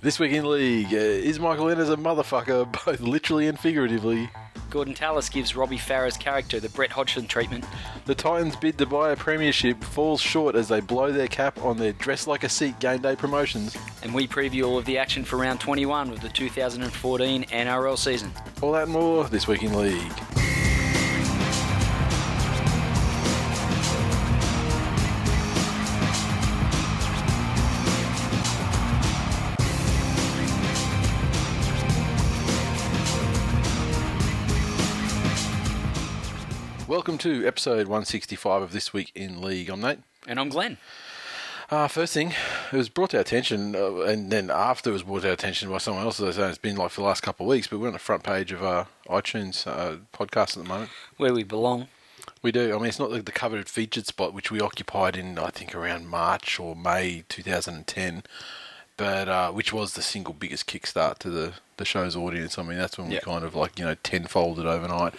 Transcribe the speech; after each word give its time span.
This 0.00 0.18
week 0.18 0.32
in 0.32 0.44
league, 0.48 0.92
uh, 0.92 0.96
is 0.96 1.40
Michael 1.40 1.70
Ennis 1.70 1.88
a 1.88 1.96
motherfucker, 1.96 2.70
both 2.84 3.00
literally 3.00 3.46
and 3.46 3.58
figuratively? 3.58 4.28
Gorden 4.70 4.94
Tallis 4.94 5.28
gives 5.28 5.54
Robbie 5.54 5.78
Farah's 5.78 6.16
character 6.16 6.58
the 6.60 6.68
Brett 6.68 6.90
Hodgson 6.90 7.26
treatment. 7.26 7.64
The 8.06 8.14
Titans' 8.14 8.56
bid 8.56 8.76
to 8.78 8.86
buy 8.86 9.12
a 9.12 9.16
premiership 9.16 9.82
falls 9.84 10.20
short 10.20 10.56
as 10.56 10.68
they 10.68 10.80
blow 10.80 11.12
their 11.12 11.28
cap 11.28 11.62
on 11.64 11.76
their 11.78 11.92
dress 11.92 12.26
like 12.26 12.44
a 12.44 12.48
seat 12.48 12.78
game 12.80 13.00
day 13.00 13.14
promotions. 13.16 13.76
And 14.02 14.12
we 14.12 14.26
preview 14.26 14.66
all 14.66 14.76
of 14.76 14.84
the 14.84 14.98
action 14.98 15.24
for 15.24 15.36
round 15.36 15.60
21 15.60 16.10
of 16.10 16.20
the 16.20 16.28
2014 16.28 17.44
NRL 17.44 17.96
season. 17.96 18.32
All 18.62 18.72
that 18.72 18.84
and 18.84 18.92
more 18.92 19.24
this 19.28 19.46
week 19.46 19.62
in 19.62 19.74
league. 19.78 20.12
Welcome 37.04 37.18
to 37.18 37.46
episode 37.46 37.86
165 37.86 38.62
of 38.62 38.72
This 38.72 38.94
Week 38.94 39.12
in 39.14 39.42
League. 39.42 39.68
I'm 39.68 39.82
Nate. 39.82 39.98
And 40.26 40.40
I'm 40.40 40.48
Glenn. 40.48 40.78
Uh, 41.70 41.86
first 41.86 42.14
thing, 42.14 42.32
it 42.72 42.76
was 42.78 42.88
brought 42.88 43.10
to 43.10 43.18
our 43.18 43.20
attention, 43.20 43.76
uh, 43.76 43.96
and 43.96 44.32
then 44.32 44.48
after 44.48 44.88
it 44.88 44.94
was 44.94 45.02
brought 45.02 45.20
to 45.20 45.28
our 45.28 45.34
attention 45.34 45.68
by 45.68 45.76
someone 45.76 46.02
else, 46.02 46.18
as 46.18 46.38
I 46.38 46.42
say, 46.44 46.48
it's 46.48 46.56
been 46.56 46.76
like 46.76 46.92
for 46.92 47.02
the 47.02 47.06
last 47.06 47.22
couple 47.22 47.44
of 47.44 47.50
weeks, 47.50 47.66
but 47.66 47.78
we're 47.78 47.88
on 47.88 47.92
the 47.92 47.98
front 47.98 48.22
page 48.22 48.52
of 48.52 48.64
our 48.64 48.86
iTunes 49.06 49.66
uh, 49.66 49.96
podcast 50.14 50.56
at 50.56 50.62
the 50.62 50.64
moment. 50.64 50.88
Where 51.18 51.34
we 51.34 51.42
belong. 51.42 51.88
We 52.40 52.52
do. 52.52 52.74
I 52.74 52.78
mean, 52.78 52.86
it's 52.86 52.98
not 52.98 53.12
like 53.12 53.26
the 53.26 53.32
coveted 53.32 53.68
featured 53.68 54.06
spot, 54.06 54.32
which 54.32 54.50
we 54.50 54.62
occupied 54.62 55.14
in, 55.14 55.38
I 55.38 55.50
think, 55.50 55.74
around 55.74 56.08
March 56.08 56.58
or 56.58 56.74
May 56.74 57.26
2010, 57.28 58.22
but 58.96 59.28
uh, 59.28 59.50
which 59.50 59.72
was 59.72 59.94
the 59.94 60.02
single 60.02 60.34
biggest 60.34 60.66
kickstart 60.68 61.18
to 61.18 61.30
the, 61.30 61.52
the 61.78 61.84
show's 61.84 62.14
audience. 62.14 62.58
I 62.58 62.62
mean, 62.62 62.78
that's 62.78 62.96
when 62.96 63.08
we 63.08 63.14
Yeah. 63.14 63.20
kind 63.20 63.44
of 63.44 63.54
like, 63.56 63.76
you 63.78 63.84
know, 63.84 63.96
tenfolded 64.04 64.66
overnight. 64.66 65.14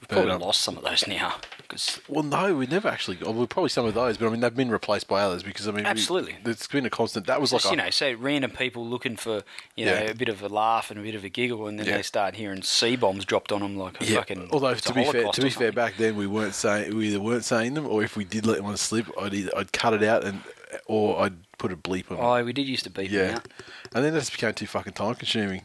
But, 0.00 0.08
Probably 0.10 0.30
um, 0.30 0.40
lost 0.42 0.60
some 0.60 0.76
of 0.76 0.84
those 0.84 1.06
now. 1.08 1.34
Because 1.58 1.98
well, 2.08 2.22
no, 2.22 2.54
we 2.54 2.68
never 2.68 2.86
actually. 2.86 3.18
Well, 3.20 3.44
probably 3.48 3.70
some 3.70 3.84
of 3.86 3.94
those, 3.94 4.16
but 4.16 4.26
I 4.26 4.30
mean, 4.30 4.38
they've 4.38 4.54
been 4.54 4.70
replaced 4.70 5.08
by 5.08 5.22
others 5.22 5.42
because 5.42 5.66
I 5.66 5.72
mean, 5.72 5.82
we- 5.82 5.90
Absolutely. 5.90 6.36
it's 6.44 6.68
been 6.68 6.86
a 6.86 6.90
constant. 6.90 7.26
That 7.26 7.40
was 7.40 7.52
like, 7.52 7.64
you 7.64 7.70
a- 7.72 7.76
know, 7.76 7.90
so 7.90 8.12
random 8.12 8.52
people 8.52 8.86
looking 8.86 9.16
for 9.16 9.42
you 9.74 9.84
know 9.86 9.94
Yeah. 9.94 10.00
a 10.10 10.14
bit 10.14 10.28
of 10.28 10.40
a 10.42 10.48
laugh 10.48 10.92
and 10.92 11.00
a 11.00 11.02
bit 11.02 11.16
of 11.16 11.24
a 11.24 11.28
giggle, 11.28 11.66
and 11.66 11.80
then 11.80 11.86
Yeah. 11.86 11.96
they 11.96 12.02
start 12.02 12.36
hearing 12.36 12.62
C 12.62 12.94
bombs 12.94 13.24
dropped 13.24 13.50
on 13.50 13.62
them 13.62 13.76
like 13.76 14.00
a 14.00 14.04
fucking. 14.04 14.50
Although 14.52 14.74
to 14.74 14.92
be 14.94 15.04
fair, 15.04 15.32
to 15.32 15.40
be 15.42 15.50
fair, 15.50 15.72
back 15.72 15.96
then 15.96 16.14
we 16.14 16.28
weren't 16.28 16.54
saying 16.54 16.94
we 16.96 17.08
either 17.08 17.20
weren't 17.20 17.44
saying 17.44 17.74
them, 17.74 17.88
or 17.88 18.04
if 18.04 18.16
we 18.16 18.24
did 18.24 18.46
let 18.46 18.62
one 18.62 18.76
slip, 18.76 19.06
I'd 19.20 19.34
either, 19.34 19.50
I'd 19.56 19.72
cut 19.72 19.92
it 19.94 20.04
out 20.04 20.22
and 20.22 20.42
or 20.86 21.20
I'd 21.22 21.36
put 21.58 21.72
a 21.72 21.76
bleep 21.76 22.10
on. 22.10 22.18
it. 22.18 22.20
Oh, 22.20 22.44
we 22.44 22.52
did 22.52 22.66
used 22.68 22.84
to 22.84 22.90
them 22.90 23.06
Yeah, 23.08 23.36
out. 23.36 23.48
and 23.94 24.04
then 24.04 24.12
that 24.12 24.20
just 24.20 24.32
became 24.32 24.52
too 24.54 24.66
fucking 24.66 24.92
time 24.94 25.14
consuming. 25.14 25.60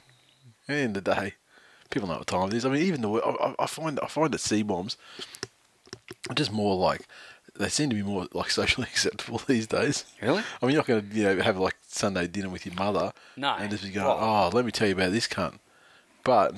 At 0.68 0.76
the 0.76 0.82
end 0.82 0.98
of 0.98 1.04
the 1.04 1.16
day, 1.16 1.34
people 1.90 2.08
know 2.08 2.18
what 2.20 2.28
time 2.28 2.48
it 2.50 2.54
is. 2.54 2.66
I 2.66 2.70
mean, 2.70 2.84
even 2.84 3.02
the 3.02 3.10
I, 3.12 3.56
I- 3.60 3.66
find 3.68 4.00
I 4.02 4.08
find 4.08 4.32
that 4.34 4.40
C 4.40 4.62
bombs 4.64 4.98
are 6.30 6.36
just 6.36 6.52
more 6.52 6.76
like 6.76 7.08
they 7.58 7.68
seem 7.68 7.90
to 7.90 7.96
be 7.96 8.04
more 8.04 8.28
like 8.34 8.50
socially 8.52 8.88
acceptable 8.92 9.42
these 9.48 9.68
days. 9.68 10.06
Really? 10.22 10.44
I 10.62 10.66
mean, 10.66 10.74
you're 10.74 10.80
not 10.82 10.88
going 10.88 11.10
to 11.10 11.16
you 11.16 11.24
know 11.24 11.42
have 11.42 11.58
like 11.58 11.76
Sunday 11.88 12.28
dinner 12.28 12.50
with 12.50 12.66
your 12.66 12.76
mother, 12.76 13.12
No. 13.36 13.56
and 13.56 13.70
just 13.72 13.84
be 13.84 13.90
going, 13.90 14.08
oh, 14.08 14.50
let 14.54 14.64
me 14.66 14.72
tell 14.72 14.88
you 14.88 14.94
about 14.94 15.12
this 15.12 15.28
cunt. 15.28 15.58
But 16.24 16.54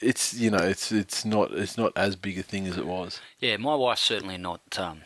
it's 0.00 0.34
you 0.34 0.50
know 0.50 0.58
it's 0.58 0.90
it's 0.90 1.24
not 1.24 1.52
it's 1.52 1.78
not 1.78 1.92
as 1.96 2.16
big 2.16 2.38
a 2.38 2.42
thing 2.42 2.66
as 2.66 2.76
it 2.76 2.86
was. 2.86 3.20
Yeah, 3.38 3.56
my 3.58 3.74
wife's 3.76 4.02
certainly 4.02 4.36
not 4.36 4.60
um, 4.78 5.02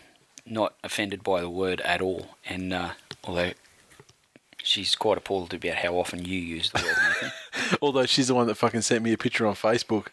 not 0.46 0.74
offended 0.82 1.22
by 1.22 1.40
the 1.40 1.50
word 1.50 1.80
at 1.82 2.00
all, 2.00 2.36
and 2.46 2.72
uh, 2.72 2.90
although 3.24 3.52
she's 4.62 4.94
quite 4.94 5.18
appalled 5.18 5.54
about 5.54 5.76
how 5.76 5.94
often 5.94 6.24
you 6.24 6.38
use 6.38 6.70
the 6.70 6.82
word. 6.82 7.32
Although 7.82 8.06
she's 8.06 8.28
the 8.28 8.34
one 8.34 8.46
that 8.48 8.56
fucking 8.56 8.82
sent 8.82 9.02
me 9.02 9.12
a 9.12 9.18
picture 9.18 9.46
on 9.46 9.54
Facebook 9.54 10.08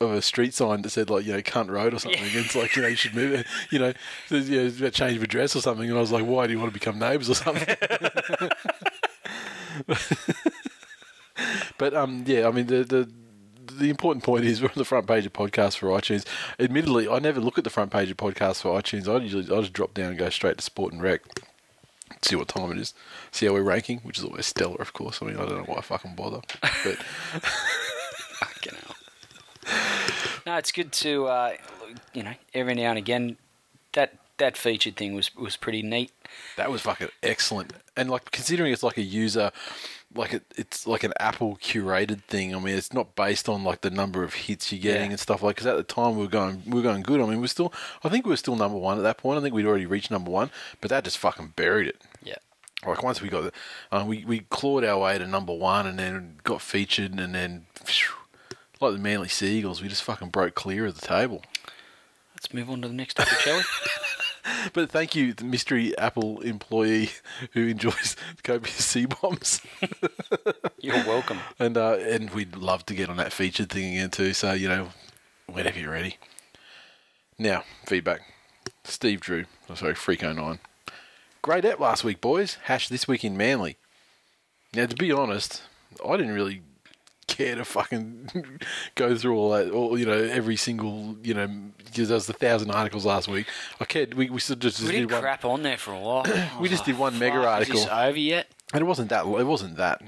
of 0.00 0.12
a 0.12 0.22
street 0.22 0.54
sign 0.54 0.82
that 0.82 0.90
said 0.90 1.10
like 1.10 1.26
you 1.26 1.32
know 1.32 1.40
cunt 1.40 1.70
road 1.70 1.92
or 1.92 1.98
something. 1.98 2.22
And 2.22 2.36
it's 2.36 2.54
like 2.54 2.76
you 2.76 2.82
know 2.82 2.88
you 2.88 2.96
should 2.96 3.14
move 3.14 3.32
it. 3.32 3.46
You 3.70 3.78
know, 3.78 3.92
there's, 4.28 4.48
you 4.48 4.70
know, 4.70 4.90
change 4.90 5.16
of 5.16 5.22
address 5.22 5.56
or 5.56 5.60
something. 5.60 5.88
And 5.88 5.96
I 5.98 6.00
was 6.00 6.12
like, 6.12 6.24
why 6.24 6.46
do 6.46 6.52
you 6.52 6.58
want 6.58 6.72
to 6.72 6.78
become 6.78 6.98
neighbours 6.98 7.28
or 7.30 7.34
something? 7.34 7.66
but 11.78 11.94
um, 11.94 12.24
yeah, 12.26 12.46
I 12.48 12.50
mean 12.50 12.66
the 12.66 12.84
the. 12.84 13.10
The 13.78 13.90
important 13.90 14.24
point 14.24 14.44
is 14.44 14.60
we're 14.60 14.68
on 14.68 14.74
the 14.76 14.84
front 14.84 15.06
page 15.06 15.24
of 15.24 15.32
podcasts 15.32 15.76
for 15.76 15.86
iTunes. 15.88 16.26
Admittedly, 16.58 17.08
I 17.08 17.20
never 17.20 17.40
look 17.40 17.58
at 17.58 17.64
the 17.64 17.70
front 17.70 17.92
page 17.92 18.10
of 18.10 18.16
podcasts 18.16 18.62
for 18.62 18.80
iTunes. 18.80 19.08
I 19.08 19.22
usually 19.22 19.44
I 19.44 19.60
just 19.60 19.72
drop 19.72 19.94
down 19.94 20.08
and 20.08 20.18
go 20.18 20.28
straight 20.30 20.58
to 20.58 20.64
Sport 20.64 20.92
and 20.92 21.02
Rec, 21.02 21.20
see 22.22 22.34
what 22.34 22.48
time 22.48 22.72
it 22.72 22.78
is, 22.78 22.92
see 23.30 23.46
how 23.46 23.52
we're 23.52 23.62
ranking, 23.62 23.98
which 24.00 24.18
is 24.18 24.24
always 24.24 24.46
stellar, 24.46 24.80
of 24.82 24.92
course. 24.92 25.22
I 25.22 25.26
mean, 25.26 25.36
I 25.36 25.46
don't 25.46 25.58
know 25.58 25.64
why 25.64 25.76
I 25.76 25.80
fucking 25.80 26.16
bother, 26.16 26.40
but 26.60 26.96
Fucking 28.38 28.74
hell. 28.74 28.96
No, 30.46 30.56
it's 30.56 30.72
good 30.72 30.92
to 30.92 31.26
uh, 31.26 31.52
you 32.14 32.22
know 32.22 32.34
every 32.54 32.74
now 32.74 32.90
and 32.90 32.98
again 32.98 33.36
that 33.92 34.14
that 34.38 34.56
featured 34.56 34.96
thing 34.96 35.14
was 35.14 35.34
was 35.36 35.56
pretty 35.56 35.82
neat. 35.82 36.10
That 36.56 36.70
was 36.70 36.82
fucking 36.82 37.08
excellent. 37.22 37.72
And 37.96 38.10
like 38.10 38.30
considering 38.30 38.72
it's 38.72 38.82
like 38.82 38.96
a 38.96 39.02
user, 39.02 39.50
like 40.14 40.32
it, 40.32 40.42
it's 40.56 40.86
like 40.86 41.04
an 41.04 41.12
Apple 41.20 41.56
curated 41.62 42.22
thing. 42.24 42.54
I 42.54 42.58
mean, 42.58 42.74
it's 42.76 42.92
not 42.92 43.14
based 43.14 43.48
on 43.48 43.62
like 43.64 43.82
the 43.82 43.90
number 43.90 44.22
of 44.24 44.34
hits 44.34 44.72
you're 44.72 44.80
getting 44.80 45.06
Yeah. 45.06 45.10
and 45.10 45.20
stuff 45.20 45.42
like. 45.42 45.56
Because 45.56 45.66
at 45.66 45.76
the 45.76 45.82
time 45.82 46.16
we 46.16 46.22
were 46.22 46.28
going, 46.30 46.62
we 46.66 46.74
were 46.76 46.82
going 46.82 47.02
good. 47.02 47.20
I 47.20 47.26
mean, 47.26 47.40
we're 47.40 47.46
still. 47.46 47.72
I 48.02 48.08
think 48.08 48.24
we 48.24 48.30
were 48.30 48.36
still 48.36 48.56
number 48.56 48.78
one 48.78 48.96
at 48.98 49.02
that 49.02 49.18
point. 49.18 49.38
I 49.38 49.42
think 49.42 49.54
we'd 49.54 49.66
already 49.66 49.86
reached 49.86 50.10
number 50.10 50.30
one, 50.30 50.50
but 50.80 50.90
that 50.90 51.04
just 51.04 51.18
fucking 51.18 51.52
buried 51.56 51.88
it. 51.88 52.00
Yeah. 52.22 52.36
Like 52.86 53.02
once 53.02 53.20
we 53.20 53.28
got, 53.28 53.42
the, 53.42 53.52
uh, 53.90 54.04
we 54.06 54.24
we 54.24 54.40
clawed 54.50 54.84
our 54.84 54.98
way 55.00 55.18
to 55.18 55.26
number 55.26 55.52
one, 55.52 55.86
and 55.86 55.98
then 55.98 56.36
got 56.44 56.62
featured, 56.62 57.18
and 57.18 57.34
then 57.34 57.66
phew, 57.84 58.14
like 58.80 58.92
the 58.92 58.98
Manly 59.00 59.28
Seagulls, 59.28 59.82
we 59.82 59.88
just 59.88 60.04
fucking 60.04 60.28
broke 60.28 60.54
clear 60.54 60.86
of 60.86 60.98
the 60.98 61.06
table. 61.06 61.42
Let's 62.34 62.54
move 62.54 62.70
on 62.70 62.80
to 62.82 62.88
the 62.88 62.94
next 62.94 63.14
topic, 63.14 63.38
shall 63.40 63.56
we? 63.58 63.62
But 64.72 64.90
thank 64.90 65.14
you, 65.14 65.32
the 65.32 65.44
mystery 65.44 65.96
Apple 65.96 66.40
employee 66.40 67.10
who 67.52 67.68
enjoys 67.68 68.16
copious 68.42 68.84
C 68.84 69.06
bombs. 69.06 69.60
You're 70.80 71.04
welcome. 71.04 71.38
And 71.58 71.76
uh, 71.76 71.96
and 71.96 72.30
we'd 72.30 72.56
love 72.56 72.84
to 72.86 72.94
get 72.94 73.08
on 73.08 73.16
that 73.16 73.32
featured 73.32 73.70
thing 73.70 73.94
again 73.94 74.10
too. 74.10 74.32
So 74.32 74.52
you 74.52 74.68
know, 74.68 74.88
whenever 75.46 75.78
you're 75.78 75.92
ready. 75.92 76.16
Now 77.38 77.64
feedback. 77.86 78.22
Steve 78.84 79.20
Drew, 79.20 79.44
oh, 79.68 79.74
sorry, 79.74 79.94
Freako 79.94 80.34
Nine. 80.34 80.60
Great 81.42 81.64
app 81.64 81.78
last 81.78 82.04
week, 82.04 82.20
boys. 82.20 82.58
Hash 82.64 82.88
this 82.88 83.06
week 83.06 83.24
in 83.24 83.36
Manly. 83.36 83.76
Now 84.74 84.86
to 84.86 84.96
be 84.96 85.12
honest, 85.12 85.62
I 86.06 86.16
didn't 86.16 86.34
really 86.34 86.62
care 87.28 87.54
to 87.54 87.64
fucking 87.64 88.30
go 88.96 89.14
through 89.16 89.36
all 89.36 89.50
that, 89.50 89.70
all 89.70 89.96
you 89.98 90.04
know, 90.06 90.12
every 90.18 90.56
single 90.56 91.16
you 91.22 91.34
know, 91.34 91.46
because 91.84 92.08
there 92.08 92.16
was 92.16 92.28
a 92.28 92.32
thousand 92.32 92.70
articles 92.72 93.04
last 93.06 93.28
week. 93.28 93.46
I 93.80 93.84
cared. 93.84 94.14
We 94.14 94.28
we 94.30 94.40
still 94.40 94.56
just, 94.56 94.80
We 94.80 94.86
just 94.86 94.92
did 94.92 95.00
did 95.08 95.10
one, 95.12 95.20
crap 95.22 95.44
on 95.44 95.62
there 95.62 95.78
for 95.78 95.92
a 95.92 96.00
while. 96.00 96.24
We 96.60 96.68
just 96.68 96.84
did 96.84 96.98
one 96.98 97.12
Fuck, 97.12 97.20
mega 97.20 97.38
Is 97.40 97.46
article. 97.46 97.80
this 97.80 97.88
over 97.88 98.18
yet? 98.18 98.48
and 98.74 98.82
it 98.82 98.84
wasn't 98.84 99.10
that. 99.10 99.24
It 99.24 99.46
wasn't 99.46 99.76
that. 99.76 100.02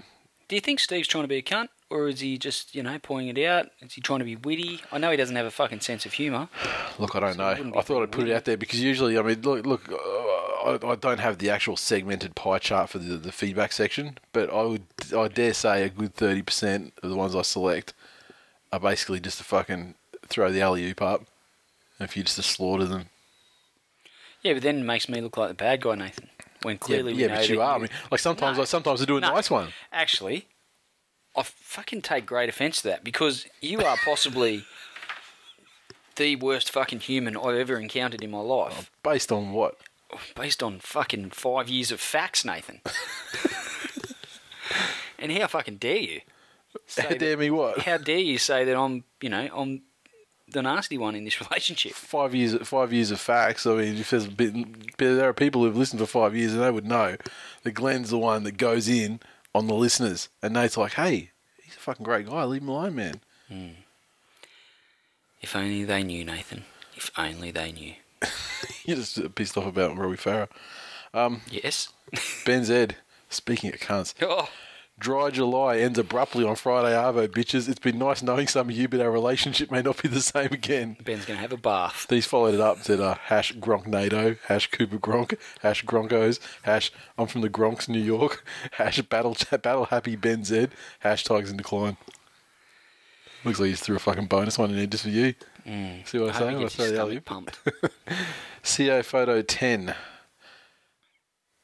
Do 0.49 0.57
you 0.57 0.61
think 0.61 0.81
Steve's 0.81 1.07
trying 1.07 1.23
to 1.25 1.29
be 1.29 1.37
a 1.37 1.43
cunt, 1.43 1.69
or 1.91 2.09
is 2.09 2.19
he 2.21 2.37
just 2.37 2.75
you 2.75 2.83
know 2.83 2.99
pointing 3.01 3.37
it 3.37 3.47
out? 3.47 3.69
Is 3.81 3.93
he 3.93 4.01
trying 4.01 4.19
to 4.19 4.25
be 4.25 4.35
witty? 4.37 4.81
I 4.91 4.99
know 4.99 5.11
he 5.13 5.17
doesn't 5.17 5.37
have 5.37 5.47
a 5.47 5.51
fucking 5.53 5.81
sense 5.81 6.05
of 6.07 6.15
humour. 6.15 6.49
Look, 6.99 7.15
I 7.15 7.21
don't 7.21 7.35
So 7.35 7.55
know. 7.63 7.79
I 7.79 7.83
thought 7.83 8.03
I'd 8.03 8.11
put 8.11 8.29
it 8.29 8.35
out 8.35 8.45
there 8.47 8.57
because 8.57 8.81
usually, 8.81 9.17
I 9.17 9.23
mean, 9.23 9.41
look, 9.43 9.65
look, 9.65 9.89
uh, 9.93 9.97
I, 9.97 10.93
I 10.93 10.95
don't 10.97 11.21
have 11.21 11.39
the 11.39 11.51
actual 11.51 11.77
segmented 11.77 12.35
pie 12.35 12.59
chart 12.59 12.91
for 12.91 12.99
the, 12.99 13.17
the 13.17 13.31
feedback 13.33 13.71
section, 13.73 14.19
but 14.33 14.53
I 14.53 14.63
would, 14.63 14.83
I 15.15 15.29
dare 15.29 15.55
say, 15.55 15.85
a 15.85 15.89
good 15.89 16.15
thirty 16.15 16.43
percent 16.43 16.93
of 17.03 17.11
the 17.11 17.17
ones 17.17 17.35
I 17.35 17.43
select 17.43 17.93
are 18.73 18.81
basically 18.81 19.21
just 19.21 19.39
to 19.39 19.45
fucking 19.45 19.95
throw 20.27 20.51
the 20.53 20.61
alley 20.61 20.85
oop 20.89 21.03
up, 21.03 21.23
and 21.99 22.09
for 22.11 22.19
you 22.19 22.25
just 22.25 22.37
to 22.37 22.43
slaughter 22.43 22.85
them. 22.85 23.07
Yeah, 24.43 24.55
but 24.55 24.63
then 24.63 24.79
it 24.79 24.85
makes 24.85 25.09
me 25.09 25.21
look 25.21 25.37
like 25.37 25.49
the 25.49 25.55
bad 25.55 25.83
guy, 25.83 25.95
Nathan. 25.97 26.29
When 26.63 26.79
clearly 26.79 27.13
yeah, 27.15 27.27
yeah 27.29 27.37
but 27.37 27.49
you 27.49 27.61
are. 27.63 27.77
I 27.77 27.79
mean, 27.79 27.89
like 28.11 28.21
sometimes, 28.21 28.57
No. 28.57 28.63
like 28.63 28.69
sometimes 28.69 29.01
I 29.03 29.05
do 29.07 29.17
a 29.17 29.21
No. 29.21 29.33
nice 29.35 29.51
one. 29.51 29.69
Actually, 29.93 30.47
I 31.37 31.43
fucking 31.43 32.03
take 32.03 32.27
great 32.27 32.49
offence 32.49 32.83
to 32.83 32.89
that 32.89 33.05
because 33.05 33.47
you 33.61 33.83
are 33.83 33.97
possibly 34.05 34.65
the 36.17 36.37
worst 36.37 36.71
fucking 36.71 37.01
human 37.01 37.37
I've 37.37 37.57
ever 37.57 37.77
encountered 37.79 38.23
in 38.23 38.31
my 38.31 38.41
life, 38.41 38.91
oh, 39.05 39.11
Based 39.11 39.31
on 39.33 39.53
what? 39.53 39.77
based 40.35 40.61
on 40.63 40.81
fucking 40.81 41.31
five 41.31 41.69
years 41.69 41.91
of 41.93 42.01
facts, 42.01 42.45
Nathan. 42.45 42.81
and 45.21 45.31
how 45.33 45.47
fucking 45.47 45.77
dare 45.77 45.97
you? 45.99 46.21
that- 46.97 47.19
Dare 47.19 47.37
me 47.37 47.51
what? 47.51 47.81
How 47.81 47.97
dare 47.99 48.19
you 48.19 48.39
say 48.39 48.65
that 48.65 48.77
I'm, 48.77 49.05
you 49.21 49.29
know, 49.29 49.49
I'm 49.55 49.83
the 50.49 50.63
nasty 50.63 50.99
one 50.99 51.15
in 51.15 51.25
this 51.25 51.41
relationship? 51.49 51.93
Five 51.93 52.35
years, 52.35 52.57
five 52.67 52.93
years 52.93 53.11
of 53.11 53.21
facts. 53.21 53.67
I 53.67 53.75
mean, 53.75 53.97
if 53.97 54.11
there's 54.11 54.27
a 54.27 54.31
bit, 54.31 54.55
there 54.99 55.29
are 55.29 55.33
people 55.35 55.63
who've 55.65 55.77
listened 55.77 56.01
for 56.01 56.07
five 56.07 56.35
years 56.37 56.53
and 56.53 56.63
they 56.63 56.71
would 56.71 56.87
know 56.87 57.17
that 57.63 57.73
Glenn's 57.73 58.11
the 58.11 58.19
one 58.19 58.45
that 58.45 58.57
goes 58.57 58.89
in 58.89 59.21
on 59.55 59.67
the 59.67 59.75
listeners, 59.75 60.29
and 60.43 60.55
Nate's 60.55 60.77
like, 60.77 60.93
"Hey, 60.93 61.31
he's 61.65 61.75
a 61.75 61.79
fucking 61.81 62.05
great 62.05 62.27
guy. 62.27 62.45
Leave 62.45 62.63
him 62.63 62.69
alone, 62.69 62.95
man." 62.95 63.21
Hmm. 63.49 63.69
If 65.43 65.57
only 65.57 65.85
they 65.85 66.03
knew, 66.03 66.25
Nathan. 66.25 66.65
If 66.97 67.11
only 67.19 67.51
they 67.51 67.73
knew. 67.73 67.95
You're 68.85 68.97
just 68.99 69.35
pissed 69.35 69.57
off 69.57 69.67
about 69.67 69.97
Robbie 69.97 70.17
Farah. 70.17 70.49
Um, 71.15 71.41
yes. 71.51 71.89
Ben 72.47 72.65
Zed, 72.65 72.97
Speaking 73.29 73.73
of 73.73 73.81
cunts, 73.81 74.15
Oh, 74.23 74.49
dry 75.01 75.31
July 75.31 75.79
ends 75.79 75.99
abruptly 75.99 76.45
on 76.45 76.55
Friday 76.55 76.93
Arvo, 76.95 77.27
bitches. 77.27 77.69
It's 77.69 77.81
been 77.81 77.99
nice 77.99 78.23
knowing 78.23 78.47
some 78.47 78.69
of 78.69 78.77
you, 78.77 78.87
but 78.87 79.01
our 79.01 79.11
relationship 79.11 79.71
may 79.71 79.83
not 79.83 80.01
be 80.01 80.09
the 80.09 80.21
same 80.21 80.53
again. 80.53 80.97
Ben's 81.03 81.25
going 81.25 81.39
to 81.39 81.43
have 81.43 81.53
a 81.53 81.57
bath. 81.57 82.07
These 82.09 82.27
followed 82.27 82.55
it 82.55 82.61
up 82.61 82.85
said 82.85 83.01
uh, 83.01 83.15
hash 83.15 83.55
Gronknado, 83.55 84.39
hash 84.47 84.71
Cooper 84.71 84.99
Gronk, 84.99 85.37
hash 85.63 85.85
Gronkos, 85.85 86.39
hash 86.63 86.93
I'm 87.19 87.27
from 87.27 87.41
the 87.41 87.51
Gronks, 87.51 87.89
New 87.89 87.99
York, 87.99 88.45
hash 88.73 89.01
Battle 89.03 89.37
Battle 89.51 89.87
Happy 89.87 90.15
Ben 90.15 90.45
Z, 90.45 90.69
hash 91.01 91.25
Tigers 91.25 91.51
in 91.51 91.57
decline. 91.57 91.97
Looks 93.45 93.59
like 93.59 93.71
he's 93.71 93.81
threw 93.81 93.97
a 93.97 93.99
fucking 93.99 94.27
bonus 94.27 94.59
one 94.59 94.71
in 94.71 94.77
there 94.77 94.87
just 94.87 95.05
for 95.05 95.09
you. 95.09 95.35
See 96.05 96.19
what 96.19 96.31
I 96.31 96.33
I'm 96.33 96.39
saying? 96.39 96.57
I 96.59 96.63
his 96.63 96.75
the 96.75 96.99
alley-oop? 96.99 97.25
pumped. 97.25 97.59
CO 98.77 99.03
photo 99.03 99.41
10. 99.41 99.95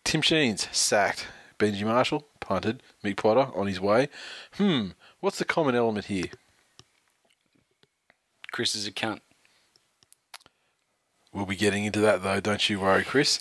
Tim 0.05 0.23
Sheens 0.23 0.69
sacked. 0.73 1.27
Benji 1.59 1.85
Marshall 1.85 2.27
punted. 2.41 2.83
Mick 3.05 3.17
Potter 3.17 3.49
on 3.55 3.67
his 3.67 3.81
way. 3.81 4.09
Hmm, 4.55 4.89
what's 5.21 5.39
the 5.39 5.45
common 5.45 5.75
element 5.75 6.07
here? 6.07 6.27
Chris 8.53 8.75
is 8.75 8.87
a 8.87 8.93
cunt. 8.93 9.21
We'll 11.33 11.47
be 11.47 11.57
getting 11.57 11.85
into 11.85 12.01
that 12.01 12.23
though, 12.23 12.41
don't 12.41 12.69
you 12.71 12.81
worry, 12.81 13.05
Chris. 13.05 13.39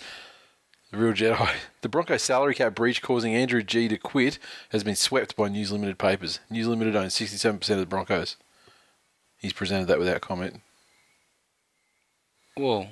The 0.90 0.98
real 0.98 1.12
Jedi. 1.12 1.50
The 1.82 1.88
Broncos 1.90 2.22
salary 2.22 2.54
cap 2.56 2.74
breach 2.74 3.00
causing 3.00 3.32
Andrew 3.34 3.62
G 3.62 3.86
to 3.86 3.96
quit 3.96 4.40
has 4.70 4.82
been 4.82 4.96
swept 4.96 5.36
by 5.36 5.46
News 5.48 5.70
Limited 5.70 5.98
papers. 5.98 6.40
News 6.50 6.66
Limited 6.66 6.96
owns 6.96 7.14
67% 7.14 7.70
of 7.70 7.78
the 7.78 7.86
Broncos. 7.86 8.36
He's 9.38 9.52
presented 9.52 9.86
that 9.86 10.00
without 10.00 10.20
comment. 10.20 10.62
Well, 12.56 12.88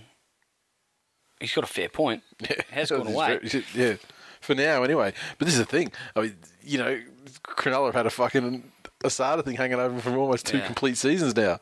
he's 1.41 1.53
got 1.53 1.65
a 1.65 1.67
fair 1.67 1.88
point. 1.88 2.23
It 2.38 2.65
has 2.71 2.91
gone 2.91 3.09
away. 3.09 3.41
very- 3.43 3.65
yeah, 3.75 3.94
for 4.44 4.55
now 4.55 4.82
anyway. 4.82 5.12
But 5.38 5.46
this 5.46 5.55
is 5.55 5.61
the 5.61 5.67
thing. 5.67 5.93
I 6.14 6.20
mean, 6.23 6.37
you 6.62 6.79
know, 6.79 7.00
Cronulla 7.43 7.87
have 7.87 7.94
had 7.94 8.06
a 8.06 8.11
fucking 8.11 8.70
Asada 9.02 9.44
thing 9.44 9.56
hanging 9.56 9.79
over 9.81 9.99
for 10.00 10.17
almost 10.17 10.46
two 10.46 10.58
Yeah. 10.58 10.67
complete 10.67 10.96
seasons 10.96 11.35
now. 11.37 11.58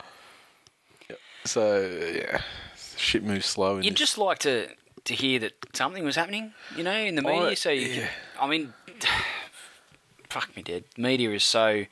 So 1.45 1.81
yeah, 2.15 2.41
shit 2.97 3.25
moves 3.25 3.47
slow. 3.47 3.77
in 3.79 3.83
You'd 3.83 3.95
this- 3.95 3.99
just 4.01 4.19
like 4.19 4.39
to 4.41 4.69
to 5.05 5.15
hear 5.15 5.41
that 5.41 5.55
something 5.73 6.05
was 6.05 6.15
happening, 6.15 6.53
you 6.77 6.85
know, 6.85 6.95
in 6.97 7.17
the 7.17 7.23
I- 7.23 7.33
media. 7.33 7.49
Oh, 7.51 7.55
so 7.55 7.71
you 7.71 7.89
yeah. 7.89 7.95
can, 7.97 8.09
I 8.41 8.47
mean, 8.47 8.75
fuck 10.31 10.55
me 10.57 10.63
dead. 10.63 10.85
Media 10.97 11.31
is 11.33 11.43
so, 11.43 11.85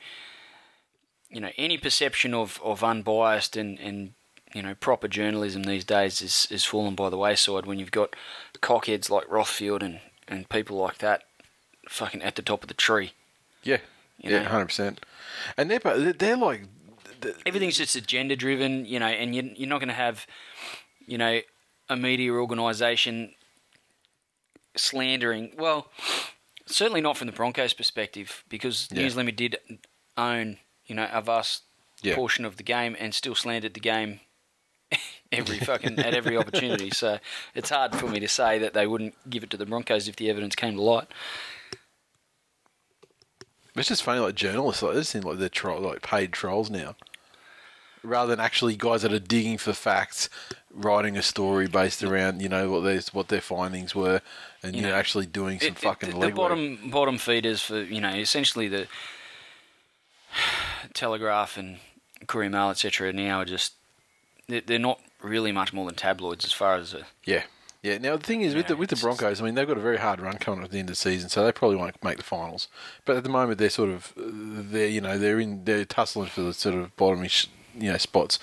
you 1.29 1.41
know, 1.41 1.49
any 1.57 1.77
perception 1.77 2.33
of, 2.33 2.61
of 2.63 2.81
unbiased 2.83 3.57
and, 3.57 3.77
and 3.79 4.13
you 4.53 4.61
know 4.61 4.75
proper 4.75 5.07
journalism 5.09 5.63
these 5.63 5.83
days 5.85 6.21
is 6.21 6.47
is 6.49 6.63
fallen 6.65 6.95
by 6.95 7.09
the 7.09 7.17
wayside 7.17 7.65
when 7.65 7.79
you've 7.79 7.91
got 7.91 8.15
cockheads 8.61 9.09
like 9.09 9.25
Rothfield 9.27 9.81
and 9.83 9.99
and 10.31 10.49
people 10.49 10.77
like 10.77 10.97
that, 10.99 11.23
fucking 11.89 12.21
at 12.23 12.35
the 12.35 12.41
top 12.41 12.63
of 12.63 12.67
the 12.67 12.73
tree. 12.73 13.11
yeah, 13.63 13.77
you 14.17 14.31
yeah, 14.31 14.43
hundred 14.43 14.65
percent. 14.67 15.01
And 15.57 15.69
they're 15.69 15.79
they're- 15.79 16.13
they're 16.13 16.37
like 16.37 16.63
everything's 17.45 17.77
just 17.77 17.95
agenda 17.95 18.35
driven, 18.35 18.85
you 18.87 18.97
know, 18.99 19.05
and 19.05 19.35
you're, 19.35 19.45
you're 19.55 19.69
not 19.69 19.77
going 19.79 19.89
to 19.89 19.93
have, 19.93 20.25
you 21.05 21.17
know, 21.19 21.41
a 21.89 21.95
media 21.95 22.31
organisation 22.31 23.33
slandering. 24.75 25.51
Well, 25.57 25.87
certainly 26.65 27.01
not 27.01 27.17
from 27.17 27.27
the 27.27 27.33
Broncos' 27.33 27.73
perspective, 27.73 28.43
because 28.49 28.87
Yeah. 28.91 29.01
News 29.03 29.15
Limited 29.15 29.35
did 29.67 29.79
own, 30.17 30.57
you 30.85 30.95
know, 30.95 31.09
a 31.11 31.21
vast 31.21 31.63
Yeah. 32.01 32.15
portion 32.15 32.45
of 32.45 32.57
the 32.57 32.63
game 32.63 32.95
and 32.99 33.13
still 33.13 33.35
slandered 33.35 33.73
the 33.73 33.79
game 33.79 34.21
every 35.31 35.59
fucking 35.59 35.99
at 35.99 36.13
every 36.13 36.37
opportunity. 36.41 36.89
So 36.91 37.19
it's 37.55 37.69
hard 37.69 37.95
for 37.95 38.07
me 38.07 38.19
to 38.19 38.27
say 38.27 38.59
that 38.59 38.73
they 38.73 38.87
wouldn't 38.87 39.15
give 39.29 39.43
it 39.43 39.49
to 39.51 39.57
the 39.57 39.65
Broncos 39.65 40.07
if 40.07 40.15
the 40.15 40.29
evidence 40.29 40.55
came 40.55 40.75
to 40.75 40.81
light. 40.81 41.07
It's 43.75 43.87
just 43.87 44.03
funny, 44.03 44.19
like 44.19 44.35
journalists, 44.35 44.83
like 44.83 44.95
this 44.95 45.09
seem 45.09 45.23
like 45.23 45.37
they're 45.37 45.47
tro- 45.47 45.79
like 45.79 46.01
paid 46.01 46.33
trolls 46.33 46.69
now, 46.69 46.95
rather 48.03 48.29
than 48.35 48.39
actually 48.41 48.75
guys 48.75 49.01
that 49.03 49.13
are 49.13 49.19
digging 49.19 49.57
for 49.57 49.71
facts, 49.71 50.29
writing 50.73 51.15
a 51.15 51.21
story 51.21 51.67
based 51.67 52.03
around 52.03 52.41
you 52.41 52.49
know 52.49 52.69
what 52.69 52.81
their 52.81 52.99
what 53.13 53.29
their 53.29 53.39
findings 53.39 53.95
were, 53.95 54.21
and 54.61 54.75
you, 54.75 54.81
know, 54.81 54.89
know, 54.89 54.95
actually 54.95 55.25
doing 55.25 55.57
some 55.59 55.69
It- 55.69 55.71
it- 55.77 55.79
fucking 55.79 56.19
the, 56.19 56.27
the 56.27 56.33
bottom 56.33 56.89
bottom 56.91 57.17
feeders 57.17 57.61
for 57.61 57.81
you 57.81 58.01
know 58.01 58.13
essentially 58.13 58.67
the 58.67 58.87
Telegraph 60.93 61.55
and 61.57 61.77
Courier 62.27 62.49
Mail 62.49 62.71
etc. 62.71 63.13
Now 63.13 63.39
are 63.39 63.45
just 63.45 63.73
they're 64.49 64.77
not 64.79 64.99
really 65.23 65.51
much 65.51 65.73
more 65.73 65.85
than 65.85 65.95
tabloids 65.95 66.45
as 66.45 66.53
far 66.53 66.75
as 66.75 66.93
a, 66.93 67.05
Yeah, 67.25 67.43
yeah. 67.81 67.97
Now 67.97 68.17
the 68.17 68.23
thing 68.23 68.41
is 68.41 68.55
with 68.55 68.67
the 68.67 68.75
with 68.75 68.89
the 68.89 68.95
Broncos, 68.95 69.41
I 69.41 69.43
mean 69.43 69.55
they've 69.55 69.67
got 69.67 69.77
a 69.77 69.81
very 69.81 69.97
hard 69.97 70.21
run 70.21 70.37
coming 70.37 70.63
at 70.63 70.71
the 70.71 70.79
end 70.79 70.89
of 70.89 70.93
the 70.93 70.97
season, 70.97 71.29
so 71.29 71.43
they 71.43 71.51
probably 71.51 71.77
won't 71.77 72.03
make 72.03 72.17
the 72.17 72.23
finals. 72.23 72.67
But 73.05 73.17
at 73.17 73.23
the 73.23 73.29
moment, 73.29 73.57
they're 73.59 73.69
sort 73.69 73.89
of 73.89 74.13
they're 74.15 74.87
you 74.87 75.01
know 75.01 75.17
they're 75.17 75.39
in 75.39 75.65
they're 75.65 75.85
tussling 75.85 76.29
for 76.29 76.41
the 76.41 76.53
sort 76.53 76.75
of 76.75 76.95
bottomish 76.95 77.47
you 77.75 77.91
know 77.91 77.97
spots. 77.97 78.39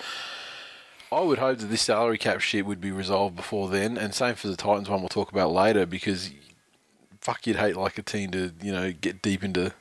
I 1.10 1.20
would 1.20 1.38
hope 1.38 1.58
that 1.58 1.66
this 1.66 1.82
salary 1.82 2.18
cap 2.18 2.40
shit 2.40 2.66
would 2.66 2.82
be 2.82 2.92
resolved 2.92 3.34
before 3.34 3.68
then, 3.68 3.96
and 3.96 4.14
same 4.14 4.34
for 4.34 4.48
the 4.48 4.56
Titans 4.56 4.90
one 4.90 5.00
we'll 5.00 5.08
talk 5.08 5.32
about 5.32 5.52
later 5.52 5.86
because 5.86 6.30
fuck 7.20 7.46
you'd 7.46 7.56
hate 7.56 7.76
like 7.76 7.98
a 7.98 8.02
team 8.02 8.30
to 8.30 8.52
you 8.62 8.72
know 8.72 8.92
get 8.92 9.22
deep 9.22 9.42
into 9.42 9.72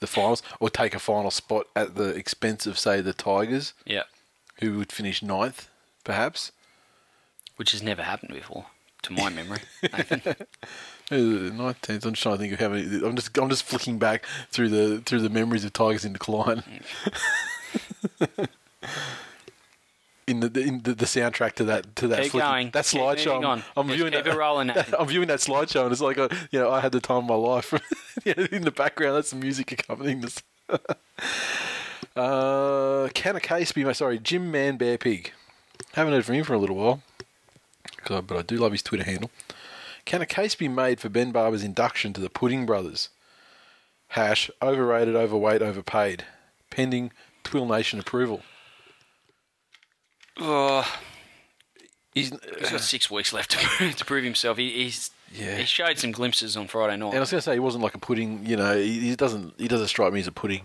the 0.00 0.06
finals 0.06 0.42
or 0.58 0.70
take 0.70 0.94
a 0.94 0.98
final 0.98 1.30
spot 1.30 1.66
at 1.76 1.94
the 1.94 2.08
expense 2.14 2.66
of 2.66 2.78
say 2.78 3.00
the 3.00 3.12
Tigers 3.12 3.74
yeah, 3.84 4.04
who 4.60 4.78
would 4.78 4.92
finish 4.92 5.22
ninth 5.22 5.68
perhaps. 6.10 6.52
which 7.56 7.72
has 7.72 7.82
never 7.82 8.02
happened 8.02 8.34
before 8.34 8.66
to 9.02 9.12
my 9.12 9.28
memory. 9.40 9.58
Uh, 9.92 10.02
tenth. 11.82 12.04
I'm 12.06 12.12
just 12.12 12.22
trying 12.22 12.36
to 12.36 12.38
think 12.38 12.52
of 12.54 12.60
how 12.60 12.68
many. 12.68 12.82
I'm 13.04 13.16
just, 13.16 13.36
I'm 13.38 13.48
just 13.48 13.64
flicking 13.64 13.98
back 13.98 14.24
through 14.50 14.68
the 14.68 15.00
through 15.00 15.20
the 15.20 15.30
memories 15.30 15.64
of 15.64 15.72
Tigers 15.72 16.04
in 16.04 16.12
decline. 16.12 16.62
in 20.26 20.40
the 20.40 20.60
in 20.60 20.82
the, 20.82 20.94
the 20.94 21.06
soundtrack 21.06 21.54
to 21.54 21.64
that 21.64 21.94
to 21.96 22.06
that 22.08 22.22
Keep 22.22 22.30
flicking- 22.32 22.48
going. 22.48 22.70
that 22.70 22.84
Keep 22.86 23.00
slideshow. 23.00 23.38
I'm, 23.38 23.44
on. 23.44 23.62
I'm 23.76 23.86
Just 23.88 23.96
viewing 23.96 24.12
keep 24.12 24.24
that. 24.24 24.36
rolling, 24.36 24.68
Nathan. 24.68 24.94
I'm 24.98 25.06
viewing 25.08 25.28
that 25.28 25.40
slideshow, 25.40 25.82
and 25.84 25.92
it's 25.92 26.00
like, 26.00 26.18
a, 26.18 26.28
you 26.50 26.60
know, 26.60 26.70
I 26.70 26.80
had 26.80 26.92
the 26.92 27.00
time 27.00 27.18
of 27.18 27.24
my 27.24 27.34
life. 27.34 27.72
You 28.24 28.34
know, 28.36 28.44
in 28.52 28.62
the 28.62 28.70
background, 28.70 29.16
that's 29.16 29.30
the 29.30 29.36
music 29.36 29.72
accompanying 29.72 30.20
this. 30.20 30.42
uh, 32.16 33.08
can 33.14 33.34
a 33.36 33.40
case 33.40 33.72
be? 33.72 33.82
My 33.84 33.92
sorry, 33.92 34.18
Jim 34.18 34.50
Man 34.50 34.76
Bear 34.76 34.98
Pig. 34.98 35.32
Haven't 35.94 36.12
heard 36.12 36.24
from 36.24 36.36
him 36.36 36.44
for 36.44 36.54
a 36.54 36.58
little 36.58 36.76
while, 36.76 37.02
But 38.08 38.30
I 38.32 38.42
do 38.42 38.56
love 38.56 38.72
his 38.72 38.82
Twitter 38.82 39.04
handle. 39.04 39.30
Can 40.04 40.22
a 40.22 40.26
case 40.26 40.54
be 40.54 40.68
made 40.68 41.00
for 41.00 41.08
Ben 41.08 41.30
Barba's 41.32 41.62
induction 41.64 42.12
to 42.14 42.20
the 42.20 42.30
Pudding 42.30 42.64
Brothers? 42.66 43.08
Hash 44.08 44.50
overrated, 44.62 45.14
overweight, 45.14 45.62
overpaid. 45.62 46.24
Pending 46.70 47.12
Twill 47.44 47.66
Nation 47.66 47.98
approval. 48.00 48.42
oh, 50.38 50.86
He's, 52.14 52.30
he's 52.30 52.70
got 52.70 52.74
uh, 52.74 52.78
six 52.78 53.08
weeks 53.08 53.32
left 53.32 53.52
to, 53.52 53.92
to 53.96 54.04
prove 54.04 54.24
himself. 54.24 54.58
He, 54.58 54.84
he's 54.84 55.10
Yeah. 55.32 55.58
he 55.58 55.64
showed 55.64 55.96
some 55.98 56.10
glimpses 56.10 56.56
on 56.56 56.66
Friday 56.66 56.96
night. 56.96 57.08
and 57.10 57.16
I 57.16 57.20
was 57.20 57.30
going 57.30 57.38
to 57.38 57.42
say 57.42 57.52
he 57.52 57.60
wasn't 57.60 57.84
like 57.84 57.94
a 57.94 57.98
pudding. 57.98 58.44
You 58.44 58.56
know, 58.56 58.76
he, 58.76 58.98
he 59.10 59.16
doesn't 59.16 59.54
he 59.58 59.68
doesn't 59.68 59.86
strike 59.88 60.12
me 60.12 60.18
as 60.20 60.26
a 60.26 60.32
pudding. 60.32 60.62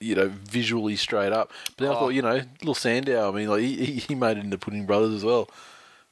You 0.00 0.14
know, 0.14 0.28
visually 0.28 0.96
straight 0.96 1.32
up. 1.32 1.52
But 1.76 1.84
then 1.84 1.88
I 1.88 1.94
Oh. 1.94 1.98
thought, 2.00 2.08
you 2.10 2.22
know, 2.22 2.40
little 2.60 2.74
Sandow. 2.74 3.28
I 3.30 3.34
mean, 3.36 3.48
like 3.48 3.60
he, 3.60 3.96
he, 3.96 4.14
made 4.14 4.38
it 4.38 4.44
into 4.44 4.56
Pudding 4.58 4.86
Brothers 4.86 5.14
as 5.14 5.24
well. 5.24 5.48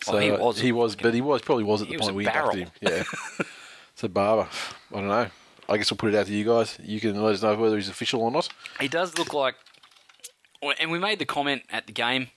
So 0.02 0.12
Oh, 0.16 0.18
he 0.18 0.30
was. 0.30 0.60
he 0.60 0.72
was, 0.72 0.94
but 0.94 1.14
he 1.14 1.20
was 1.22 1.40
probably 1.42 1.64
was 1.64 1.82
at 1.82 1.88
the 1.88 1.96
point 1.98 2.14
we 2.14 2.26
inducted 2.26 2.60
him. 2.64 2.70
Yeah. 2.82 3.02
so 3.96 4.08
Barba, 4.08 4.48
I 4.92 4.94
don't 4.94 5.08
know. 5.08 5.28
I 5.70 5.76
guess 5.76 5.90
we'll 5.90 5.96
put 5.98 6.14
it 6.14 6.16
out 6.18 6.26
to 6.26 6.32
you 6.32 6.44
guys. 6.44 6.78
You 6.82 7.00
can 7.00 7.20
let 7.22 7.34
us 7.34 7.42
know 7.42 7.54
whether 7.56 7.76
he's 7.76 7.88
official 7.88 8.22
or 8.22 8.30
not. 8.30 8.48
He 8.80 8.88
does 8.88 9.18
look 9.18 9.32
like, 9.34 9.54
and 10.80 10.90
we 10.90 10.98
made 10.98 11.18
the 11.18 11.24
comment 11.26 11.62
at 11.70 11.86
the 11.86 11.92
game 11.92 12.28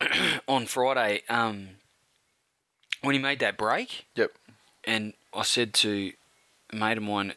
on 0.48 0.66
Friday 0.66 1.22
um, 1.28 1.68
when 3.02 3.14
he 3.14 3.20
made 3.20 3.38
that 3.40 3.56
break, 3.56 4.06
Yep. 4.16 4.32
and 4.84 5.14
I 5.34 5.42
said 5.42 5.74
to 5.74 6.12
a 6.72 6.76
mate 6.76 6.96
of 6.98 7.02
mine 7.04 7.34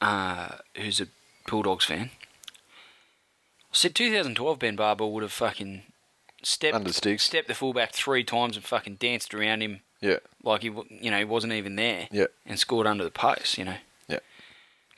uh, 0.00 0.56
who's 0.76 1.00
a 1.00 1.06
Bulldogs 1.46 1.84
fan, 1.84 2.10
I 3.70 3.74
said 3.74 3.94
2012 3.94 4.58
Ben 4.58 4.76
Barba 4.76 5.06
would 5.06 5.22
have 5.22 5.32
fucking 5.32 5.82
stepped 6.42 6.74
Under 6.74 6.92
sticks. 6.92 7.22
stepped 7.22 7.48
the 7.48 7.54
fullback 7.54 7.92
three 7.92 8.24
times 8.24 8.56
and 8.56 8.64
fucking 8.64 8.96
danced 8.96 9.32
around 9.34 9.62
him 9.62 9.80
Yeah. 10.00 10.18
like 10.42 10.62
he 10.62 10.68
you 10.68 11.10
know 11.10 11.18
he 11.18 11.24
wasn't 11.24 11.52
even 11.52 11.76
there 11.76 12.08
Yeah. 12.10 12.26
and 12.44 12.58
scored 12.58 12.86
under 12.86 13.04
the 13.04 13.10
post. 13.10 13.56
You 13.58 13.64
know, 13.64 13.76
Yeah. 14.08 14.18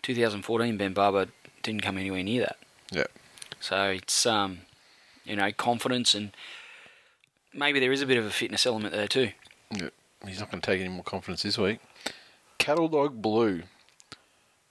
2014 0.03 0.77
Ben 0.77 0.93
Barba 0.93 1.29
didn't 1.63 1.83
come 1.83 1.99
anywhere 1.99 2.23
near 2.23 2.43
that. 2.43 2.57
Yeah. 2.91 3.07
So 3.61 3.91
it's 3.91 4.27
um, 4.27 4.61
you 5.25 5.37
know, 5.37 5.51
confidence 5.53 6.15
and 6.15 6.33
maybe 7.53 7.81
there 7.81 7.93
is 7.93 8.03
a 8.03 8.07
bit 8.07 8.19
of 8.19 8.25
a 8.27 8.31
fitness 8.31 8.67
element 8.67 8.95
there 8.95 9.09
too. 9.09 9.33
Yeah. 9.71 9.91
He's 10.27 10.41
not 10.41 10.51
going 10.51 10.61
to 10.63 10.67
take 10.67 10.81
any 10.81 10.89
more 10.89 11.05
confidence 11.05 11.43
this 11.43 11.59
week. 11.59 11.81
Cattle 12.59 12.89
Dog 12.89 13.21
Blue. 13.21 13.63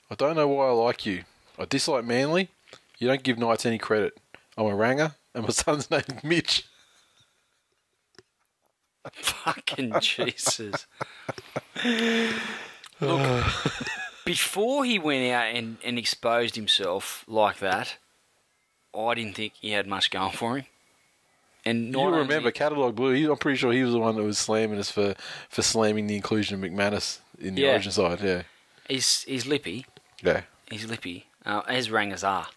I 0.09 0.15
don't 0.15 0.35
know 0.35 0.47
why 0.47 0.67
I 0.67 0.71
like 0.71 1.05
you. 1.05 1.23
I 1.59 1.65
dislike 1.65 2.05
Manly. 2.05 2.49
You 2.99 3.07
don't 3.07 3.23
give 3.23 3.37
Knights 3.37 3.65
any 3.65 3.77
credit. 3.77 4.17
I'm 4.57 4.65
a 4.67 4.75
ranger, 4.75 5.13
and 5.33 5.43
my 5.43 5.49
son's 5.51 5.89
named 5.91 6.21
Mitch. 6.23 6.65
Fucking 9.11 9.93
Jesus. 10.01 10.85
Look, 13.01 13.45
before 14.25 14.85
he 14.85 14.97
went 14.99 15.31
out 15.31 15.53
and, 15.55 15.77
and 15.83 15.97
exposed 15.99 16.55
himself 16.55 17.23
like 17.27 17.59
that, 17.59 17.97
I 18.97 19.13
didn't 19.15 19.35
think 19.35 19.53
he 19.59 19.71
had 19.71 19.87
much 19.87 20.09
going 20.11 20.31
for 20.31 20.57
him. 20.57 20.65
And 21.65 21.93
You 21.93 22.09
remember 22.09 22.51
Cattle 22.51 22.83
Dog 22.83 22.95
Blue? 22.95 23.13
He, 23.13 23.25
I'm 23.25 23.37
pretty 23.37 23.57
sure 23.57 23.71
he 23.71 23.83
was 23.83 23.93
the 23.93 23.99
one 23.99 24.15
that 24.17 24.23
was 24.23 24.37
slamming 24.37 24.79
us 24.79 24.91
for, 24.91 25.15
for 25.49 25.61
slamming 25.61 26.07
the 26.07 26.15
inclusion 26.15 26.61
of 26.61 26.69
McManus 26.69 27.19
in 27.39 27.55
the 27.55 27.61
Yeah. 27.61 27.71
Origin 27.71 27.91
side. 27.91 28.19
Yeah, 28.21 28.41
he's 28.87 29.23
he's 29.23 29.45
lippy. 29.45 29.85
yeah. 30.21 30.41
He's 30.69 30.85
lippy. 30.85 31.27
Uh, 31.45 31.61
as 31.67 31.89
rangers 31.91 32.23
are, 32.23 32.47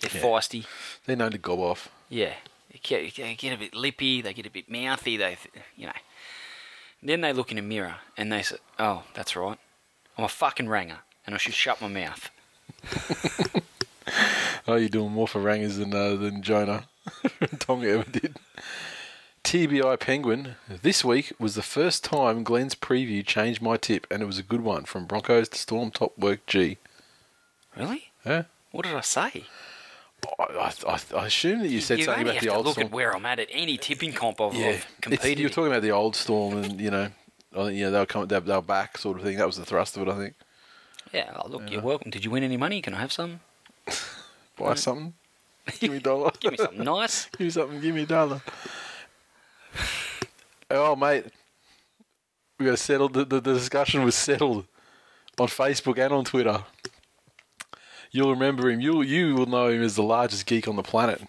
they're 0.00 0.10
Yeah. 0.14 0.20
feisty. 0.22 0.66
They're 1.06 1.16
known 1.16 1.30
to 1.32 1.38
gob 1.38 1.58
off. 1.60 1.88
Yeah, 2.08 2.34
they 2.70 2.80
get, 2.82 3.14
they 3.16 3.34
get 3.34 3.52
a 3.54 3.58
bit 3.58 3.74
lippy. 3.74 4.20
They 4.20 4.34
get 4.34 4.46
a 4.46 4.50
bit 4.50 4.70
mouthy. 4.70 5.16
They, 5.16 5.36
you 5.76 5.86
know. 5.86 5.92
Then 7.02 7.20
they 7.20 7.32
look 7.32 7.52
in 7.52 7.58
a 7.58 7.62
mirror 7.62 7.96
and 8.16 8.32
they 8.32 8.42
say, 8.42 8.56
"Oh, 8.78 9.04
that's 9.14 9.36
right. 9.36 9.58
I'm 10.16 10.24
a 10.24 10.28
fucking 10.28 10.68
ranger, 10.68 10.98
and 11.26 11.34
I 11.34 11.38
should 11.38 11.54
shut 11.54 11.80
my 11.80 11.88
mouth." 11.88 12.30
Oh, 14.66 14.76
you're 14.76 14.88
doing 14.88 15.12
more 15.12 15.28
for 15.28 15.40
Rangers 15.40 15.76
than 15.76 15.92
uh, 15.94 16.14
than 16.16 16.42
Jonah 16.42 16.84
Tonga 17.58 17.88
ever 17.90 18.10
did. 18.10 18.36
TBI 19.42 20.00
Penguin. 20.00 20.56
This 20.68 21.04
week 21.04 21.32
was 21.38 21.54
the 21.54 21.62
first 21.62 22.02
time 22.02 22.44
Glenn's 22.44 22.74
preview 22.74 23.24
changed 23.26 23.60
my 23.60 23.76
tip, 23.76 24.06
and 24.10 24.22
it 24.22 24.26
was 24.26 24.38
a 24.38 24.42
good 24.42 24.62
one 24.62 24.84
from 24.84 25.04
Broncos 25.04 25.50
to 25.50 25.58
Storm 25.58 25.90
Top 25.90 26.16
Work 26.18 26.46
G. 26.46 26.78
Really? 27.76 28.10
Yeah. 28.24 28.44
What 28.72 28.84
did 28.84 28.94
I 28.94 29.00
say? 29.02 29.44
I, 30.38 30.42
I, 30.42 30.72
I, 30.88 31.00
I 31.16 31.26
assume 31.26 31.60
that 31.60 31.68
you 31.68 31.80
said 31.80 31.98
you 31.98 32.04
something 32.04 32.28
about 32.28 32.40
the 32.40 32.48
old 32.48 32.66
look 32.66 32.74
Storm. 32.74 32.86
at 32.86 32.92
where 32.92 33.14
I'm 33.14 33.26
at 33.26 33.38
at 33.38 33.48
any 33.50 33.76
tipping 33.76 34.12
comp 34.12 34.40
I've, 34.40 34.54
yeah, 34.54 34.68
I've 34.68 34.86
competed. 35.00 35.38
you're 35.38 35.50
talking 35.50 35.70
about 35.70 35.82
the 35.82 35.90
old 35.90 36.16
Storm, 36.16 36.56
and 36.56 36.80
you 36.80 36.90
know, 36.90 37.08
I 37.52 37.64
think 37.66 37.78
yeah, 37.78 37.90
they'll 37.90 38.06
come, 38.06 38.26
they, 38.26 38.38
they 38.40 38.54
were 38.54 38.62
back, 38.62 38.98
sort 38.98 39.18
of 39.18 39.24
thing. 39.24 39.36
That 39.36 39.46
was 39.46 39.56
the 39.56 39.64
thrust 39.64 39.96
of 39.96 40.08
it, 40.08 40.10
I 40.10 40.16
think. 40.16 40.34
Yeah, 41.12 41.30
oh, 41.36 41.48
look, 41.48 41.70
you're 41.70 41.82
welcome. 41.82 42.10
Did 42.10 42.24
you 42.24 42.30
win 42.30 42.42
any 42.42 42.56
money? 42.56 42.80
Can 42.80 42.94
I 42.94 43.00
have 43.00 43.12
some? 43.12 43.40
Buy 44.56 44.74
something, 44.74 45.14
give 45.78 45.90
me 45.90 45.98
a 45.98 46.00
dollar. 46.00 46.30
Give 46.40 46.52
me 46.52 46.58
something 46.58 46.84
nice. 46.84 47.26
Give 47.38 47.40
me 47.40 47.50
something, 47.50 47.80
give 47.80 47.94
me 47.94 48.02
a 48.02 48.06
dollar. 48.06 48.40
oh, 50.70 50.96
mate. 50.96 51.26
We 52.58 52.66
got 52.66 52.78
settled. 52.78 53.14
The, 53.14 53.24
the, 53.24 53.40
the 53.40 53.54
discussion 53.54 54.04
was 54.04 54.14
settled 54.14 54.66
on 55.38 55.48
Facebook 55.48 55.98
and 55.98 56.12
on 56.12 56.24
Twitter. 56.24 56.62
You'll 58.14 58.30
remember 58.30 58.70
him. 58.70 58.80
You'll, 58.80 59.02
you 59.02 59.34
will 59.34 59.46
know 59.46 59.66
him 59.66 59.82
as 59.82 59.96
the 59.96 60.02
largest 60.04 60.46
geek 60.46 60.68
on 60.68 60.76
the 60.76 60.84
planet. 60.84 61.20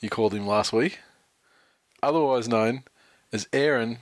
You 0.00 0.08
called 0.08 0.32
him 0.32 0.46
last 0.46 0.72
week. 0.72 1.00
Otherwise 2.02 2.48
known 2.48 2.84
as 3.30 3.46
Aaron 3.52 3.98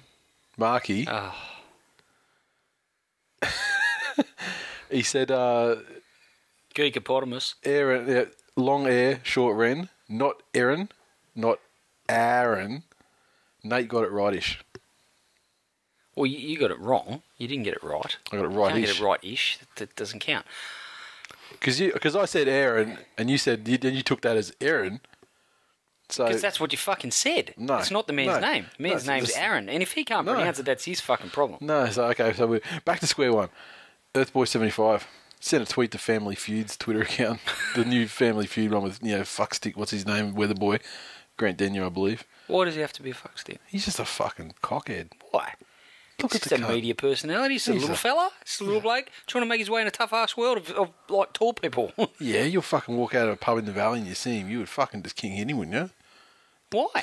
Markey. 0.56 1.08
Oh, 1.10 1.34
He 4.88 5.02
said, 5.02 5.32
uh, 5.32 5.78
Geekopotamus. 6.76 7.54
Aaron, 7.64 8.08
yeah, 8.08 8.24
long 8.54 8.86
air, 8.86 9.18
short 9.24 9.56
ren. 9.56 9.88
Not 10.08 10.44
Aaron, 10.54 10.90
not 11.34 11.58
Aaron. 12.08 12.84
Nate 13.64 13.88
got 13.88 14.04
it 14.04 14.12
rightish. 14.12 14.60
Well, 16.14 16.26
you, 16.26 16.38
you 16.38 16.56
got 16.56 16.70
it 16.70 16.78
wrong. 16.78 17.22
You 17.36 17.48
didn't 17.48 17.64
get 17.64 17.74
it 17.74 17.82
right. 17.82 18.16
I 18.32 18.36
got 18.36 18.44
it 18.44 18.48
Can't 18.48 18.54
rightish. 18.54 18.92
get 18.92 19.00
it 19.00 19.04
right-ish. 19.04 19.58
That, 19.58 19.74
that 19.76 19.96
doesn't 19.96 20.20
count. 20.20 20.46
Because 21.60 21.78
you, 21.78 21.92
because 21.92 22.16
I 22.16 22.24
said 22.24 22.48
Aaron, 22.48 22.98
and 23.18 23.30
you 23.30 23.38
said 23.38 23.68
you, 23.68 23.76
then 23.78 23.94
you 23.94 24.02
took 24.02 24.22
that 24.22 24.36
as 24.36 24.52
Aaron. 24.60 25.00
So 26.08 26.26
Because 26.26 26.42
that's 26.42 26.58
what 26.58 26.72
you 26.72 26.78
fucking 26.78 27.12
said. 27.12 27.54
No, 27.56 27.76
It's 27.76 27.90
not 27.92 28.06
the 28.08 28.12
man's 28.12 28.40
no, 28.40 28.52
name. 28.52 28.66
The 28.76 28.82
man's 28.82 29.06
no, 29.06 29.14
name's 29.14 29.30
Aaron. 29.36 29.68
And 29.68 29.80
if 29.82 29.92
he 29.92 30.02
can't 30.04 30.26
No. 30.26 30.34
pronounce 30.34 30.58
it, 30.58 30.64
that's 30.66 30.84
his 30.84 31.00
fucking 31.00 31.30
problem. 31.30 31.58
no, 31.60 31.86
so 31.90 32.04
okay, 32.06 32.32
so 32.32 32.46
we're 32.46 32.60
back 32.84 32.98
to 33.00 33.06
square 33.06 33.32
one. 33.32 33.48
Earthboy 34.14 34.48
seventy 34.48 34.72
five 34.72 35.06
sent 35.38 35.62
a 35.62 35.66
tweet 35.72 35.90
to 35.92 35.98
Family 35.98 36.34
Feud's 36.34 36.76
Twitter 36.76 37.02
account, 37.02 37.40
the 37.76 37.84
new 37.84 38.08
Family 38.08 38.46
Feud 38.46 38.72
one 38.72 38.82
with 38.82 38.98
you 39.02 39.16
know 39.18 39.22
fuckstick. 39.22 39.76
What's 39.76 39.92
his 39.92 40.04
name? 40.06 40.34
Weatherboy, 40.34 40.80
Grant 41.36 41.58
Denyer, 41.58 41.84
I 41.86 41.90
believe. 41.90 42.24
Why 42.48 42.64
does 42.64 42.74
he 42.74 42.80
have 42.80 42.92
to 42.94 43.02
be 43.02 43.10
a 43.10 43.14
fuckstick? 43.14 43.58
He's 43.68 43.84
just 43.84 44.00
a 44.00 44.04
fucking 44.04 44.54
cockhead. 44.62 45.10
Why? 45.30 45.54
Look 46.22 46.34
at 46.34 46.42
the 46.42 46.54
a 46.56 46.68
media 46.68 46.94
personality. 46.94 47.54
He's 47.54 47.68
a 47.68 47.72
He's 47.72 47.82
little 47.82 47.94
a- 47.94 47.98
fella. 47.98 48.30
He's 48.44 48.60
a 48.60 48.64
little 48.64 48.80
bloke 48.80 49.06
trying 49.26 49.42
to 49.42 49.46
make 49.48 49.58
his 49.60 49.70
way 49.70 49.80
in 49.82 49.86
a 49.86 49.90
tough 49.90 50.12
ass 50.12 50.36
world 50.36 50.58
of, 50.58 50.70
of 50.72 50.90
like 51.08 51.32
tall 51.32 51.52
people. 51.52 51.92
Yeah, 52.20 52.42
you'll 52.44 52.62
fucking 52.62 52.96
walk 52.96 53.14
out 53.14 53.28
of 53.28 53.34
a 53.34 53.36
pub 53.36 53.58
in 53.58 53.64
the 53.64 53.72
valley 53.72 53.98
and 54.00 54.08
you 54.08 54.14
see 54.14 54.38
him, 54.40 54.48
you 54.50 54.58
would 54.58 54.68
fucking 54.68 55.02
just 55.02 55.16
king 55.16 55.32
hit 55.32 55.48
him, 55.48 55.58
wouldn't 55.58 55.74
you? 55.76 55.90
Why? 56.70 57.02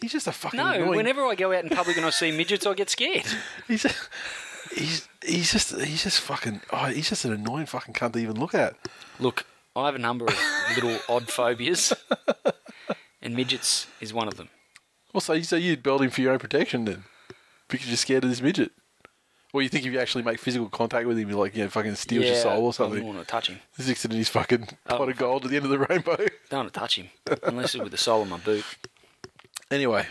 He's 0.00 0.12
just 0.12 0.26
a 0.26 0.32
fucking 0.32 0.56
No, 0.58 0.66
annoying. 0.70 0.96
whenever 0.96 1.24
I 1.26 1.34
go 1.34 1.52
out 1.52 1.62
in 1.64 1.68
public 1.70 1.96
and 1.98 2.06
I 2.06 2.10
see 2.10 2.30
midgets, 2.30 2.64
I 2.66 2.72
get 2.74 2.88
scared. 2.88 3.26
He's, 3.68 3.84
a, 3.84 3.90
he's 4.74 5.08
he's 5.24 5.52
just 5.52 5.78
he's 5.80 6.02
just 6.04 6.20
fucking 6.20 6.60
oh, 6.72 6.86
he's 6.86 7.08
just 7.10 7.24
an 7.26 7.32
annoying 7.32 7.66
fucking 7.66 7.92
cunt 7.94 8.12
to 8.14 8.18
even 8.20 8.38
look 8.40 8.54
at. 8.54 8.76
Look, 9.18 9.44
I 9.76 9.86
have 9.86 9.94
a 9.94 9.98
number 9.98 10.24
of 10.26 10.34
little 10.74 10.96
odd 11.14 11.28
phobias, 11.28 11.92
and 13.20 13.34
midgets 13.36 13.86
is 14.00 14.14
one 14.14 14.28
of 14.28 14.36
them. 14.36 14.48
Also, 15.12 15.34
you 15.34 15.42
say 15.42 15.58
you'd 15.58 15.82
build 15.82 16.02
him 16.02 16.10
for 16.10 16.20
your 16.20 16.32
own 16.32 16.38
protection 16.38 16.84
then, 16.84 17.04
because 17.70 17.88
you're 17.88 17.96
scared 17.96 18.24
of 18.24 18.30
this 18.30 18.42
midget. 18.42 18.72
Or 19.52 19.62
you 19.62 19.68
think 19.68 19.84
if 19.84 19.92
you 19.92 19.98
actually 19.98 20.22
make 20.22 20.38
physical 20.38 20.68
contact 20.68 21.08
with 21.08 21.18
him, 21.18 21.28
you 21.28 21.36
like 21.36 21.56
you 21.56 21.64
know 21.64 21.70
fucking 21.70 21.96
steals 21.96 22.24
your 22.24 22.36
soul 22.36 22.52
or 22.52 22.56
I 22.56 22.60
don't 22.60 22.72
something. 22.72 23.04
want 23.06 23.18
to 23.18 23.24
touch 23.24 23.48
him. 23.48 23.58
Sticks 23.78 24.04
it 24.04 24.12
in 24.12 24.16
his 24.18 24.28
fucking 24.28 24.68
Oh, 24.88 24.98
pot 24.98 25.08
of 25.08 25.16
gold 25.16 25.44
at 25.44 25.50
the 25.50 25.56
end 25.56 25.64
of 25.64 25.70
the 25.72 25.78
rainbow. 25.80 26.16
Don't 26.50 26.60
want 26.60 26.72
to 26.72 26.78
touch 26.78 26.96
him 26.96 27.08
unless 27.42 27.74
it's 27.74 27.82
with 27.82 27.90
the 27.90 27.98
sole 27.98 28.22
of 28.22 28.28
my 28.28 28.36
boot. 28.38 28.64
Anyway, 29.72 30.06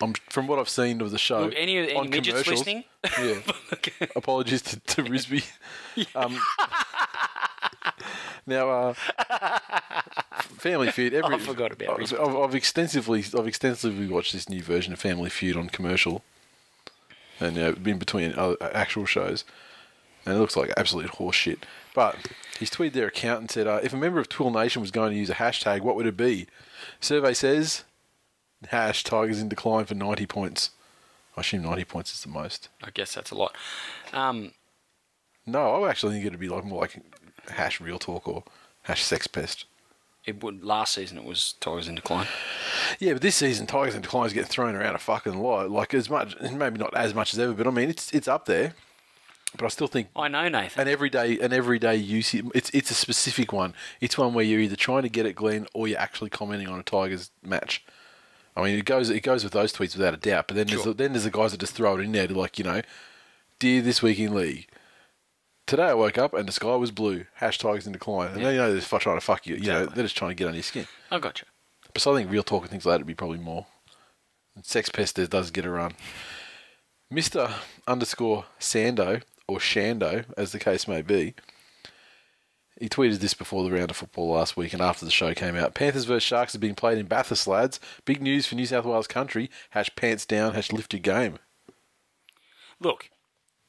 I'm 0.00 0.14
from 0.30 0.46
what 0.46 0.58
I've 0.58 0.70
seen 0.70 1.02
of 1.02 1.10
the 1.10 1.18
show. 1.18 1.42
Look, 1.44 1.54
any 1.54 1.76
any 1.76 1.94
on 1.94 2.08
midgets 2.08 2.42
commercials- 2.44 2.60
listening? 2.66 2.84
Yeah. 3.20 4.06
Apologies 4.16 4.62
to, 4.62 4.80
to 4.80 5.02
Risby. 5.02 5.44
Um, 6.14 6.38
now, 8.46 8.70
uh, 8.70 8.94
Family 10.58 10.90
Feud. 10.90 11.12
Every, 11.12 11.34
I 11.34 11.38
forgot 11.38 11.72
about 11.72 12.00
I've, 12.00 12.12
I've, 12.20 12.36
I've 12.36 12.54
extensively, 12.54 13.24
I've 13.36 13.46
extensively 13.46 14.06
watched 14.06 14.32
this 14.32 14.48
new 14.48 14.62
version 14.62 14.92
of 14.92 14.98
Family 15.00 15.28
Feud 15.30 15.56
on 15.56 15.68
commercial, 15.68 16.22
and 17.40 17.56
you 17.56 17.62
know, 17.62 17.74
in 17.84 17.98
between 17.98 18.34
other 18.34 18.56
actual 18.60 19.06
shows, 19.06 19.44
and 20.24 20.36
it 20.36 20.38
looks 20.38 20.56
like 20.56 20.72
absolute 20.76 21.10
horse 21.10 21.36
shit. 21.36 21.64
But 21.94 22.16
he's 22.58 22.70
tweeted 22.70 22.92
their 22.92 23.06
account 23.08 23.40
and 23.40 23.50
said, 23.50 23.66
uh, 23.66 23.80
if 23.82 23.92
a 23.92 23.96
member 23.96 24.20
of 24.20 24.28
Twill 24.28 24.50
Nation 24.50 24.82
was 24.82 24.90
going 24.90 25.12
to 25.12 25.18
use 25.18 25.30
a 25.30 25.34
hashtag, 25.34 25.80
what 25.80 25.96
would 25.96 26.06
it 26.06 26.16
be? 26.16 26.46
Survey 27.00 27.34
says, 27.34 27.84
hash 28.68 29.04
Tigers 29.04 29.40
in 29.40 29.48
decline 29.48 29.84
for 29.84 29.94
90 29.94 30.26
points. 30.26 30.70
I 31.36 31.40
assume 31.40 31.62
90 31.62 31.84
points 31.84 32.12
is 32.12 32.22
the 32.22 32.28
most. 32.28 32.68
I 32.82 32.90
guess 32.90 33.14
that's 33.14 33.30
a 33.30 33.34
lot. 33.36 33.54
Um, 34.12 34.52
No, 35.46 35.84
I 35.84 35.90
actually 35.90 36.14
think 36.14 36.26
it'd 36.26 36.38
be 36.40 36.48
like 36.48 36.64
more 36.64 36.80
like 36.82 37.00
hash 37.48 37.80
real 37.80 37.98
talk 37.98 38.28
or 38.28 38.44
hash 38.82 39.02
sex 39.02 39.26
pest. 39.26 39.64
It 40.28 40.42
would 40.42 40.62
last 40.62 40.94
season. 40.94 41.16
It 41.16 41.24
was 41.24 41.54
Tigers 41.58 41.88
in 41.88 41.94
decline. 41.94 42.26
Yeah, 42.98 43.14
but 43.14 43.22
this 43.22 43.36
season 43.36 43.66
Tigers 43.66 43.94
in 43.94 44.02
decline 44.02 44.26
is 44.26 44.34
getting 44.34 44.50
thrown 44.50 44.74
around 44.74 44.94
a 44.94 44.98
fucking 44.98 45.38
lot. 45.38 45.70
Like 45.70 45.94
as 45.94 46.10
much, 46.10 46.38
maybe 46.40 46.78
not 46.78 46.94
as 46.94 47.14
much 47.14 47.32
as 47.32 47.38
ever, 47.40 47.54
but 47.54 47.66
I 47.66 47.70
mean 47.70 47.88
it's 47.88 48.12
it's 48.12 48.28
up 48.28 48.44
there. 48.44 48.74
But 49.56 49.64
I 49.64 49.68
still 49.68 49.86
think 49.86 50.08
I 50.14 50.28
know 50.28 50.46
Nathan. 50.48 50.82
an 50.82 50.88
everyday 50.88 51.38
an 51.38 51.54
everyday 51.54 51.96
use. 51.96 52.34
It's 52.34 52.70
it's 52.74 52.90
a 52.90 52.94
specific 52.94 53.52
one. 53.52 53.72
It's 54.02 54.18
one 54.18 54.34
where 54.34 54.44
you're 54.44 54.60
either 54.60 54.76
trying 54.76 55.02
to 55.04 55.08
get 55.08 55.24
at 55.24 55.34
Glenn 55.34 55.66
or 55.72 55.88
you're 55.88 55.98
actually 55.98 56.28
commenting 56.28 56.68
on 56.68 56.78
a 56.78 56.82
Tigers 56.82 57.30
match. 57.42 57.82
I 58.54 58.62
mean, 58.62 58.78
it 58.78 58.84
goes 58.84 59.08
it 59.08 59.22
goes 59.22 59.44
with 59.44 59.54
those 59.54 59.72
tweets 59.72 59.96
without 59.96 60.12
a 60.12 60.18
doubt. 60.18 60.48
But 60.48 60.56
then 60.56 60.66
there's 60.66 60.84
the, 60.84 60.92
then 60.92 61.12
there's 61.12 61.24
the 61.24 61.30
guys 61.30 61.52
that 61.52 61.60
just 61.60 61.72
throw 61.72 61.96
it 61.96 62.02
in 62.02 62.12
there 62.12 62.26
to 62.26 62.38
like 62.38 62.58
you 62.58 62.64
know, 62.64 62.82
dear 63.58 63.80
this 63.80 64.02
week 64.02 64.18
in 64.18 64.34
league. 64.34 64.67
Today 65.68 65.84
I 65.84 65.94
woke 65.94 66.16
up 66.16 66.32
and 66.32 66.48
the 66.48 66.52
sky 66.52 66.74
was 66.76 66.90
blue. 66.90 67.26
Hash 67.34 67.58
Tigers 67.58 67.86
in 67.86 67.92
decline, 67.92 68.32
and 68.32 68.42
then 68.42 68.54
you 68.54 68.58
know 68.58 68.70
they're 68.72 68.80
just 68.80 68.88
trying 69.02 69.16
to 69.16 69.20
fuck 69.20 69.46
you. 69.46 69.54
You 69.56 69.66
know 69.66 69.72
Exactly. 69.80 69.94
they're 69.94 70.04
just 70.04 70.16
trying 70.16 70.30
to 70.30 70.34
get 70.34 70.48
on 70.48 70.54
your 70.54 70.62
skin. 70.62 70.86
I 71.10 71.18
got 71.18 71.40
you. 71.40 71.46
But 71.92 72.00
so 72.00 72.14
I 72.14 72.16
think 72.18 72.30
real 72.30 72.42
talk 72.42 72.62
and 72.62 72.70
things 72.70 72.86
like 72.86 72.94
that 72.94 73.00
would 73.00 73.06
be 73.06 73.14
probably 73.14 73.38
more. 73.38 73.66
And 74.56 74.64
Sex 74.64 74.88
Pest 74.88 75.16
there 75.16 75.26
does 75.26 75.50
get 75.50 75.66
a 75.66 75.70
run. 75.70 75.92
Mr. 77.12 77.52
underscore 77.86 78.46
Sando, 78.58 79.22
or 79.46 79.58
Shando, 79.58 80.24
as 80.38 80.52
the 80.52 80.58
case 80.58 80.88
may 80.88 81.02
be, 81.02 81.34
he 82.80 82.88
tweeted 82.88 83.18
this 83.18 83.34
before 83.34 83.62
the 83.62 83.70
round 83.70 83.90
of 83.90 83.96
football 83.98 84.30
last 84.30 84.56
week 84.56 84.72
and 84.72 84.80
after 84.80 85.04
the 85.04 85.10
show 85.10 85.34
came 85.34 85.54
out. 85.54 85.74
Panthers 85.74 86.04
vs 86.06 86.22
Sharks 86.22 86.54
is 86.54 86.60
being 86.60 86.76
played 86.76 86.96
in 86.96 87.06
Bathurst, 87.06 87.46
lads. 87.46 87.78
Big 88.06 88.22
news 88.22 88.46
for 88.46 88.54
New 88.54 88.66
South 88.66 88.86
Wales 88.86 89.06
country. 89.06 89.50
Hash 89.70 89.90
pants 89.96 90.24
down, 90.24 90.54
hash 90.54 90.72
lift 90.72 90.94
your 90.94 91.00
game. 91.00 91.38
Look, 92.80 93.10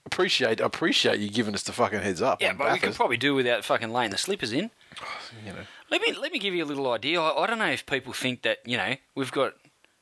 Appreciate 0.06 0.60
appreciate 0.60 1.20
you 1.20 1.29
giving 1.29 1.53
us 1.53 1.63
the 1.63 1.72
fucking 1.72 2.01
heads 2.01 2.22
up. 2.22 2.41
yeah, 2.41 2.53
but 2.53 2.72
we 2.72 2.79
could 2.79 2.96
probably 2.96 3.18
do 3.18 3.36
without 3.36 3.63
fucking 3.63 3.91
laying 3.91 4.12
the 4.12 4.18
slippers 4.18 4.51
in. 4.51 4.72
you 5.46 5.53
know. 5.53 5.60
Let 5.91 6.01
me 6.01 6.13
let 6.13 6.32
me 6.32 6.39
give 6.39 6.53
you 6.53 6.63
a 6.63 6.65
little 6.65 6.91
idea. 6.91 7.22
I, 7.22 7.44
I 7.44 7.48
don't 7.48 7.60
know 7.60 7.68
if 7.70 7.86
people 7.86 8.13
think 8.13 8.41
that 8.44 8.60
you 8.65 8.77
know 8.77 8.96
we've 9.15 9.32
got 9.32 9.53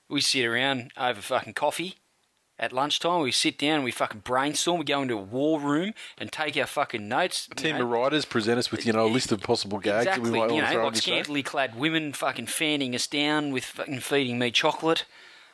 we 0.09 0.21
sit 0.21 0.45
around 0.45 0.91
over 0.97 1.21
fucking 1.21 1.53
coffee 1.53 1.95
at 2.59 2.73
lunchtime. 2.73 3.21
We 3.21 3.31
sit 3.31 3.57
down, 3.57 3.83
we 3.83 3.91
fucking 3.91 4.21
brainstorm. 4.21 4.79
We 4.79 4.85
go 4.85 5.01
into 5.01 5.15
a 5.15 5.21
war 5.21 5.59
room 5.59 5.93
and 6.17 6.31
take 6.31 6.57
our 6.57 6.65
fucking 6.65 7.07
notes. 7.07 7.47
you 7.49 7.55
Team 7.55 7.77
know. 7.77 7.83
of 7.83 7.89
writers 7.89 8.25
present 8.25 8.59
us 8.59 8.71
with, 8.71 8.85
you 8.85 8.93
know, 8.93 9.05
a 9.05 9.07
list 9.07 9.31
of 9.31 9.41
possible 9.41 9.79
gags 9.79 10.07
Exactly, 10.07 10.29
that 10.29 10.31
we 10.31 10.39
might 10.39 10.49
you 10.49 10.55
want 10.55 10.67
to 10.67 10.73
know, 10.73 10.85
like 10.85 10.95
scantily 10.95 11.43
clad 11.43 11.75
women 11.77 12.13
fucking 12.13 12.47
fanning 12.47 12.95
us 12.95 13.07
down 13.07 13.51
with 13.51 13.65
fucking 13.65 13.99
feeding 13.99 14.39
me 14.39 14.51
chocolate. 14.51 15.05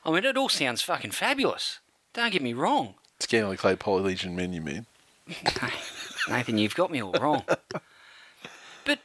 I 0.05 0.11
mean, 0.11 0.25
it 0.25 0.37
all 0.37 0.49
sounds 0.49 0.81
fucking 0.81 1.11
fabulous. 1.11 1.79
Don't 2.13 2.31
get 2.31 2.41
me 2.41 2.53
wrong. 2.53 2.95
Scantily 3.19 3.57
clad 3.57 3.79
Polylegion 3.79 4.33
men, 4.33 4.53
you 4.53 4.61
mean? 4.61 4.85
Nathan, 6.29 6.57
you've 6.57 6.75
got 6.75 6.91
me 6.91 7.01
all 7.01 7.13
wrong. 7.13 7.43
But 8.85 8.99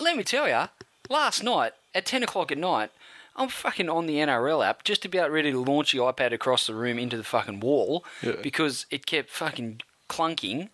let 0.00 0.16
me 0.16 0.24
tell 0.24 0.48
you, 0.48 0.68
last 1.08 1.42
night 1.42 1.72
at 1.94 2.04
10 2.06 2.22
o'clock 2.22 2.52
at 2.52 2.58
night, 2.58 2.90
I'm 3.34 3.48
fucking 3.48 3.88
on 3.88 4.06
the 4.06 4.16
NRL 4.16 4.64
app 4.66 4.84
just 4.84 5.04
about 5.06 5.30
ready 5.30 5.52
to 5.52 5.60
launch 5.62 5.92
the 5.92 5.98
iPad 5.98 6.32
across 6.32 6.66
the 6.66 6.74
room 6.74 6.98
into 6.98 7.16
the 7.16 7.24
fucking 7.24 7.60
wall 7.60 8.04
Yeah. 8.22 8.32
because 8.42 8.84
it 8.90 9.06
kept 9.06 9.30
fucking 9.30 9.80
clunking 10.08 10.68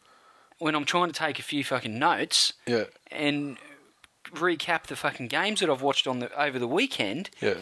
when 0.58 0.74
I'm 0.74 0.84
trying 0.84 1.06
to 1.12 1.12
take 1.18 1.38
a 1.38 1.42
few 1.42 1.62
fucking 1.62 1.96
notes 1.98 2.54
Yeah. 2.66 2.84
and 3.12 3.58
recap 4.32 4.84
the 4.88 4.96
fucking 4.96 5.28
games 5.28 5.60
that 5.60 5.70
I've 5.70 5.82
watched 5.82 6.08
on 6.08 6.18
the 6.18 6.32
over 6.40 6.58
the 6.58 6.66
weekend, 6.66 7.30
Yeah. 7.40 7.54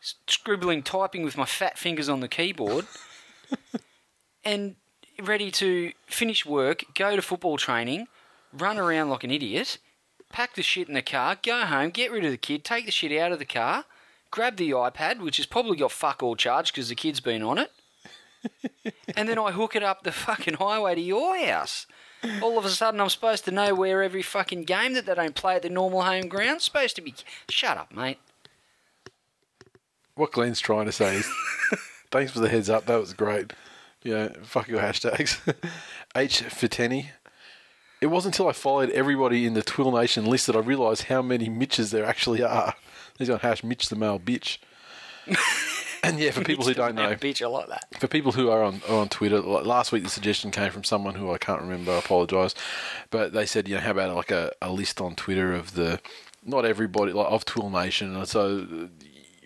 scribbling, 0.00 0.84
typing 0.84 1.24
with 1.24 1.36
my 1.36 1.44
fat 1.46 1.76
fingers 1.76 2.08
on 2.08 2.20
the 2.20 2.28
keyboard, 2.28 2.86
and 4.44 4.76
ready 5.22 5.50
to 5.50 5.92
finish 6.06 6.46
work, 6.46 6.84
go 6.94 7.16
to 7.16 7.22
football 7.22 7.56
training, 7.56 8.08
run 8.52 8.78
around 8.78 9.10
like 9.10 9.24
an 9.24 9.30
idiot, 9.30 9.78
pack 10.32 10.54
the 10.54 10.62
shit 10.62 10.88
in 10.88 10.94
the 10.94 11.02
car, 11.02 11.36
go 11.42 11.64
home, 11.64 11.90
get 11.90 12.10
rid 12.10 12.24
of 12.24 12.30
the 12.30 12.36
kid, 12.36 12.64
take 12.64 12.86
the 12.86 12.92
shit 12.92 13.12
out 13.18 13.32
of 13.32 13.38
the 13.38 13.44
car, 13.44 13.84
grab 14.30 14.56
the 14.56 14.70
iPad, 14.70 15.20
which 15.20 15.36
has 15.36 15.46
probably 15.46 15.76
got 15.76 15.92
fuck 15.92 16.22
all 16.22 16.36
charged 16.36 16.74
because 16.74 16.88
the 16.88 16.94
kid's 16.94 17.20
been 17.20 17.42
on 17.42 17.58
it, 17.58 17.72
and 19.16 19.28
then 19.28 19.38
I 19.38 19.50
hook 19.52 19.76
it 19.76 19.82
up 19.82 20.02
the 20.02 20.12
fucking 20.12 20.54
highway 20.54 20.94
to 20.94 21.00
your 21.00 21.36
house. 21.38 21.86
All 22.42 22.58
of 22.58 22.66
a 22.66 22.68
sudden, 22.68 23.00
I'm 23.00 23.08
supposed 23.08 23.46
to 23.46 23.50
know 23.50 23.74
where 23.74 24.02
every 24.02 24.20
fucking 24.20 24.64
game 24.64 24.92
that 24.92 25.06
they 25.06 25.14
don't 25.14 25.34
play 25.34 25.56
at 25.56 25.62
the 25.62 25.70
normal 25.70 26.02
home 26.02 26.28
ground's 26.28 26.64
supposed 26.64 26.96
to 26.96 27.02
be. 27.02 27.14
Shut 27.48 27.78
up, 27.78 27.94
mate. 27.94 28.18
What 30.16 30.32
Glenn's 30.32 30.60
trying 30.60 30.84
to 30.84 30.92
say 30.92 31.16
is, 31.16 31.30
thanks 32.10 32.30
for 32.30 32.40
the 32.40 32.50
heads 32.50 32.68
up. 32.68 32.84
That 32.84 33.00
was 33.00 33.14
great. 33.14 33.54
Yeah, 34.02 34.28
fuck 34.42 34.68
your 34.68 34.80
hashtags. 34.80 35.38
H 36.16 36.42
for 36.42 36.68
Tenny. 36.68 37.10
It 38.00 38.06
wasn't 38.06 38.34
until 38.34 38.48
I 38.48 38.52
followed 38.52 38.90
everybody 38.90 39.44
in 39.44 39.52
the 39.52 39.62
Twill 39.62 39.92
Nation 39.92 40.24
list 40.24 40.46
that 40.46 40.56
I 40.56 40.60
realised 40.60 41.04
how 41.04 41.20
many 41.20 41.50
Mitches 41.50 41.90
there 41.90 42.06
actually 42.06 42.42
are. 42.42 42.74
He's 43.18 43.28
on 43.28 43.40
hash 43.40 43.62
Mitch 43.62 43.90
the 43.90 43.96
male 43.96 44.18
bitch. 44.18 44.56
and 46.02 46.18
yeah, 46.18 46.30
for 46.30 46.42
people 46.42 46.64
who 46.64 46.72
don't 46.72 46.94
know, 46.94 47.14
bitch, 47.14 47.42
I 47.42 47.46
like 47.46 47.68
that. 47.68 47.84
for 48.00 48.08
people 48.08 48.32
who 48.32 48.48
are 48.48 48.62
on 48.62 48.80
are 48.88 48.96
on 48.96 49.10
Twitter, 49.10 49.40
like 49.40 49.66
last 49.66 49.92
week 49.92 50.02
the 50.02 50.08
suggestion 50.08 50.50
came 50.50 50.72
from 50.72 50.84
someone 50.84 51.14
who 51.14 51.30
I 51.30 51.36
can't 51.36 51.60
remember. 51.60 51.92
I 51.92 51.98
apologise, 51.98 52.54
but 53.10 53.34
they 53.34 53.44
said, 53.44 53.68
you 53.68 53.74
know, 53.74 53.82
how 53.82 53.90
about 53.90 54.16
like 54.16 54.30
a, 54.30 54.52
a 54.62 54.72
list 54.72 55.02
on 55.02 55.14
Twitter 55.14 55.52
of 55.52 55.74
the 55.74 56.00
not 56.42 56.64
everybody 56.64 57.12
like 57.12 57.30
of 57.30 57.44
Twill 57.44 57.68
Nation, 57.68 58.16
and 58.16 58.26
so 58.26 58.88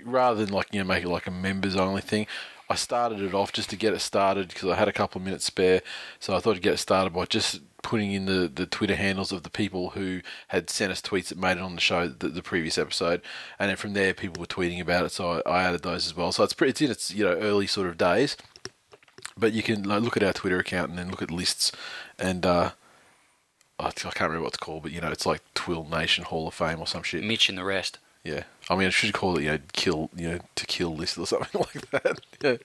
rather 0.04 0.44
than 0.44 0.54
like 0.54 0.68
you 0.72 0.78
know 0.78 0.84
make 0.84 1.02
it 1.02 1.08
like 1.08 1.26
a 1.26 1.32
members 1.32 1.74
only 1.74 2.02
thing. 2.02 2.26
I 2.74 2.76
started 2.76 3.22
it 3.22 3.34
off 3.34 3.52
just 3.52 3.70
to 3.70 3.76
get 3.76 3.94
it 3.94 4.00
started 4.00 4.48
because 4.48 4.68
I 4.68 4.74
had 4.74 4.88
a 4.88 4.92
couple 4.92 5.20
of 5.20 5.24
minutes 5.24 5.44
spare, 5.44 5.80
so 6.18 6.34
I 6.34 6.40
thought 6.40 6.56
I'd 6.56 6.62
get 6.62 6.74
it 6.74 6.78
started 6.78 7.12
by 7.12 7.24
just 7.24 7.60
putting 7.84 8.10
in 8.10 8.26
the, 8.26 8.50
the 8.52 8.66
Twitter 8.66 8.96
handles 8.96 9.30
of 9.30 9.44
the 9.44 9.50
people 9.50 9.90
who 9.90 10.22
had 10.48 10.68
sent 10.68 10.90
us 10.90 11.00
tweets 11.00 11.28
that 11.28 11.38
made 11.38 11.56
it 11.56 11.62
on 11.62 11.76
the 11.76 11.80
show 11.80 12.08
the, 12.08 12.28
the 12.28 12.42
previous 12.42 12.76
episode, 12.76 13.22
and 13.60 13.70
then 13.70 13.76
from 13.76 13.92
there 13.92 14.12
people 14.12 14.40
were 14.40 14.46
tweeting 14.46 14.80
about 14.80 15.04
it, 15.04 15.12
so 15.12 15.40
I, 15.46 15.50
I 15.50 15.62
added 15.62 15.84
those 15.84 16.04
as 16.04 16.16
well. 16.16 16.32
So 16.32 16.42
it's 16.42 16.52
pretty, 16.52 16.70
it's 16.70 16.82
in 16.82 16.90
its 16.90 17.14
you 17.14 17.24
know 17.24 17.34
early 17.34 17.68
sort 17.68 17.86
of 17.86 17.96
days, 17.96 18.36
but 19.36 19.52
you 19.52 19.62
can 19.62 19.84
like, 19.84 20.02
look 20.02 20.16
at 20.16 20.24
our 20.24 20.32
Twitter 20.32 20.58
account 20.58 20.90
and 20.90 20.98
then 20.98 21.12
look 21.12 21.22
at 21.22 21.30
lists, 21.30 21.70
and 22.18 22.44
uh, 22.44 22.72
I, 23.78 23.86
I 23.86 23.90
can't 23.92 24.22
remember 24.22 24.42
what 24.42 24.54
it's 24.54 24.56
called, 24.56 24.82
but 24.82 24.90
you 24.90 25.00
know 25.00 25.12
it's 25.12 25.26
like 25.26 25.42
Twill 25.54 25.86
Nation 25.88 26.24
Hall 26.24 26.48
of 26.48 26.54
Fame 26.54 26.80
or 26.80 26.88
some 26.88 27.04
shit. 27.04 27.22
Mitch 27.22 27.48
and 27.48 27.56
the 27.56 27.64
rest. 27.64 28.00
Yeah, 28.24 28.42
I 28.70 28.76
mean 28.76 28.86
I 28.86 28.90
should 28.90 29.12
call 29.12 29.36
it 29.38 29.42
you 29.44 29.50
know 29.52 29.58
kill 29.72 30.10
you 30.16 30.28
know 30.30 30.38
to 30.54 30.66
kill 30.66 30.94
list 30.96 31.18
or 31.18 31.26
something 31.26 31.60
like 31.74 31.90
that. 31.90 32.20
yeah, 32.42 32.56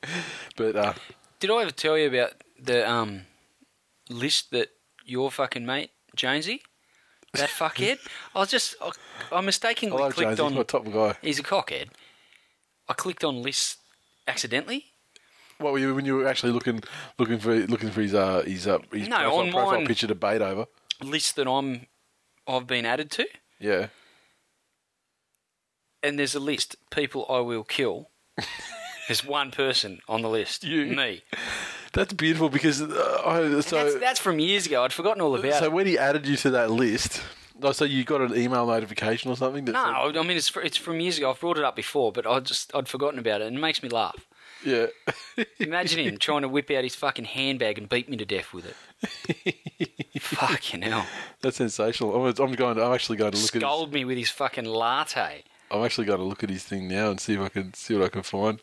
but 0.55 0.75
uh, 0.75 0.93
Did 1.39 1.51
I 1.51 1.61
ever 1.61 1.71
tell 1.71 1.97
you 1.97 2.07
about 2.07 2.33
the 2.59 2.89
um 2.89 3.21
list 4.09 4.51
that 4.51 4.69
your 5.05 5.31
fucking 5.31 5.65
mate 5.65 5.91
Jonesy, 6.15 6.61
that 7.33 7.49
fuckhead? 7.59 7.97
I 8.35 8.39
was 8.39 8.49
just 8.51 8.75
I, 8.81 8.91
I 9.31 9.41
mistakenly 9.41 10.01
I 10.01 10.09
clicked 10.11 10.39
on. 10.39 10.53
my 10.55 10.63
top 10.63 10.85
guy. 10.91 11.15
He's 11.21 11.39
a 11.39 11.43
cockhead. 11.43 11.89
I 12.87 12.93
clicked 12.93 13.23
on 13.23 13.41
lists 13.43 13.77
accidentally. 14.27 14.85
What 15.59 15.73
were 15.73 15.79
you 15.79 15.93
when 15.93 16.05
you 16.05 16.15
were 16.15 16.27
actually 16.27 16.53
looking 16.53 16.81
looking 17.17 17.39
for 17.39 17.53
looking 17.67 17.89
for 17.91 18.01
his 18.01 18.13
uh 18.13 18.43
his 18.45 18.65
uh 18.67 18.79
his 18.93 19.07
No, 19.09 19.17
profile, 19.17 19.37
on 19.39 19.51
profile 19.51 19.77
mine- 19.79 19.87
picture 19.87 20.07
to 20.07 20.15
bait 20.15 20.41
over? 20.41 20.65
List 21.03 21.35
that 21.35 21.47
I'm 21.47 21.87
I've 22.47 22.65
been 22.67 22.85
added 22.85 23.11
to, 23.11 23.27
Yeah. 23.59 23.87
And 26.03 26.17
there's 26.19 26.35
a 26.35 26.39
list 26.39 26.75
people 26.91 27.25
I 27.29 27.39
will 27.39 27.63
kill. 27.63 28.09
There's 29.07 29.25
one 29.25 29.49
person 29.49 30.01
on 30.07 30.21
the 30.21 30.29
list. 30.29 30.63
You. 30.63 30.85
Me. 30.85 31.23
That's 31.93 32.13
beautiful 32.13 32.49
because 32.49 32.79
uh, 32.79 33.21
I, 33.25 33.59
so 33.61 33.83
That's, 33.83 33.95
that's 33.95 34.19
from 34.19 34.37
years 34.37 34.67
ago. 34.67 34.83
I'd 34.83 34.93
forgotten 34.93 35.19
all 35.19 35.33
about 35.33 35.45
it. 35.45 35.55
so 35.55 35.65
it. 35.65 35.71
when 35.71 35.87
he 35.87 35.97
added 35.97 36.27
you 36.27 36.37
to 36.37 36.51
that 36.51 36.69
list, 36.69 37.23
oh, 37.63 37.71
so 37.71 37.85
you 37.85 38.03
got 38.03 38.21
an 38.21 38.37
email 38.37 38.67
notification 38.67 39.31
or 39.31 39.35
something? 39.35 39.65
No, 39.65 39.79
I 39.79 40.11
mean 40.21 40.37
it's 40.37 40.55
it's 40.57 40.77
from 40.77 40.99
years 40.99 41.17
ago. 41.17 41.31
I've 41.31 41.39
brought 41.39 41.57
it 41.57 41.63
up 41.63 41.75
before, 41.75 42.11
but 42.11 42.27
I 42.27 42.39
just 42.39 42.73
I'd 42.75 42.87
forgotten 42.87 43.17
about 43.17 43.41
it, 43.41 43.47
and 43.47 43.57
it 43.57 43.59
makes 43.59 43.81
me 43.81 43.89
laugh. 43.89 44.27
yeah. 44.63 44.85
Imagine 45.59 46.05
him 46.05 46.17
trying 46.19 46.43
to 46.43 46.47
whip 46.47 46.69
out 46.69 46.83
his 46.83 46.93
fucking 46.93 47.25
handbag 47.25 47.79
and 47.79 47.89
beat 47.89 48.09
me 48.09 48.17
to 48.17 48.25
death 48.25 48.53
with 48.53 48.65
it. 48.67 49.55
fucking 50.21 50.83
hell! 50.83 51.07
That's 51.41 51.57
sensational. 51.57 52.13
I'm, 52.15 52.33
I'm 52.39 52.53
going. 52.53 52.75
To, 52.75 52.83
I'm 52.85 52.93
actually 52.93 53.17
going 53.17 53.31
to 53.31 53.37
look 53.39 53.55
at. 53.55 53.61
Scold 53.61 53.91
me 53.91 54.05
with 54.05 54.19
his 54.19 54.29
fucking 54.29 54.65
latte. 54.65 55.45
I'm 55.71 55.83
actually 55.83 56.05
going 56.05 56.19
to 56.19 56.25
look 56.25 56.43
at 56.43 56.49
his 56.49 56.63
thing 56.63 56.87
now 56.87 57.09
and 57.09 57.19
see 57.19 57.33
if 57.33 57.39
I 57.39 57.49
can 57.49 57.73
see 57.73 57.95
what 57.95 58.05
I 58.05 58.09
can 58.09 58.23
find. 58.23 58.61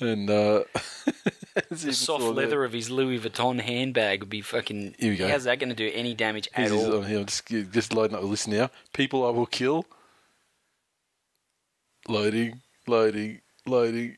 And 0.00 0.30
uh, 0.30 0.64
The 1.70 1.92
soft 1.92 2.22
leather 2.22 2.64
of 2.64 2.72
his 2.72 2.90
Louis 2.90 3.18
Vuitton 3.18 3.60
handbag 3.60 4.20
would 4.20 4.30
be 4.30 4.40
fucking. 4.42 4.94
Here 4.98 5.10
we 5.10 5.16
go. 5.16 5.28
How's 5.28 5.44
that 5.44 5.58
going 5.58 5.70
to 5.70 5.74
do 5.74 5.90
any 5.92 6.14
damage 6.14 6.48
at 6.54 6.70
Here's 6.70 6.72
all? 6.72 7.02
here. 7.02 7.18
I'm 7.18 7.26
just, 7.26 7.46
just 7.46 7.92
loading 7.92 8.14
up 8.14 8.22
the 8.22 8.28
list 8.28 8.46
now. 8.46 8.70
People 8.92 9.26
I 9.26 9.30
will 9.30 9.46
kill. 9.46 9.84
Loading, 12.06 12.62
loading, 12.86 13.40
loading. 13.66 14.16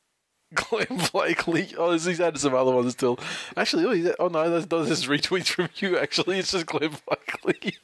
Glenn 0.54 1.00
Blakely. 1.12 1.72
Oh, 1.78 1.92
he's 1.92 2.20
added 2.20 2.40
some 2.40 2.54
other 2.54 2.72
ones 2.72 2.92
still. 2.92 3.18
Actually, 3.56 3.84
oh, 3.84 3.92
he's, 3.92 4.10
oh 4.18 4.28
no, 4.28 4.50
that's, 4.50 4.66
that's 4.66 4.88
just 4.88 5.08
retweets 5.08 5.46
from 5.46 5.68
you. 5.76 5.96
Actually, 5.96 6.40
it's 6.40 6.50
just 6.50 6.66
Glenn 6.66 6.90
Blakely. 7.06 7.76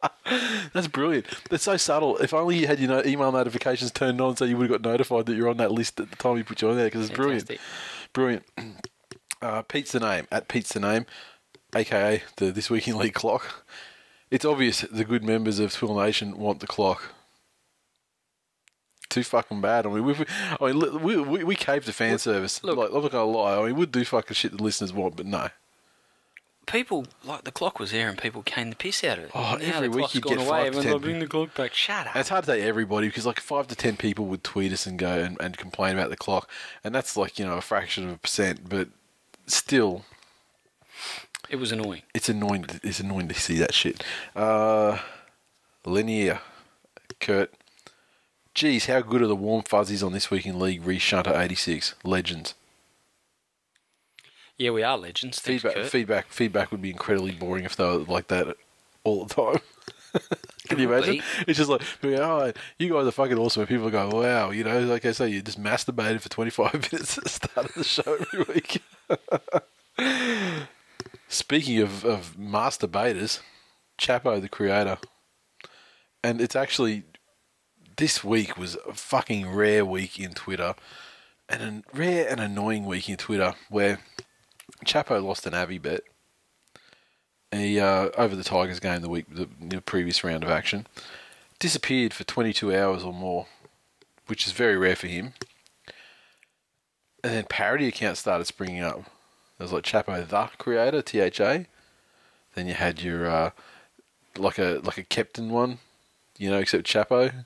that's 0.72 0.86
brilliant. 0.88 1.26
That's 1.50 1.64
so 1.64 1.76
subtle. 1.76 2.16
If 2.18 2.32
only 2.32 2.58
you 2.58 2.66
had 2.66 2.78
your 2.78 3.04
email 3.06 3.32
notifications 3.32 3.90
turned 3.90 4.20
on, 4.20 4.36
so 4.36 4.44
you 4.44 4.56
would 4.56 4.70
have 4.70 4.82
got 4.82 4.90
notified 4.90 5.26
that 5.26 5.34
you're 5.34 5.48
on 5.48 5.56
that 5.56 5.72
list 5.72 5.98
at 6.00 6.10
the 6.10 6.16
time 6.16 6.36
you 6.36 6.44
put 6.44 6.62
you 6.62 6.70
on 6.70 6.76
there. 6.76 6.86
Because 6.86 7.08
it's 7.08 7.16
brilliant. 7.16 7.48
Fantastic. 7.48 8.12
Brilliant. 8.12 8.44
Uh, 9.40 9.62
Pete's 9.62 9.92
the 9.92 10.00
name 10.00 10.26
at 10.32 10.48
Pete's 10.48 10.72
the 10.72 10.80
name, 10.80 11.06
aka 11.72 12.20
the 12.38 12.50
This 12.50 12.70
Week 12.70 12.88
in 12.88 12.98
League 12.98 13.14
clock. 13.14 13.64
It's 14.32 14.44
obvious 14.44 14.80
the 14.80 15.04
good 15.04 15.22
members 15.22 15.60
of 15.60 15.72
Twill 15.72 15.94
Nation 15.96 16.36
want 16.38 16.58
the 16.58 16.66
clock. 16.66 17.14
Too 19.08 19.22
fucking 19.22 19.60
bad. 19.60 19.86
I 19.86 19.90
mean, 19.90 20.04
we, 20.04 20.14
I 20.60 20.72
mean, 20.72 21.02
we 21.02 21.16
we, 21.20 21.44
we 21.44 21.54
cave 21.54 21.84
to 21.84 21.92
fan 21.92 22.18
service. 22.18 22.62
look- 22.64 22.76
like, 22.78 22.90
I'm 22.92 23.00
not 23.00 23.12
gonna 23.12 23.24
lie. 23.30 23.56
I 23.58 23.66
mean, 23.66 23.76
we'd 23.76 23.92
do 23.92 24.04
fucking 24.04 24.34
shit 24.34 24.56
the 24.56 24.62
listeners 24.62 24.92
want, 24.92 25.14
but 25.16 25.24
no. 25.26 25.48
People 26.70 27.06
like 27.24 27.44
the 27.44 27.50
clock 27.50 27.78
was 27.80 27.92
there, 27.92 28.08
and 28.08 28.18
people 28.18 28.42
came 28.42 28.68
the 28.70 28.76
piss 28.76 29.02
out 29.02 29.18
of 29.18 29.24
it. 29.24 29.30
Oh, 29.34 29.56
now 29.60 29.76
every 29.76 29.88
the 29.88 29.96
week 29.96 30.14
you'd 30.14 30.24
get 30.24 30.38
away. 30.38 30.46
five 30.46 30.72
to 30.72 30.78
Everyone's 30.78 30.84
10 30.84 30.92
like, 30.92 31.02
bring 31.02 31.18
the 31.18 31.26
clock 31.26 31.54
back. 31.54 31.72
Shut 31.74 32.06
up. 32.08 32.16
It's 32.16 32.28
hard 32.28 32.44
to 32.44 32.50
say 32.52 32.62
everybody 32.62 33.08
because 33.08 33.24
like 33.24 33.40
five 33.40 33.66
to 33.68 33.74
ten 33.74 33.96
people 33.96 34.26
would 34.26 34.44
tweet 34.44 34.70
us 34.72 34.86
and 34.86 34.98
go 34.98 35.18
and, 35.18 35.36
and 35.40 35.56
complain 35.56 35.96
about 35.96 36.10
the 36.10 36.16
clock, 36.16 36.48
and 36.84 36.94
that's 36.94 37.16
like 37.16 37.38
you 37.38 37.46
know 37.46 37.56
a 37.56 37.62
fraction 37.62 38.04
of 38.04 38.10
a 38.14 38.18
percent, 38.18 38.68
but 38.68 38.88
still, 39.46 40.04
It 41.48 41.56
was 41.56 41.72
annoying. 41.72 42.02
it's 42.14 42.28
annoying. 42.28 42.66
It's 42.82 43.00
annoying 43.00 43.28
to 43.28 43.34
see 43.34 43.56
that 43.58 43.72
shit. 43.72 44.04
Uh, 44.36 44.98
Linear, 45.86 46.40
Kurt. 47.18 47.52
Geez, 48.54 48.86
how 48.86 49.00
good 49.00 49.22
are 49.22 49.26
the 49.26 49.36
warm 49.36 49.62
fuzzies 49.62 50.02
on 50.02 50.12
this 50.12 50.30
week 50.30 50.44
in 50.44 50.58
league? 50.58 50.84
Re 50.84 50.98
Shunter 50.98 51.32
eighty 51.40 51.54
six 51.54 51.94
legends. 52.04 52.54
Yeah, 54.58 54.70
we 54.70 54.82
are 54.82 54.98
legends. 54.98 55.38
Thanks, 55.38 55.62
feedback, 55.62 55.74
Kurt. 55.82 55.90
feedback, 55.90 56.26
feedback 56.28 56.70
would 56.72 56.82
be 56.82 56.90
incredibly 56.90 57.30
boring 57.32 57.64
if 57.64 57.76
they 57.76 57.84
were 57.84 57.98
like 57.98 58.26
that 58.28 58.56
all 59.04 59.24
the 59.24 59.34
time. 59.34 59.60
Can 60.68 60.78
you 60.80 60.92
imagine? 60.92 61.22
It's 61.46 61.58
just 61.58 61.70
like, 61.70 61.82
oh, 62.02 62.52
you 62.78 62.92
guys 62.92 63.06
are 63.06 63.12
fucking 63.12 63.38
awesome. 63.38 63.60
And 63.60 63.68
people 63.68 63.88
go, 63.88 64.08
wow, 64.08 64.50
you 64.50 64.64
know, 64.64 64.80
like 64.80 65.06
I 65.06 65.12
say, 65.12 65.28
you 65.28 65.42
just 65.42 65.62
masturbated 65.62 66.20
for 66.20 66.28
25 66.28 66.72
minutes 66.92 67.18
at 67.18 67.24
the 67.24 67.30
start 67.30 67.66
of 67.66 67.74
the 67.74 67.84
show 67.84 68.18
every 68.20 68.54
week. 68.54 68.82
Speaking 71.28 71.78
of, 71.80 72.04
of 72.04 72.36
masturbators, 72.36 73.40
Chapo, 73.98 74.40
the 74.40 74.48
creator, 74.48 74.98
and 76.24 76.40
it's 76.40 76.56
actually, 76.56 77.04
this 77.96 78.24
week 78.24 78.56
was 78.56 78.76
a 78.88 78.94
fucking 78.94 79.48
rare 79.50 79.84
week 79.84 80.18
in 80.18 80.32
Twitter, 80.32 80.74
and 81.48 81.62
a 81.62 81.96
rare 81.96 82.28
and 82.28 82.40
annoying 82.40 82.84
week 82.86 83.08
in 83.08 83.16
Twitter 83.16 83.54
where 83.70 84.00
Chapo 84.84 85.22
lost 85.22 85.46
an 85.46 85.54
Avi 85.54 85.78
bet. 85.78 86.02
He 87.50 87.80
uh, 87.80 88.10
over 88.16 88.36
the 88.36 88.44
Tigers 88.44 88.80
game 88.80 89.00
the 89.00 89.08
week 89.08 89.26
the, 89.34 89.48
the 89.60 89.80
previous 89.80 90.22
round 90.22 90.44
of 90.44 90.50
action 90.50 90.86
disappeared 91.58 92.14
for 92.14 92.24
22 92.24 92.74
hours 92.74 93.02
or 93.02 93.12
more, 93.12 93.46
which 94.26 94.46
is 94.46 94.52
very 94.52 94.76
rare 94.76 94.96
for 94.96 95.08
him. 95.08 95.32
And 97.24 97.32
then 97.32 97.44
parody 97.48 97.88
accounts 97.88 98.20
started 98.20 98.44
springing 98.44 98.82
up. 98.82 99.02
There 99.56 99.64
was 99.64 99.72
like 99.72 99.82
Chapo 99.82 100.26
the 100.26 100.50
Creator, 100.58 101.02
T 101.02 101.20
H 101.20 101.40
A. 101.40 101.66
Then 102.54 102.68
you 102.68 102.74
had 102.74 103.02
your 103.02 103.28
uh, 103.28 103.50
like 104.36 104.58
a 104.58 104.80
like 104.84 104.98
a 104.98 105.02
captain 105.02 105.50
one, 105.50 105.78
you 106.36 106.50
know, 106.50 106.58
except 106.58 106.86
Chapo. 106.86 107.44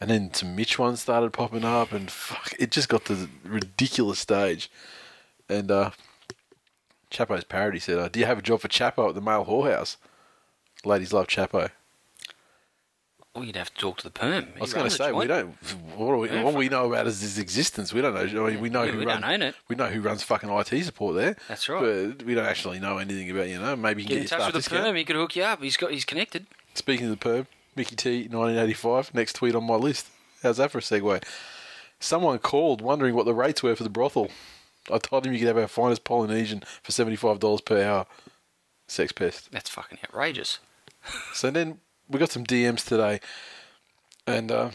And 0.00 0.10
then 0.10 0.34
some 0.34 0.54
Mitch 0.54 0.78
ones 0.78 1.00
started 1.00 1.32
popping 1.32 1.64
up, 1.64 1.92
and 1.92 2.10
fuck, 2.10 2.52
it 2.58 2.70
just 2.70 2.88
got 2.88 3.06
to 3.06 3.14
the 3.14 3.28
ridiculous 3.44 4.18
stage. 4.18 4.70
And 5.48 5.70
uh, 5.70 5.90
Chapo's 7.14 7.44
parody 7.44 7.78
said, 7.78 7.98
uh, 7.98 8.08
"Do 8.08 8.20
you 8.20 8.26
have 8.26 8.38
a 8.38 8.42
job 8.42 8.60
for 8.60 8.68
Chapo 8.68 9.08
at 9.08 9.14
the 9.14 9.20
male 9.20 9.44
whorehouse?" 9.46 9.96
Ladies 10.84 11.12
love 11.12 11.26
Chapo. 11.28 11.70
Well, 13.34 13.42
you'd 13.42 13.56
have 13.56 13.74
to 13.74 13.80
talk 13.80 13.96
to 13.98 14.04
the 14.04 14.10
perm. 14.12 14.46
I 14.56 14.60
was 14.60 14.72
going 14.72 14.88
to 14.88 14.94
say 14.94 15.10
we 15.10 15.26
don't. 15.26 15.56
What, 15.96 16.18
we, 16.20 16.30
all 16.38 16.52
we 16.52 16.68
know 16.68 16.86
about 16.92 17.08
is 17.08 17.20
his 17.20 17.36
existence. 17.38 17.92
We 17.92 18.00
don't 18.00 18.14
know. 18.14 18.46
I 18.46 18.50
mean, 18.50 18.60
we 18.60 18.68
know 18.70 18.84
Yeah, 18.84 18.92
who 18.92 18.98
we 18.98 19.06
run, 19.06 19.22
don't 19.22 19.30
own 19.30 19.42
it. 19.42 19.56
We 19.66 19.74
know 19.74 19.88
who 19.88 20.00
runs 20.00 20.22
fucking 20.22 20.48
IT 20.48 20.84
support 20.84 21.16
there. 21.16 21.36
That's 21.48 21.68
right. 21.68 22.16
But 22.16 22.24
we 22.26 22.34
don't 22.34 22.46
actually 22.46 22.78
know 22.78 22.98
anything 22.98 23.28
about 23.30 23.48
you 23.48 23.58
know. 23.58 23.74
Maybe 23.74 24.02
you 24.02 24.08
Get 24.08 24.14
can 24.14 24.18
in 24.18 24.22
get, 24.24 24.30
your 24.30 24.38
touch 24.38 24.46
with 24.46 24.54
the 24.54 24.58
discount. 24.60 24.84
perm. 24.84 24.96
He 24.96 25.04
could 25.04 25.16
hook 25.16 25.34
you 25.34 25.42
up. 25.42 25.60
He's 25.62 25.76
got. 25.76 25.90
He's 25.90 26.04
connected. 26.04 26.46
Speaking 26.74 27.06
of 27.06 27.10
the 27.10 27.16
perm, 27.16 27.46
Mickey 27.74 27.96
T, 27.96 28.10
1985. 28.28 29.14
Next 29.14 29.32
tweet 29.34 29.56
on 29.56 29.64
my 29.64 29.74
list. 29.76 30.06
How's 30.44 30.58
that 30.58 30.70
for 30.70 30.78
a 30.78 30.80
segue? 30.82 31.24
Someone 31.98 32.38
called 32.38 32.80
wondering 32.82 33.16
what 33.16 33.24
the 33.24 33.34
rates 33.34 33.62
were 33.64 33.74
for 33.74 33.82
the 33.82 33.90
brothel. 33.90 34.28
I 34.90 34.98
told 34.98 35.26
him 35.26 35.32
you 35.32 35.38
could 35.38 35.48
have 35.48 35.58
our 35.58 35.68
finest 35.68 36.04
Polynesian 36.04 36.62
for 36.82 36.92
seventy-five 36.92 37.40
dollars 37.40 37.60
per 37.60 37.82
hour. 37.82 38.06
Sex 38.86 39.12
pest. 39.12 39.50
That's 39.50 39.70
fucking 39.70 39.98
outrageous. 40.04 40.58
So 41.34 41.50
then 41.50 41.80
we 42.08 42.18
got 42.18 42.30
some 42.30 42.44
DMs 42.44 42.86
today, 42.86 43.20
and 44.26 44.50
uh, 44.50 44.70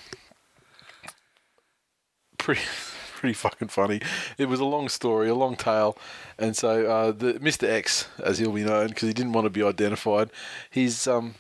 pretty 2.37 2.61
pretty 3.15 3.33
fucking 3.33 3.67
funny. 3.69 4.01
It 4.37 4.47
was 4.47 4.59
a 4.59 4.65
long 4.65 4.89
story, 4.89 5.27
a 5.29 5.35
long 5.35 5.55
tale, 5.55 5.97
and 6.37 6.55
so 6.55 6.85
uh, 6.85 7.11
the 7.11 7.33
Mr. 7.33 7.67
X, 7.67 8.07
as 8.23 8.39
he'll 8.39 8.51
be 8.51 8.63
known, 8.63 8.87
because 8.89 9.07
he 9.07 9.13
didn't 9.13 9.33
want 9.33 9.45
to 9.45 9.49
be 9.49 9.63
identified, 9.63 10.29
he's 10.69 11.07
um, 11.07 11.35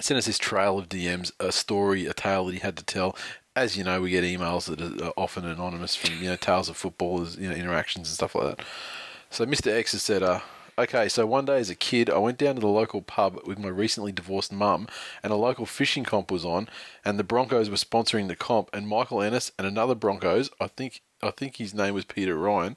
sent 0.00 0.18
us 0.18 0.26
this 0.26 0.38
trail 0.38 0.78
of 0.78 0.88
DMs, 0.88 1.32
a 1.40 1.52
story, 1.52 2.06
a 2.06 2.12
tale 2.12 2.46
that 2.46 2.52
he 2.52 2.60
had 2.60 2.76
to 2.76 2.84
tell. 2.84 3.16
As 3.56 3.76
you 3.76 3.82
know, 3.82 4.00
we 4.00 4.10
get 4.10 4.22
emails 4.22 4.66
that 4.68 5.02
are 5.02 5.12
often 5.16 5.44
anonymous 5.44 5.96
from 5.96 6.14
you 6.22 6.28
know 6.28 6.36
tales 6.36 6.68
of 6.68 6.76
footballers, 6.76 7.36
you 7.36 7.48
know 7.48 7.54
interactions 7.54 8.08
and 8.08 8.14
stuff 8.14 8.34
like 8.34 8.56
that. 8.56 8.66
So 9.30 9.44
Mr. 9.44 9.72
X 9.72 9.92
has 9.92 10.02
said, 10.02 10.22
uh, 10.22 10.40
okay, 10.78 11.08
so 11.08 11.26
one 11.26 11.46
day 11.46 11.58
as 11.58 11.70
a 11.70 11.74
kid, 11.74 12.10
I 12.10 12.18
went 12.18 12.38
down 12.38 12.54
to 12.54 12.60
the 12.60 12.68
local 12.68 13.02
pub 13.02 13.40
with 13.46 13.58
my 13.58 13.68
recently 13.68 14.12
divorced 14.12 14.52
mum, 14.52 14.88
and 15.22 15.32
a 15.32 15.36
local 15.36 15.66
fishing 15.66 16.04
comp 16.04 16.30
was 16.30 16.44
on, 16.44 16.68
and 17.04 17.18
the 17.18 17.24
Broncos 17.24 17.70
were 17.70 17.76
sponsoring 17.76 18.28
the 18.28 18.36
comp, 18.36 18.70
and 18.72 18.86
Michael 18.86 19.22
Ennis 19.22 19.52
and 19.58 19.66
another 19.66 19.94
Broncos, 19.94 20.50
I 20.60 20.68
think, 20.68 21.00
I 21.22 21.30
think 21.30 21.56
his 21.56 21.74
name 21.74 21.94
was 21.94 22.04
Peter 22.04 22.36
Ryan. 22.36 22.76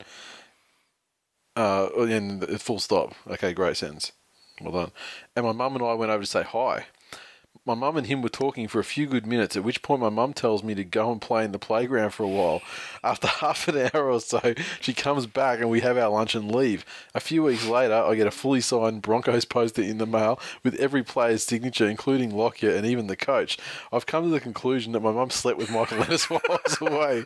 Uh, 1.55 1.89
and 1.97 2.61
full 2.61 2.79
stop. 2.79 3.13
Okay, 3.27 3.53
great 3.53 3.75
sentence. 3.75 4.13
Well 4.61 4.71
done. 4.71 4.91
And 5.35 5.45
my 5.45 5.51
mum 5.51 5.75
and 5.75 5.83
I 5.83 5.93
went 5.93 6.11
over 6.11 6.23
to 6.23 6.29
say 6.29 6.43
hi. 6.43 6.85
My 7.65 7.75
mum 7.75 7.97
and 7.97 8.07
him 8.07 8.21
were 8.23 8.29
talking 8.29 8.67
for 8.67 8.79
a 8.79 8.83
few 8.83 9.05
good 9.05 9.27
minutes, 9.27 9.55
at 9.55 9.63
which 9.63 9.83
point 9.83 10.01
my 10.01 10.09
mum 10.09 10.33
tells 10.33 10.63
me 10.63 10.73
to 10.73 10.83
go 10.83 11.11
and 11.11 11.21
play 11.21 11.45
in 11.45 11.51
the 11.51 11.59
playground 11.59 12.11
for 12.11 12.23
a 12.23 12.27
while. 12.27 12.61
After 13.03 13.27
half 13.45 13.67
an 13.67 13.89
hour 13.93 14.09
or 14.09 14.19
so, 14.19 14.55
she 14.81 14.93
comes 14.93 15.27
back 15.27 15.59
and 15.59 15.69
we 15.69 15.81
have 15.81 15.97
our 15.97 16.09
lunch 16.09 16.33
and 16.33 16.51
leave. 16.51 16.83
A 17.13 17.19
few 17.19 17.43
weeks 17.43 17.67
later, 17.67 17.93
I 17.93 18.15
get 18.15 18.25
a 18.27 18.31
fully 18.31 18.61
signed 18.61 19.03
Broncos 19.03 19.45
poster 19.45 19.83
in 19.83 19.99
the 19.99 20.07
mail 20.07 20.39
with 20.63 20.73
every 20.75 21.03
player's 21.03 21.43
signature, 21.43 21.87
including 21.87 22.31
Lockyer 22.31 22.71
and 22.75 22.85
even 22.85 23.07
the 23.07 23.15
coach. 23.15 23.57
I've 23.91 24.07
come 24.07 24.23
to 24.23 24.29
the 24.29 24.39
conclusion 24.39 24.93
that 24.93 25.01
my 25.01 25.11
mum 25.11 25.29
slept 25.29 25.59
with 25.59 25.69
Michael 25.69 26.01
Ennis 26.01 26.29
while 26.29 26.41
I 26.49 26.57
was 26.65 26.81
away. 26.81 27.23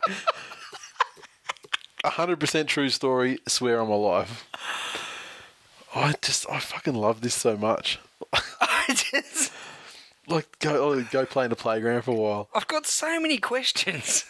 100% 2.04 2.66
true 2.66 2.90
story, 2.90 3.38
swear 3.48 3.80
on 3.80 3.88
my 3.88 3.94
life. 3.94 4.46
I 5.94 6.14
just, 6.20 6.44
I 6.50 6.58
fucking 6.58 6.94
love 6.94 7.22
this 7.22 7.34
so 7.34 7.56
much. 7.56 7.98
I 8.60 8.84
just. 8.88 9.33
Like, 10.26 10.58
go 10.58 10.92
oh, 10.92 11.02
go 11.10 11.26
play 11.26 11.44
in 11.44 11.50
the 11.50 11.56
playground 11.56 12.02
for 12.02 12.12
a 12.12 12.14
while. 12.14 12.48
I've 12.54 12.66
got 12.66 12.86
so 12.86 13.20
many 13.20 13.38
questions. 13.38 14.24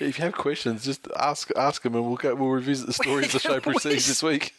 If 0.00 0.18
you 0.18 0.24
have 0.24 0.34
questions, 0.34 0.84
just 0.84 1.08
ask 1.16 1.50
ask 1.56 1.82
them, 1.82 1.94
and 1.94 2.04
we'll 2.04 2.16
go. 2.16 2.34
We'll 2.34 2.50
revisit 2.50 2.86
the 2.86 2.92
story 2.92 3.24
as 3.24 3.32
the 3.32 3.38
show 3.38 3.60
proceeds 3.60 4.06
this 4.06 4.22
week. 4.22 4.54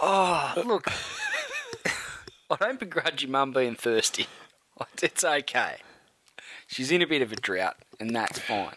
Oh, 0.00 0.52
look. 0.64 0.88
I 2.50 2.56
don't 2.60 2.78
begrudge 2.78 3.22
your 3.22 3.30
mum 3.30 3.52
being 3.52 3.74
thirsty. 3.74 4.26
It's 5.02 5.24
okay. 5.24 5.76
She's 6.66 6.90
in 6.90 7.00
a 7.00 7.06
bit 7.06 7.22
of 7.22 7.32
a 7.32 7.36
drought, 7.36 7.76
and 7.98 8.14
that's 8.14 8.38
fine. 8.38 8.74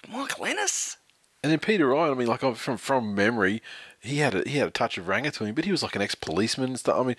But 0.00 0.10
Michael 0.10 0.46
Ennis? 0.46 0.96
And 1.42 1.52
then 1.52 1.58
Peter 1.58 1.88
Ryan, 1.88 2.12
I 2.12 2.14
mean, 2.14 2.26
like 2.26 2.42
I'm 2.42 2.54
from 2.54 2.78
from 2.78 3.14
memory, 3.14 3.62
he 4.00 4.18
had 4.18 4.34
a 4.34 4.48
he 4.48 4.58
had 4.58 4.68
a 4.68 4.72
touch 4.72 4.98
of 4.98 5.08
ranger 5.08 5.30
to 5.32 5.44
him, 5.44 5.54
but 5.54 5.64
he 5.64 5.70
was 5.72 5.82
like 5.82 5.96
an 5.96 6.02
ex 6.02 6.14
policeman 6.14 6.70
and 6.70 6.78
stuff. 6.78 6.98
I 6.98 7.02
mean, 7.02 7.16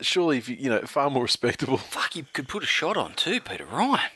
surely 0.00 0.38
if 0.38 0.48
you 0.48 0.56
you 0.58 0.68
know 0.70 0.80
far 0.82 1.10
more 1.10 1.22
respectable. 1.22 1.76
Fuck, 1.76 2.16
you 2.16 2.26
could 2.32 2.48
put 2.48 2.62
a 2.62 2.66
shot 2.66 2.96
on 2.96 3.14
too, 3.14 3.40
Peter 3.40 3.64
Ryan. 3.66 4.10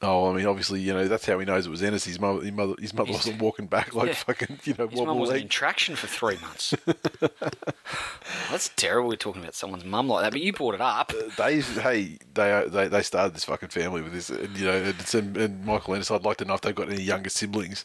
Oh, 0.00 0.30
I 0.30 0.32
mean, 0.32 0.46
obviously, 0.46 0.80
you 0.80 0.92
know 0.92 1.08
that's 1.08 1.26
how 1.26 1.40
he 1.40 1.44
knows 1.44 1.66
it 1.66 1.70
was 1.70 1.82
Ennis. 1.82 2.04
His 2.04 2.20
mother, 2.20 2.40
his 2.40 2.52
mother, 2.52 2.74
his 2.78 2.94
mother 2.94 3.08
His- 3.08 3.16
wasn't 3.16 3.42
walking 3.42 3.66
back 3.66 3.96
like 3.96 4.06
Yeah. 4.08 4.14
fucking, 4.14 4.60
you 4.62 4.74
know, 4.78 4.86
His 4.86 5.00
mum 5.00 5.18
was 5.18 5.30
in 5.30 5.48
traction 5.48 5.96
for 5.96 6.06
three 6.06 6.36
months. 6.40 6.72
that's 8.50 8.70
terrible. 8.76 9.08
We're 9.08 9.16
talking 9.16 9.42
about 9.42 9.56
someone's 9.56 9.84
mum 9.84 10.08
like 10.08 10.22
that, 10.22 10.30
but 10.32 10.40
you 10.40 10.52
brought 10.52 10.74
it 10.76 10.80
up. 10.80 11.12
Uh, 11.16 11.30
they, 11.36 11.60
hey, 11.60 12.18
they, 12.32 12.52
uh, 12.52 12.68
they, 12.68 12.86
they 12.86 13.02
started 13.02 13.34
this 13.34 13.44
fucking 13.44 13.70
family 13.70 14.00
with 14.02 14.12
this, 14.12 14.30
and, 14.30 14.56
you 14.56 14.66
know, 14.66 14.92
and, 15.14 15.36
and 15.36 15.64
Michael 15.64 15.94
Ennis. 15.94 16.12
I'd 16.12 16.22
like 16.24 16.36
to 16.38 16.44
know 16.44 16.54
if 16.54 16.60
they've 16.60 16.74
got 16.74 16.90
any 16.90 17.02
younger 17.02 17.30
siblings. 17.30 17.84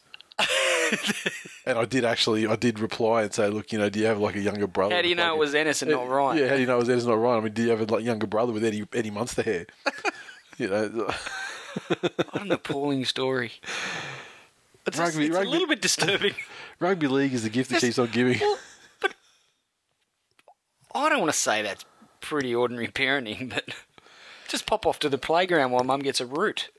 and 1.66 1.78
I 1.78 1.86
did 1.86 2.06
actually, 2.06 2.48
I 2.48 2.56
did 2.56 2.80
reply 2.80 3.24
and 3.24 3.34
say, 3.34 3.48
look, 3.50 3.72
you 3.72 3.80
know, 3.80 3.90
do 3.90 4.00
you 4.00 4.06
have 4.06 4.20
like 4.20 4.36
a 4.36 4.42
younger 4.42 4.68
brother? 4.68 4.96
How 4.96 5.02
do 5.02 5.10
you 5.10 5.16
know 5.16 5.34
it 5.36 5.40
was 5.40 5.56
Ennis 5.56 5.82
and 5.82 5.92
not 5.92 6.08
Ryan? 6.10 6.38
Yeah, 6.38 6.50
how 6.50 6.56
do 6.56 6.62
you 6.62 6.68
know 6.68 6.76
it 6.76 6.80
was 6.80 6.90
Ennis 6.90 7.06
not 7.06 7.14
Ryan? 7.20 7.40
I 7.40 7.44
mean, 7.44 7.54
do 7.54 7.64
you 7.64 7.70
have 7.70 7.82
a 7.82 7.86
like, 7.86 8.04
younger 8.04 8.28
brother 8.28 8.52
with 8.54 8.64
Eddie 8.64 8.86
Eddie 8.94 9.12
Munster 9.12 9.44
hair? 9.44 9.66
you 10.58 10.68
know, 10.70 11.12
What 12.32 12.42
an 12.42 12.52
appalling 12.52 13.06
story. 13.06 13.52
It's, 14.86 14.98
Rugby- 14.98 15.26
it's 15.28 15.36
rugby- 15.36 15.48
a 15.48 15.52
little 15.52 15.68
bit 15.68 15.82
disturbing. 15.82 16.36
rugby 16.80 17.08
league 17.08 17.34
is 17.34 17.44
the 17.44 17.50
gift 17.50 17.70
that 17.72 17.82
keeps 17.82 17.98
on 17.98 18.10
giving. 18.12 18.40
Well, 18.40 18.58
but 19.02 19.16
I 20.94 21.10
don't 21.10 21.20
want 21.22 21.32
to 21.32 21.38
say 21.38 21.62
that's 21.62 21.86
pretty 22.20 22.54
ordinary 22.54 22.88
parenting, 22.88 23.50
but 23.50 23.70
just 24.48 24.66
pop 24.66 24.86
off 24.86 25.00
to 25.00 25.10
the 25.10 25.18
playground 25.18 25.72
while 25.72 25.84
mum 25.84 26.02
gets 26.02 26.22
a 26.22 26.26
root. 26.26 26.70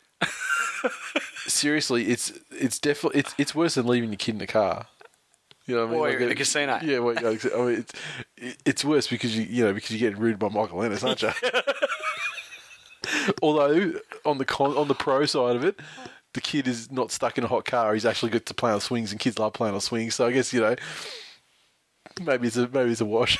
Seriously, 1.46 2.06
it's 2.08 2.32
it's 2.50 2.78
definitely 2.78 3.20
it's 3.20 3.34
it's 3.38 3.54
worse 3.54 3.74
than 3.74 3.86
leaving 3.86 4.10
your 4.10 4.16
kid 4.16 4.32
in 4.32 4.38
the 4.38 4.46
car. 4.46 4.86
You 5.66 5.76
know 5.76 5.86
what 5.86 6.06
I 6.06 6.12
mean? 6.12 6.22
Or 6.22 6.26
Like, 6.26 6.32
a 6.32 6.34
casino. 6.34 6.78
Yeah, 6.82 6.98
well, 6.98 7.18
I 7.18 7.22
mean, 7.22 7.38
it's 7.78 7.92
it- 8.36 8.62
it's 8.64 8.84
worse 8.84 9.06
because 9.08 9.36
you 9.36 9.44
you 9.44 9.64
know 9.64 9.72
because 9.72 9.90
you're 9.92 10.10
getting 10.10 10.22
rude 10.22 10.38
by 10.38 10.48
Michael 10.48 10.82
Ennis, 10.82 11.04
aren't 11.04 11.22
you? 11.22 11.30
Although 13.42 13.92
on 14.24 14.38
the 14.38 14.44
con, 14.44 14.76
on 14.76 14.88
the 14.88 14.94
pro 14.94 15.24
side 15.26 15.56
of 15.56 15.64
it, 15.64 15.78
the 16.32 16.40
kid 16.40 16.66
is 16.66 16.90
not 16.90 17.12
stuck 17.12 17.38
in 17.38 17.44
a 17.44 17.48
hot 17.48 17.64
car. 17.64 17.94
He's 17.94 18.06
actually 18.06 18.30
got 18.30 18.46
to 18.46 18.54
play 18.54 18.72
on 18.72 18.80
swings, 18.80 19.12
and 19.12 19.20
kids 19.20 19.38
love 19.38 19.52
playing 19.52 19.74
on 19.74 19.80
swings. 19.80 20.14
So 20.14 20.26
I 20.26 20.32
guess 20.32 20.52
you 20.52 20.60
know 20.60 20.76
maybe 22.22 22.48
it's 22.48 22.56
a 22.56 22.68
maybe 22.68 22.92
it's 22.92 23.00
a 23.00 23.04
wash. 23.06 23.38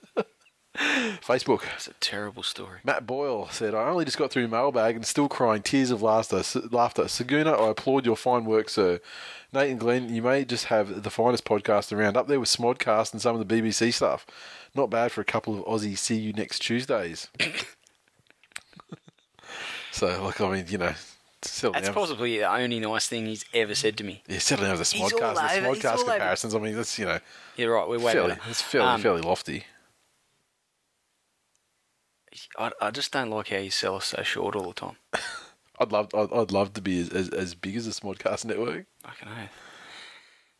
Facebook. 1.20 1.62
It's 1.76 1.88
a 1.88 1.94
terrible 1.94 2.42
story. 2.42 2.78
Matt 2.84 3.06
Boyle 3.06 3.48
said, 3.50 3.74
I 3.74 3.88
only 3.88 4.04
just 4.04 4.18
got 4.18 4.30
through 4.30 4.48
mailbag 4.48 4.96
and 4.96 5.06
still 5.06 5.28
crying 5.28 5.62
tears 5.62 5.90
of 5.90 6.02
laughter. 6.02 6.42
Laughter. 6.70 7.04
Saguna, 7.04 7.58
I 7.58 7.68
applaud 7.70 8.06
your 8.06 8.16
fine 8.16 8.44
work, 8.44 8.68
sir. 8.68 9.00
Nate 9.52 9.70
and 9.70 9.80
Glenn, 9.80 10.14
you 10.14 10.22
may 10.22 10.44
just 10.44 10.66
have 10.66 11.02
the 11.02 11.10
finest 11.10 11.44
podcast 11.44 11.96
around, 11.96 12.16
up 12.16 12.28
there 12.28 12.40
with 12.40 12.50
Smodcast 12.50 13.12
and 13.12 13.22
some 13.22 13.38
of 13.38 13.46
the 13.46 13.62
BBC 13.62 13.92
stuff. 13.94 14.26
Not 14.74 14.90
bad 14.90 15.10
for 15.12 15.22
a 15.22 15.24
couple 15.24 15.58
of 15.58 15.64
Aussie 15.64 15.96
see 15.96 16.16
you 16.16 16.32
next 16.34 16.58
Tuesdays. 16.60 17.28
so, 19.92 20.22
like, 20.24 20.40
I 20.40 20.50
mean, 20.52 20.66
you 20.68 20.78
know, 20.78 20.92
settle 21.42 21.72
That's 21.72 21.86
down. 21.86 21.94
possibly 21.94 22.38
the 22.38 22.50
only 22.52 22.80
nice 22.80 23.08
thing 23.08 23.26
he's 23.26 23.44
ever 23.54 23.74
said 23.74 23.96
to 23.98 24.04
me. 24.04 24.22
yeah, 24.28 24.38
settle 24.38 24.66
down 24.66 24.78
with 24.78 24.90
the 24.90 24.98
Smodcast. 24.98 25.34
The 25.34 25.60
Smodcast 25.60 25.84
all 25.94 26.00
over- 26.02 26.10
comparisons, 26.12 26.54
I 26.54 26.58
mean, 26.58 26.76
that's, 26.76 26.98
you 26.98 27.06
know, 27.06 27.18
You're 27.56 27.74
right, 27.74 27.88
we're 27.88 27.98
way 27.98 28.12
fairly, 28.12 28.28
better. 28.34 28.40
it's 28.50 28.62
fairly, 28.62 28.88
Um, 28.88 29.00
fairly 29.00 29.22
lofty. 29.22 29.64
I, 32.58 32.70
I 32.80 32.90
just 32.90 33.12
don't 33.12 33.30
like 33.30 33.48
how 33.48 33.58
you 33.58 33.70
sell 33.70 33.96
us 33.96 34.06
so 34.06 34.22
short 34.22 34.54
all 34.56 34.68
the 34.68 34.74
time. 34.74 34.96
I'd 35.80 35.92
love, 35.92 36.10
I'd, 36.14 36.32
I'd 36.32 36.50
love 36.52 36.72
to 36.74 36.80
be 36.82 37.00
as, 37.00 37.08
as, 37.10 37.28
as 37.30 37.54
big 37.54 37.76
as 37.76 37.86
the 37.86 37.92
Smodcast 37.92 38.44
network. 38.44 38.86
Fucking 39.04 39.28
hell. 39.28 39.48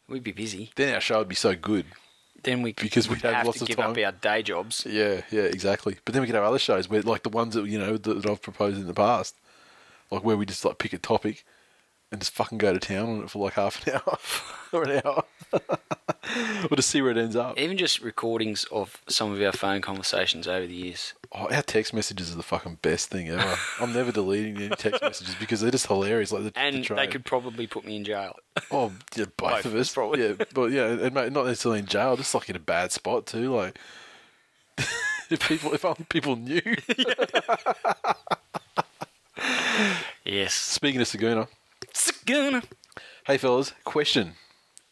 We'd 0.08 0.22
be 0.24 0.32
busy. 0.32 0.70
Then 0.76 0.94
our 0.94 1.00
show 1.00 1.18
would 1.18 1.28
be 1.28 1.34
so 1.34 1.54
good. 1.54 1.86
Then 2.42 2.62
we 2.62 2.72
Because 2.72 3.08
we'd 3.08 3.20
have 3.22 3.34
have 3.34 3.46
lots 3.46 3.58
to 3.58 3.64
of 3.64 3.68
give 3.68 3.76
time. 3.78 3.90
up 3.90 3.98
our 3.98 4.12
day 4.12 4.42
jobs. 4.42 4.86
Yeah, 4.88 5.22
yeah, 5.30 5.42
exactly. 5.42 5.98
But 6.04 6.14
then 6.14 6.22
we 6.22 6.26
could 6.26 6.36
have 6.36 6.44
other 6.44 6.58
shows 6.60 6.88
where, 6.88 7.02
like 7.02 7.24
the 7.24 7.28
ones 7.30 7.54
that 7.54 7.66
you 7.66 7.78
know 7.78 7.96
that, 7.96 8.22
that 8.22 8.30
I've 8.30 8.40
proposed 8.40 8.78
in 8.78 8.86
the 8.86 8.94
past, 8.94 9.34
like 10.10 10.22
where 10.22 10.36
we 10.36 10.46
just 10.46 10.64
like 10.64 10.78
pick 10.78 10.92
a 10.92 10.98
topic 10.98 11.44
and 12.10 12.20
just 12.20 12.32
fucking 12.32 12.58
go 12.58 12.72
to 12.72 12.78
town 12.78 13.08
on 13.08 13.22
it 13.24 13.30
for 13.30 13.44
like 13.44 13.54
half 13.54 13.86
an 13.86 13.94
hour 14.06 14.18
or 14.72 14.84
an 14.84 15.02
hour, 15.04 15.24
or 16.70 16.76
to 16.76 16.82
see 16.82 17.02
where 17.02 17.10
it 17.10 17.18
ends 17.18 17.36
up. 17.36 17.58
Even 17.58 17.76
just 17.76 18.00
recordings 18.00 18.64
of 18.72 19.02
some 19.08 19.32
of 19.32 19.40
our 19.42 19.52
phone 19.52 19.80
conversations 19.80 20.48
over 20.48 20.66
the 20.66 20.74
years. 20.74 21.14
Oh, 21.32 21.48
our 21.54 21.62
text 21.62 21.92
messages 21.92 22.32
are 22.32 22.36
the 22.36 22.42
fucking 22.42 22.78
best 22.80 23.10
thing 23.10 23.28
ever. 23.28 23.56
I'm 23.80 23.92
never 23.92 24.10
deleting 24.10 24.56
any 24.56 24.68
text 24.76 25.02
messages 25.02 25.34
because 25.34 25.60
they're 25.60 25.70
just 25.70 25.86
hilarious. 25.86 26.32
Like 26.32 26.44
the, 26.44 26.50
the 26.50 26.58
And 26.58 26.84
they 26.84 27.06
could 27.06 27.24
probably 27.24 27.66
put 27.66 27.84
me 27.84 27.96
in 27.96 28.04
jail. 28.04 28.36
Oh, 28.70 28.92
yeah, 29.14 29.26
both, 29.36 29.50
Both 29.50 29.64
of 29.66 29.74
us, 29.74 29.92
probably. 29.92 30.22
Yeah, 30.22 30.44
but 30.54 30.70
yeah, 30.70 30.86
and 30.86 31.14
mate, 31.14 31.32
not 31.32 31.46
necessarily 31.46 31.80
in 31.80 31.86
jail, 31.86 32.16
just 32.16 32.34
like 32.34 32.48
in 32.48 32.56
a 32.56 32.60
bad 32.60 32.92
spot 32.92 33.26
too. 33.26 33.54
Like 33.54 33.78
if 35.30 35.40
people, 35.46 35.74
if 35.74 35.84
only 35.84 36.06
people 36.08 36.36
knew. 36.36 36.62
Yes. 40.24 40.52
Speaking 40.52 41.00
of 41.00 41.06
Saguna, 41.06 41.48
Saguna. 41.98 42.62
hey 43.26 43.36
fellas, 43.38 43.72
question: 43.84 44.32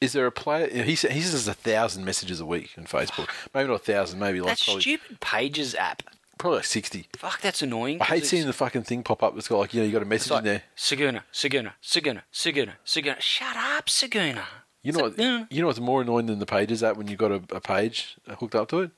Is 0.00 0.12
there 0.12 0.26
a 0.26 0.32
player? 0.32 0.68
He 0.84 0.94
says 0.96 1.12
he 1.12 1.20
says 1.20 1.46
a 1.48 1.54
thousand 1.54 2.04
messages 2.04 2.40
a 2.40 2.46
week 2.46 2.70
on 2.76 2.84
Facebook. 2.84 3.28
Maybe 3.54 3.68
not 3.68 3.74
a 3.76 3.78
thousand. 3.78 4.18
Maybe 4.18 4.40
like 4.40 4.58
That 4.58 4.64
probably, 4.64 4.80
stupid 4.82 5.20
Pages 5.20 5.74
app. 5.74 6.02
probably 6.38 6.58
like 6.58 6.64
sixty. 6.66 7.08
Fuck, 7.16 7.40
that's 7.40 7.62
annoying. 7.62 7.96
I 7.96 7.98
'cause 8.00 8.08
hate 8.08 8.16
it's- 8.18 8.30
seeing 8.30 8.46
the 8.46 8.52
fucking 8.52 8.82
thing 8.82 9.02
pop 9.02 9.22
up. 9.22 9.36
It's 9.38 9.48
got 9.48 9.58
like 9.58 9.74
you 9.74 9.80
know 9.80 9.86
you 9.86 9.92
got 9.92 10.02
a 10.02 10.06
message 10.06 10.32
in 10.32 10.44
there. 10.44 10.62
Saguna, 10.76 11.22
Saguna, 11.32 11.72
Saguna, 11.82 12.22
Saguna, 12.32 12.72
Saguna. 12.84 13.20
Shut 13.20 13.56
up, 13.56 13.86
Saguna. 13.86 14.42
You 14.82 14.92
know 14.92 15.00
what? 15.04 15.16
Saguna. 15.16 15.46
You 15.50 15.60
know 15.62 15.66
what's 15.68 15.80
more 15.80 16.02
annoying 16.02 16.26
than 16.26 16.38
the 16.38 16.46
Pages 16.46 16.82
app 16.82 16.96
when 16.96 17.08
you 17.08 17.16
got 17.16 17.30
a, 17.32 17.42
a 17.50 17.60
page 17.60 18.16
hooked 18.38 18.54
up 18.54 18.68
to 18.68 18.80
it. 18.80 18.90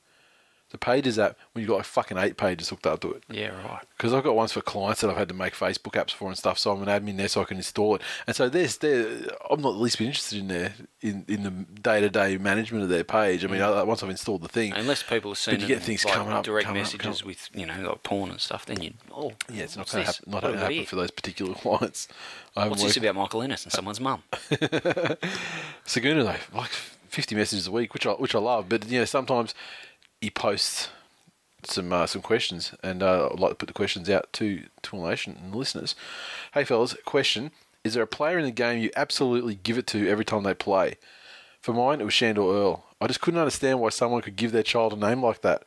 The 0.71 0.77
Pages 0.77 1.17
app 1.17 1.35
when 1.51 1.63
you've 1.63 1.69
got 1.69 1.77
like 1.77 1.85
fucking 1.85 2.17
eight 2.17 2.37
pages 2.37 2.69
hooked 2.69 2.85
up 2.85 2.99
to 2.99 3.11
it. 3.13 3.23
Yeah, 3.27 3.49
right. 3.67 3.83
because 3.97 4.13
I've 4.13 4.23
got 4.23 4.35
ones 4.35 4.51
for 4.51 4.61
clients 4.61 5.01
that 5.01 5.09
I've 5.09 5.17
had 5.17 5.27
to 5.29 5.33
make 5.33 5.55
Facebook 5.55 5.93
apps 5.93 6.11
for 6.11 6.27
and 6.27 6.37
stuff. 6.37 6.59
So 6.59 6.71
I'm 6.71 6.87
an 6.87 6.89
admin 6.89 7.17
there, 7.17 7.27
so 7.27 7.41
I 7.41 7.45
can 7.45 7.57
install 7.57 7.95
it. 7.95 8.03
And 8.27 8.35
so 8.35 8.49
there's 8.49 8.77
there. 8.77 9.07
I'm 9.49 9.61
not 9.61 9.71
the 9.71 9.79
least 9.79 9.97
bit 9.97 10.05
interested 10.05 10.37
in 10.37 10.47
there 10.47 10.73
in 11.01 11.25
in 11.27 11.41
the 11.41 11.49
day 11.49 12.01
to 12.01 12.09
day 12.09 12.37
management 12.37 12.83
of 12.83 12.89
their 12.89 13.03
page. 13.03 13.43
I 13.43 13.47
mean, 13.47 13.61
mm. 13.61 13.77
I, 13.77 13.81
once 13.81 14.03
I've 14.03 14.11
installed 14.11 14.43
the 14.43 14.47
thing, 14.47 14.73
Unless 14.73 15.03
people 15.03 15.31
are 15.31 15.35
seeing 15.35 15.59
you 15.59 15.65
get 15.65 15.81
things 15.81 16.05
like, 16.05 16.13
coming 16.13 16.33
up- 16.33 16.43
direct 16.43 16.67
coming 16.67 16.81
up, 16.81 16.85
messages 16.85 17.21
coming 17.21 17.27
with 17.27 17.49
you 17.53 17.65
know 17.65 17.89
like 17.89 18.03
porn 18.03 18.29
and 18.29 18.39
stuff, 18.39 18.67
then 18.67 18.81
you 18.81 18.93
oh 19.11 19.31
yeah, 19.51 19.63
it's 19.63 19.75
not 19.75 19.89
going 19.91 20.05
to 20.05 20.11
happen. 20.11 20.31
Not 20.31 20.41
going 20.43 20.53
to 20.53 20.59
happen 20.59 20.85
for 20.85 20.97
those 20.97 21.11
particular 21.11 21.53
clients. 21.55 22.07
What's 22.53 22.83
this 22.83 22.97
about 22.97 23.15
Michael 23.15 23.41
Ennis 23.41 23.63
and 23.63 23.73
someone's 23.73 23.99
mum? 23.99 24.21
Saguna 25.85 26.23
though, 26.23 26.57
like 26.57 26.69
50 27.09 27.35
messages 27.35 27.67
a 27.67 27.71
week, 27.71 27.93
which 27.93 28.05
I 28.05 28.11
which 28.11 28.35
I 28.35 28.39
love. 28.39 28.69
But 28.69 28.87
you 28.87 28.99
know, 28.99 29.05
sometimes 29.05 29.53
he 30.21 30.29
posts 30.29 30.89
some 31.63 31.91
uh, 31.91 32.05
some 32.05 32.21
questions, 32.21 32.73
and 32.83 33.03
uh, 33.03 33.29
I'd 33.31 33.39
like 33.39 33.51
to 33.51 33.55
put 33.55 33.67
the 33.67 33.73
questions 33.73 34.09
out 34.09 34.31
to 34.33 34.63
to 34.83 34.97
all 34.97 35.07
nation 35.07 35.37
and 35.41 35.53
the 35.53 35.57
listeners. 35.57 35.95
Hey 36.53 36.63
fellas, 36.63 36.95
question: 37.05 37.51
Is 37.83 37.93
there 37.93 38.03
a 38.03 38.07
player 38.07 38.37
in 38.37 38.45
the 38.45 38.51
game 38.51 38.79
you 38.79 38.91
absolutely 38.95 39.55
give 39.55 39.77
it 39.77 39.87
to 39.87 40.09
every 40.09 40.25
time 40.25 40.43
they 40.43 40.53
play? 40.53 40.95
For 41.61 41.73
mine, 41.73 41.99
it 41.99 42.05
was 42.05 42.13
Shandor 42.13 42.41
Earl. 42.41 42.85
I 43.01 43.07
just 43.07 43.21
couldn't 43.21 43.39
understand 43.39 43.79
why 43.79 43.89
someone 43.89 44.21
could 44.21 44.35
give 44.35 44.51
their 44.53 44.63
child 44.63 44.93
a 44.93 44.95
name 44.95 45.23
like 45.23 45.41
that. 45.41 45.63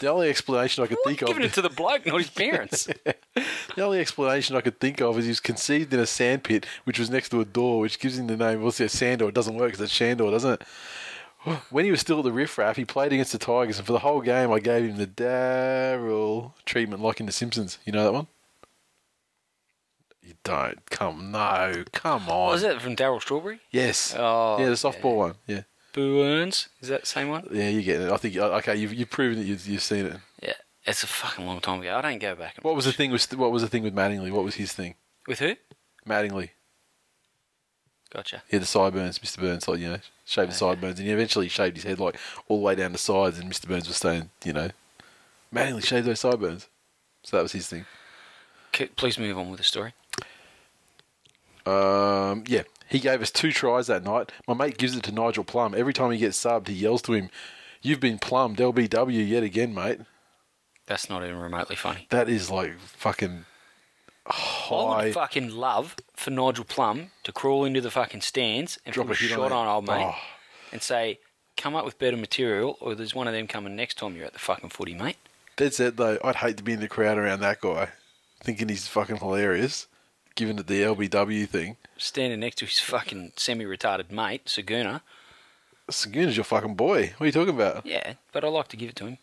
The 0.00 0.08
only 0.08 0.28
explanation 0.28 0.84
I 0.84 0.86
could 0.86 0.98
think 1.04 1.22
of 1.22 1.28
Giving 1.28 1.44
it 1.44 1.52
to 1.54 1.62
the 1.62 1.70
bloke, 1.70 2.06
not 2.06 2.18
his 2.18 2.30
parents. 2.30 2.84
the 3.74 3.82
only 3.82 4.00
explanation 4.00 4.56
I 4.56 4.60
could 4.60 4.80
think 4.80 5.00
of 5.00 5.18
is 5.18 5.24
he 5.24 5.30
was 5.30 5.40
conceived 5.40 5.92
in 5.94 6.00
a 6.00 6.06
sandpit, 6.06 6.66
which 6.84 6.98
was 6.98 7.10
next 7.10 7.30
to 7.30 7.40
a 7.40 7.44
door, 7.44 7.80
which 7.80 7.98
gives 7.98 8.18
him 8.18 8.26
the 8.26 8.36
name. 8.36 8.62
Well, 8.62 8.70
see, 8.70 8.88
Sandor. 8.88 9.28
It 9.28 9.34
doesn't 9.34 9.56
work 9.56 9.68
because 9.68 9.80
it's 9.80 9.92
Shandor, 9.92 10.30
doesn't 10.30 10.60
it? 10.60 10.62
When 11.70 11.84
he 11.84 11.90
was 11.90 12.00
still 12.00 12.18
at 12.18 12.24
the 12.24 12.32
Riff 12.32 12.58
Raff, 12.58 12.76
he 12.76 12.84
played 12.84 13.12
against 13.12 13.32
the 13.32 13.38
Tigers, 13.38 13.78
and 13.78 13.86
for 13.86 13.92
the 13.92 14.00
whole 14.00 14.20
game, 14.20 14.52
I 14.52 14.60
gave 14.60 14.84
him 14.90 14.96
the 14.96 15.06
Darryl 15.06 16.52
treatment, 16.64 17.02
like 17.02 17.20
in 17.20 17.26
The 17.26 17.32
Simpsons. 17.32 17.78
You 17.84 17.92
know 17.92 18.04
that 18.04 18.12
one? 18.12 18.26
You 20.22 20.34
don't. 20.44 20.84
Come, 20.90 21.30
no, 21.32 21.84
come 21.92 22.28
on. 22.28 22.52
Was 22.52 22.62
that 22.62 22.80
from 22.82 22.94
Darryl 22.94 23.20
Strawberry? 23.20 23.60
Yes. 23.70 24.14
Oh, 24.16 24.58
yeah, 24.58 24.66
the 24.66 24.72
softball 24.72 25.16
one. 25.16 25.34
Yeah. 25.46 25.62
Boo 25.92 26.22
Earns. 26.22 26.68
Is 26.80 26.88
that 26.88 27.00
the 27.00 27.06
same 27.06 27.28
one? 27.30 27.48
Yeah, 27.50 27.68
you 27.68 27.82
get 27.82 28.00
it. 28.00 28.12
I 28.12 28.16
think, 28.16 28.36
uh, 28.36 28.50
okay, 28.58 28.76
you've, 28.76 28.94
you've 28.94 29.10
proven 29.10 29.38
that 29.38 29.44
you've, 29.44 29.66
you've 29.66 29.82
seen 29.82 30.06
it. 30.06 30.16
Yeah. 30.42 30.52
It's 30.84 31.02
a 31.02 31.06
fucking 31.06 31.46
long 31.46 31.60
time 31.60 31.80
ago. 31.80 31.96
I 31.96 32.00
don't 32.02 32.18
go 32.20 32.34
back. 32.34 32.56
And 32.56 32.64
What 32.64 32.76
was 32.76 32.84
the 32.84 32.92
thing 32.92 33.10
with, 33.10 33.34
what 33.36 33.50
was 33.50 33.62
the 33.62 33.68
thing 33.68 33.82
with 33.82 33.94
Mattingly? 33.94 34.30
What 34.30 34.44
was 34.44 34.54
his 34.54 34.72
thing? 34.72 34.94
With 35.26 35.40
who? 35.40 35.56
Mattingly. 36.08 36.50
Gotcha. 38.12 38.42
He 38.48 38.56
had 38.56 38.62
the 38.62 38.66
sideburns, 38.66 39.18
Mr. 39.20 39.38
Burns, 39.38 39.68
like, 39.68 39.78
you 39.78 39.88
know, 39.88 39.98
shaved 40.24 40.50
the 40.50 40.54
sideburns, 40.54 40.98
and 40.98 41.06
he 41.06 41.14
eventually 41.14 41.48
shaved 41.48 41.76
his 41.76 41.84
head, 41.84 42.00
like, 42.00 42.16
all 42.48 42.58
the 42.58 42.64
way 42.64 42.74
down 42.74 42.92
the 42.92 42.98
sides, 42.98 43.38
and 43.38 43.50
Mr. 43.50 43.68
Burns 43.68 43.86
was 43.86 43.96
saying, 43.98 44.30
you 44.44 44.52
know, 44.52 44.70
Mattingly 45.54 45.84
shaved 45.84 46.06
those 46.06 46.20
sideburns. 46.20 46.68
So 47.22 47.36
that 47.36 47.42
was 47.42 47.52
his 47.52 47.68
thing. 47.68 47.86
C- 48.74 48.86
please 48.86 49.18
move 49.18 49.36
on 49.36 49.50
with 49.50 49.58
the 49.58 49.64
story. 49.64 49.94
Um, 51.66 52.44
yeah, 52.46 52.62
he 52.88 52.98
gave 52.98 53.20
us 53.20 53.30
two 53.30 53.52
tries 53.52 53.88
that 53.88 54.04
night. 54.04 54.32
My 54.48 54.54
mate 54.54 54.78
gives 54.78 54.96
it 54.96 55.02
to 55.04 55.12
Nigel 55.12 55.44
Plum. 55.44 55.74
Every 55.76 55.92
time 55.92 56.10
he 56.10 56.18
gets 56.18 56.42
subbed, 56.42 56.68
he 56.68 56.74
yells 56.74 57.02
to 57.02 57.12
him, 57.12 57.30
You've 57.82 58.00
been 58.00 58.18
plumbed, 58.18 58.58
LBW 58.58 59.26
yet 59.26 59.42
again, 59.42 59.74
mate. 59.74 60.00
That's 60.86 61.08
not 61.08 61.22
even 61.24 61.36
remotely 61.36 61.76
funny. 61.76 62.06
That 62.10 62.28
is 62.28 62.50
like 62.50 62.78
fucking 62.78 63.46
I 64.26 65.04
would 65.06 65.14
fucking 65.14 65.50
love 65.50 65.96
for 66.14 66.30
Nigel 66.30 66.64
Plum 66.64 67.10
to 67.24 67.32
crawl 67.32 67.64
into 67.64 67.80
the 67.80 67.90
fucking 67.90 68.20
stands 68.20 68.78
and 68.84 68.94
Drop 68.94 69.08
a 69.08 69.12
a 69.12 69.14
shot 69.14 69.52
on 69.52 69.52
on, 69.52 69.66
old 69.66 69.86
mate 69.86 70.04
Oh. 70.14 70.18
and 70.72 70.82
say, 70.82 71.18
"Come 71.56 71.74
up 71.74 71.84
with 71.84 71.98
better 71.98 72.16
material, 72.16 72.76
or 72.80 72.94
there's 72.94 73.14
one 73.14 73.26
of 73.26 73.32
them 73.34 73.46
coming 73.46 73.74
next 73.76 73.98
time 73.98 74.16
you're 74.16 74.26
at 74.26 74.32
the 74.32 74.38
fucking 74.38 74.70
footy, 74.70 74.94
mate." 74.94 75.16
That's 75.56 75.80
it, 75.80 75.96
though, 75.96 76.18
I'd 76.24 76.36
hate 76.36 76.56
to 76.58 76.62
be 76.62 76.72
in 76.72 76.80
the 76.80 76.88
crowd 76.88 77.18
around 77.18 77.40
that 77.40 77.60
guy, 77.60 77.88
thinking 78.42 78.68
he's 78.68 78.86
fucking 78.88 79.16
hilarious, 79.16 79.86
given 80.34 80.58
it 80.58 80.66
the 80.68 80.82
LBW 80.82 81.46
thing. 81.46 81.76
Standing 81.98 82.40
next 82.40 82.56
to 82.56 82.66
his 82.66 82.78
fucking 82.80 83.32
semi-retarded 83.36 84.10
mate, 84.10 84.46
Saguna. 84.46 85.02
Saguna's 85.90 86.36
your 86.36 86.44
fucking 86.44 86.76
boy. 86.76 87.12
What 87.16 87.24
are 87.24 87.26
you 87.26 87.32
talking 87.32 87.54
about? 87.54 87.84
Yeah, 87.84 88.14
but 88.32 88.44
I 88.44 88.48
like 88.48 88.68
to 88.68 88.76
give 88.76 88.90
it 88.90 88.96
to 88.96 89.06
him. 89.06 89.18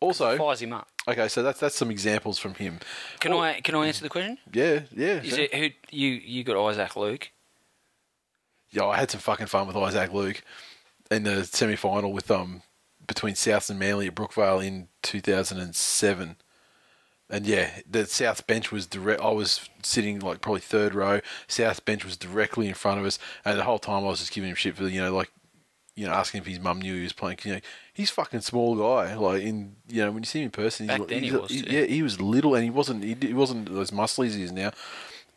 Also, 0.00 0.36
Fires 0.38 0.60
him 0.62 0.72
up. 0.72 0.88
Okay, 1.08 1.26
so 1.28 1.42
that's 1.42 1.58
that's 1.60 1.74
some 1.74 1.90
examples 1.90 2.38
from 2.38 2.54
him. 2.54 2.78
Can 3.20 3.32
Oh, 3.32 3.40
I 3.40 3.60
can 3.60 3.74
I 3.74 3.86
answer 3.86 4.02
the 4.02 4.08
question? 4.08 4.38
Yeah, 4.52 4.80
yeah. 4.94 5.22
Is 5.22 5.36
it 5.36 5.54
who 5.54 5.68
you 5.90 6.10
you 6.10 6.44
got 6.44 6.62
Isaac 6.68 6.94
Luke? 6.96 7.30
Yeah, 8.70 8.84
I 8.86 8.96
had 8.98 9.10
some 9.10 9.20
fucking 9.20 9.46
fun 9.46 9.66
with 9.66 9.76
Isaac 9.76 10.12
Luke 10.12 10.42
in 11.10 11.24
the 11.24 11.44
semi 11.44 11.76
final 11.76 12.12
with 12.12 12.30
um 12.30 12.62
between 13.06 13.34
South 13.34 13.68
and 13.70 13.78
Manly 13.78 14.06
at 14.06 14.14
Brookvale 14.14 14.64
in 14.64 14.88
two 15.02 15.20
thousand 15.20 15.58
and 15.58 15.74
seven. 15.74 16.36
And 17.30 17.44
yeah, 17.46 17.80
the 17.90 18.06
South 18.06 18.46
bench 18.46 18.70
was 18.72 18.86
direct. 18.86 19.20
I 19.20 19.30
was 19.30 19.68
sitting 19.82 20.20
like 20.20 20.40
probably 20.40 20.60
third 20.60 20.94
row. 20.94 21.20
South 21.46 21.84
bench 21.84 22.04
was 22.04 22.16
directly 22.16 22.68
in 22.68 22.74
front 22.74 23.00
of 23.00 23.06
us, 23.06 23.18
and 23.44 23.58
the 23.58 23.64
whole 23.64 23.78
time 23.78 24.04
I 24.04 24.08
was 24.08 24.20
just 24.20 24.32
giving 24.32 24.48
him 24.50 24.56
shit 24.56 24.76
for 24.76 24.86
you 24.88 25.00
know 25.00 25.14
like, 25.14 25.30
you 25.98 26.06
know, 26.06 26.12
asking 26.12 26.42
if 26.42 26.46
his 26.46 26.60
mum 26.60 26.80
knew 26.80 26.94
he 26.94 27.02
was 27.02 27.12
playing. 27.12 27.38
You 27.42 27.54
know, 27.54 27.60
he's 27.92 28.08
fucking 28.10 28.42
small 28.42 28.76
guy. 28.76 29.16
Like 29.16 29.42
in 29.42 29.74
you 29.88 30.04
know 30.04 30.12
when 30.12 30.22
you 30.22 30.26
see 30.26 30.38
him 30.38 30.44
in 30.44 30.50
person, 30.52 30.88
he's, 30.88 30.96
Back 30.96 31.08
then 31.08 31.24
he 31.24 31.32
was, 31.32 31.50
too. 31.50 31.64
yeah, 31.68 31.84
he 31.86 32.02
was 32.04 32.20
little, 32.20 32.54
and 32.54 32.62
he 32.62 32.70
wasn't 32.70 33.02
he, 33.02 33.16
he 33.20 33.34
wasn't 33.34 33.68
as 33.70 33.90
muscly 33.90 34.28
as 34.28 34.34
he 34.34 34.44
is 34.44 34.52
now, 34.52 34.70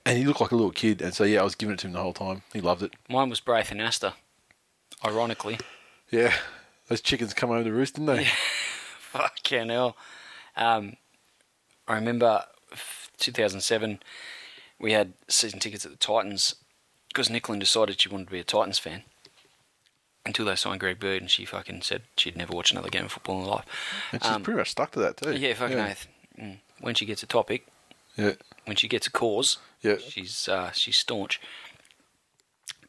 and 0.06 0.20
he 0.20 0.24
looked 0.24 0.40
like 0.40 0.52
a 0.52 0.56
little 0.56 0.72
kid. 0.72 1.02
And 1.02 1.16
so 1.16 1.24
yeah, 1.24 1.42
I 1.42 1.44
was 1.44 1.56
giving 1.56 1.74
it 1.74 1.80
to 1.80 1.88
him 1.88 1.94
the 1.94 2.02
whole 2.02 2.14
time. 2.14 2.44
He 2.54 2.62
loved 2.62 2.84
it. 2.84 2.94
Mine 3.10 3.30
was 3.30 3.40
Braith 3.40 3.72
Anasta, 3.72 4.14
Ironically, 5.04 5.58
Yeah, 6.12 6.32
those 6.88 7.02
chickens 7.02 7.34
come 7.34 7.50
home 7.50 7.64
to 7.64 7.72
roost, 7.72 7.96
didn't 7.96 8.16
they? 8.16 8.26
fucking 9.00 9.70
hell. 9.70 9.98
Um, 10.56 10.98
I 11.88 11.96
remember 11.96 12.44
2007. 13.18 14.00
We 14.80 14.92
had 14.92 15.14
season 15.28 15.60
tickets 15.60 15.86
at 15.86 15.92
the 15.92 15.98
Titans 15.98 16.56
because 17.08 17.30
Nicklin 17.30 17.60
decided 17.60 18.00
she 18.00 18.10
wanted 18.10 18.28
to 18.28 18.32
be 18.32 18.40
a 18.40 18.44
Titans 18.44 18.78
fan. 18.80 19.04
Until 20.26 20.46
they 20.46 20.56
signed 20.56 20.80
Greg 20.80 21.00
Bird, 21.00 21.22
and 21.22 21.32
she 21.32 21.46
fucking 21.46 21.82
said 21.82 22.04
she'd 22.16 22.38
never 22.38 22.54
watch 22.54 22.72
another 22.72 22.90
game 22.90 23.06
of 23.06 23.12
football 23.12 23.40
in 23.40 23.46
her 23.46 23.52
life. 23.52 23.66
And 24.12 24.22
she's 24.22 24.32
Um, 24.32 24.44
pretty 24.44 24.58
much 24.60 24.70
stuck 24.70 24.92
to 24.92 25.00
that 25.00 25.18
too. 25.18 25.36
Yeah, 25.36 25.54
fucking 25.56 25.78
yeah. 25.78 25.90
oath. 25.92 26.08
Mm. 26.40 26.60
When 26.80 26.94
she 26.96 27.06
gets 27.08 27.24
a 27.24 27.28
topic, 27.28 27.66
Yeah, 28.16 28.34
when 28.66 28.76
she 28.78 28.88
gets 28.88 29.08
a 29.08 29.12
cause, 29.12 29.58
yeah. 29.82 29.98
she's 29.98 30.48
uh, 30.48 30.72
she's 30.74 30.98
staunch. 30.98 31.42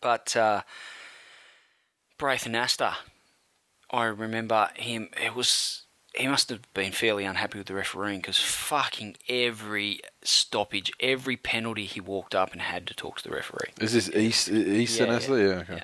But 0.03 0.37
uh, 0.37 0.63
Braith 2.19 2.45
Anasta, 2.45 2.97
I 3.91 4.05
remember 4.05 4.69
him. 4.77 5.09
It 5.23 5.35
was 5.35 5.83
he 6.15 6.27
must 6.29 6.51
have 6.51 6.61
been 6.75 6.93
fairly 6.93 7.25
unhappy 7.25 7.57
with 7.59 7.69
the 7.69 7.75
refereeing 7.75 8.19
because 8.21 8.39
fucking 8.39 9.17
every 9.29 10.01
stoppage, 10.23 10.93
every 11.01 11.37
penalty, 11.39 11.87
he 11.87 12.01
walked 12.01 12.35
up 12.35 12.53
and 12.53 12.61
had 12.61 12.87
to 12.89 12.95
talk 12.95 13.19
to 13.19 13.25
the 13.29 13.35
referee. 13.35 13.71
Is 13.81 13.95
this 13.95 14.11
East 14.11 14.51
East 14.51 15.01
Yeah, 15.01 15.07
and 15.15 15.23
yeah, 15.23 15.29
Yeah, 15.37 15.45
okay. 15.61 15.75
yeah. 15.77 15.83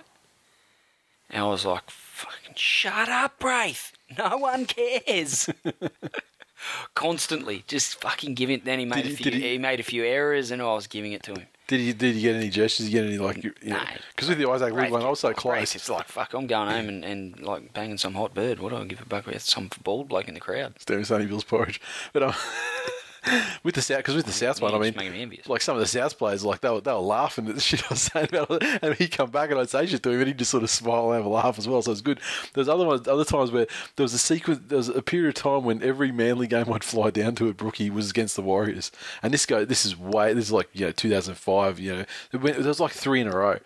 And 1.30 1.42
I 1.42 1.46
was 1.46 1.64
like, 1.66 1.90
fucking 1.90 2.54
shut 2.56 3.08
up, 3.08 3.38
Braith. 3.38 3.92
No 4.18 4.36
one 4.38 4.64
cares. 4.66 5.48
Constantly, 6.94 7.64
just 7.68 8.00
fucking 8.00 8.34
giving. 8.34 8.60
Then 8.64 8.78
he 8.80 8.84
made 8.84 9.02
Did 9.04 9.06
a 9.06 9.08
he- 9.10 9.14
few. 9.16 9.32
He, 9.32 9.40
he- 9.52 9.58
made 9.58 9.78
a 9.78 9.84
few 9.84 10.04
errors, 10.04 10.50
and 10.50 10.60
I 10.60 10.64
was 10.66 10.86
giving 10.86 11.12
it 11.12 11.22
to 11.24 11.32
him. 11.34 11.46
Did 11.68 11.80
you 11.80 11.92
did 11.92 12.16
you 12.16 12.22
get 12.22 12.34
any 12.36 12.48
gestures? 12.48 12.86
Did 12.86 12.92
you 12.94 13.00
get 13.02 13.08
any 13.08 13.18
like? 13.18 13.42
Because 13.42 14.28
No. 14.28 14.28
with 14.30 14.38
the 14.38 14.48
Isaac 14.50 14.72
Braith 14.72 14.90
one, 14.90 15.02
I 15.02 15.08
was 15.10 15.20
so 15.20 15.32
close. 15.34 15.74
It's 15.76 15.88
like 15.90 16.08
fuck. 16.08 16.32
I'm 16.32 16.46
going 16.46 16.70
home 16.70 16.88
and, 16.88 17.04
and 17.04 17.38
like 17.40 17.72
banging 17.74 17.98
some 17.98 18.14
hot 18.14 18.32
bird. 18.34 18.58
What 18.58 18.70
do 18.70 18.76
I 18.78 18.84
give 18.86 19.02
a 19.02 19.04
buck 19.04 19.26
with? 19.26 19.42
Some 19.42 19.70
bald 19.84 20.08
bloke 20.08 20.28
in 20.28 20.34
the 20.34 20.40
crowd. 20.40 20.74
Staring 20.80 21.04
Sonny 21.04 21.26
Bill's 21.26 21.44
porridge, 21.44 21.78
but 22.14 22.22
um, 22.22 22.32
with 23.62 23.74
the 23.74 23.82
south 23.82 23.98
because 23.98 24.14
with 24.14 24.26
the 24.26 24.32
south 24.32 24.60
one, 24.60 24.74
I 24.74 24.78
mean, 24.78 24.92
just 24.92 24.96
make 24.96 25.20
envious. 25.20 25.48
like 25.48 25.60
some 25.60 25.76
of 25.76 25.80
the 25.80 25.86
south 25.86 26.18
players, 26.18 26.44
like 26.44 26.60
they 26.60 26.70
were 26.70 26.80
they 26.80 26.92
were 26.92 26.98
laughing 26.98 27.48
at 27.48 27.54
the 27.54 27.60
shit 27.68 27.82
I 27.84 27.88
was 27.90 28.02
saying 28.02 28.28
about 28.30 28.50
it, 28.50 28.80
and 28.82 28.94
he'd 28.94 29.12
come 29.12 29.30
back 29.30 29.50
and 29.50 29.58
I'd 29.58 29.70
say 29.70 29.86
shit 29.86 30.02
to 30.02 30.10
him, 30.10 30.18
and 30.20 30.28
he'd 30.28 30.38
just 30.38 30.50
sort 30.50 30.62
of 30.62 30.70
smile 30.70 31.12
and 31.12 31.16
have 31.16 31.26
a 31.26 31.28
laugh 31.28 31.58
as 31.58 31.68
well. 31.68 31.82
So 31.82 31.92
it's 31.92 32.00
good. 32.00 32.20
There's 32.54 32.68
other 32.68 32.84
ones, 32.84 33.06
other 33.08 33.24
times 33.24 33.50
where 33.50 33.66
there 33.96 34.04
was 34.04 34.14
a 34.14 34.18
sequence, 34.18 34.60
there 34.66 34.78
was 34.78 34.88
a 34.88 35.02
period 35.02 35.28
of 35.28 35.34
time 35.42 35.64
when 35.64 35.82
every 35.82 36.12
Manly 36.12 36.46
game 36.46 36.72
I'd 36.72 36.84
fly 36.84 37.10
down 37.10 37.34
to 37.36 37.48
at 37.48 37.56
Brookie 37.56 37.90
was 37.90 38.10
against 38.10 38.36
the 38.36 38.42
Warriors, 38.42 38.90
and 39.22 39.32
this 39.32 39.46
guy, 39.46 39.64
this 39.64 39.84
is 39.84 39.98
way, 39.98 40.32
this 40.32 40.46
is 40.46 40.52
like 40.52 40.68
you 40.72 40.86
know 40.86 40.92
2005, 40.92 41.78
you 41.78 41.94
know, 41.94 42.04
there 42.32 42.62
was 42.62 42.80
like 42.80 42.92
three 42.92 43.20
in 43.20 43.28
a 43.28 43.36
row, 43.36 43.58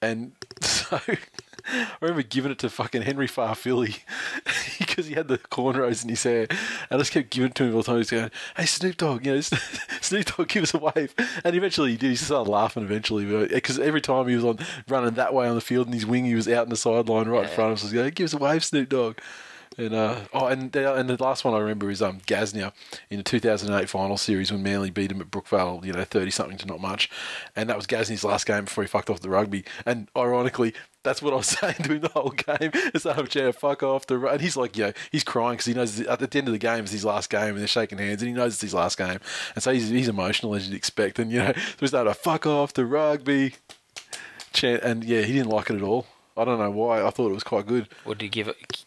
and 0.00 0.32
so. 0.60 1.00
I 1.72 1.96
remember 2.00 2.22
giving 2.22 2.52
it 2.52 2.58
to 2.60 2.70
fucking 2.70 3.02
Henry 3.02 3.26
Fa'afili 3.26 4.00
because 4.78 5.06
he 5.06 5.14
had 5.14 5.28
the 5.28 5.38
cornrows 5.38 6.02
in 6.02 6.10
his 6.10 6.22
hair. 6.22 6.46
I 6.90 6.96
just 6.98 7.12
kept 7.12 7.30
giving 7.30 7.50
it 7.50 7.54
to 7.56 7.64
him 7.64 7.74
all 7.74 7.82
the 7.82 7.86
time. 7.86 7.96
He's 7.98 8.10
going, 8.10 8.30
"Hey 8.56 8.66
Snoop 8.66 8.96
Dogg, 8.96 9.26
you 9.26 9.34
know, 9.34 9.40
Snoop 10.00 10.36
Dogg, 10.36 10.48
give 10.48 10.64
us 10.64 10.74
a 10.74 10.78
wave." 10.78 11.14
And 11.42 11.56
eventually 11.56 11.92
he 11.92 11.96
did. 11.96 12.10
He 12.10 12.16
started 12.16 12.50
laughing 12.50 12.82
eventually 12.82 13.46
because 13.46 13.78
every 13.78 14.00
time 14.00 14.28
he 14.28 14.36
was 14.36 14.44
on 14.44 14.58
running 14.88 15.14
that 15.14 15.32
way 15.32 15.48
on 15.48 15.54
the 15.54 15.60
field 15.60 15.86
and 15.86 15.94
his 15.94 16.06
wing, 16.06 16.24
he 16.24 16.34
was 16.34 16.48
out 16.48 16.64
in 16.64 16.70
the 16.70 16.76
sideline 16.76 17.28
right 17.28 17.44
in 17.44 17.50
front 17.50 17.72
of 17.72 17.78
us. 17.78 17.82
He 17.82 17.86
was 17.86 17.92
going, 17.94 18.10
"Give 18.10 18.26
us 18.26 18.34
a 18.34 18.38
wave, 18.38 18.64
Snoop 18.64 18.88
Dogg." 18.88 19.18
And 19.76 19.94
uh, 19.94 20.20
oh, 20.32 20.46
and 20.46 20.70
the, 20.70 20.94
and 20.94 21.08
the 21.08 21.22
last 21.22 21.44
one 21.44 21.52
I 21.52 21.58
remember 21.58 21.90
is 21.90 22.00
um 22.00 22.20
Gasnier 22.26 22.72
in 23.10 23.16
the 23.16 23.22
2008 23.24 23.88
final 23.88 24.16
series 24.16 24.52
when 24.52 24.62
Manly 24.62 24.90
beat 24.90 25.10
him 25.10 25.20
at 25.20 25.30
Brookvale, 25.30 25.84
you 25.84 25.92
know, 25.92 26.04
30 26.04 26.30
something 26.30 26.58
to 26.58 26.66
not 26.66 26.80
much, 26.80 27.10
and 27.56 27.68
that 27.68 27.76
was 27.76 27.86
Gasnier's 27.86 28.24
last 28.24 28.46
game 28.46 28.64
before 28.64 28.84
he 28.84 28.88
fucked 28.88 29.10
off 29.10 29.20
the 29.20 29.30
rugby. 29.30 29.64
And 29.84 30.08
ironically, 30.16 30.74
that's 31.02 31.20
what 31.20 31.32
I 31.32 31.36
was 31.36 31.46
saying 31.60 31.74
to 31.74 31.94
him 31.94 32.00
the 32.02 32.08
whole 32.08 32.30
game. 32.30 32.70
It's 32.72 33.04
like, 33.04 33.34
yeah, 33.34 33.50
fuck 33.50 33.82
off 33.82 34.06
the. 34.06 34.18
ru-" 34.18 34.28
And 34.28 34.40
he's 34.40 34.56
like, 34.56 34.76
you 34.76 34.86
know, 34.86 34.92
he's 35.10 35.24
crying 35.24 35.54
because 35.54 35.66
he 35.66 35.74
knows 35.74 36.00
at 36.00 36.18
the 36.18 36.38
end 36.38 36.48
of 36.48 36.52
the 36.52 36.58
game 36.58 36.84
is 36.84 36.92
his 36.92 37.04
last 37.04 37.28
game, 37.28 37.50
and 37.50 37.58
they're 37.58 37.66
shaking 37.66 37.98
hands, 37.98 38.22
and 38.22 38.28
he 38.28 38.34
knows 38.34 38.52
it's 38.52 38.62
his 38.62 38.74
last 38.74 38.96
game, 38.96 39.18
and 39.54 39.62
so 39.62 39.72
he's, 39.72 39.88
he's 39.88 40.08
emotional 40.08 40.54
as 40.54 40.68
you'd 40.68 40.76
expect, 40.76 41.18
and 41.18 41.32
you 41.32 41.38
know, 41.38 41.52
so 41.52 41.76
he's 41.80 41.92
like, 41.92 42.16
fuck 42.16 42.46
off 42.46 42.74
the 42.74 42.86
rugby, 42.86 43.54
and 44.62 45.02
yeah, 45.02 45.22
he 45.22 45.32
didn't 45.32 45.48
like 45.50 45.70
it 45.70 45.76
at 45.76 45.82
all. 45.82 46.06
I 46.36 46.44
don't 46.44 46.58
know 46.58 46.70
why. 46.70 47.04
I 47.04 47.10
thought 47.10 47.30
it 47.30 47.34
was 47.34 47.44
quite 47.44 47.66
good. 47.66 47.88
Did 48.06 48.20
he 48.20 48.28
give 48.28 48.48
it? 48.48 48.84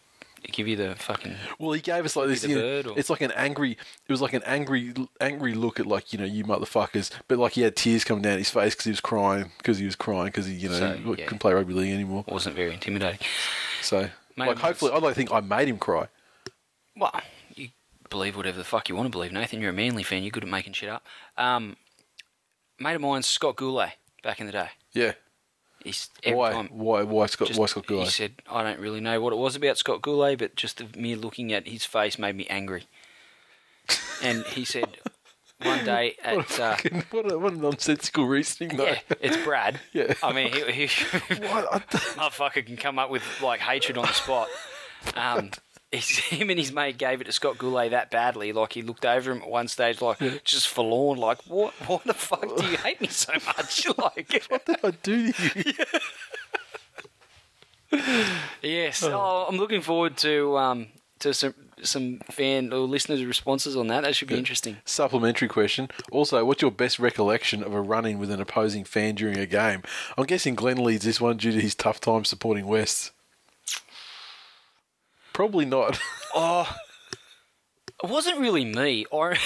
Give 0.52 0.68
you 0.68 0.76
the 0.78 0.96
fucking 0.96 1.36
Well, 1.60 1.74
he 1.74 1.82
gave 1.82 2.06
us 2.06 2.16
like 2.16 2.28
this. 2.30 2.44
You 2.44 2.56
know, 2.60 2.92
or- 2.92 2.98
it's 3.00 3.10
like 3.10 3.22
an 3.22 3.32
angry. 3.34 3.72
It 3.72 4.12
was 4.12 4.22
like 4.22 4.34
an 4.34 4.44
angry, 4.46 4.94
angry 5.20 5.54
look 5.54 5.80
at 5.80 5.86
like 5.86 6.14
you 6.14 6.20
know 6.20 6.26
you 6.26 6.44
motherfuckers. 6.46 7.12
But 7.28 7.38
like 7.38 7.54
he 7.54 7.62
had 7.62 7.76
tears 7.76 8.04
coming 8.04 8.22
down 8.24 8.38
his 8.38 8.50
face 8.50 8.74
because 8.74 8.86
he 8.86 8.92
was 8.92 9.02
crying 9.02 9.52
because 9.58 9.78
he 9.78 9.86
was 9.86 9.96
crying 9.96 10.28
because 10.28 10.46
he 10.46 10.54
you 10.54 10.70
know 10.70 10.80
So, 10.80 10.94
yeah. 11.18 11.26
couldn't 11.26 11.40
play 11.40 11.54
rugby 11.54 11.74
league 11.74 11.94
anymore. 11.94 12.24
wasn't 12.28 12.56
very 12.56 12.74
intimidating. 12.74 13.20
So 13.82 14.10
Mate, 14.38 14.48
like 14.48 14.58
hopefully, 14.60 14.92
I'd 14.94 15.04
like 15.04 15.12
to 15.12 15.16
think 15.16 15.32
I 15.32 15.42
made 15.42 15.68
him 15.68 15.78
cry. 15.78 16.08
Well, 16.96 17.12
you 17.56 17.70
believe 18.10 18.38
whatever 18.38 18.58
the 18.58 18.64
fuck 18.64 18.88
you 18.90 18.96
want 18.96 19.08
to 19.08 19.12
believe, 19.12 19.32
Nathan. 19.32 19.60
You're 19.62 19.72
a 19.72 19.74
Manly 19.74 20.04
fan. 20.04 20.24
You're 20.24 20.32
good 20.32 20.44
at 20.44 20.50
making 20.50 20.74
shit 20.74 20.90
up. 20.90 21.06
Um, 21.38 21.76
mate 22.80 22.96
of 22.96 23.02
mine, 23.02 23.22
Scott 23.24 23.56
Goulet, 23.58 23.92
back 24.24 24.40
in 24.40 24.46
the 24.46 24.52
day. 24.52 24.70
Yeah. 24.94 25.14
He's 25.88 26.10
Why? 26.26 26.52
time. 26.52 26.68
Why? 26.72 27.04
Why 27.04 27.26
Scott? 27.28 27.48
just- 27.48 27.60
why 27.60 27.66
Scott 27.68 27.88
Goulet? 27.88 28.06
He 28.06 28.12
said, 28.12 28.34
"I 28.50 28.64
don't 28.64 28.80
really 28.80 29.00
know 29.00 29.20
what 29.22 29.34
it 29.34 29.38
was 29.38 29.56
about 29.56 29.78
Scott 29.78 30.02
Goulet, 30.02 30.38
but 30.40 30.56
just 30.56 30.78
the 30.78 30.88
mere 31.00 31.16
looking 31.18 31.54
at 31.54 31.68
his 31.68 31.86
face 31.86 32.18
made 32.20 32.36
me 32.36 32.46
angry." 32.48 32.84
and 34.22 34.44
he 34.48 34.66
said, 34.66 34.98
one 35.64 35.86
day 35.86 36.16
What 36.24 36.26
a, 36.26 36.30
at 36.30 36.38
uh, 36.40 36.44
fucking, 36.44 37.04
what, 37.12 37.32
a, 37.32 37.40
what 37.40 37.54
a 37.54 37.58
nonsensical 37.58 38.26
reasoning, 38.28 38.76
though. 38.78 38.86
yeah, 38.86 39.00
it's 39.22 39.38
Brad. 39.38 39.80
Yeah. 39.94 40.14
I 40.22 40.34
mean, 40.34 40.52
he, 40.52 40.86
he 40.88 41.06
What? 41.48 41.74
I, 41.74 41.80
motherfucker 42.20 42.66
can 42.66 42.78
come 42.78 43.00
up 43.00 43.10
with 43.10 43.24
like 43.42 43.60
hatred 43.60 43.98
on 43.98 44.06
the 44.06 44.14
spot. 44.14 44.48
Um, 45.16 45.52
he's, 45.98 46.18
him 46.18 46.50
and 46.50 46.60
his 46.60 46.72
mate 46.72 46.98
gave 46.98 47.22
it 47.22 47.26
to 47.26 47.32
Scott 47.32 47.58
Goulet 47.58 47.92
that 47.92 48.12
badly. 48.12 48.52
Like 48.52 48.74
he 48.74 48.82
looked 48.82 49.06
over 49.06 49.32
him 49.32 49.42
at 49.42 49.50
one 49.50 49.68
stage, 49.68 50.02
like 50.02 50.44
just 50.44 50.68
forlorn. 50.68 51.20
Like 51.20 51.40
what? 51.48 51.74
What 51.88 52.04
the 52.04 52.14
fuck 52.14 52.56
do 52.58 52.66
you 52.66 52.78
hate 52.78 53.02
me 53.02 53.08
so 53.08 53.34
much? 53.46 53.88
Like 53.98 54.46
what 54.50 54.66
did 54.66 54.78
I 54.84 54.92
do 54.92 55.32
to 55.32 55.74
you? 57.92 58.00
yes. 58.62 59.04
Oh, 59.04 59.46
I'm 59.50 59.58
looking 59.58 59.82
forward 59.82 60.18
to 60.18 60.58
um 60.58 60.88
to 61.20 61.34
some 61.34 61.54
some 61.84 62.20
fan 62.32 62.74
or 62.74 62.80
listeners' 62.80 63.24
responses 63.26 63.76
on 63.76 63.88
that. 63.88 64.02
That 64.02 64.16
should 64.16 64.28
be 64.28 64.38
interesting. 64.38 64.78
Supplementary 64.86 65.48
question. 65.48 65.90
Also, 66.12 66.44
what's 66.44 66.62
your 66.62 66.72
best 66.72 67.00
recollection 67.00 67.64
of 67.64 67.74
a 67.74 67.82
run-in 67.82 68.20
with 68.20 68.32
an 68.32 68.42
opposing 68.42 68.84
fan 68.84 69.16
during 69.16 69.38
a 69.38 69.46
game? 69.46 69.84
I'm 70.18 70.26
guessing 70.26 70.56
Glenn 70.56 70.84
leads 70.84 71.06
this 71.06 71.22
one 71.22 71.38
due 71.38 71.52
to 71.52 71.62
his 71.62 71.76
tough 71.76 72.00
time 72.00 72.26
supporting 72.26 72.68
West. 72.68 73.12
Probably 75.38 75.66
not. 75.66 76.00
Oh, 76.40 76.72
it 78.04 78.10
wasn't 78.10 78.38
really 78.38 78.64
me. 78.64 79.06
I, 79.12 79.38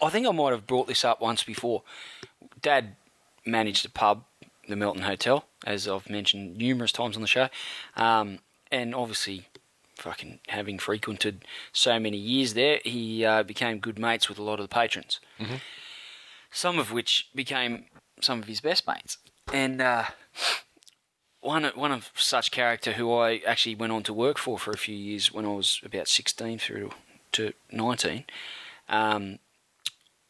I 0.00 0.08
think 0.08 0.26
I 0.26 0.30
might 0.30 0.52
have 0.52 0.66
brought 0.66 0.86
this 0.86 1.04
up 1.04 1.20
once 1.20 1.42
before. 1.42 1.82
Dad 2.62 2.96
managed 3.44 3.84
a 3.84 3.90
pub, 3.90 4.24
the 4.66 4.76
Melton 4.76 5.02
Hotel, 5.02 5.44
as 5.66 5.86
I've 5.86 6.08
mentioned 6.08 6.56
numerous 6.56 6.92
times 6.92 7.16
on 7.16 7.20
the 7.20 7.28
show, 7.28 7.48
um, 7.96 8.38
and 8.70 8.94
obviously, 8.94 9.48
fucking 9.96 10.38
having 10.48 10.78
frequented 10.78 11.44
so 11.72 11.98
many 11.98 12.16
years 12.16 12.54
there, 12.54 12.80
he 12.84 13.22
uh, 13.22 13.42
became 13.42 13.80
good 13.80 13.98
mates 13.98 14.30
with 14.30 14.38
a 14.38 14.42
lot 14.42 14.60
of 14.60 14.64
the 14.64 14.74
patrons. 14.74 15.20
Some 16.50 16.78
of 16.78 16.90
which 16.90 17.28
became 17.34 17.84
some 18.22 18.38
of 18.38 18.46
his 18.46 18.60
best 18.60 18.86
mates, 18.86 19.18
and. 19.52 19.82
Uh, 19.82 20.04
one 21.40 21.64
one 21.74 21.92
of 21.92 22.10
such 22.14 22.50
character 22.50 22.92
who 22.92 23.12
I 23.12 23.40
actually 23.46 23.74
went 23.74 23.92
on 23.92 24.02
to 24.04 24.12
work 24.12 24.38
for 24.38 24.58
for 24.58 24.72
a 24.72 24.78
few 24.78 24.94
years 24.94 25.32
when 25.32 25.44
I 25.44 25.48
was 25.48 25.80
about 25.84 26.08
sixteen 26.08 26.58
through 26.58 26.90
to 27.32 27.52
nineteen, 27.70 28.24
um, 28.88 29.38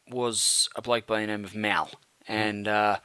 was 0.08 0.68
a 0.76 0.82
bloke 0.82 1.06
by 1.06 1.20
the 1.20 1.26
name 1.26 1.44
of 1.44 1.54
Mal, 1.54 1.90
and 2.28 2.68
uh, 2.68 2.98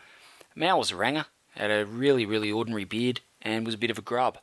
Mal 0.55 0.77
was 0.77 0.91
a 0.91 0.95
ranger, 0.95 1.25
had 1.55 1.71
a 1.71 1.85
really 1.85 2.25
really 2.25 2.51
ordinary 2.51 2.85
beard, 2.85 3.21
and 3.41 3.65
was 3.65 3.75
a 3.75 3.79
bit 3.79 3.91
of 3.91 3.97
a 3.97 4.03
grub, 4.03 4.37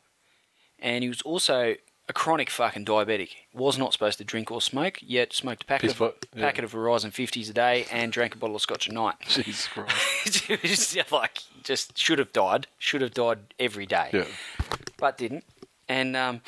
and 0.78 1.02
he 1.02 1.08
was 1.08 1.22
also 1.22 1.74
a 2.08 2.12
chronic 2.12 2.50
fucking 2.50 2.84
diabetic. 2.84 3.30
Was 3.54 3.78
not 3.78 3.92
supposed 3.92 4.18
to 4.18 4.24
drink 4.24 4.50
or 4.50 4.60
smoke, 4.60 4.98
yet 5.02 5.32
smoked 5.32 5.62
a 5.62 5.66
packet 5.66 5.82
Piss 5.82 5.92
of, 5.92 5.98
pot, 5.98 6.26
yeah. 6.34 6.42
packet 6.44 6.64
of 6.64 6.72
Horizon 6.72 7.10
fifties 7.10 7.48
a 7.48 7.52
day 7.52 7.86
and 7.92 8.12
drank 8.12 8.34
a 8.34 8.38
bottle 8.38 8.56
of 8.56 8.62
scotch 8.62 8.88
a 8.88 8.92
night. 8.92 9.14
Jesus 9.28 9.66
Christ. 9.68 10.46
just 10.62 11.12
like 11.12 11.38
just 11.62 11.96
should 11.96 12.18
have 12.18 12.32
died, 12.32 12.66
should 12.78 13.00
have 13.02 13.14
died 13.14 13.38
every 13.58 13.86
day, 13.86 14.10
Yeah. 14.12 14.24
but 14.98 15.16
didn't. 15.16 15.44
And 15.88 16.16
um, 16.16 16.40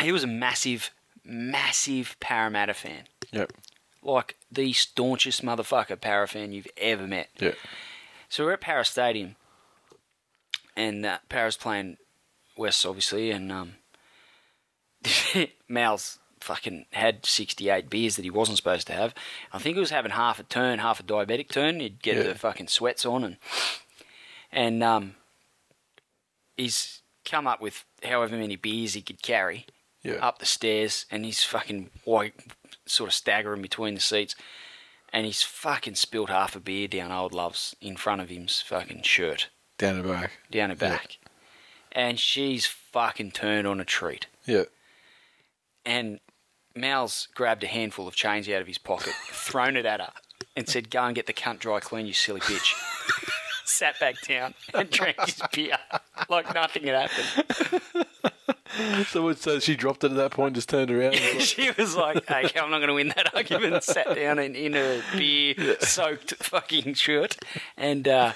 he 0.00 0.12
was 0.12 0.24
a 0.24 0.26
massive, 0.26 0.90
massive 1.24 2.16
Parramatta 2.20 2.74
fan, 2.74 3.04
Yeah. 3.32 3.46
like 4.02 4.36
the 4.50 4.72
staunchest 4.72 5.42
motherfucker 5.42 6.00
Parra 6.00 6.26
fan 6.28 6.52
you've 6.52 6.66
ever 6.76 7.06
met. 7.06 7.30
Yeah. 7.38 7.52
So 8.28 8.44
we're 8.44 8.52
at 8.54 8.60
Parra 8.60 8.84
Stadium, 8.84 9.36
and 10.76 11.04
uh, 11.06 11.18
Parra's 11.28 11.56
playing 11.56 11.96
West, 12.56 12.84
obviously, 12.84 13.30
and 13.30 13.50
um, 13.52 13.74
Mal's 15.68 16.18
fucking 16.40 16.86
had 16.92 17.24
68 17.24 17.88
beers 17.88 18.16
that 18.16 18.24
he 18.24 18.30
wasn't 18.30 18.56
supposed 18.56 18.86
to 18.88 18.92
have. 18.92 19.14
I 19.52 19.58
think 19.58 19.76
he 19.76 19.80
was 19.80 19.90
having 19.90 20.10
half 20.12 20.40
a 20.40 20.42
turn, 20.42 20.80
half 20.80 20.98
a 21.00 21.04
diabetic 21.04 21.48
turn. 21.50 21.80
He'd 21.80 22.02
get 22.02 22.16
Yeah. 22.16 22.22
the 22.24 22.34
fucking 22.34 22.68
sweats 22.68 23.06
on, 23.06 23.22
and 23.24 23.36
and 24.50 24.82
um, 24.82 25.14
he's 26.56 27.00
come 27.24 27.46
up 27.46 27.60
with 27.60 27.84
however 28.02 28.36
many 28.36 28.56
beers 28.56 28.94
he 28.94 29.02
could 29.02 29.22
carry 29.22 29.66
Yeah. 30.02 30.14
up 30.14 30.38
the 30.38 30.46
stairs, 30.46 31.06
and 31.10 31.24
he's 31.24 31.44
fucking 31.44 31.90
white, 32.04 32.34
sort 32.86 33.08
of 33.08 33.14
staggering 33.14 33.62
between 33.62 33.94
the 33.94 34.00
seats, 34.00 34.34
and 35.12 35.24
he's 35.26 35.42
fucking 35.42 35.94
spilled 35.94 36.30
half 36.30 36.56
a 36.56 36.60
beer 36.60 36.88
down 36.88 37.12
old 37.12 37.32
love's 37.32 37.76
in 37.80 37.96
front 37.96 38.20
of 38.20 38.28
him's 38.28 38.60
fucking 38.62 39.02
shirt 39.02 39.48
Down 39.78 40.02
the 40.02 40.08
back. 40.08 40.32
down 40.50 40.70
her 40.70 40.76
back, 40.76 41.18
and 41.92 42.18
she's 42.18 42.66
fucking 42.66 43.30
turned 43.30 43.66
on 43.68 43.78
a 43.80 43.84
treat. 43.84 44.26
Yeah. 44.44 44.64
And 45.84 46.20
Mal's 46.74 47.28
grabbed 47.34 47.64
a 47.64 47.66
handful 47.66 48.08
of 48.08 48.14
change 48.14 48.48
out 48.48 48.60
of 48.60 48.66
his 48.66 48.78
pocket, 48.78 49.12
thrown 49.30 49.76
it 49.76 49.86
at 49.86 50.00
her, 50.00 50.12
and 50.56 50.68
said, 50.68 50.90
"Go 50.90 51.04
and 51.04 51.14
get 51.14 51.26
the 51.26 51.32
cunt 51.32 51.58
dry 51.58 51.80
clean, 51.80 52.06
you 52.06 52.12
silly 52.12 52.40
bitch." 52.40 52.74
Sat 53.64 53.98
back 53.98 54.20
down 54.26 54.54
and 54.74 54.90
drank 54.90 55.18
his 55.24 55.40
beer 55.52 55.78
like 56.28 56.52
nothing 56.54 56.84
had 56.84 57.08
happened. 57.10 58.06
So, 59.08 59.30
so 59.34 59.58
she 59.58 59.76
dropped 59.76 60.02
it 60.02 60.12
at 60.12 60.16
that 60.16 60.30
point, 60.30 60.54
just 60.54 60.70
turned 60.70 60.90
around. 60.90 61.14
and 61.14 61.36
was 61.36 61.46
she 61.46 61.70
was 61.76 61.94
like, 61.94 62.16
"Okay, 62.30 62.58
I'm 62.58 62.70
not 62.70 62.78
going 62.78 62.88
to 62.88 62.94
win 62.94 63.08
that 63.08 63.34
argument." 63.34 63.84
Sat 63.84 64.14
down 64.16 64.38
in, 64.38 64.54
in 64.54 64.74
a 64.74 65.02
beer-soaked 65.14 66.42
fucking 66.42 66.94
shirt, 66.94 67.36
and 67.76 68.08
uh, 68.08 68.32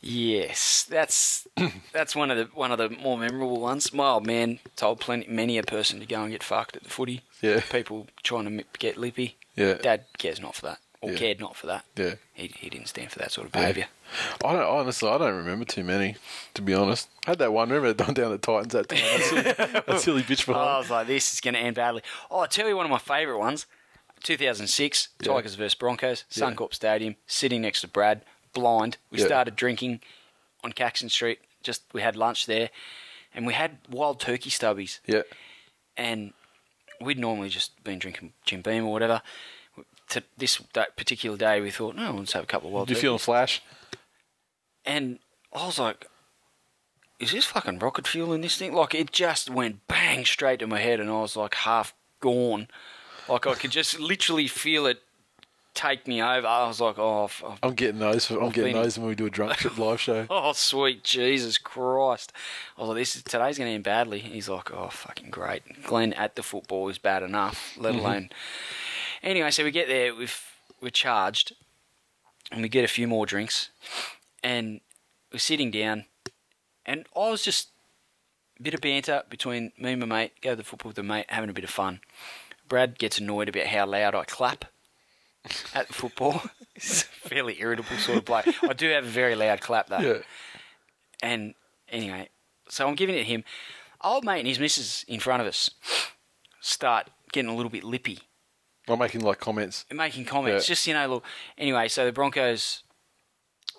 yes, 0.00 0.84
that's 0.88 1.46
that's 1.92 2.16
one 2.16 2.30
of 2.30 2.36
the 2.38 2.44
one 2.54 2.72
of 2.72 2.78
the 2.78 2.90
more 2.90 3.18
memorable 3.18 3.60
ones. 3.60 3.92
My 3.92 4.10
old 4.10 4.26
man 4.26 4.58
told 4.76 5.00
plenty 5.00 5.26
many 5.28 5.58
a 5.58 5.62
person 5.62 6.00
to 6.00 6.06
go 6.06 6.22
and 6.22 6.32
get 6.32 6.42
fucked 6.42 6.76
at 6.76 6.82
the 6.84 6.90
footy. 6.90 7.22
Yeah. 7.42 7.60
people 7.70 8.06
trying 8.22 8.58
to 8.58 8.64
get 8.78 8.96
lippy. 8.96 9.36
Yeah. 9.56 9.74
Dad 9.74 10.04
cares 10.18 10.40
not 10.40 10.54
for 10.54 10.66
that, 10.66 10.78
or 11.00 11.10
Yeah. 11.12 11.18
cared 11.18 11.40
not 11.40 11.56
for 11.56 11.66
that. 11.68 11.84
yeah. 11.96 12.14
He 12.34 12.48
he 12.58 12.70
didn't 12.70 12.88
stand 12.88 13.10
for 13.10 13.18
that 13.18 13.32
sort 13.32 13.46
of 13.46 13.52
behaviour. 13.52 13.86
I 14.44 14.52
don't 14.52 14.62
honestly. 14.62 15.08
I 15.08 15.18
don't 15.18 15.36
remember 15.36 15.64
too 15.64 15.84
many, 15.84 16.16
to 16.54 16.62
be 16.62 16.74
honest. 16.74 17.08
I 17.26 17.30
had 17.30 17.38
that 17.38 17.52
one. 17.52 17.68
Remember 17.70 17.92
that 17.92 18.14
down 18.14 18.30
the 18.32 18.38
Titans 18.38 18.72
that 18.72 18.88
time? 18.88 18.98
That 18.98 19.22
silly, 19.22 19.42
that 19.86 20.00
silly 20.00 20.22
bitch 20.22 20.48
Oh, 20.52 20.58
I 20.58 20.78
was 20.78 20.90
like, 20.90 21.06
this 21.06 21.32
is 21.32 21.40
going 21.40 21.54
to 21.54 21.60
end 21.60 21.76
badly. 21.76 22.02
Oh, 22.30 22.40
I'll 22.40 22.46
tell 22.48 22.66
you 22.68 22.76
one 22.76 22.86
of 22.86 22.90
my 22.90 22.98
favourite 22.98 23.38
ones. 23.38 23.66
2006, 24.22 25.08
Yeah. 25.22 25.32
Tigers 25.32 25.54
versus 25.54 25.74
Broncos, 25.74 26.24
Yeah. 26.32 26.44
Suncorp 26.50 26.74
Stadium, 26.74 27.16
sitting 27.26 27.62
next 27.62 27.80
to 27.80 27.88
Brad, 27.88 28.22
blind. 28.52 28.96
We 29.10 29.18
Yeah. 29.18 29.26
started 29.26 29.56
drinking 29.56 30.00
on 30.64 30.72
Caxton 30.72 31.08
Street. 31.08 31.40
Just 31.62 31.82
we 31.92 32.00
had 32.02 32.16
lunch 32.16 32.46
there, 32.46 32.70
and 33.34 33.46
we 33.46 33.52
had 33.54 33.78
wild 33.88 34.20
turkey 34.20 34.50
stubbies. 34.50 35.00
Yeah. 35.06 35.22
and 35.96 36.32
we'd 37.00 37.18
normally 37.18 37.48
just 37.50 37.82
been 37.84 37.98
drinking 37.98 38.32
Jim 38.44 38.62
Beam 38.62 38.86
or 38.86 38.92
whatever. 38.92 39.20
To 40.10 40.22
this 40.38 40.60
that 40.72 40.96
particular 40.96 41.36
day, 41.36 41.60
we 41.60 41.70
thought, 41.70 41.94
no, 41.96 42.12
let's 42.12 42.32
have 42.32 42.44
a 42.44 42.46
couple 42.46 42.68
of 42.68 42.72
wild. 42.74 42.88
Do 42.88 42.94
you 42.94 43.00
feel 43.00 43.14
a 43.16 43.18
flash? 43.18 43.60
And 44.84 45.18
I 45.52 45.66
was 45.66 45.78
like, 45.78 46.06
is 47.18 47.32
this 47.32 47.44
fucking 47.44 47.78
rocket 47.80 48.06
fuel 48.06 48.32
in 48.32 48.40
this 48.40 48.56
thing? 48.56 48.72
Like 48.72 48.94
it 48.94 49.12
just 49.12 49.50
went 49.50 49.86
bang 49.88 50.24
straight 50.24 50.60
to 50.60 50.66
my 50.66 50.80
head, 50.80 51.00
and 51.00 51.10
I 51.10 51.20
was 51.20 51.36
like 51.36 51.54
half 51.54 51.92
gone. 52.20 52.68
Like 53.28 53.46
I 53.46 53.54
could 53.54 53.70
just 53.72 54.00
literally 54.00 54.48
feel 54.48 54.86
it 54.86 55.02
take 55.74 56.06
me 56.06 56.22
over. 56.22 56.46
I 56.46 56.66
was 56.66 56.80
like, 56.80 56.98
oh, 56.98 57.30
oh, 57.42 57.56
I'm 57.62 57.74
getting 57.74 58.00
those. 58.00 58.26
For, 58.26 58.38
I'm 58.38 58.46
I've 58.46 58.52
getting 58.52 58.74
been- 58.74 58.82
those 58.82 58.98
when 58.98 59.08
we 59.08 59.14
do 59.14 59.26
a 59.26 59.30
drunk 59.30 59.58
shit 59.58 59.78
live 59.78 60.00
show. 60.00 60.26
oh, 60.30 60.52
sweet 60.52 61.04
Jesus 61.04 61.58
Christ! 61.58 62.32
I 62.76 62.80
was 62.80 62.88
like, 62.88 62.98
this 62.98 63.16
is 63.16 63.22
today's 63.22 63.58
going 63.58 63.68
to 63.68 63.74
end 63.74 63.84
badly. 63.84 64.18
He's 64.18 64.48
like, 64.48 64.72
oh, 64.72 64.88
fucking 64.88 65.30
great. 65.30 65.82
Glenn 65.84 66.12
at 66.14 66.36
the 66.36 66.42
football 66.42 66.88
is 66.88 66.98
bad 66.98 67.22
enough, 67.22 67.74
let 67.78 67.94
mm-hmm. 67.94 68.04
alone. 68.04 68.30
Anyway, 69.22 69.50
so 69.50 69.64
we 69.64 69.70
get 69.70 69.88
there, 69.88 70.14
we've 70.14 70.44
we're 70.80 70.90
charged, 70.90 71.54
and 72.50 72.62
we 72.62 72.68
get 72.68 72.84
a 72.84 72.88
few 72.88 73.06
more 73.06 73.26
drinks, 73.26 73.70
and 74.42 74.80
we're 75.32 75.38
sitting 75.38 75.70
down, 75.70 76.06
and 76.86 77.06
I 77.14 77.30
was 77.30 77.42
just 77.42 77.68
a 78.58 78.62
bit 78.62 78.74
of 78.74 78.80
banter 78.80 79.22
between 79.28 79.72
me 79.78 79.92
and 79.92 80.00
my 80.00 80.06
mate. 80.06 80.32
Go 80.40 80.50
to 80.50 80.56
the 80.56 80.64
football 80.64 80.90
with 80.90 80.96
the 80.96 81.02
mate, 81.02 81.26
having 81.28 81.50
a 81.50 81.54
bit 81.54 81.64
of 81.64 81.70
fun. 81.70 82.00
Brad 82.68 82.98
gets 82.98 83.18
annoyed 83.18 83.48
about 83.48 83.66
how 83.66 83.84
loud 83.84 84.14
I 84.14 84.24
clap 84.24 84.64
at 85.74 85.92
football. 85.92 86.42
He's 86.74 87.02
a 87.02 87.28
fairly 87.28 87.60
irritable 87.60 87.96
sort 87.98 88.18
of 88.18 88.24
bloke. 88.24 88.46
I 88.62 88.72
do 88.72 88.88
have 88.90 89.04
a 89.04 89.08
very 89.08 89.34
loud 89.34 89.60
clap 89.60 89.88
though. 89.88 89.98
Yeah. 89.98 90.18
And 91.22 91.54
anyway, 91.88 92.28
so 92.68 92.88
I'm 92.88 92.94
giving 92.94 93.14
it 93.14 93.18
to 93.18 93.24
him. 93.24 93.44
Old 94.02 94.24
mate 94.24 94.38
and 94.38 94.48
his 94.48 94.58
missus 94.58 95.04
in 95.08 95.20
front 95.20 95.42
of 95.42 95.48
us 95.48 95.70
start 96.60 97.10
getting 97.32 97.50
a 97.50 97.54
little 97.54 97.70
bit 97.70 97.84
lippy 97.84 98.20
I'm 98.88 98.98
making 98.98 99.20
like 99.20 99.38
comments. 99.38 99.84
and 99.88 99.96
making 99.96 100.24
comments. 100.24 100.66
Yeah. 100.68 100.72
Just, 100.72 100.86
you 100.86 100.94
know, 100.94 101.06
look. 101.06 101.24
Anyway, 101.58 101.88
so 101.88 102.04
the 102.04 102.12
Broncos, 102.12 102.82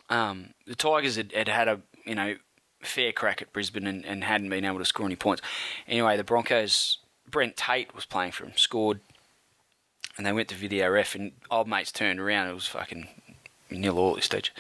um, 0.09 0.53
the 0.66 0.76
Tigers 0.76 1.16
had, 1.16 1.32
had 1.34 1.47
had 1.47 1.68
a, 1.68 1.82
you 2.05 2.16
know, 2.16 2.36
fair 2.82 3.12
crack 3.12 3.41
at 3.41 3.51
Brisbane 3.53 3.88
and, 3.88 4.05
and 4.05 4.24
hadn't 4.24 4.49
been 4.49 4.66
able 4.66 4.80
to 4.80 4.86
score 4.86 5.05
any 5.05 5.16
points. 5.16 5.41
Anyway, 5.88 6.18
the 6.18 6.24
Broncos, 6.24 6.99
Brent 7.30 7.57
Tate 7.57 7.93
was 7.93 8.05
playing 8.05 8.32
for 8.32 8.45
him, 8.45 8.53
scored, 8.55 9.01
and 10.18 10.26
they 10.26 10.34
went 10.34 10.49
to 10.49 10.55
video 10.55 10.89
ref, 10.89 11.16
and 11.16 11.32
old 11.49 11.68
mates 11.68 11.91
turned 11.91 12.20
around. 12.20 12.49
It 12.49 12.53
was 12.53 12.68
fucking 12.68 13.07
nil 13.70 13.97
all 13.97 14.12
at 14.12 14.16
this 14.18 14.26
stage. 14.26 14.51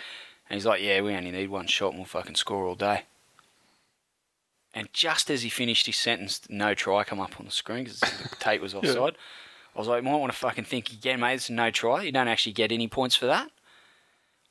And 0.49 0.55
he's 0.55 0.65
like, 0.65 0.81
yeah, 0.81 1.01
we 1.01 1.13
only 1.15 1.31
need 1.31 1.49
one 1.49 1.67
shot 1.67 1.89
and 1.89 1.97
we'll 1.97 2.05
fucking 2.05 2.35
score 2.35 2.65
all 2.65 2.75
day. 2.75 3.03
And 4.73 4.91
just 4.93 5.29
as 5.29 5.43
he 5.43 5.49
finished 5.49 5.85
his 5.85 5.97
sentence, 5.97 6.41
no 6.49 6.73
try 6.73 7.03
come 7.03 7.19
up 7.19 7.39
on 7.39 7.45
the 7.45 7.51
screen 7.51 7.83
because 7.85 8.01
Tate 8.39 8.61
was 8.61 8.73
offside. 8.73 9.15
I 9.75 9.79
was 9.79 9.87
like, 9.87 10.03
you 10.03 10.09
might 10.09 10.17
want 10.17 10.31
to 10.31 10.37
fucking 10.37 10.65
think 10.65 10.91
again, 10.91 11.19
mate. 11.19 11.35
It's 11.35 11.49
a 11.49 11.53
no 11.53 11.71
try. 11.71 12.03
You 12.03 12.11
don't 12.11 12.27
actually 12.27 12.53
get 12.53 12.71
any 12.71 12.87
points 12.87 13.15
for 13.15 13.25
that. 13.27 13.49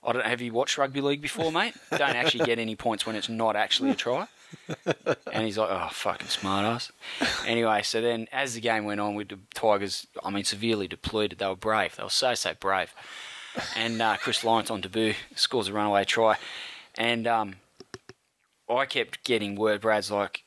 I 0.02 0.12
don't. 0.12 0.24
Have 0.24 0.40
you 0.40 0.52
watched 0.52 0.78
rugby 0.78 1.02
league 1.02 1.20
before, 1.20 1.52
mate? 1.52 1.74
You 1.92 1.98
don't 1.98 2.16
actually 2.16 2.46
get 2.46 2.58
any 2.58 2.74
points 2.74 3.04
when 3.04 3.16
it's 3.16 3.28
not 3.28 3.56
actually 3.56 3.90
a 3.90 3.94
try. 3.94 4.28
And 5.32 5.44
he's 5.44 5.58
like, 5.58 5.70
oh, 5.70 5.88
fucking 5.92 6.28
smart 6.28 6.64
ass. 6.64 6.92
Anyway, 7.46 7.82
so 7.82 8.00
then 8.00 8.28
as 8.32 8.54
the 8.54 8.60
game 8.60 8.84
went 8.84 9.00
on 9.00 9.14
with 9.14 9.28
the 9.28 9.38
Tigers, 9.54 10.06
I 10.22 10.30
mean, 10.30 10.44
severely 10.44 10.88
depleted. 10.88 11.38
They 11.38 11.46
were 11.46 11.56
brave. 11.56 11.96
They 11.96 12.02
were 12.02 12.10
so, 12.10 12.34
so 12.34 12.54
brave. 12.58 12.92
And 13.76 14.00
uh, 14.00 14.16
Chris 14.16 14.44
Lawrence 14.44 14.70
on 14.70 14.80
debut 14.80 15.14
scores 15.34 15.68
a 15.68 15.72
runaway 15.72 16.04
try. 16.04 16.36
And 16.96 17.26
um, 17.26 17.54
I 18.68 18.86
kept 18.86 19.24
getting 19.24 19.54
word, 19.56 19.80
Brad's 19.80 20.10
like, 20.10 20.44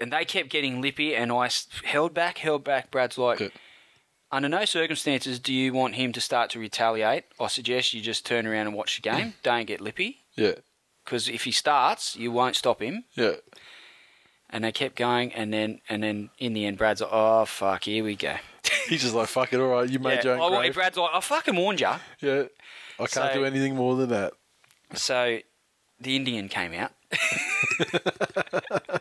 and 0.00 0.12
they 0.12 0.24
kept 0.24 0.50
getting 0.50 0.80
lippy, 0.82 1.14
and 1.14 1.32
I 1.32 1.48
held 1.84 2.12
back, 2.12 2.38
held 2.38 2.64
back. 2.64 2.90
Brad's 2.90 3.16
like, 3.18 3.38
Good. 3.38 3.52
under 4.30 4.48
no 4.48 4.64
circumstances 4.64 5.38
do 5.38 5.54
you 5.54 5.72
want 5.72 5.94
him 5.94 6.12
to 6.12 6.20
start 6.20 6.50
to 6.50 6.58
retaliate. 6.58 7.24
I 7.40 7.46
suggest 7.46 7.94
you 7.94 8.00
just 8.02 8.26
turn 8.26 8.46
around 8.46 8.66
and 8.66 8.76
watch 8.76 8.96
the 8.96 9.02
game. 9.02 9.34
Don't 9.42 9.66
get 9.66 9.80
lippy, 9.80 10.18
Yeah. 10.36 10.52
Because 11.06 11.28
if 11.28 11.44
he 11.44 11.52
starts, 11.52 12.14
you 12.16 12.30
won't 12.32 12.56
stop 12.56 12.82
him. 12.82 13.04
Yeah. 13.14 13.36
And 14.50 14.62
they 14.64 14.72
kept 14.72 14.94
going, 14.96 15.32
and 15.32 15.52
then 15.52 15.80
and 15.88 16.02
then 16.02 16.30
in 16.38 16.52
the 16.52 16.66
end, 16.66 16.76
Brad's 16.78 17.00
like, 17.00 17.10
oh 17.12 17.44
fuck, 17.46 17.84
here 17.84 18.04
we 18.04 18.14
go. 18.16 18.36
He's 18.88 19.02
just 19.02 19.14
like, 19.14 19.28
fuck 19.28 19.52
it, 19.52 19.58
all 19.60 19.68
right, 19.68 19.88
you 19.88 19.98
made 19.98 20.18
Yeah. 20.24 20.24
your 20.24 20.40
Oh, 20.40 20.44
own 20.44 20.50
well, 20.52 20.60
grave. 20.60 20.74
Brad's 20.74 20.96
like, 20.96 21.10
I 21.14 21.20
fucking 21.20 21.56
warned 21.56 21.80
you. 21.80 21.90
Yeah. 22.20 22.42
I 22.98 23.06
can't 23.06 23.10
So- 23.10 23.32
do 23.34 23.44
anything 23.44 23.74
more 23.74 23.96
than 23.96 24.08
that. 24.10 24.32
So 24.94 25.38
the 26.00 26.14
Indian 26.16 26.48
came 26.48 26.72
out. 26.74 26.92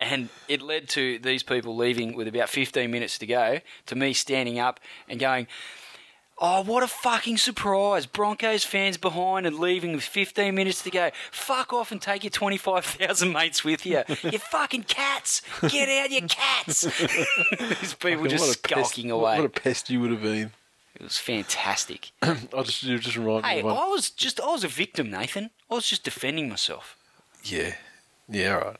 and 0.00 0.28
it 0.48 0.60
led 0.62 0.88
to 0.90 1.18
these 1.18 1.42
people 1.42 1.76
leaving 1.76 2.14
with 2.14 2.28
about 2.28 2.48
15 2.48 2.90
minutes 2.90 3.18
to 3.18 3.26
go, 3.26 3.60
to 3.86 3.94
me 3.94 4.12
standing 4.12 4.58
up 4.58 4.80
and 5.08 5.18
going, 5.20 5.46
Oh, 6.38 6.62
what 6.62 6.82
a 6.82 6.88
fucking 6.88 7.36
surprise. 7.36 8.06
Broncos 8.06 8.64
fans 8.64 8.96
behind 8.96 9.46
and 9.46 9.58
leaving 9.58 9.92
with 9.92 10.02
15 10.02 10.54
minutes 10.54 10.82
to 10.82 10.90
go. 10.90 11.10
Fuck 11.30 11.72
off 11.72 11.92
and 11.92 12.00
take 12.02 12.24
your 12.24 12.30
25,000 12.30 13.32
mates 13.32 13.62
with 13.64 13.86
you. 13.86 14.02
You 14.22 14.38
fucking 14.38 14.84
cats. 14.84 15.42
Get 15.68 15.88
out, 15.88 16.10
you 16.10 16.22
cats. 16.26 16.80
These 17.80 17.94
people 17.94 18.26
just 18.26 18.56
a 18.56 18.58
pest- 18.58 18.90
skulking 18.90 19.10
away. 19.10 19.36
What 19.36 19.46
a 19.46 19.48
pest 19.50 19.90
you 19.90 20.00
would 20.00 20.10
have 20.10 20.22
been. 20.22 20.52
It 20.96 21.02
was 21.02 21.18
fantastic. 21.18 22.10
I 22.22 22.34
just, 22.64 22.82
you 22.82 22.98
just 22.98 23.16
remind 23.16 23.44
me 23.44 23.48
hey, 23.48 23.60
of. 23.60 23.66
I 23.66 23.86
was 23.88 24.10
just, 24.10 24.40
I 24.40 24.46
was 24.46 24.64
a 24.64 24.68
victim, 24.68 25.10
Nathan. 25.10 25.50
I 25.70 25.74
was 25.74 25.86
just 25.86 26.02
defending 26.04 26.48
myself. 26.48 26.96
Yeah. 27.44 27.74
Yeah, 28.28 28.54
all 28.56 28.60
right. 28.64 28.76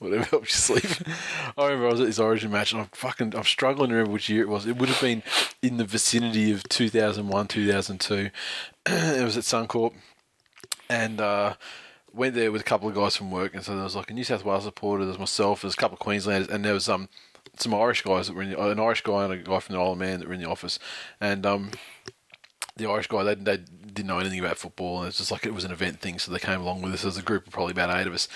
Whatever 0.00 0.24
helps 0.30 0.70
you 0.70 0.80
sleep. 0.80 1.08
I 1.56 1.66
remember 1.66 1.88
I 1.88 1.90
was 1.92 2.00
at 2.00 2.06
this 2.06 2.18
Origin 2.18 2.50
match 2.50 2.72
and 2.72 2.80
I'm 2.80 2.88
fucking 2.92 3.36
I'm 3.36 3.44
struggling 3.44 3.90
to 3.90 3.96
remember 3.96 4.12
which 4.12 4.30
year 4.30 4.42
it 4.42 4.48
was. 4.48 4.66
It 4.66 4.78
would 4.78 4.88
have 4.88 5.00
been 5.00 5.22
in 5.62 5.76
the 5.76 5.84
vicinity 5.84 6.50
of 6.50 6.64
2001, 6.64 7.46
2002. 7.46 8.14
it 8.86 9.24
was 9.24 9.36
at 9.36 9.44
Suncorp 9.44 9.92
and 10.88 11.20
uh, 11.20 11.54
went 12.14 12.34
there 12.34 12.50
with 12.50 12.62
a 12.62 12.64
couple 12.64 12.88
of 12.88 12.94
guys 12.94 13.14
from 13.14 13.30
work 13.30 13.54
and 13.54 13.62
so 13.62 13.74
there 13.74 13.84
was 13.84 13.94
like 13.94 14.10
a 14.10 14.14
New 14.14 14.24
South 14.24 14.44
Wales 14.44 14.64
supporter, 14.64 15.04
there 15.04 15.12
was 15.12 15.18
myself, 15.18 15.60
there 15.60 15.68
was 15.68 15.74
a 15.74 15.76
couple 15.76 15.96
of 15.96 16.00
Queenslanders 16.00 16.48
and 16.48 16.64
there 16.64 16.74
was 16.74 16.88
um 16.88 17.10
some 17.58 17.74
Irish 17.74 18.00
guys 18.00 18.26
that 18.26 18.34
were 18.34 18.42
in 18.42 18.50
the, 18.50 18.60
an 18.60 18.80
Irish 18.80 19.02
guy 19.02 19.24
and 19.24 19.32
a 19.34 19.36
guy 19.36 19.60
from 19.60 19.74
the 19.74 19.80
Isle 19.80 19.92
of 19.92 19.98
Man 19.98 20.20
that 20.20 20.28
were 20.28 20.34
in 20.34 20.40
the 20.40 20.48
office 20.48 20.78
and 21.20 21.44
um 21.44 21.72
the 22.80 22.90
Irish 22.90 23.08
guy, 23.08 23.22
they, 23.22 23.34
they 23.34 23.58
didn't 23.58 24.06
know 24.06 24.18
anything 24.18 24.40
about 24.40 24.56
football, 24.56 25.00
and 25.00 25.08
it's 25.08 25.18
just 25.18 25.30
like 25.30 25.46
it 25.46 25.54
was 25.54 25.64
an 25.64 25.70
event 25.70 26.00
thing, 26.00 26.18
so 26.18 26.32
they 26.32 26.38
came 26.38 26.60
along 26.60 26.82
with 26.82 26.94
us 26.94 27.04
as 27.04 27.18
a 27.18 27.22
group 27.22 27.46
of 27.46 27.52
probably 27.52 27.72
about 27.72 27.94
eight 28.00 28.06
of 28.06 28.14
us. 28.14 28.26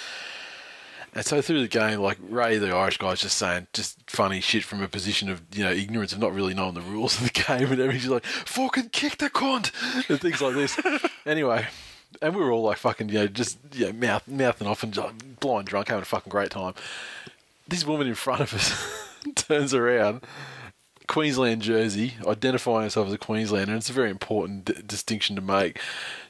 And 1.15 1.25
so 1.25 1.41
through 1.41 1.61
the 1.61 1.69
game, 1.69 2.01
like 2.01 2.19
Ray, 2.29 2.59
the 2.59 2.75
Irish 2.75 2.99
guy's 2.99 3.21
just 3.21 3.39
saying 3.39 3.69
just 3.73 3.99
funny 4.11 4.41
shit 4.41 4.65
from 4.65 4.83
a 4.83 4.89
position 4.89 5.31
of 5.31 5.43
you 5.55 5.63
know 5.63 5.71
ignorance 5.71 6.13
of 6.13 6.19
not 6.19 6.35
really 6.35 6.55
knowing 6.55 6.75
the 6.75 6.81
rules 6.81 7.19
of 7.19 7.25
the 7.25 7.31
game 7.31 7.71
and 7.71 7.81
everything. 7.81 7.93
He's 7.93 8.09
like, 8.09 8.25
"Fucking 8.25 8.89
kick 8.89 9.19
the 9.19 9.31
cunt," 9.31 9.71
and 10.11 10.21
things 10.21 10.43
like 10.43 10.55
this. 10.55 10.79
anyway, 11.27 11.69
and 12.21 12.35
we 12.35 12.43
were 12.43 12.51
all 12.51 12.63
like 12.63 12.79
fucking 12.79 13.11
you 13.11 13.21
know 13.21 13.27
just 13.29 13.59
you 13.73 13.87
know, 13.87 13.93
mouth 13.93 14.27
mouthing 14.27 14.67
off 14.67 14.83
and 14.83 14.93
just 14.93 15.39
blind 15.39 15.69
drunk, 15.69 15.89
having 15.89 16.03
a 16.03 16.05
fucking 16.05 16.31
great 16.31 16.51
time. 16.51 16.75
This 17.69 17.87
woman 17.87 18.09
in 18.09 18.17
front 18.17 18.41
of 18.41 18.53
us 18.53 19.09
turns 19.37 19.73
around, 19.73 20.23
Queensland 21.07 21.63
jersey, 21.63 22.15
identifying 22.27 22.85
herself 22.85 23.09
as 23.09 23.13
a 23.13 23.19
Queenslander, 23.19 23.73
and 23.73 23.79
it's 23.79 23.91
a 23.91 23.95
very 23.95 24.11
important 24.11 24.65
d- 24.65 24.75
distinction 24.87 25.37
to 25.37 25.43
make. 25.43 25.79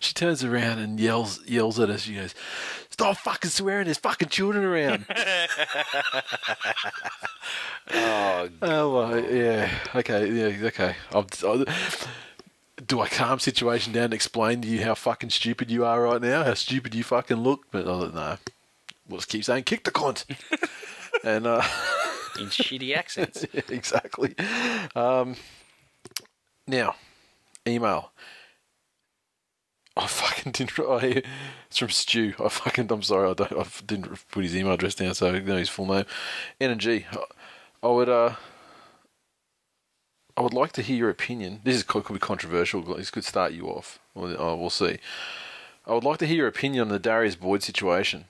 She 0.00 0.12
turns 0.12 0.42
around 0.42 0.78
and 0.78 0.98
yells 0.98 1.44
yells 1.46 1.78
at 1.78 1.90
us. 1.90 2.02
She 2.02 2.14
goes, 2.14 2.34
"Stop 2.90 3.16
fucking 3.18 3.50
swearing! 3.50 3.84
There's 3.84 3.98
fucking 3.98 4.28
children 4.28 4.64
around." 4.64 5.06
Oh, 7.92 8.48
oh, 8.62 8.94
well, 8.94 9.20
yeah, 9.30 9.70
okay, 9.94 10.30
yeah, 10.30 10.66
okay. 10.68 10.96
I'll, 11.12 11.26
I'll, 11.46 11.64
do 12.86 13.00
I 13.00 13.08
calm 13.08 13.38
situation 13.38 13.92
down 13.92 14.04
and 14.04 14.14
explain 14.14 14.62
to 14.62 14.68
you 14.68 14.82
how 14.82 14.94
fucking 14.94 15.30
stupid 15.30 15.70
you 15.70 15.84
are 15.84 16.02
right 16.02 16.20
now? 16.20 16.44
How 16.44 16.54
stupid 16.54 16.94
you 16.94 17.04
fucking 17.04 17.36
look? 17.36 17.66
But 17.70 17.86
I 17.86 17.90
was 17.90 18.00
like, 18.06 18.14
no. 18.14 18.36
We'll 19.08 19.18
just 19.18 19.28
keep 19.28 19.44
saying, 19.44 19.64
"Kick 19.64 19.84
the 19.84 19.90
cunt," 19.90 20.24
and 21.24 21.46
uh, 21.46 21.60
in 22.39 22.47
shitty 22.47 22.97
accents. 22.97 23.45
Exactly. 23.68 24.35
Um, 24.95 25.37
now, 26.66 26.95
email. 27.66 28.12
I 29.97 30.07
fucking 30.07 30.53
didn't. 30.53 30.78
I, 30.78 31.22
it's 31.66 31.78
from 31.78 31.91
Stu. 31.91 32.35
I 32.43 32.49
fucking. 32.49 32.91
I'm 32.91 33.03
sorry. 33.03 33.30
I, 33.30 33.35
don't, 33.35 33.53
I 33.53 33.64
didn't 33.87 34.28
put 34.30 34.43
his 34.43 34.57
email 34.57 34.72
address 34.72 34.95
down, 34.95 35.14
so 35.14 35.28
I 35.32 35.39
know 35.39 35.57
his 35.57 35.68
full 35.68 35.87
name. 35.87 36.05
N 36.61 36.70
and 36.70 36.80
G. 36.80 37.07
I 37.82 37.87
would. 37.89 38.09
Uh, 38.09 38.35
I 40.37 40.43
would 40.43 40.55
like 40.55 40.72
to 40.72 40.82
hear 40.82 40.97
your 40.97 41.11
opinion. 41.11 41.61
This 41.62 41.76
is 41.76 41.82
could, 41.85 42.07
be 42.09 42.18
controversial. 42.18 42.82
This 42.82 43.11
could 43.11 43.24
start 43.24 43.53
you 43.53 43.68
off. 43.68 44.01
Well, 44.14 44.35
oh, 44.37 44.57
we'll 44.57 44.70
see. 44.70 44.99
I 45.87 45.93
would 45.95 46.03
like 46.03 46.18
to 46.18 46.26
hear 46.26 46.39
your 46.39 46.49
opinion 46.49 46.82
on 46.82 46.89
the 46.89 46.99
Darius 46.99 47.37
Boyd 47.37 47.62
situation. 47.62 48.24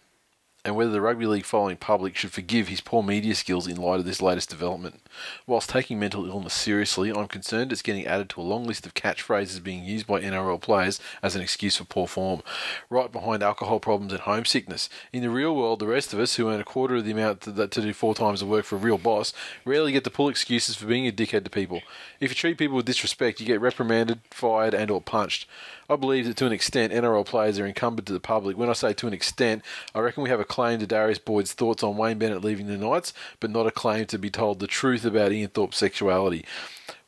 And 0.64 0.74
whether 0.74 0.90
the 0.90 1.00
rugby 1.00 1.26
league 1.26 1.44
following 1.44 1.76
public 1.76 2.16
should 2.16 2.32
forgive 2.32 2.68
his 2.68 2.80
poor 2.80 3.02
media 3.02 3.34
skills 3.34 3.66
in 3.66 3.76
light 3.76 4.00
of 4.00 4.06
this 4.06 4.22
latest 4.22 4.48
development. 4.48 5.00
Whilst 5.46 5.68
taking 5.68 5.98
mental 5.98 6.26
illness 6.26 6.54
seriously, 6.54 7.10
I'm 7.10 7.28
concerned 7.28 7.70
it's 7.70 7.82
getting 7.82 8.06
added 8.06 8.30
to 8.30 8.40
a 8.40 8.42
long 8.42 8.64
list 8.64 8.86
of 8.86 8.94
catchphrases 8.94 9.62
being 9.62 9.84
used 9.84 10.06
by 10.06 10.20
NRL 10.20 10.60
players 10.60 11.00
as 11.22 11.36
an 11.36 11.42
excuse 11.42 11.76
for 11.76 11.84
poor 11.84 12.06
form, 12.06 12.42
right 12.88 13.12
behind 13.12 13.42
alcohol 13.42 13.78
problems 13.78 14.12
and 14.12 14.22
homesickness. 14.22 14.88
In 15.12 15.22
the 15.22 15.28
real 15.28 15.54
world, 15.54 15.80
the 15.80 15.86
rest 15.86 16.14
of 16.14 16.20
us, 16.20 16.36
who 16.36 16.48
earn 16.48 16.60
a 16.60 16.64
quarter 16.64 16.96
of 16.96 17.04
the 17.04 17.12
amount 17.12 17.42
to, 17.42 17.52
to 17.52 17.80
do 17.82 17.92
four 17.92 18.14
times 18.14 18.40
the 18.40 18.46
work 18.46 18.64
for 18.64 18.76
a 18.76 18.78
real 18.78 18.98
boss, 18.98 19.34
rarely 19.66 19.92
get 19.92 20.04
to 20.04 20.10
pull 20.10 20.30
excuses 20.30 20.76
for 20.76 20.86
being 20.86 21.06
a 21.06 21.12
dickhead 21.12 21.44
to 21.44 21.50
people. 21.50 21.82
If 22.20 22.30
you 22.30 22.34
treat 22.34 22.56
people 22.56 22.76
with 22.76 22.86
disrespect, 22.86 23.38
you 23.38 23.46
get 23.46 23.60
reprimanded, 23.60 24.20
fired, 24.30 24.72
and 24.72 24.90
or 24.90 25.02
punched. 25.02 25.46
I 25.88 25.96
believe 25.96 26.26
that 26.26 26.36
to 26.38 26.46
an 26.46 26.52
extent, 26.52 26.94
NRL 26.94 27.26
players 27.26 27.58
are 27.58 27.66
incumbent 27.66 28.06
to 28.06 28.14
the 28.14 28.20
public. 28.20 28.56
When 28.56 28.70
I 28.70 28.72
say 28.72 28.94
to 28.94 29.06
an 29.06 29.12
extent, 29.12 29.62
I 29.94 30.00
reckon 30.00 30.22
we 30.22 30.30
have 30.30 30.40
a 30.40 30.44
claim 30.54 30.78
to 30.78 30.86
Darius 30.86 31.18
Boyd's 31.18 31.52
thoughts 31.52 31.82
on 31.82 31.96
Wayne 31.96 32.16
Bennett 32.16 32.44
leaving 32.44 32.68
the 32.68 32.76
Knights, 32.76 33.12
but 33.40 33.50
not 33.50 33.66
a 33.66 33.72
claim 33.72 34.06
to 34.06 34.18
be 34.18 34.30
told 34.30 34.60
the 34.60 34.68
truth 34.68 35.04
about 35.04 35.32
Ian 35.32 35.50
Thorpe's 35.50 35.78
sexuality. 35.78 36.44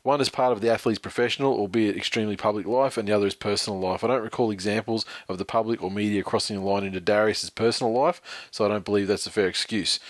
One 0.03 0.19
is 0.19 0.27
part 0.27 0.51
of 0.51 0.59
the 0.59 0.69
athlete's 0.69 0.99
professional, 0.99 1.53
albeit 1.53 1.95
extremely 1.95 2.35
public 2.35 2.65
life, 2.65 2.97
and 2.97 3.07
the 3.07 3.13
other 3.13 3.25
is 3.25 3.35
personal 3.35 3.79
life. 3.79 4.03
I 4.03 4.07
don't 4.07 4.21
recall 4.21 4.51
examples 4.51 5.05
of 5.29 5.37
the 5.37 5.45
public 5.45 5.81
or 5.81 5.89
media 5.89 6.23
crossing 6.23 6.57
the 6.57 6.61
line 6.61 6.83
into 6.83 6.99
Darius's 6.99 7.49
personal 7.49 7.93
life, 7.93 8.21
so 8.51 8.65
I 8.65 8.67
don't 8.67 8.83
believe 8.83 9.07
that's 9.07 9.27
a 9.27 9.31
fair 9.31 9.47
excuse. 9.47 10.01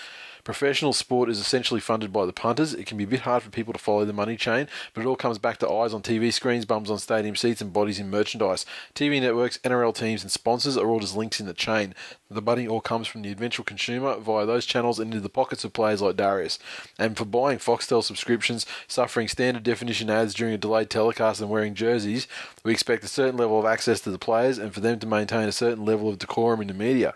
Professional 0.47 0.93
sport 0.93 1.29
is 1.29 1.41
essentially 1.41 1.81
funded 1.81 2.13
by 2.13 2.25
the 2.25 2.31
punters. 2.31 2.73
It 2.73 2.85
can 2.85 2.97
be 2.97 3.03
a 3.03 3.07
bit 3.07 3.19
hard 3.19 3.43
for 3.43 3.49
people 3.49 3.73
to 3.73 3.79
follow 3.79 4.05
the 4.05 4.13
money 4.13 4.37
chain, 4.37 4.69
but 4.93 5.01
it 5.01 5.05
all 5.05 5.17
comes 5.17 5.37
back 5.37 5.57
to 5.57 5.69
eyes 5.69 5.93
on 5.93 6.01
TV 6.01 6.31
screens, 6.31 6.63
bums 6.63 6.89
on 6.89 6.99
stadium 6.99 7.35
seats, 7.35 7.59
and 7.59 7.73
bodies 7.73 7.99
in 7.99 8.09
merchandise. 8.09 8.65
TV 8.95 9.19
networks, 9.19 9.57
NRL 9.57 9.93
teams, 9.93 10.21
and 10.21 10.31
sponsors 10.31 10.77
are 10.77 10.87
all 10.87 11.01
just 11.01 11.17
links 11.17 11.41
in 11.41 11.47
the 11.47 11.53
chain. 11.53 11.93
The 12.31 12.41
money 12.41 12.65
all 12.65 12.79
comes 12.79 13.07
from 13.07 13.23
the 13.23 13.29
eventual 13.29 13.65
consumer 13.65 14.15
via 14.19 14.45
those 14.45 14.65
channels 14.65 14.99
and 14.99 15.11
into 15.11 15.19
the 15.21 15.27
pockets 15.27 15.65
of 15.65 15.73
players 15.73 16.01
like 16.01 16.15
Darius. 16.15 16.59
And 16.97 17.17
for 17.17 17.25
buying 17.25 17.57
Foxtel 17.57 18.01
subscriptions, 18.01 18.65
suffering 18.87 19.27
standard 19.27 19.63
definition 19.63 20.09
ads 20.09 20.33
during 20.33 20.53
a 20.53 20.57
delayed 20.57 20.89
telecast, 20.89 21.41
and 21.41 21.49
wearing 21.49 21.75
jerseys, 21.75 22.25
we 22.63 22.71
expect 22.71 23.03
a 23.03 23.09
certain 23.09 23.35
level 23.35 23.59
of 23.59 23.65
access 23.65 23.99
to 23.99 24.11
the 24.11 24.17
players 24.17 24.59
and 24.59 24.73
for 24.73 24.79
them 24.79 24.97
to 24.99 25.07
maintain 25.07 25.49
a 25.49 25.51
certain 25.51 25.83
level 25.83 26.07
of 26.07 26.19
decorum 26.19 26.61
in 26.61 26.69
the 26.69 26.73
media. 26.73 27.13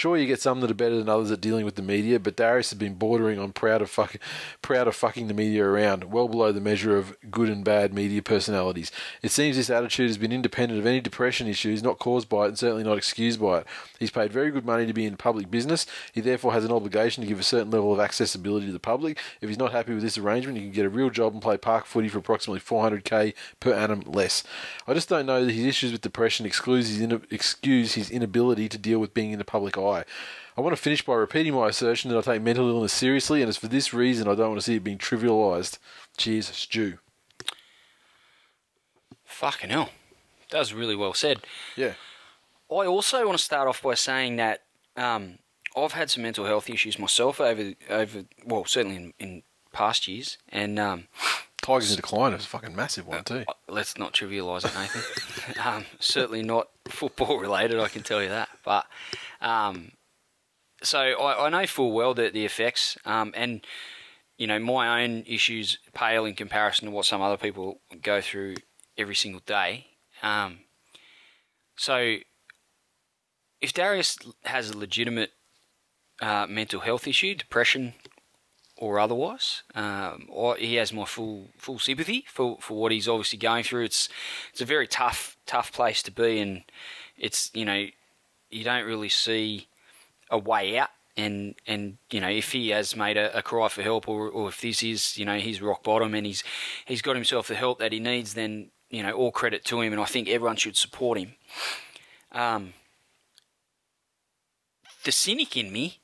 Sure, 0.00 0.16
you 0.16 0.26
get 0.26 0.40
some 0.40 0.62
that 0.62 0.70
are 0.70 0.72
better 0.72 0.96
than 0.96 1.10
others 1.10 1.30
at 1.30 1.42
dealing 1.42 1.66
with 1.66 1.74
the 1.74 1.82
media, 1.82 2.18
but 2.18 2.34
Darius 2.34 2.70
has 2.70 2.78
been 2.78 2.94
bordering 2.94 3.38
on 3.38 3.52
proud 3.52 3.82
of 3.82 3.90
fucking, 3.90 4.18
proud 4.62 4.88
of 4.88 4.96
fucking 4.96 5.28
the 5.28 5.34
media 5.34 5.62
around, 5.62 6.04
well 6.04 6.26
below 6.26 6.52
the 6.52 6.58
measure 6.58 6.96
of 6.96 7.14
good 7.30 7.50
and 7.50 7.62
bad 7.62 7.92
media 7.92 8.22
personalities. 8.22 8.90
It 9.20 9.30
seems 9.30 9.58
this 9.58 9.68
attitude 9.68 10.08
has 10.08 10.16
been 10.16 10.32
independent 10.32 10.80
of 10.80 10.86
any 10.86 11.02
depression 11.02 11.48
issues, 11.48 11.82
not 11.82 11.98
caused 11.98 12.30
by 12.30 12.46
it, 12.46 12.48
and 12.48 12.58
certainly 12.58 12.82
not 12.82 12.96
excused 12.96 13.42
by 13.42 13.58
it. 13.58 13.66
He's 13.98 14.10
paid 14.10 14.32
very 14.32 14.50
good 14.50 14.64
money 14.64 14.86
to 14.86 14.94
be 14.94 15.04
in 15.04 15.18
public 15.18 15.50
business. 15.50 15.84
He 16.14 16.22
therefore 16.22 16.54
has 16.54 16.64
an 16.64 16.72
obligation 16.72 17.22
to 17.22 17.28
give 17.28 17.38
a 17.38 17.42
certain 17.42 17.70
level 17.70 17.92
of 17.92 18.00
accessibility 18.00 18.64
to 18.64 18.72
the 18.72 18.78
public. 18.78 19.18
If 19.42 19.50
he's 19.50 19.58
not 19.58 19.72
happy 19.72 19.92
with 19.92 20.02
this 20.02 20.16
arrangement, 20.16 20.56
he 20.56 20.64
can 20.64 20.72
get 20.72 20.86
a 20.86 20.88
real 20.88 21.10
job 21.10 21.34
and 21.34 21.42
play 21.42 21.58
park 21.58 21.84
footy 21.84 22.08
for 22.08 22.16
approximately 22.16 22.60
400k 22.60 23.34
per 23.60 23.74
annum 23.74 24.00
less. 24.06 24.44
I 24.86 24.94
just 24.94 25.10
don't 25.10 25.26
know 25.26 25.44
that 25.44 25.52
his 25.52 25.66
issues 25.66 25.92
with 25.92 26.00
depression 26.00 26.46
excuse 26.46 26.88
his, 26.88 27.02
in- 27.02 27.26
excuse 27.30 27.92
his 27.96 28.10
inability 28.10 28.66
to 28.70 28.78
deal 28.78 28.98
with 28.98 29.12
being 29.12 29.32
in 29.32 29.38
the 29.38 29.44
public 29.44 29.76
eye. 29.76 29.89
I 29.98 30.60
want 30.60 30.76
to 30.76 30.82
finish 30.82 31.04
by 31.04 31.14
repeating 31.14 31.54
my 31.54 31.68
assertion 31.68 32.10
that 32.10 32.18
I 32.18 32.34
take 32.34 32.42
mental 32.42 32.68
illness 32.68 32.92
seriously, 32.92 33.42
and 33.42 33.48
it's 33.48 33.58
for 33.58 33.68
this 33.68 33.94
reason 33.94 34.28
I 34.28 34.34
don't 34.34 34.50
want 34.50 34.60
to 34.60 34.64
see 34.64 34.76
it 34.76 34.84
being 34.84 34.98
trivialised. 34.98 35.78
Cheers, 36.16 36.48
Stu. 36.48 36.98
Fucking 39.24 39.70
hell. 39.70 39.90
That 40.50 40.58
was 40.58 40.74
really 40.74 40.96
well 40.96 41.14
said. 41.14 41.42
Yeah. 41.76 41.94
I 42.70 42.86
also 42.86 43.24
want 43.26 43.38
to 43.38 43.44
start 43.44 43.68
off 43.68 43.82
by 43.82 43.94
saying 43.94 44.36
that 44.36 44.62
um, 44.96 45.38
I've 45.76 45.92
had 45.92 46.10
some 46.10 46.22
mental 46.22 46.44
health 46.44 46.68
issues 46.68 46.98
myself 46.98 47.40
over 47.40 47.72
over 47.88 48.24
well 48.44 48.64
certainly 48.64 48.96
in, 48.96 49.12
in 49.18 49.42
past 49.72 50.08
years, 50.08 50.38
and 50.48 50.78
um, 50.78 51.08
Tigers 51.62 51.90
in 51.90 51.96
decline 51.96 52.32
is 52.32 52.44
a 52.44 52.48
fucking 52.48 52.74
massive 52.74 53.06
one 53.06 53.24
too. 53.24 53.44
let's 53.68 53.98
not 53.98 54.12
trivialise 54.12 54.64
it, 54.64 54.74
Nathan. 54.74 55.62
um, 55.64 55.84
certainly 55.98 56.42
not 56.42 56.68
football 56.88 57.38
related, 57.38 57.78
I 57.78 57.88
can 57.88 58.02
tell 58.02 58.22
you 58.22 58.28
that. 58.28 58.48
But 58.64 58.86
um, 59.40 59.92
so 60.82 60.98
I, 60.98 61.46
I 61.46 61.48
know 61.48 61.66
full 61.66 61.92
well 61.92 62.14
that 62.14 62.32
the 62.32 62.44
effects, 62.44 62.96
um, 63.04 63.32
and 63.36 63.64
you 64.38 64.46
know 64.46 64.58
my 64.58 65.02
own 65.02 65.24
issues 65.26 65.78
pale 65.94 66.24
in 66.24 66.34
comparison 66.34 66.86
to 66.86 66.92
what 66.92 67.06
some 67.06 67.20
other 67.20 67.36
people 67.36 67.80
go 68.02 68.20
through 68.20 68.56
every 68.96 69.14
single 69.14 69.42
day. 69.46 69.86
Um, 70.22 70.60
so 71.76 72.16
if 73.60 73.72
Darius 73.72 74.18
has 74.44 74.70
a 74.70 74.78
legitimate 74.78 75.30
uh, 76.20 76.46
mental 76.48 76.80
health 76.80 77.06
issue, 77.06 77.34
depression 77.34 77.94
or 78.76 78.98
otherwise, 78.98 79.62
um, 79.74 80.26
or 80.30 80.56
he 80.56 80.76
has 80.76 80.92
my 80.92 81.04
full 81.04 81.48
full 81.56 81.78
sympathy 81.78 82.24
for, 82.28 82.58
for 82.60 82.78
what 82.78 82.92
he's 82.92 83.08
obviously 83.08 83.38
going 83.38 83.62
through. 83.62 83.84
It's 83.84 84.08
it's 84.52 84.62
a 84.62 84.66
very 84.66 84.86
tough 84.86 85.36
tough 85.46 85.72
place 85.72 86.02
to 86.04 86.10
be, 86.10 86.40
and 86.40 86.62
it's 87.16 87.50
you 87.54 87.64
know 87.64 87.86
you 88.50 88.64
don't 88.64 88.84
really 88.84 89.08
see 89.08 89.68
a 90.30 90.38
way 90.38 90.78
out. 90.78 90.90
And 91.16 91.56
and 91.66 91.98
you 92.10 92.20
know 92.20 92.28
if 92.28 92.52
he 92.52 92.68
has 92.70 92.94
made 92.96 93.16
a, 93.16 93.36
a 93.36 93.42
cry 93.42 93.68
for 93.68 93.82
help, 93.82 94.08
or, 94.08 94.28
or 94.28 94.48
if 94.48 94.60
this 94.60 94.82
is 94.82 95.18
you 95.18 95.24
know 95.24 95.38
his 95.38 95.60
rock 95.60 95.82
bottom, 95.82 96.14
and 96.14 96.24
he's 96.24 96.44
he's 96.86 97.02
got 97.02 97.16
himself 97.16 97.48
the 97.48 97.56
help 97.56 97.78
that 97.80 97.92
he 97.92 97.98
needs, 97.98 98.34
then 98.34 98.70
you 98.88 99.02
know 99.02 99.12
all 99.12 99.32
credit 99.32 99.64
to 99.66 99.80
him, 99.80 99.92
and 99.92 100.00
I 100.00 100.04
think 100.04 100.28
everyone 100.28 100.56
should 100.56 100.76
support 100.76 101.18
him. 101.18 101.34
Um, 102.32 102.74
the 105.04 105.12
cynic 105.12 105.56
in 105.56 105.72
me 105.72 105.98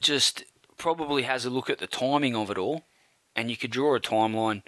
just 0.00 0.44
probably 0.78 1.24
has 1.24 1.44
a 1.44 1.50
look 1.50 1.68
at 1.68 1.78
the 1.78 1.86
timing 1.86 2.36
of 2.36 2.50
it 2.50 2.58
all, 2.58 2.84
and 3.34 3.50
you 3.50 3.56
could 3.56 3.72
draw 3.72 3.96
a 3.96 4.00
timeline 4.00 4.62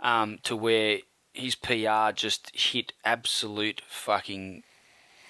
um, 0.00 0.38
to 0.42 0.54
where 0.54 0.98
his 1.32 1.54
PR 1.54 2.12
just 2.14 2.54
hit 2.54 2.92
absolute 3.04 3.82
fucking 3.88 4.62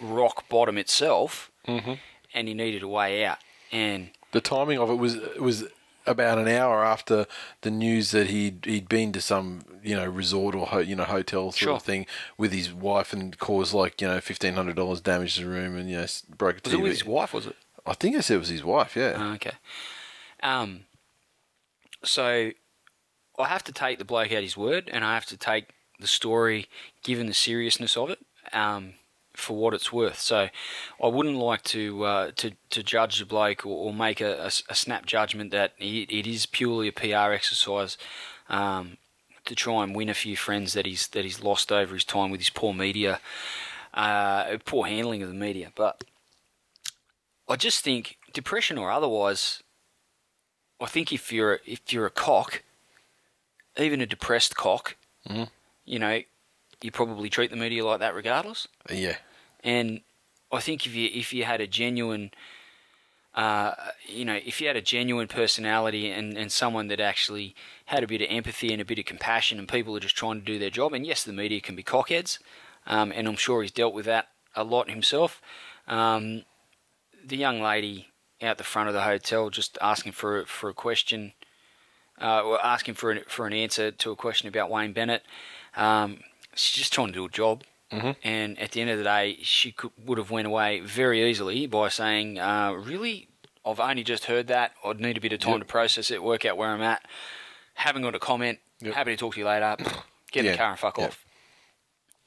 rock 0.00 0.48
bottom 0.48 0.78
itself, 0.78 1.50
Mhm. 1.66 1.98
and 2.34 2.48
he 2.48 2.54
needed 2.54 2.82
a 2.82 2.88
way 2.88 3.24
out. 3.24 3.38
And 3.72 4.10
The 4.32 4.40
timing 4.40 4.78
of 4.78 4.90
it 4.90 4.94
was 4.94 5.16
was 5.38 5.64
about 6.06 6.38
an 6.38 6.48
hour 6.48 6.84
after 6.84 7.26
the 7.60 7.70
news 7.70 8.10
that 8.12 8.28
he'd 8.28 8.64
he'd 8.64 8.88
been 8.88 9.12
to 9.12 9.20
some 9.20 9.64
you 9.82 9.94
know 9.94 10.06
resort 10.06 10.54
or 10.54 10.66
ho, 10.68 10.78
you 10.78 10.96
know 10.96 11.04
hotel 11.04 11.52
sort 11.52 11.56
Sure. 11.58 11.74
of 11.76 11.82
thing 11.82 12.06
with 12.38 12.52
his 12.52 12.72
wife 12.72 13.12
and 13.12 13.38
caused 13.38 13.74
like 13.74 14.00
you 14.00 14.08
know 14.08 14.20
fifteen 14.20 14.54
hundred 14.54 14.76
dollars 14.76 15.00
damage 15.00 15.34
to 15.36 15.42
the 15.42 15.48
room 15.50 15.76
and 15.76 15.90
you 15.90 15.96
know 15.98 16.06
broke 16.36 16.58
a 16.58 16.60
was 16.64 16.72
it 16.74 16.80
with 16.80 16.92
his 16.92 17.04
wife? 17.04 17.32
Was 17.34 17.46
it? 17.46 17.56
I 17.86 17.94
think 17.94 18.16
I 18.16 18.20
said 18.20 18.36
it 18.36 18.38
was 18.38 18.48
his 18.48 18.64
wife. 18.64 18.96
Yeah. 18.96 19.14
Oh, 19.16 19.32
okay. 19.34 19.52
Um, 20.42 20.84
so 22.04 22.50
I 23.38 23.48
have 23.48 23.64
to 23.64 23.72
take 23.72 23.98
the 23.98 24.04
bloke 24.04 24.32
at 24.32 24.42
his 24.42 24.56
word, 24.56 24.88
and 24.92 25.04
I 25.04 25.14
have 25.14 25.26
to 25.26 25.36
take 25.36 25.66
the 25.98 26.06
story, 26.06 26.66
given 27.02 27.26
the 27.26 27.34
seriousness 27.34 27.96
of 27.96 28.10
it, 28.10 28.18
um, 28.52 28.94
for 29.40 29.56
what 29.56 29.74
it's 29.74 29.92
worth. 29.92 30.20
So 30.20 30.48
I 31.02 31.06
wouldn't 31.06 31.36
like 31.36 31.62
to 31.64 32.04
uh, 32.04 32.30
to 32.36 32.52
to 32.70 32.82
judge 32.82 33.18
the 33.18 33.24
bloke 33.26 33.66
or, 33.66 33.86
or 33.88 33.94
make 33.94 34.20
a, 34.20 34.44
a, 34.44 34.50
a 34.68 34.74
snap 34.74 35.06
judgment 35.06 35.50
that 35.50 35.72
it, 35.78 36.10
it 36.10 36.26
is 36.26 36.46
purely 36.46 36.88
a 36.88 36.92
PR 36.92 37.32
exercise. 37.32 37.96
Um, 38.48 38.96
to 39.46 39.54
try 39.54 39.82
and 39.82 39.96
win 39.96 40.08
a 40.10 40.14
few 40.14 40.36
friends 40.36 40.74
that 40.74 40.84
he's 40.86 41.08
that 41.08 41.24
he's 41.24 41.42
lost 41.42 41.72
over 41.72 41.94
his 41.94 42.04
time 42.04 42.30
with 42.30 42.40
his 42.40 42.50
poor 42.50 42.74
media, 42.74 43.20
uh, 43.94 44.56
poor 44.64 44.86
handling 44.86 45.22
of 45.22 45.28
the 45.28 45.34
media. 45.34 45.72
But 45.74 46.04
I 47.48 47.56
just 47.56 47.82
think 47.82 48.18
depression 48.32 48.76
or 48.78 48.90
otherwise, 48.90 49.62
I 50.80 50.86
think 50.86 51.12
if 51.12 51.32
you're 51.32 51.60
if 51.66 51.92
you're 51.92 52.06
a 52.06 52.10
cock, 52.10 52.62
even 53.78 54.00
a 54.00 54.06
depressed 54.06 54.56
cock, 54.56 54.96
Mhm. 55.28 55.48
you 55.84 55.98
know, 55.98 56.20
you 56.82 56.90
probably 56.90 57.30
treat 57.30 57.50
the 57.50 57.56
media 57.56 57.84
like 57.84 58.00
that 58.00 58.14
regardless. 58.14 58.68
Yeah. 58.90 59.16
And 59.62 60.00
I 60.52 60.60
think 60.60 60.86
if 60.86 60.94
you 60.94 61.08
if 61.12 61.32
you 61.32 61.44
had 61.44 61.60
a 61.60 61.66
genuine, 61.66 62.30
uh, 63.34 63.72
you 64.06 64.24
know, 64.24 64.38
if 64.44 64.60
you 64.60 64.66
had 64.66 64.76
a 64.76 64.82
genuine 64.82 65.28
personality 65.28 66.10
and, 66.10 66.36
and 66.36 66.50
someone 66.50 66.88
that 66.88 67.00
actually 67.00 67.54
had 67.86 68.02
a 68.02 68.06
bit 68.06 68.22
of 68.22 68.28
empathy 68.30 68.72
and 68.72 68.80
a 68.80 68.84
bit 68.84 68.98
of 68.98 69.04
compassion, 69.04 69.58
and 69.58 69.68
people 69.68 69.96
are 69.96 70.00
just 70.00 70.16
trying 70.16 70.40
to 70.40 70.44
do 70.44 70.58
their 70.58 70.70
job, 70.70 70.92
and 70.92 71.06
yes, 71.06 71.22
the 71.22 71.32
media 71.32 71.60
can 71.60 71.76
be 71.76 71.82
cockheads, 71.82 72.38
um, 72.86 73.12
and 73.14 73.28
I'm 73.28 73.36
sure 73.36 73.62
he's 73.62 73.70
dealt 73.70 73.94
with 73.94 74.06
that 74.06 74.28
a 74.56 74.64
lot 74.64 74.90
himself. 74.90 75.40
Um, 75.86 76.44
the 77.24 77.36
young 77.36 77.60
lady 77.60 78.08
out 78.42 78.58
the 78.58 78.64
front 78.64 78.88
of 78.88 78.94
the 78.94 79.02
hotel 79.02 79.50
just 79.50 79.78
asking 79.80 80.12
for 80.12 80.44
for 80.46 80.70
a 80.70 80.74
question, 80.74 81.32
uh, 82.20 82.42
or 82.42 82.64
asking 82.64 82.94
for 82.94 83.10
an, 83.10 83.22
for 83.28 83.46
an 83.46 83.52
answer 83.52 83.90
to 83.90 84.10
a 84.10 84.16
question 84.16 84.48
about 84.48 84.70
Wayne 84.70 84.92
Bennett. 84.92 85.22
Um, 85.76 86.20
she's 86.54 86.78
just 86.78 86.92
trying 86.92 87.08
to 87.08 87.12
do 87.12 87.24
a 87.26 87.28
job. 87.28 87.62
Mhm. 87.92 88.16
And 88.22 88.58
at 88.58 88.72
the 88.72 88.80
end 88.80 88.90
of 88.90 88.98
the 88.98 89.04
day, 89.04 89.38
she 89.42 89.72
could, 89.72 89.90
would 90.04 90.18
have 90.18 90.30
went 90.30 90.46
away 90.46 90.80
very 90.80 91.28
easily 91.28 91.66
by 91.66 91.88
saying, 91.88 92.38
uh, 92.38 92.72
"Really, 92.72 93.28
I've 93.64 93.80
only 93.80 94.04
just 94.04 94.26
heard 94.26 94.46
that. 94.46 94.72
I'd 94.84 95.00
need 95.00 95.16
a 95.16 95.20
bit 95.20 95.32
of 95.32 95.40
time 95.40 95.52
Yep. 95.54 95.60
to 95.60 95.66
process 95.66 96.10
it, 96.10 96.22
work 96.22 96.44
out 96.44 96.56
where 96.56 96.70
I'm 96.70 96.82
at. 96.82 97.04
Haven't 97.74 98.02
got 98.02 98.14
a 98.14 98.18
comment. 98.20 98.60
Yep. 98.80 98.94
Happy 98.94 99.10
to 99.12 99.16
talk 99.16 99.34
to 99.34 99.40
you 99.40 99.46
later. 99.46 99.76
Get 100.32 100.40
in 100.40 100.46
Yeah. 100.46 100.52
the 100.52 100.58
car 100.58 100.70
and 100.70 100.78
fuck 100.78 100.98
off." 100.98 101.24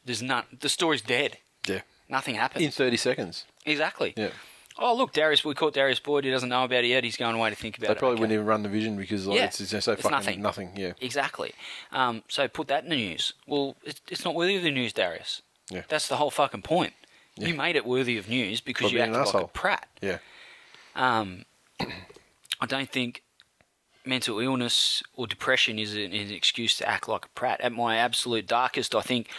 There's 0.05 0.21
none. 0.21 0.43
The 0.59 0.69
story's 0.69 1.01
dead. 1.01 1.37
Yeah. 1.67 1.81
Nothing 2.09 2.35
happened. 2.35 2.65
In 2.65 2.71
thirty 2.71 2.97
seconds. 2.97 3.45
exactly. 3.65 4.13
Yeah. 4.17 4.29
Oh, 4.77 4.95
look, 4.95 5.13
Darius, 5.13 5.45
we 5.45 5.53
caught 5.53 5.75
Darius 5.75 5.99
Boyd. 5.99 6.25
He 6.25 6.31
doesn't 6.31 6.49
know 6.49 6.63
about 6.63 6.83
it 6.83 6.87
yet. 6.87 7.03
He's 7.03 7.15
going 7.15 7.35
away 7.35 7.51
to 7.51 7.55
think 7.55 7.77
about 7.77 7.87
They 7.87 7.91
it. 7.91 7.95
They 7.95 7.99
probably 7.99 8.13
Okay. 8.15 8.21
wouldn't 8.21 8.33
even 8.33 8.45
run 8.47 8.63
the 8.63 8.69
vision 8.69 8.97
because 8.97 9.27
like, 9.27 9.37
Yeah, 9.37 9.45
it's, 9.45 9.61
it's 9.61 9.69
just 9.69 9.85
so 9.85 9.91
it's 9.93 10.01
fucking 10.01 10.17
nothing. 10.17 10.41
nothing. 10.41 10.71
Yeah, 10.75 10.93
Exactly. 10.99 11.53
Um, 11.91 12.23
so 12.27 12.47
put 12.47 12.69
that 12.69 12.83
in 12.83 12.89
the 12.89 12.95
news. 12.95 13.33
Well, 13.45 13.75
it's, 13.83 14.01
it's 14.09 14.25
not 14.25 14.33
worthy 14.33 14.55
of 14.55 14.63
the 14.63 14.71
news, 14.71 14.91
Darius. 14.91 15.43
Yeah. 15.69 15.83
That's 15.87 16.07
the 16.07 16.17
whole 16.17 16.31
fucking 16.31 16.61
point. 16.61 16.93
Yeah. 17.35 17.47
You 17.47 17.53
made 17.55 17.75
it 17.75 17.85
worthy 17.85 18.17
of 18.17 18.29
news 18.29 18.61
because 18.61 18.91
you 18.91 18.99
acted 18.99 19.17
like 19.33 19.43
a 19.43 19.47
prat. 19.47 19.87
yeah, 20.01 20.17
Um, 20.95 21.45
I 22.61 22.65
don't 22.67 22.89
think 22.89 23.23
mental 24.05 24.39
illness 24.39 25.01
or 25.15 25.25
depression 25.25 25.79
is 25.79 25.93
an, 25.95 26.13
is 26.13 26.29
an 26.29 26.35
excuse 26.35 26.77
to 26.77 26.87
act 26.87 27.07
like 27.07 27.25
a 27.25 27.29
prat. 27.29 27.59
At 27.61 27.71
my 27.71 27.95
absolute 27.97 28.45
darkest, 28.45 28.93
I 28.93 29.01
think, 29.01 29.29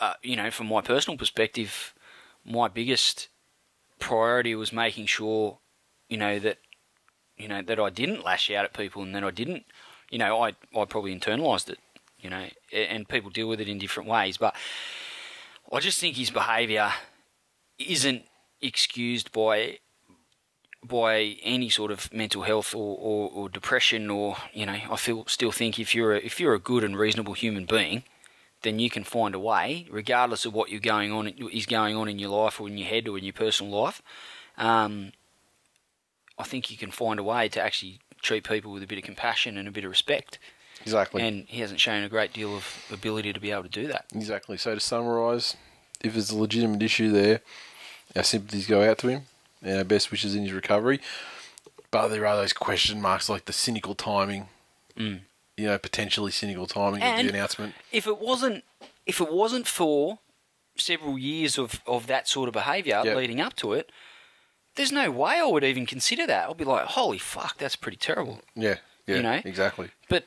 uh, 0.00 0.14
you 0.22 0.36
know, 0.36 0.50
from 0.50 0.68
my 0.68 0.80
personal 0.80 1.18
perspective, 1.18 1.92
my 2.44 2.68
biggest 2.68 3.28
priority 3.98 4.54
was 4.54 4.72
making 4.72 5.06
sure, 5.06 5.58
you 6.08 6.16
know, 6.16 6.38
that 6.38 6.58
you 7.36 7.48
know 7.48 7.62
that 7.62 7.78
I 7.78 7.90
didn't 7.90 8.24
lash 8.24 8.50
out 8.50 8.64
at 8.64 8.72
people 8.72 9.02
and 9.02 9.14
that 9.14 9.24
I 9.24 9.30
didn't, 9.30 9.64
you 10.10 10.18
know, 10.18 10.40
I 10.42 10.54
I 10.76 10.84
probably 10.84 11.14
internalized 11.14 11.68
it, 11.68 11.78
you 12.20 12.30
know, 12.30 12.46
and 12.72 13.08
people 13.08 13.30
deal 13.30 13.48
with 13.48 13.60
it 13.60 13.68
in 13.68 13.78
different 13.78 14.08
ways, 14.08 14.36
but 14.36 14.54
I 15.72 15.80
just 15.80 16.00
think 16.00 16.16
his 16.16 16.30
behaviour 16.30 16.92
isn't 17.78 18.24
excused 18.60 19.32
by 19.32 19.78
by 20.82 21.36
any 21.42 21.68
sort 21.68 21.90
of 21.90 22.12
mental 22.12 22.42
health 22.42 22.72
or, 22.72 22.96
or, 22.98 23.30
or 23.30 23.48
depression 23.48 24.10
or 24.10 24.36
you 24.52 24.64
know 24.64 24.78
I 24.90 24.96
feel 24.96 25.24
still 25.26 25.50
think 25.50 25.78
if 25.78 25.94
you're 25.94 26.14
a, 26.14 26.18
if 26.18 26.38
you're 26.38 26.54
a 26.54 26.60
good 26.60 26.84
and 26.84 26.96
reasonable 26.96 27.34
human 27.34 27.64
being 27.64 28.04
then 28.62 28.78
you 28.78 28.88
can 28.88 29.02
find 29.02 29.34
a 29.34 29.40
way 29.40 29.86
regardless 29.90 30.44
of 30.44 30.54
what 30.54 30.70
you're 30.70 30.80
going 30.80 31.12
on 31.12 31.28
is 31.28 31.66
going 31.66 31.96
on 31.96 32.08
in 32.08 32.18
your 32.18 32.30
life 32.30 32.60
or 32.60 32.68
in 32.68 32.78
your 32.78 32.88
head 32.88 33.08
or 33.08 33.18
in 33.18 33.24
your 33.24 33.32
personal 33.32 33.72
life 33.72 34.02
um, 34.56 35.12
I 36.38 36.44
think 36.44 36.70
you 36.70 36.76
can 36.76 36.92
find 36.92 37.18
a 37.18 37.24
way 37.24 37.48
to 37.48 37.60
actually 37.60 37.98
treat 38.22 38.44
people 38.44 38.72
with 38.72 38.82
a 38.82 38.86
bit 38.86 38.98
of 38.98 39.04
compassion 39.04 39.58
and 39.58 39.66
a 39.66 39.72
bit 39.72 39.84
of 39.84 39.90
respect 39.90 40.38
exactly, 40.88 41.22
and 41.22 41.46
he 41.48 41.60
hasn't 41.60 41.80
shown 41.80 42.02
a 42.02 42.08
great 42.08 42.32
deal 42.32 42.56
of 42.56 42.64
ability 42.92 43.32
to 43.32 43.40
be 43.40 43.50
able 43.50 43.62
to 43.64 43.68
do 43.68 43.86
that 43.88 44.06
exactly. 44.14 44.56
So 44.56 44.74
to 44.74 44.80
summarise, 44.80 45.56
if 46.02 46.12
there's 46.14 46.30
a 46.30 46.38
legitimate 46.38 46.82
issue 46.82 47.10
there, 47.10 47.40
our 48.16 48.22
sympathies 48.24 48.66
go 48.66 48.88
out 48.88 48.98
to 48.98 49.08
him, 49.08 49.22
and 49.62 49.78
our 49.78 49.84
best 49.84 50.10
wishes 50.10 50.34
in 50.34 50.42
his 50.42 50.52
recovery. 50.52 51.00
But 51.90 52.08
there 52.08 52.26
are 52.26 52.36
those 52.36 52.52
question 52.52 53.00
marks 53.00 53.28
like 53.28 53.44
the 53.46 53.52
cynical 53.52 53.94
timing, 53.94 54.48
Mm. 54.96 55.20
you 55.56 55.66
know, 55.66 55.78
potentially 55.78 56.32
cynical 56.32 56.66
timing 56.66 57.02
of 57.02 57.16
the 57.22 57.28
announcement. 57.28 57.74
if 57.92 58.06
it 58.06 58.18
wasn't 58.18 58.64
if 59.06 59.20
it 59.22 59.32
wasn't 59.32 59.66
for 59.66 60.18
several 60.76 61.18
years 61.18 61.56
of, 61.58 61.80
of 61.86 62.06
that 62.08 62.28
sort 62.28 62.46
of 62.48 62.52
behaviour 62.52 63.00
Yep. 63.04 63.16
leading 63.16 63.40
up 63.40 63.54
to 63.56 63.72
it, 63.72 63.90
there's 64.76 64.92
no 64.92 65.10
way 65.10 65.38
I 65.40 65.44
would 65.44 65.64
even 65.64 65.86
consider 65.86 66.26
that. 66.26 66.48
I'd 66.48 66.56
be 66.56 66.64
like, 66.64 66.84
holy 66.88 67.18
fuck, 67.18 67.56
that's 67.58 67.74
pretty 67.74 67.96
terrible. 67.96 68.42
Yeah, 68.54 68.76
yeah, 69.06 69.16
You 69.16 69.22
know? 69.22 69.40
exactly. 69.44 69.90
But 70.08 70.24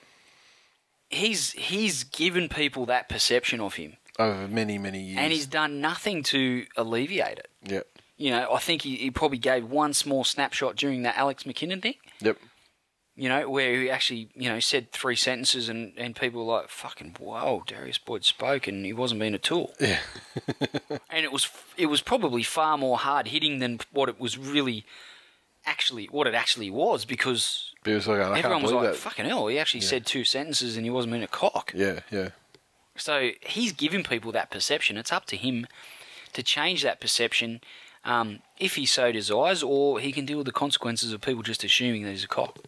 he's 1.12 1.52
he's 1.54 2.04
given 2.04 2.50
people 2.50 2.86
that 2.88 3.10
perception 3.10 3.60
of 3.60 3.76
him, 3.76 3.98
Over 4.18 4.48
many, 4.48 4.78
many 4.78 5.02
years. 5.02 5.20
and 5.20 5.32
he's 5.32 5.46
done 5.48 5.82
nothing 5.82 6.24
to 6.24 6.66
alleviate 6.78 7.38
it. 7.40 7.50
Yep, 7.64 7.88
You 8.18 8.32
know, 8.32 8.54
I 8.54 8.60
think 8.60 8.82
he, 8.84 8.96
he 8.96 9.12
probably 9.12 9.38
gave 9.38 9.66
one 9.66 9.94
small 9.94 10.24
snapshot 10.24 10.76
during 10.76 11.04
that 11.04 11.18
Alex 11.18 11.44
McKinnon 11.44 11.82
thing. 11.82 11.96
yep. 12.22 12.38
You 13.14 13.28
know, 13.30 13.50
where 13.50 13.74
he 13.82 13.90
actually, 13.90 14.30
you 14.34 14.50
know, 14.50 14.60
said 14.62 14.92
three 14.94 15.18
sentences 15.18 15.68
and, 15.70 15.92
and 15.98 16.16
people 16.16 16.44
were 16.48 16.54
like, 16.60 16.70
fucking, 16.70 17.18
whoa, 17.20 17.62
Darius 17.68 17.98
Boyd 18.00 18.24
spoke 18.24 18.68
and 18.68 18.86
he 18.86 18.94
wasn't 18.94 19.20
being 19.20 19.36
a 19.36 19.38
tool. 19.38 19.74
Yeah. 19.80 20.00
and 21.10 21.24
it 21.26 21.32
was 21.32 21.50
it 21.78 21.88
was 21.88 22.02
probably 22.02 22.42
far 22.42 22.78
more 22.78 22.98
hard 22.98 23.28
hitting 23.28 23.60
than 23.60 23.80
what 23.92 24.08
it 24.10 24.20
was 24.20 24.38
really 24.38 24.86
actually 25.66 26.06
what 26.06 26.26
it 26.26 26.34
actually 26.34 26.72
was 26.72 27.04
because 27.06 27.71
It 27.86 27.94
was 27.94 28.08
like, 28.08 28.20
I 28.20 28.38
everyone 28.38 28.44
can't 28.44 28.62
was 28.64 28.72
believe 28.72 28.84
like, 28.84 28.94
that. 28.94 29.00
fucking 29.00 29.26
hell, 29.26 29.48
he 29.48 29.58
actually 29.58 29.82
said 29.82 30.06
two 30.06 30.24
sentences 30.24 30.78
and 30.78 30.86
he 30.86 30.90
wasn't 30.92 31.14
being 31.14 31.24
a 31.24 31.28
cock. 31.28 31.72
Yeah, 31.76 32.02
yeah. 32.12 32.30
So 32.96 33.32
he's 33.42 33.72
given 33.72 34.04
people 34.04 34.32
that 34.34 34.52
perception. 34.52 34.98
It's 34.98 35.12
up 35.12 35.26
to 35.28 35.38
him 35.38 35.66
to 36.34 36.44
change 36.44 36.84
that 36.84 37.00
perception 37.02 37.62
um, 38.04 38.40
if 38.60 38.76
he 38.76 38.86
so 38.86 39.12
desires, 39.12 39.64
or 39.64 40.00
he 40.00 40.12
can 40.12 40.26
deal 40.26 40.38
with 40.38 40.46
the 40.46 40.52
consequences 40.52 41.14
of 41.14 41.22
people 41.22 41.42
just 41.44 41.64
assuming 41.64 42.04
that 42.04 42.12
he's 42.12 42.24
a 42.24 42.28
cock. 42.28 42.60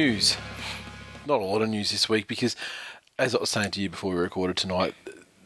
News. 0.00 0.38
Not 1.26 1.42
a 1.42 1.44
lot 1.44 1.60
of 1.60 1.68
news 1.68 1.90
this 1.90 2.08
week 2.08 2.26
because, 2.26 2.56
as 3.18 3.34
I 3.34 3.38
was 3.38 3.50
saying 3.50 3.72
to 3.72 3.82
you 3.82 3.90
before 3.90 4.14
we 4.14 4.18
recorded 4.18 4.56
tonight, 4.56 4.94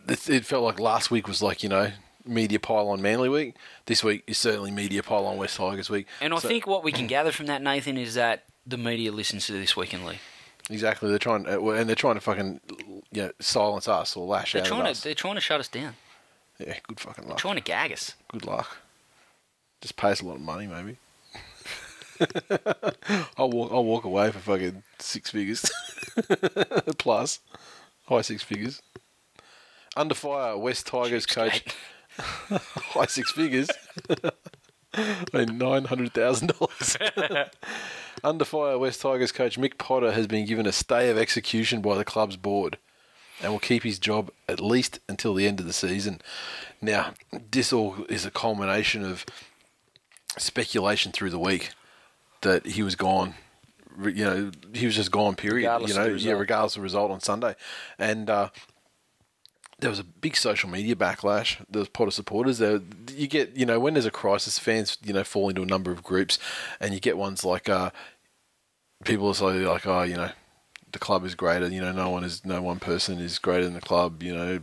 it, 0.06 0.44
felt 0.46 0.62
like 0.62 0.78
last 0.78 1.10
week 1.10 1.26
was 1.26 1.42
like, 1.42 1.64
you 1.64 1.68
know, 1.68 1.90
media 2.24 2.60
pile 2.60 2.88
on 2.88 3.02
Manly 3.02 3.28
week. 3.28 3.56
This 3.86 4.04
week 4.04 4.22
is 4.28 4.38
certainly 4.38 4.70
media 4.70 5.02
pile 5.02 5.26
on 5.26 5.38
West 5.38 5.56
Tigers 5.56 5.90
week. 5.90 6.06
And 6.20 6.32
I 6.32 6.38
So- 6.38 6.46
think 6.46 6.68
what 6.68 6.84
we 6.84 6.92
can 6.92 7.08
gather 7.08 7.32
from 7.32 7.46
that, 7.46 7.62
Nathan, 7.62 7.98
is 7.98 8.14
that 8.14 8.44
the 8.64 8.76
media 8.78 9.10
listens 9.10 9.46
to 9.46 9.52
this 9.54 9.76
week 9.76 9.92
in 9.92 10.06
league. 10.06 10.20
Exactly. 10.70 11.08
They're 11.10 11.18
trying, 11.18 11.48
uh, 11.48 11.60
well, 11.60 11.76
and 11.76 11.88
they're 11.88 11.96
trying 11.96 12.14
to 12.14 12.20
fucking, 12.20 12.60
you 13.10 13.22
know, 13.22 13.32
silence 13.40 13.88
us 13.88 14.16
or 14.16 14.24
lash 14.24 14.52
They're 14.52 14.62
out 14.62 14.68
trying 14.68 14.80
at 14.82 14.84
to 14.84 14.90
us. 14.92 15.00
they're 15.00 15.14
trying 15.16 15.34
to 15.34 15.40
shut 15.40 15.58
us 15.58 15.66
down. 15.66 15.96
Yeah, 16.60 16.78
good 16.86 17.00
fucking 17.00 17.26
luck. 17.26 17.38
Trying 17.38 17.56
to 17.56 17.60
gag 17.60 17.90
us. 17.90 18.14
Good 18.28 18.46
luck. 18.46 18.76
Just 19.80 19.96
pay 19.96 20.10
us 20.12 20.20
a 20.20 20.24
lot 20.24 20.36
of 20.36 20.42
money, 20.42 20.68
maybe. 20.68 20.98
I'll 23.36 23.50
walk. 23.50 23.72
I'll 23.72 23.84
walk 23.84 24.04
away 24.04 24.30
for 24.30 24.38
fucking 24.38 24.82
six 24.98 25.30
figures 25.30 25.70
plus, 26.98 27.40
high 28.06 28.22
six 28.22 28.42
figures. 28.42 28.82
Under 29.96 30.14
fire, 30.14 30.56
West 30.56 30.86
Tigers 30.86 31.26
coach, 31.26 31.64
high 32.18 33.06
six 33.06 33.32
figures. 33.32 33.68
I 34.96 35.24
mean, 35.32 35.58
nine 35.58 35.84
hundred 35.84 36.12
thousand 36.12 36.52
dollars. 36.58 36.96
Under 38.22 38.44
fire, 38.44 38.78
West 38.78 39.00
Tigers 39.00 39.32
coach 39.32 39.58
Mick 39.58 39.76
Potter 39.78 40.12
has 40.12 40.26
been 40.26 40.46
given 40.46 40.66
a 40.66 40.72
stay 40.72 41.10
of 41.10 41.18
execution 41.18 41.80
by 41.80 41.96
the 41.96 42.04
club's 42.04 42.36
board, 42.36 42.78
and 43.42 43.52
will 43.52 43.58
keep 43.58 43.82
his 43.82 43.98
job 43.98 44.30
at 44.48 44.60
least 44.60 45.00
until 45.08 45.34
the 45.34 45.46
end 45.46 45.60
of 45.60 45.66
the 45.66 45.72
season. 45.72 46.20
Now, 46.80 47.14
this 47.50 47.72
all 47.72 47.96
is 48.08 48.24
a 48.24 48.30
culmination 48.30 49.04
of 49.04 49.24
speculation 50.38 51.12
through 51.12 51.30
the 51.30 51.38
week 51.38 51.70
that 52.44 52.64
he 52.64 52.82
was 52.82 52.94
gone. 52.94 53.34
You 54.02 54.24
know, 54.24 54.50
he 54.72 54.86
was 54.86 54.94
just 54.94 55.10
gone. 55.10 55.34
Period. 55.34 55.66
Regardless 55.66 55.94
you 55.94 56.00
of 56.00 56.06
know, 56.06 56.14
the 56.14 56.20
yeah, 56.20 56.30
result. 56.30 56.40
regardless 56.40 56.76
of 56.76 56.80
the 56.80 56.84
result 56.84 57.10
on 57.10 57.20
Sunday, 57.20 57.56
and. 57.98 58.30
Uh, 58.30 58.48
there 59.80 59.90
was 59.90 59.98
a 59.98 60.04
big 60.04 60.36
social 60.36 60.70
media 60.70 60.94
backlash. 60.94 61.58
There 61.68 61.80
was 61.80 61.88
Potter 61.88 62.12
supporters. 62.12 62.58
There, 62.58 62.80
you 63.12 63.26
get, 63.26 63.56
you 63.56 63.66
know, 63.66 63.80
when 63.80 63.94
there's 63.94 64.06
a 64.06 64.10
crisis, 64.10 64.58
fans, 64.58 64.96
you 65.04 65.12
know, 65.12 65.24
fall 65.24 65.48
into 65.48 65.62
a 65.62 65.66
number 65.66 65.90
of 65.90 66.02
groups, 66.02 66.38
and 66.80 66.94
you 66.94 67.00
get 67.00 67.18
ones 67.18 67.44
like 67.44 67.68
uh, 67.68 67.90
people 69.04 69.28
are 69.28 69.34
say 69.34 69.44
like, 69.44 69.86
oh, 69.86 70.02
you 70.02 70.14
know, 70.14 70.30
the 70.92 70.98
club 70.98 71.24
is 71.24 71.34
greater. 71.34 71.68
You 71.68 71.80
know, 71.80 71.92
no 71.92 72.08
one 72.08 72.24
is, 72.24 72.46
no 72.46 72.62
one 72.62 72.78
person 72.78 73.18
is 73.18 73.38
greater 73.38 73.64
than 73.64 73.74
the 73.74 73.80
club. 73.80 74.22
You 74.22 74.34
know, 74.34 74.60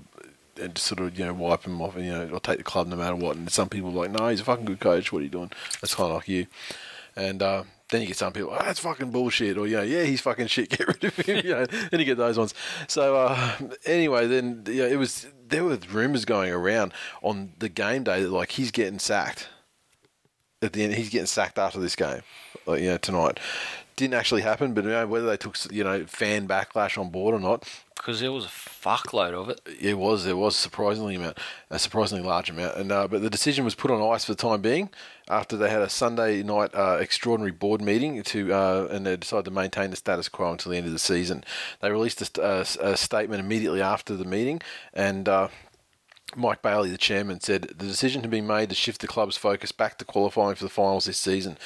and 0.60 0.76
just 0.76 0.88
sort 0.88 1.02
of, 1.02 1.20
you 1.20 1.26
know, 1.26 1.34
wipe 1.34 1.66
him 1.66 1.82
off. 1.82 1.96
And, 1.96 2.06
you 2.06 2.12
know, 2.14 2.30
I'll 2.34 2.40
take 2.40 2.58
the 2.58 2.64
club 2.64 2.88
no 2.88 2.96
matter 2.96 3.16
what. 3.16 3.36
And 3.36 3.50
some 3.52 3.70
people 3.70 3.90
are 3.90 4.08
like, 4.08 4.12
no, 4.12 4.28
he's 4.30 4.42
a 4.42 4.46
fucking 4.46 4.66
good 4.66 4.80
coach. 4.80 5.12
What 5.12 5.20
are 5.20 5.24
you 5.24 5.30
doing? 5.30 5.52
That's 5.82 5.94
kind 5.94 6.10
of 6.10 6.16
like 6.16 6.30
you. 6.30 6.48
And 7.16 7.42
uh, 7.44 7.64
then 7.90 8.02
you 8.02 8.08
get 8.08 8.18
some 8.18 8.34
people, 8.34 8.52
oh, 8.52 8.64
that's 8.64 8.80
fucking 8.80 9.12
bullshit, 9.12 9.58
or 9.58 9.68
you 9.68 9.78
know, 9.78 9.84
yeah, 9.84 10.04
he's 10.04 10.22
fucking 10.22 10.48
shit. 10.48 10.70
Get 10.78 10.88
rid 10.88 11.04
of 11.04 11.16
him. 11.18 11.46
You 11.46 11.52
know, 11.52 11.66
then 11.66 12.00
you 12.00 12.06
get 12.06 12.18
those 12.18 12.38
ones. 12.38 12.54
So 12.88 13.18
uh, 13.18 13.58
anyway, 13.86 14.28
then 14.28 14.64
you 14.68 14.84
know, 14.84 14.88
it 14.88 14.96
was 14.98 15.28
there 15.48 15.64
were 15.64 15.78
rumors 15.92 16.26
going 16.26 16.52
around 16.52 16.94
on 17.22 17.54
the 17.60 17.70
game 17.70 18.04
day 18.04 18.24
that 18.24 18.30
like 18.30 18.52
he's 18.52 18.72
getting 18.72 19.00
sacked 19.00 19.50
at 20.62 20.74
the 20.74 20.84
end. 20.84 20.94
He's 20.94 21.10
getting 21.10 21.28
sacked 21.28 21.60
after 21.60 21.80
this 21.80 21.96
game, 21.96 22.22
like 22.66 22.82
you 22.82 22.90
know, 22.90 22.98
tonight. 22.98 23.40
Didn't 23.98 24.14
actually 24.14 24.42
happen, 24.42 24.74
but 24.74 24.86
you 24.86 24.92
know, 24.92 25.06
whether 25.06 25.28
they 25.28 25.38
took 25.38 25.58
you 25.72 25.84
know 25.84 26.06
fan 26.06 26.48
backlash 26.48 26.98
on 26.98 27.10
board 27.10 27.36
or 27.36 27.40
not, 27.40 27.68
Because 28.02 28.20
there 28.20 28.32
was 28.32 28.46
a 28.46 28.48
fuckload 28.48 29.34
of 29.34 29.50
it. 29.50 29.62
it 29.80 29.96
was 29.96 30.26
there 30.26 30.36
was 30.36 30.56
surprisingly 30.56 31.14
amount, 31.14 31.38
a 31.70 31.78
surprisingly 31.78 32.24
large 32.24 32.50
amount, 32.50 32.76
and 32.76 32.92
uh, 32.92 33.08
but 33.08 33.22
the 33.22 33.30
decision 33.30 33.64
was 33.64 33.76
put 33.76 33.92
on 33.92 34.02
ice 34.02 34.26
for 34.26 34.32
the 34.34 34.42
time 34.42 34.60
being 34.60 34.90
after 35.30 35.56
they 35.56 35.70
had 35.70 35.84
a 35.84 35.90
Sunday 35.90 36.42
night 36.42 36.74
uh, 36.74 36.98
extraordinary 37.00 37.52
board 37.52 37.80
meeting 37.80 38.24
to 38.24 38.52
uh, 38.52 38.88
and 38.90 39.06
they 39.06 39.16
decided 39.16 39.46
to 39.46 39.52
maintain 39.52 39.92
the 39.92 39.96
status 39.96 40.30
quo 40.30 40.52
until 40.52 40.72
the 40.72 40.80
end 40.80 40.88
of 40.88 40.94
the 40.94 40.98
season. 40.98 41.44
They 41.80 41.92
released 41.92 42.38
a, 42.40 42.42
a, 42.44 42.92
a 42.94 42.98
statement 42.98 43.40
immediately 43.40 43.84
after 43.84 44.16
the 44.16 44.26
meeting, 44.26 44.62
and. 44.94 45.30
Uh, 45.30 45.50
Mike 46.34 46.62
Bailey, 46.62 46.90
the 46.90 46.98
chairman, 46.98 47.42
said 47.42 47.64
the 47.64 47.86
decision 47.86 48.22
had 48.22 48.32
been 48.32 48.48
made 48.48 48.70
to 48.70 48.76
shift 48.76 49.02
the 49.02 49.08
club's 49.08 49.36
focus 49.36 49.74
back 49.74 49.98
to 49.98 50.06
qualifying 50.06 50.56
for 50.56 50.64
the 50.64 50.70
finals 50.70 51.04
this 51.04 51.18
season. 51.18 51.58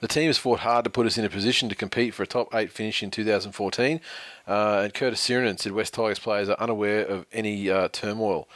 The 0.00 0.08
team 0.08 0.26
has 0.28 0.38
fought 0.38 0.60
hard 0.60 0.84
to 0.84 0.90
put 0.90 1.06
us 1.06 1.18
in 1.18 1.24
a 1.24 1.30
position 1.30 1.68
to 1.68 1.74
compete 1.74 2.14
for 2.14 2.22
a 2.22 2.26
top 2.26 2.54
eight 2.54 2.70
finish 2.70 3.02
in 3.02 3.10
2014. 3.10 4.00
Uh, 4.46 4.80
and 4.84 4.94
Curtis 4.94 5.26
Sironen 5.26 5.58
said 5.58 5.72
West 5.72 5.94
Tigers 5.94 6.20
players 6.20 6.48
are 6.48 6.56
unaware 6.60 7.04
of 7.04 7.26
any 7.32 7.68
uh, 7.68 7.88
turmoil. 7.88 8.48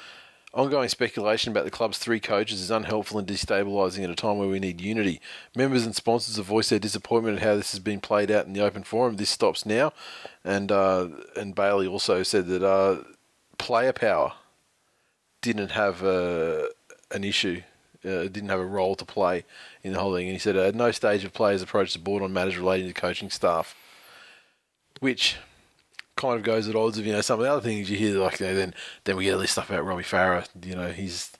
Ongoing 0.55 0.91
speculation 0.91 1.51
about 1.51 1.65
the 1.65 1.71
club's 1.71 1.97
three 1.97 2.21
coaches 2.21 2.61
is 2.61 2.71
unhelpful 2.71 3.19
and 3.19 3.27
destabilising 3.27 4.05
at 4.05 4.11
a 4.11 4.15
time 4.15 4.37
where 4.37 4.49
we 4.49 4.61
need 4.61 4.83
unity. 4.83 5.19
Members 5.57 5.87
and 5.87 5.97
sponsors 5.97 6.37
have 6.37 6.45
voiced 6.45 6.71
their 6.71 6.79
disappointment 6.79 7.39
at 7.39 7.43
how 7.43 7.57
this 7.57 7.73
has 7.73 7.81
been 7.81 8.01
played 8.01 8.31
out 8.31 8.47
in 8.47 8.53
the 8.53 8.63
open 8.63 8.85
forum. 8.85 9.17
This 9.17 9.31
stops 9.31 9.65
now, 9.65 9.95
and 10.45 10.71
uh, 10.71 11.09
and 11.37 11.55
Bailey 11.55 11.87
also 11.87 12.23
said 12.23 12.49
that 12.49 12.63
uh, 12.63 12.99
player 13.57 13.95
power 13.95 14.35
didn't 15.41 15.71
have 15.71 16.05
uh, 16.05 16.67
an 17.11 17.25
issue, 17.25 17.63
uh, 18.05 18.25
didn't 18.25 18.51
have 18.51 18.61
a 18.61 18.67
role 18.67 18.95
to 18.97 19.07
play 19.07 19.47
in 19.83 19.93
the 19.93 20.01
whole 20.01 20.15
thing. 20.15 20.27
And 20.27 20.33
he 20.35 20.39
said 20.39 20.57
at 20.57 20.75
no 20.75 20.91
stage 20.93 21.23
have 21.23 21.33
players 21.33 21.63
approached 21.63 21.93
the 21.95 21.99
board 21.99 22.23
on 22.23 22.33
matters 22.33 22.57
relating 22.57 22.87
to 22.89 22.95
coaching 22.95 23.31
staff, 23.31 23.75
which 25.01 25.37
kind 26.17 26.37
of 26.37 26.43
goes 26.45 26.69
at 26.69 26.77
odds 26.77 26.99
of 26.99 27.07
you 27.07 27.13
know 27.13 27.21
some 27.23 27.41
of 27.41 27.45
the 27.45 27.51
other 27.51 27.61
things 27.63 27.91
you 27.91 27.97
hear 27.97 28.19
like 28.19 28.39
you 28.41 28.47
know, 28.47 28.55
then 28.55 28.75
then 29.05 29.17
we 29.17 29.25
get 29.25 29.35
all 29.35 29.41
this 29.41 29.51
stuff 29.53 29.71
about 29.71 29.85
Robbie 29.85 30.03
Farah. 30.03 30.47
You 30.65 30.75
know 30.77 30.93
he's 30.93 31.33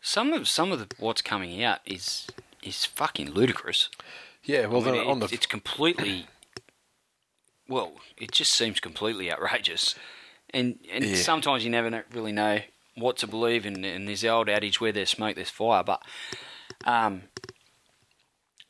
Some 0.00 0.32
of 0.32 0.48
some 0.48 0.72
of 0.72 0.78
the, 0.78 0.88
what's 0.98 1.22
coming 1.22 1.62
out 1.62 1.80
is 1.86 2.26
is 2.62 2.84
fucking 2.84 3.30
ludicrous. 3.32 3.88
yeah. 4.44 4.66
Well, 4.66 4.82
I 4.82 4.84
mean, 4.86 4.94
then 4.96 5.06
on 5.06 5.22
it- 5.22 5.28
the 5.28 5.34
it's 5.34 5.46
completely. 5.46 6.26
Well, 7.68 7.92
it 8.16 8.32
just 8.32 8.52
seems 8.54 8.80
completely 8.80 9.30
outrageous, 9.30 9.94
and 10.54 10.78
and 10.90 11.04
Yeah. 11.04 11.16
sometimes 11.16 11.64
you 11.64 11.70
never 11.70 12.04
really 12.12 12.32
know 12.32 12.60
what 12.94 13.16
to 13.18 13.26
believe. 13.26 13.66
And, 13.66 13.84
and 13.84 14.08
there's 14.08 14.22
the 14.22 14.28
old 14.30 14.48
adage, 14.48 14.80
"Where 14.80 14.90
there's 14.92 15.10
smoke, 15.10 15.36
there's 15.36 15.50
fire." 15.50 15.82
But 15.84 16.02
um, 16.84 17.22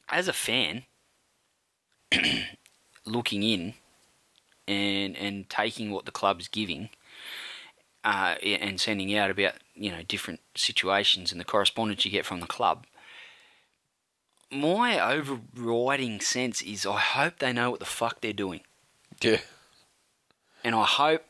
as 0.09 0.29
a 0.29 0.33
fan, 0.33 0.85
looking 3.05 3.43
in 3.43 3.75
and 4.67 5.17
and 5.17 5.49
taking 5.49 5.91
what 5.91 6.05
the 6.05 6.11
club's 6.11 6.49
giving, 6.49 6.91
uh, 8.05 8.35
and 8.43 8.81
sending 8.81 9.15
out 9.15 9.31
about 9.31 9.55
you 9.75 9.91
know 9.91 10.03
different 10.03 10.41
situations 10.55 11.33
and 11.33 11.41
the 11.41 11.45
correspondence 11.45 12.05
you 12.05 12.11
get 12.11 12.27
from 12.27 12.41
the 12.41 12.47
club 12.47 12.87
my 14.51 14.99
overriding 14.99 16.21
sense 16.21 16.63
is 16.63 16.87
I 16.87 16.99
hope 16.99 17.39
they 17.39 17.53
know 17.53 17.71
what 17.71 17.81
the 17.81 17.87
fuck 17.87 18.21
they're 18.21 18.33
doing. 18.33 18.61
yeah 19.21 19.39
And 20.65 20.75
I 20.75 20.85
hope, 20.85 21.25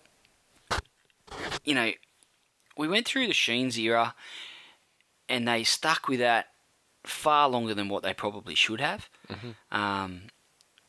you 1.65 1.75
know, 1.75 1.93
we 2.77 2.89
went 2.89 3.07
through 3.07 3.27
the 3.27 3.35
Sheens 3.35 3.79
era 3.79 4.15
and 5.29 5.47
they 5.47 5.65
stuck 5.65 6.09
with 6.09 6.21
that 6.21 6.47
far 7.09 7.49
longer 7.49 7.75
than 7.75 7.89
what 7.89 8.03
they 8.03 8.15
probably 8.15 8.55
should 8.55 8.81
have 8.81 9.09
um, 9.73 10.23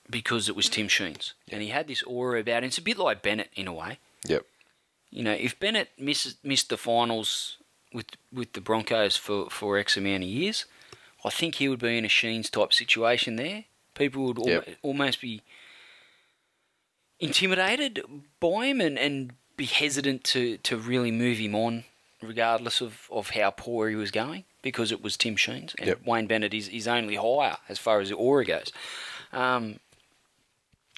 because 0.09 0.49
it 0.49 0.55
was 0.55 0.69
Tim 0.69 0.87
Sheens. 0.87 1.33
And 1.51 1.61
he 1.61 1.69
had 1.69 1.87
this 1.87 2.03
aura 2.03 2.39
about 2.41 2.63
him. 2.63 2.67
It's 2.67 2.77
a 2.77 2.81
bit 2.81 2.97
like 2.97 3.21
Bennett 3.21 3.49
in 3.55 3.67
a 3.67 3.73
way. 3.73 3.99
yep 4.27 4.45
You 5.11 5.23
know, 5.23 5.33
if 5.33 5.59
Bennett 5.59 5.89
misses, 5.97 6.35
missed 6.43 6.69
the 6.69 6.77
finals 6.77 7.57
with 7.93 8.05
with 8.31 8.53
the 8.53 8.61
Broncos 8.61 9.17
for, 9.17 9.49
for 9.49 9.77
X 9.77 9.97
amount 9.97 10.23
of 10.23 10.29
years, 10.29 10.65
I 11.25 11.29
think 11.29 11.55
he 11.55 11.67
would 11.69 11.79
be 11.79 11.97
in 11.97 12.05
a 12.05 12.09
Sheens 12.09 12.49
type 12.49 12.73
situation 12.73 13.35
there. 13.35 13.65
People 13.95 14.25
would 14.25 14.39
al- 14.39 14.47
Yep. 14.47 14.67
almost 14.83 15.21
be 15.21 15.41
intimidated 17.19 18.01
by 18.39 18.67
him 18.67 18.81
and, 18.81 18.97
and 18.97 19.33
be 19.57 19.65
hesitant 19.65 20.23
to, 20.23 20.57
to 20.57 20.77
really 20.77 21.11
move 21.11 21.37
him 21.37 21.53
on, 21.55 21.83
regardless 22.21 22.81
of, 22.81 23.07
of 23.11 23.31
how 23.31 23.49
poor 23.51 23.89
he 23.89 23.95
was 23.95 24.11
going, 24.11 24.45
because 24.61 24.91
it 24.91 25.01
was 25.01 25.17
Tim 25.17 25.35
Sheens. 25.35 25.73
And 25.77 25.87
Yep. 25.87 26.05
Wayne 26.05 26.27
Bennett 26.27 26.53
is, 26.53 26.67
is 26.67 26.87
only 26.87 27.15
higher 27.15 27.57
as 27.67 27.79
far 27.79 27.99
as 27.99 28.09
the 28.09 28.15
aura 28.15 28.45
goes. 28.45 28.71
Um, 29.31 29.79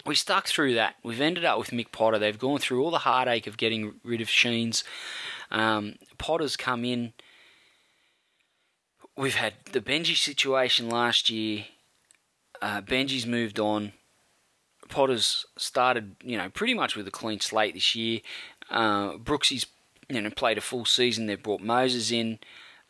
we 0.05 0.16
stuck 0.16 0.47
through 0.47 0.74
that. 0.76 0.95
We've 1.03 1.22
ended 1.22 1.45
up 1.45 1.59
with 1.59 1.70
Mick 1.70 1.91
Potter. 1.91 2.18
They've 2.18 2.38
gone 2.38 2.59
through 2.59 2.84
all 2.84 2.91
the 2.91 2.99
heartache 2.99 3.47
of 3.47 3.57
getting 3.57 3.95
rid 4.03 4.22
of 4.22 4.30
Sheens. 4.30 4.84
Um, 5.51 5.95
Potter's 6.18 6.57
come 6.57 6.86
in. 6.86 7.14
We've 9.16 9.36
had 9.36 9.53
the 9.72 9.82
Benji 9.82 10.16
situation 10.16 10.89
last 10.89 11.30
year. 11.30 11.66
Uh, 12.62 12.82
Benji's 12.82 13.28
moved 13.28 13.59
on. 13.59 13.93
Potter's 14.89 15.45
started, 15.57 16.16
you 16.24 16.38
know, 16.38 16.49
pretty 16.49 16.74
much 16.74 16.95
with 16.95 17.07
a 17.07 17.12
clean 17.12 17.39
slate 17.39 17.74
this 17.74 17.95
year. 17.95 18.22
Uh, 18.70 19.18
Brooksy's, 19.18 19.66
you 20.09 20.22
know, 20.22 20.30
played 20.30 20.57
a 20.57 20.62
full 20.62 20.86
season. 20.86 21.26
They've 21.28 21.41
brought 21.41 21.62
Moses 21.62 22.12
in. 22.12 22.39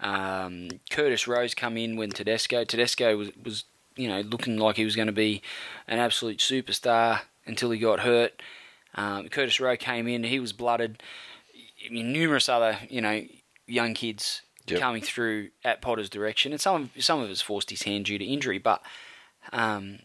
Um, 0.01 0.69
Curtis 0.89 1.27
Rose 1.27 1.53
come 1.53 1.77
in 1.77 1.95
when 1.95 2.09
Tedesco. 2.09 2.63
Tedesco 2.63 3.15
was, 3.17 3.29
was, 3.43 3.63
you 3.95 4.07
know, 4.07 4.21
looking 4.21 4.57
like 4.57 4.75
he 4.77 4.85
was 4.85 4.95
going 4.95 5.07
to 5.07 5.11
be 5.13 5.41
an 5.87 5.99
absolute 5.99 6.39
superstar 6.39 7.21
until 7.45 7.71
he 7.71 7.79
got 7.79 8.01
hurt. 8.01 8.41
Um, 8.95 9.29
Curtis 9.29 9.59
Rowe 9.59 9.77
came 9.77 10.07
in. 10.07 10.23
He 10.23 10.39
was 10.39 10.53
blooded. 10.53 11.01
I 11.85 11.91
mean, 11.91 12.11
numerous 12.11 12.49
other, 12.49 12.79
you 12.89 13.01
know, 13.01 13.23
young 13.67 13.93
kids 13.93 14.41
Yep. 14.67 14.79
coming 14.79 15.01
through 15.01 15.49
at 15.65 15.81
Potter's 15.81 16.09
direction, 16.09 16.51
and 16.51 16.61
some 16.61 16.89
of, 16.95 17.03
some 17.03 17.19
of 17.19 17.29
us 17.29 17.41
forced 17.41 17.71
his 17.71 17.81
hand 17.81 18.05
due 18.05 18.17
to 18.17 18.23
injury. 18.23 18.57
But 18.59 18.81
um, 19.51 19.99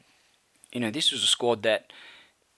you 0.73 0.81
know, 0.81 0.91
this 0.91 1.13
was 1.13 1.23
a 1.23 1.27
squad 1.27 1.63
that 1.63 1.93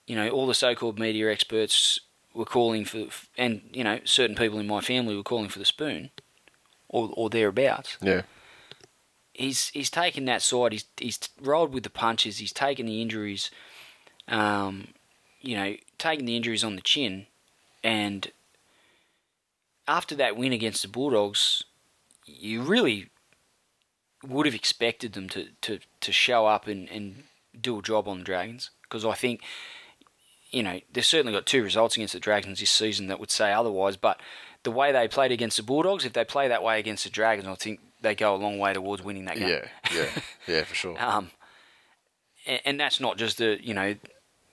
you 0.06 0.14
know 0.16 0.28
all 0.30 0.46
the 0.46 0.54
so-called 0.54 0.98
media 0.98 1.30
experts 1.30 1.98
were 2.32 2.44
calling 2.44 2.84
for, 2.84 3.06
and 3.36 3.62
you 3.72 3.82
know, 3.84 3.98
certain 4.04 4.36
people 4.36 4.58
in 4.58 4.66
my 4.66 4.80
family 4.80 5.16
were 5.16 5.22
calling 5.24 5.48
for 5.48 5.58
the 5.58 5.64
spoon, 5.64 6.10
or 6.88 7.10
or 7.14 7.30
thereabouts. 7.30 7.96
yeah 8.00 8.22
He's 9.32 9.68
he's 9.68 9.90
taken 9.90 10.24
that 10.24 10.42
side. 10.42 10.72
He's 10.72 10.84
he's 10.96 11.20
rolled 11.40 11.72
with 11.72 11.84
the 11.84 11.90
punches. 11.90 12.38
He's 12.38 12.52
taken 12.52 12.86
the 12.86 13.00
injuries. 13.00 13.52
Um, 14.26 14.88
you 15.40 15.56
know, 15.56 15.76
taking 15.96 16.26
the 16.26 16.36
injuries 16.36 16.64
on 16.64 16.74
the 16.74 16.82
chin, 16.82 17.26
and 17.84 18.32
after 19.88 20.14
that 20.16 20.36
win 20.36 20.52
against 20.52 20.82
the 20.82 20.88
Bulldogs, 20.88 21.64
you 22.26 22.62
really 22.62 23.08
would 24.22 24.46
have 24.46 24.54
expected 24.54 25.14
them 25.14 25.28
to, 25.30 25.48
to, 25.62 25.78
to 26.00 26.12
show 26.12 26.46
up 26.46 26.66
and, 26.66 26.88
and 26.90 27.24
do 27.58 27.78
a 27.78 27.82
job 27.82 28.06
on 28.06 28.18
the 28.18 28.24
Dragons 28.24 28.70
because 28.82 29.04
I 29.04 29.14
think, 29.14 29.42
you 30.50 30.62
know, 30.62 30.80
they've 30.92 31.04
certainly 31.04 31.32
got 31.32 31.46
two 31.46 31.62
results 31.62 31.96
against 31.96 32.14
the 32.14 32.20
Dragons 32.20 32.60
this 32.60 32.70
season 32.70 33.06
that 33.06 33.20
would 33.20 33.30
say 33.30 33.52
otherwise, 33.52 33.96
but 33.96 34.20
the 34.64 34.70
way 34.70 34.92
they 34.92 35.08
played 35.08 35.32
against 35.32 35.56
the 35.56 35.62
Bulldogs, 35.62 36.04
if 36.04 36.12
they 36.12 36.24
play 36.24 36.48
that 36.48 36.62
way 36.62 36.78
against 36.78 37.04
the 37.04 37.10
Dragons, 37.10 37.46
I 37.48 37.54
think 37.54 37.80
they 38.00 38.14
go 38.14 38.34
a 38.34 38.36
long 38.36 38.58
way 38.58 38.72
towards 38.72 39.02
winning 39.02 39.24
that 39.26 39.36
game. 39.36 39.48
yeah 39.48 39.68
yeah 39.94 40.06
yeah 40.46 40.64
for 40.64 40.74
sure 40.74 40.96
Um, 41.02 41.30
and, 42.46 42.60
and 42.64 42.80
that's 42.80 43.00
not 43.00 43.16
just 43.18 43.38
the 43.38 43.58
you 43.62 43.74
know 43.74 43.94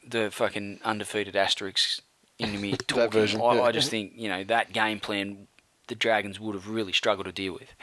the 0.07 0.29
fucking 0.31 0.79
undefeated 0.83 1.35
asterisk 1.35 2.01
enemy 2.39 2.73
talking. 2.87 3.09
version, 3.11 3.41
I, 3.41 3.55
yeah. 3.55 3.61
I 3.63 3.71
just 3.71 3.89
think 3.89 4.13
you 4.15 4.29
know 4.29 4.43
that 4.45 4.73
game 4.73 4.99
plan 4.99 5.47
the 5.87 5.95
Dragons 5.95 6.39
would 6.39 6.55
have 6.55 6.67
really 6.69 6.93
struggled 6.93 7.25
to 7.25 7.31
deal 7.31 7.53
with, 7.53 7.73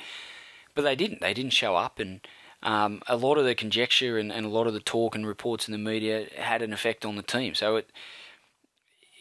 but 0.74 0.82
they 0.82 0.96
didn't. 0.96 1.20
They 1.20 1.32
didn't 1.34 1.52
show 1.52 1.76
up, 1.76 1.98
and 2.00 2.20
um, 2.62 3.00
a 3.06 3.16
lot 3.16 3.38
of 3.38 3.44
the 3.44 3.54
conjecture 3.54 4.18
and, 4.18 4.32
and 4.32 4.44
a 4.44 4.48
lot 4.48 4.66
of 4.66 4.74
the 4.74 4.80
talk 4.80 5.14
and 5.14 5.26
reports 5.26 5.68
in 5.68 5.72
the 5.72 5.78
media 5.78 6.26
had 6.36 6.62
an 6.62 6.72
effect 6.72 7.04
on 7.04 7.14
the 7.16 7.22
team. 7.22 7.54
So 7.54 7.76
it 7.76 7.90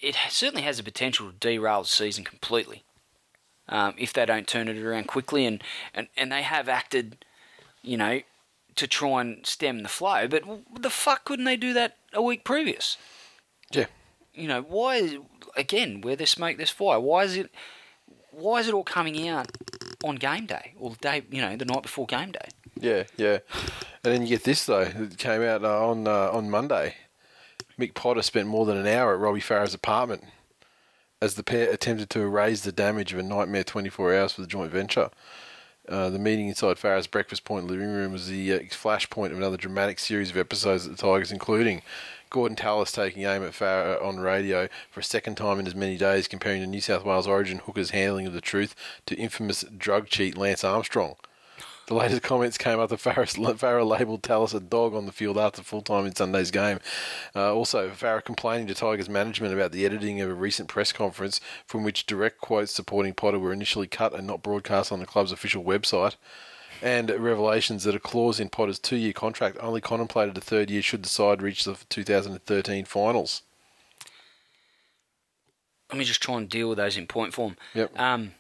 it 0.01 0.15
certainly 0.29 0.63
has 0.63 0.77
the 0.77 0.83
potential 0.83 1.29
to 1.31 1.37
derail 1.37 1.83
the 1.83 1.87
season 1.87 2.23
completely. 2.23 2.83
Um, 3.71 3.95
if 3.97 4.11
they 4.11 4.25
don't 4.25 4.47
turn 4.47 4.67
it 4.67 4.77
around 4.77 5.07
quickly, 5.07 5.45
and, 5.45 5.63
and, 5.93 6.09
and 6.17 6.29
they 6.29 6.41
have 6.41 6.67
acted, 6.67 7.23
you 7.81 7.95
know, 7.95 8.19
to 8.75 8.87
try 8.87 9.21
and 9.21 9.45
stem 9.45 9.83
the 9.83 9.89
flow. 9.89 10.27
But 10.27 10.43
the 10.77 10.89
fuck 10.89 11.23
couldn't 11.23 11.45
they 11.45 11.55
do 11.55 11.73
that 11.73 11.97
a 12.13 12.21
week 12.21 12.43
previous? 12.43 12.97
yeah 13.71 13.85
You 14.33 14.47
know, 14.47 14.61
why? 14.61 15.19
Again, 15.55 16.01
where 16.01 16.15
there's 16.15 16.31
smoke, 16.31 16.57
there's 16.57 16.69
fire. 16.69 16.99
Why 16.99 17.23
is 17.23 17.37
it? 17.37 17.49
Why 18.31 18.59
is 18.59 18.67
it 18.67 18.73
all 18.73 18.83
coming 18.83 19.27
out 19.27 19.51
on 20.03 20.15
game 20.15 20.45
day 20.45 20.73
or 20.77 20.91
the 20.91 20.97
day? 20.97 21.23
You 21.31 21.41
know, 21.41 21.55
the 21.55 21.65
night 21.65 21.83
before 21.83 22.05
game 22.05 22.31
day. 22.31 22.49
Yeah, 22.79 23.03
yeah. 23.17 23.39
And 24.03 24.13
then 24.13 24.21
you 24.23 24.27
get 24.27 24.43
this 24.43 24.65
though. 24.65 24.81
It 24.81 25.17
came 25.17 25.41
out 25.43 25.63
uh, 25.63 25.87
on 25.87 26.07
uh, 26.07 26.29
on 26.31 26.49
Monday. 26.49 26.95
Mick 27.79 27.93
Potter 27.93 28.21
spent 28.21 28.47
more 28.47 28.65
than 28.65 28.77
an 28.77 28.87
hour 28.87 29.13
at 29.13 29.19
Robbie 29.19 29.41
Farah's 29.41 29.73
apartment 29.73 30.23
as 31.21 31.35
the 31.35 31.43
pair 31.43 31.69
attempted 31.69 32.09
to 32.09 32.21
erase 32.21 32.61
the 32.61 32.71
damage 32.71 33.13
of 33.13 33.19
a 33.19 33.23
nightmare 33.23 33.63
24 33.63 34.15
hours 34.15 34.33
for 34.33 34.41
the 34.41 34.47
joint 34.47 34.71
venture. 34.71 35.09
Uh, 35.87 36.09
the 36.09 36.19
meeting 36.19 36.47
inside 36.47 36.77
Farah's 36.77 37.07
breakfast 37.07 37.43
point 37.43 37.67
living 37.67 37.87
room 37.87 38.11
was 38.11 38.27
the 38.27 38.53
uh, 38.53 38.59
flashpoint 38.59 39.31
of 39.31 39.37
another 39.37 39.57
dramatic 39.57 39.99
series 39.99 40.29
of 40.29 40.37
episodes 40.37 40.85
at 40.85 40.95
the 40.95 41.01
Tigers, 41.01 41.31
including 41.31 41.81
Gorden 42.31 42.55
Tallis 42.55 42.91
taking 42.91 43.23
aim 43.23 43.43
at 43.43 43.51
Farah 43.51 44.01
on 44.03 44.19
radio 44.19 44.69
for 44.89 45.01
a 45.01 45.03
second 45.03 45.35
time 45.35 45.59
in 45.59 45.67
as 45.67 45.75
many 45.75 45.97
days, 45.97 46.27
comparing 46.27 46.61
the 46.61 46.67
New 46.67 46.81
South 46.81 47.03
Wales 47.03 47.27
Origin 47.27 47.59
hooker's 47.59 47.89
handling 47.89 48.25
of 48.25 48.33
the 48.33 48.41
truth 48.41 48.75
to 49.05 49.15
infamous 49.15 49.65
drug 49.77 50.07
cheat 50.07 50.37
Lance 50.37 50.63
Armstrong. 50.63 51.15
The 51.91 51.97
latest 51.97 52.23
comments 52.23 52.57
came 52.57 52.79
after 52.79 52.95
Farah, 52.95 53.27
Farah 53.57 53.85
labelled 53.85 54.23
Tallis 54.23 54.53
a 54.53 54.61
dog 54.61 54.95
on 54.95 55.07
the 55.07 55.11
field 55.11 55.37
after 55.37 55.61
full 55.61 55.81
time 55.81 56.05
in 56.05 56.15
Sunday's 56.15 56.49
game. 56.49 56.79
Uh, 57.35 57.53
also, 57.53 57.89
Farah 57.89 58.23
complaining 58.23 58.65
to 58.67 58.73
Tigers 58.73 59.09
management 59.09 59.53
about 59.53 59.73
the 59.73 59.83
editing 59.83 60.21
of 60.21 60.29
a 60.29 60.33
recent 60.33 60.69
press 60.69 60.93
conference 60.93 61.41
from 61.65 61.83
which 61.83 62.05
direct 62.05 62.39
quotes 62.39 62.71
supporting 62.71 63.13
Potter 63.13 63.39
were 63.39 63.51
initially 63.51 63.87
cut 63.87 64.13
and 64.13 64.25
not 64.25 64.41
broadcast 64.41 64.89
on 64.93 65.01
the 65.01 65.05
club's 65.05 65.33
official 65.33 65.65
website. 65.65 66.15
And 66.81 67.09
revelations 67.09 67.83
that 67.83 67.93
a 67.93 67.99
clause 67.99 68.39
in 68.39 68.47
Potter's 68.47 68.79
two-year 68.79 69.11
contract 69.11 69.57
only 69.59 69.81
contemplated 69.81 70.37
a 70.37 70.41
third 70.41 70.71
year 70.71 70.81
should 70.81 71.03
the 71.03 71.09
side 71.09 71.41
reach 71.41 71.65
the 71.65 71.77
2013 71.89 72.85
finals. 72.85 73.41
Let 75.89 75.97
me 75.97 76.05
just 76.05 76.21
try 76.21 76.37
and 76.37 76.47
deal 76.47 76.69
with 76.69 76.77
those 76.77 76.95
in 76.95 77.07
point 77.07 77.33
form. 77.33 77.57
Yep. 77.73 77.99
Um, 77.99 78.31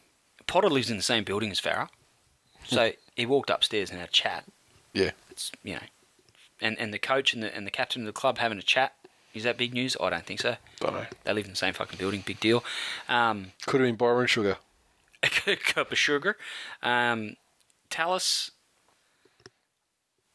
Potter 0.47 0.69
lives 0.69 0.89
in 0.89 0.95
the 0.95 1.03
same 1.03 1.25
building 1.25 1.51
as 1.51 1.59
Farah, 1.59 1.89
so 2.63 2.93
he 3.21 3.25
walked 3.25 3.49
upstairs 3.49 3.89
and 3.89 3.99
had 3.99 4.09
a 4.09 4.11
chat. 4.11 4.43
Yeah. 4.93 5.11
It's 5.29 5.51
you 5.63 5.75
know, 5.75 5.81
and 6.59 6.77
and 6.79 6.93
the 6.93 6.99
coach 6.99 7.33
and 7.33 7.41
the 7.43 7.55
and 7.55 7.65
the 7.65 7.71
captain 7.71 8.01
of 8.01 8.05
the 8.07 8.11
club 8.13 8.37
having 8.39 8.57
a 8.57 8.61
chat. 8.63 8.93
Is 9.33 9.43
that 9.43 9.55
big 9.57 9.73
news? 9.73 9.95
I 10.01 10.09
don't 10.09 10.25
think 10.25 10.41
so. 10.41 10.57
Don't 10.81 10.93
know. 10.93 11.05
They 11.23 11.33
live 11.33 11.45
in 11.45 11.51
the 11.51 11.57
same 11.57 11.73
fucking 11.73 11.97
building. 11.97 12.21
Big 12.25 12.41
deal. 12.41 12.65
Um, 13.07 13.53
Could 13.65 13.79
have 13.79 13.87
been 13.87 13.95
Byron 13.95 14.27
Sugar. 14.27 14.57
a 15.47 15.55
cup 15.55 15.91
of 15.91 15.97
sugar. 15.97 16.35
Um, 16.83 17.35
Tallis, 17.89 18.51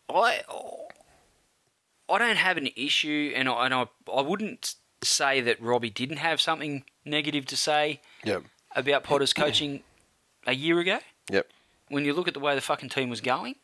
I 0.08 0.40
I 2.08 2.18
don't 2.18 2.36
have 2.36 2.56
an 2.56 2.68
issue, 2.76 3.32
and 3.34 3.48
I, 3.48 3.64
and 3.66 3.74
I 3.74 3.86
I 4.12 4.20
wouldn't 4.22 4.76
say 5.02 5.40
that 5.42 5.60
Robbie 5.60 5.90
didn't 5.90 6.18
have 6.18 6.40
something 6.40 6.84
negative 7.04 7.44
to 7.46 7.56
say 7.56 8.00
Yep. 8.24 8.44
about 8.74 9.04
Potter's 9.04 9.32
coaching 9.32 9.82
a 10.46 10.54
year 10.54 10.78
ago. 10.80 11.00
Yep. 11.30 11.48
When 11.88 12.04
you 12.04 12.12
look 12.12 12.28
at 12.28 12.34
the 12.34 12.40
way 12.40 12.54
the 12.54 12.60
fucking 12.60 12.88
team 12.88 13.10
was 13.10 13.20
going, 13.20 13.56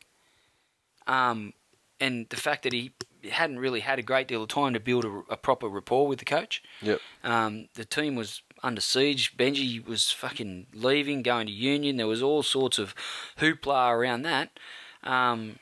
um, 1.07 1.53
and 2.01 2.29
the 2.29 2.37
fact 2.37 2.63
that 2.63 2.73
he 2.73 2.93
hadn't 3.31 3.59
really 3.59 3.81
had 3.81 3.99
a 3.99 4.03
great 4.03 4.29
deal 4.29 4.43
of 4.43 4.49
time 4.49 4.75
to 4.75 4.81
build 4.81 5.05
a, 5.05 5.23
a 5.31 5.37
proper 5.37 5.69
rapport 5.69 6.07
with 6.07 6.19
the 6.19 6.25
coach. 6.25 6.63
Yep. 6.81 7.01
Um, 7.23 7.69
the 7.75 7.85
team 7.85 8.17
was 8.17 8.43
under 8.63 8.81
siege. 8.81 9.37
Benji 9.37 9.85
was 9.85 10.11
fucking 10.11 10.67
leaving, 10.73 11.23
going 11.23 11.47
to 11.47 11.53
Union. 11.53 11.97
There 11.97 12.07
was 12.07 12.23
all 12.23 12.43
sorts 12.43 12.79
of 12.79 12.95
hoopla 13.39 13.93
around 13.93 14.23
that. 14.23 14.59
Um, 15.03 15.59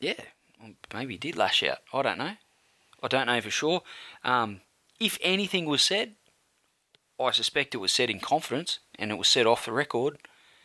yeah, 0.00 0.20
maybe 0.92 1.14
he 1.14 1.18
did 1.18 1.36
lash 1.36 1.62
out. 1.62 1.78
I 1.92 2.02
don't 2.02 2.18
know. 2.18 2.32
I 3.02 3.08
don't 3.08 3.26
know 3.26 3.40
for 3.40 3.50
sure. 3.50 3.82
Um, 4.24 4.60
if 4.98 5.18
anything 5.22 5.66
was 5.66 5.82
said, 5.82 6.14
I 7.20 7.30
suspect 7.32 7.74
it 7.74 7.78
was 7.78 7.92
said 7.92 8.10
in 8.10 8.20
confidence 8.20 8.78
and 8.98 9.10
it 9.10 9.18
was 9.18 9.28
said 9.28 9.46
off 9.46 9.66
the 9.66 9.72
record. 9.72 10.18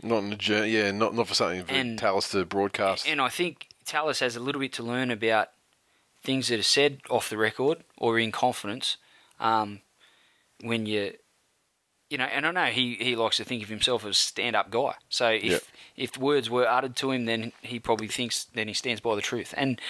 Not 0.04 0.20
in 0.20 0.30
the 0.32 0.36
journey. 0.36 0.72
Yeah. 0.72 0.92
Not 0.92 1.16
not 1.16 1.28
for 1.28 1.34
something 1.34 1.64
for 1.64 1.74
And- 1.74 1.98
Tallis 1.98 2.30
to 2.32 2.46
broadcast. 2.46 3.08
And 3.08 3.20
I 3.22 3.30
think 3.30 3.68
Tallis 3.86 4.20
has 4.20 4.36
a 4.36 4.40
little 4.40 4.60
bit 4.62 4.74
to 4.74 4.84
learn 4.84 5.10
about 5.12 5.50
things 6.24 6.48
that 6.50 6.60
are 6.60 6.64
said 6.64 7.02
off 7.10 7.30
the 7.30 7.38
record 7.38 7.84
or 7.98 8.20
in 8.20 8.32
confidence. 8.32 8.98
Um, 9.40 9.82
when 10.62 10.86
you, 10.86 11.14
you 12.10 12.18
know, 12.18 12.24
and 12.26 12.46
I 12.46 12.52
know 12.52 12.66
he, 12.66 12.96
he 12.96 13.16
likes 13.16 13.38
to 13.38 13.44
think 13.44 13.64
of 13.64 13.70
himself 13.70 14.06
as 14.06 14.12
a 14.12 14.14
stand 14.14 14.56
up 14.56 14.70
guy. 14.70 14.94
So 15.10 15.30
if 15.30 15.44
Yep. 15.44 15.64
if 15.98 16.18
words 16.18 16.50
were 16.50 16.68
uttered 16.68 16.96
to 16.98 17.12
him, 17.12 17.26
then 17.26 17.52
he 17.62 17.80
probably 17.80 18.08
thinks 18.08 18.46
then 18.46 18.68
he 18.68 18.74
stands 18.74 19.02
by 19.02 19.16
the 19.16 19.22
truth. 19.22 19.54
And 19.58 19.82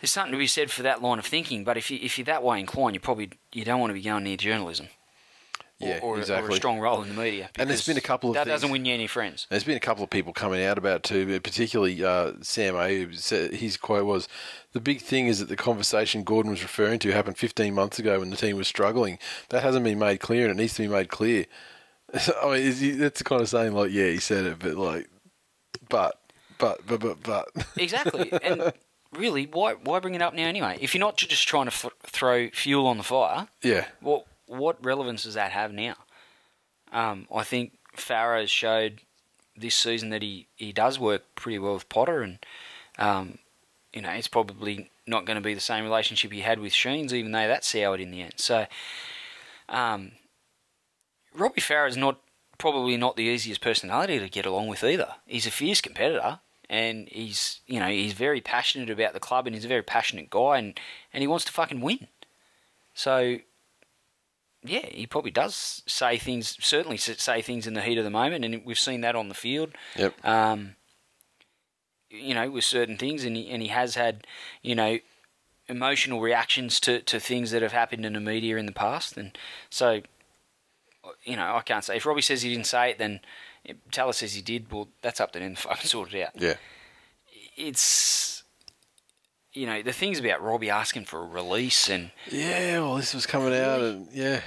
there's 0.00 0.10
something 0.10 0.32
to 0.32 0.38
be 0.38 0.46
said 0.46 0.70
for 0.70 0.82
that 0.82 1.02
line 1.02 1.18
of 1.18 1.26
thinking. 1.26 1.62
But 1.62 1.76
if 1.76 1.90
you 1.90 1.98
if 2.02 2.18
you're 2.18 2.24
that 2.24 2.42
way 2.42 2.58
inclined, 2.58 2.94
you 2.94 3.00
probably 3.00 3.30
you 3.52 3.64
don't 3.64 3.78
want 3.80 3.90
to 3.90 3.94
be 3.94 4.00
going 4.02 4.24
near 4.24 4.36
journalism. 4.36 4.88
Or, 5.80 5.88
Yeah, 5.88 5.98
or, 6.02 6.16
or 6.16 6.18
exactly. 6.18 6.52
a 6.52 6.56
strong 6.56 6.78
role 6.78 7.02
in 7.02 7.08
the 7.08 7.14
media. 7.14 7.48
And 7.58 7.70
there's 7.70 7.86
been 7.86 7.96
a 7.96 8.02
couple 8.02 8.30
of 8.30 8.34
that 8.34 8.44
things- 8.44 8.54
doesn't 8.54 8.70
win 8.70 8.84
you 8.84 8.92
any 8.92 9.06
friends. 9.06 9.46
There's 9.48 9.64
been 9.64 9.76
a 9.78 9.80
couple 9.80 10.04
of 10.04 10.10
people 10.10 10.32
coming 10.34 10.62
out 10.62 10.76
about 10.78 10.96
it 10.96 11.02
too, 11.04 11.26
but 11.26 11.42
particularly 11.42 12.04
uh, 12.04 12.32
Sam 12.42 12.76
A. 12.76 13.10
said- 13.14 13.54
His 13.54 13.76
quote 13.78 14.04
was, 14.04 14.28
"The 14.72 14.80
big 14.80 15.00
thing 15.00 15.26
is 15.26 15.38
that 15.38 15.48
the 15.48 15.56
conversation 15.56 16.22
Gordon 16.22 16.50
was 16.50 16.62
referring 16.62 16.98
to 17.00 17.12
happened 17.12 17.38
15 17.38 17.72
months 17.74 17.98
ago 17.98 18.18
when 18.20 18.28
the 18.30 18.36
team 18.36 18.56
was 18.56 18.68
struggling. 18.68 19.18
That 19.48 19.62
hasn't 19.62 19.84
been 19.84 19.98
made 19.98 20.20
clear, 20.20 20.42
and 20.48 20.58
it 20.58 20.62
needs 20.62 20.74
to 20.74 20.82
be 20.82 20.88
made 20.88 21.08
clear." 21.08 21.46
I 22.42 22.58
mean, 22.58 22.98
that's 22.98 23.22
kind 23.22 23.40
of 23.40 23.48
saying 23.48 23.72
like, 23.72 23.90
"Yeah, 23.90 24.08
he 24.08 24.18
said 24.18 24.44
it, 24.44 24.58
but 24.58 24.74
like, 24.76 25.08
but, 25.88 26.20
but, 26.58 26.86
but, 26.86 27.00
but, 27.00 27.22
but." 27.22 27.48
Exactly. 27.76 28.30
and 28.42 28.72
really, 29.16 29.46
why 29.46 29.74
why 29.74 29.98
bring 30.00 30.14
it 30.14 30.22
up 30.22 30.34
now 30.34 30.44
anyway? 30.46 30.76
If 30.80 30.94
you're 30.94 31.00
not 31.00 31.16
just 31.16 31.46
trying 31.48 31.66
to 31.66 31.72
f- 31.72 31.86
throw 32.02 32.50
fuel 32.50 32.86
on 32.86 32.98
the 32.98 33.02
fire, 33.04 33.48
yeah, 33.62 33.86
what 34.00 34.26
what 34.50 34.84
relevance 34.84 35.22
does 35.22 35.34
that 35.34 35.52
have 35.52 35.72
now? 35.72 35.94
Um, 36.92 37.26
I 37.34 37.44
think 37.44 37.72
has 37.94 38.50
showed 38.50 39.00
this 39.56 39.74
season 39.74 40.10
that 40.10 40.22
he, 40.22 40.48
he 40.56 40.72
does 40.72 40.98
work 40.98 41.22
pretty 41.34 41.58
well 41.58 41.74
with 41.74 41.88
Potter, 41.88 42.22
and 42.22 42.38
um, 42.98 43.38
you 43.92 44.02
know 44.02 44.10
it's 44.10 44.28
probably 44.28 44.90
not 45.06 45.24
going 45.24 45.36
to 45.36 45.42
be 45.42 45.54
the 45.54 45.60
same 45.60 45.84
relationship 45.84 46.32
he 46.32 46.40
had 46.40 46.58
with 46.58 46.72
Sheens, 46.72 47.14
even 47.14 47.32
though 47.32 47.46
that 47.46 47.64
soured 47.64 48.00
in 48.00 48.10
the 48.10 48.22
end. 48.22 48.34
So, 48.36 48.66
um, 49.68 50.12
Robbie 51.34 51.60
Farah 51.60 51.88
is 51.88 51.96
not 51.96 52.20
probably 52.58 52.96
not 52.96 53.16
the 53.16 53.24
easiest 53.24 53.60
personality 53.60 54.18
to 54.18 54.28
get 54.28 54.46
along 54.46 54.68
with 54.68 54.84
either. 54.84 55.14
He's 55.26 55.46
a 55.46 55.50
fierce 55.50 55.80
competitor, 55.80 56.40
and 56.68 57.08
he's 57.08 57.60
you 57.66 57.78
know 57.78 57.88
he's 57.88 58.14
very 58.14 58.40
passionate 58.40 58.90
about 58.90 59.12
the 59.12 59.20
club, 59.20 59.46
and 59.46 59.54
he's 59.54 59.64
a 59.64 59.68
very 59.68 59.82
passionate 59.82 60.30
guy, 60.30 60.58
and 60.58 60.78
and 61.12 61.22
he 61.22 61.28
wants 61.28 61.44
to 61.44 61.52
fucking 61.52 61.80
win. 61.80 62.08
So 62.94 63.38
yeah, 64.64 64.86
he 64.86 65.06
probably 65.06 65.30
does 65.30 65.82
say 65.86 66.18
things. 66.18 66.56
Certainly, 66.60 66.98
say 66.98 67.40
things 67.42 67.66
in 67.66 67.74
the 67.74 67.82
heat 67.82 67.98
of 67.98 68.04
the 68.04 68.10
moment, 68.10 68.44
and 68.44 68.62
we've 68.64 68.78
seen 68.78 69.00
that 69.00 69.16
on 69.16 69.28
the 69.28 69.34
field. 69.34 69.70
yep, 69.96 70.14
Um, 70.24 70.76
you 72.10 72.34
know, 72.34 72.50
with 72.50 72.64
certain 72.64 72.96
things, 72.96 73.24
and 73.24 73.36
he, 73.36 73.48
and 73.50 73.62
he 73.62 73.68
has 73.68 73.94
had, 73.94 74.26
you 74.62 74.74
know, 74.74 74.98
emotional 75.68 76.20
reactions 76.20 76.80
to, 76.80 77.00
to 77.02 77.20
things 77.20 77.52
that 77.52 77.62
have 77.62 77.72
happened 77.72 78.04
in 78.04 78.14
the 78.14 78.20
media 78.20 78.56
in 78.56 78.66
the 78.66 78.72
past, 78.72 79.16
and 79.16 79.36
so, 79.70 80.02
you 81.24 81.36
know, 81.36 81.54
I 81.56 81.62
can't 81.62 81.84
say 81.84 81.96
if 81.96 82.04
Robbie 82.06 82.22
says 82.22 82.42
he 82.42 82.50
didn't 82.50 82.66
say 82.66 82.90
it, 82.90 82.98
then 82.98 83.20
Taylor 83.90 84.12
says 84.12 84.34
he 84.34 84.42
did. 84.42 84.70
Well, 84.72 84.88
that's 85.02 85.20
up 85.20 85.32
to 85.32 85.38
him 85.38 85.54
to 85.54 85.60
fucking 85.68 85.86
sort 85.86 86.12
it 86.12 86.22
out. 86.22 86.30
yeah, 86.34 86.54
It's, 87.56 88.39
you 89.52 89.66
know, 89.66 89.82
the 89.82 89.92
things 89.92 90.18
about 90.20 90.42
Robbie 90.42 90.70
asking 90.70 91.04
for 91.06 91.20
a 91.20 91.26
release 91.26 91.88
and 91.90 92.10
yeah. 92.30 92.78
Well, 92.80 92.96
this 92.96 93.14
was 93.14 93.26
coming 93.26 93.54
out, 93.54 93.80
and 93.80 94.08
yeah, 94.12 94.40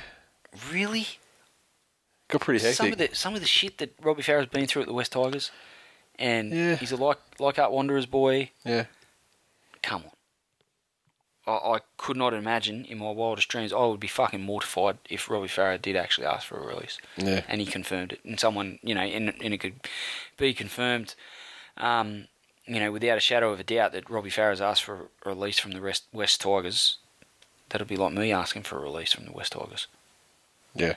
really. 0.71 1.07
got 2.29 2.41
pretty 2.41 2.59
hectic. 2.63 2.77
some 2.77 2.91
of 2.91 2.97
the 2.97 3.09
some 3.13 3.35
of 3.35 3.41
the 3.41 3.47
shit 3.47 3.77
that 3.79 3.93
Robbie 4.01 4.23
Farah's 4.23 4.47
been 4.47 4.65
through 4.67 4.83
at 4.83 4.87
the 4.87 4.93
West 4.93 5.11
Tigers, 5.11 5.51
and 6.17 6.51
Yeah. 6.53 6.75
he's 6.75 6.91
a 6.91 6.95
like 6.97 7.17
Leichhardt 7.39 7.71
Wanderers 7.71 8.05
boy. 8.05 8.51
yeah, 8.65 8.85
Come 9.81 10.03
on, 11.45 11.53
I, 11.53 11.75
I 11.75 11.79
could 11.97 12.15
not 12.17 12.33
imagine 12.33 12.85
in 12.85 12.97
my 12.99 13.11
wildest 13.11 13.49
dreams 13.49 13.73
I 13.73 13.85
would 13.85 13.99
be 13.99 14.07
fucking 14.07 14.41
mortified 14.41 14.97
if 15.09 15.29
Robbie 15.29 15.47
Farah 15.49 15.81
did 15.81 15.95
actually 15.97 16.27
ask 16.27 16.47
for 16.47 16.57
a 16.57 16.65
release, 16.65 16.97
yeah, 17.17 17.43
and 17.49 17.59
he 17.59 17.67
confirmed 17.67 18.13
it, 18.13 18.21
and 18.23 18.39
someone 18.39 18.79
you 18.81 18.95
know, 18.95 19.01
and, 19.01 19.33
and 19.43 19.53
it 19.53 19.57
could 19.59 19.75
be 20.37 20.53
confirmed, 20.53 21.15
um, 21.77 22.27
you 22.65 22.79
know, 22.79 22.91
without 22.91 23.17
a 23.17 23.21
shadow 23.21 23.51
of 23.51 23.59
a 23.59 23.63
doubt 23.63 23.91
that 23.91 24.09
Robbie 24.09 24.29
Farah's 24.29 24.61
asked 24.61 24.83
for 24.83 25.07
a 25.25 25.29
release 25.29 25.59
from 25.59 25.71
the 25.71 25.81
West 25.81 26.03
West 26.13 26.41
Tigers. 26.41 26.97
That'd 27.69 27.87
be 27.87 27.97
like 27.97 28.13
me 28.13 28.31
asking 28.31 28.63
for 28.63 28.77
a 28.77 28.81
release 28.81 29.13
from 29.13 29.25
the 29.25 29.31
West 29.31 29.53
Tigers. 29.53 29.87
yeah, 30.75 30.93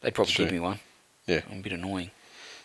They'd 0.00 0.14
probably 0.14 0.34
give 0.34 0.52
me 0.52 0.60
one. 0.60 0.78
yeah. 1.26 1.40
I'm 1.50 1.58
a 1.58 1.62
bit 1.62 1.72
annoying. 1.72 2.10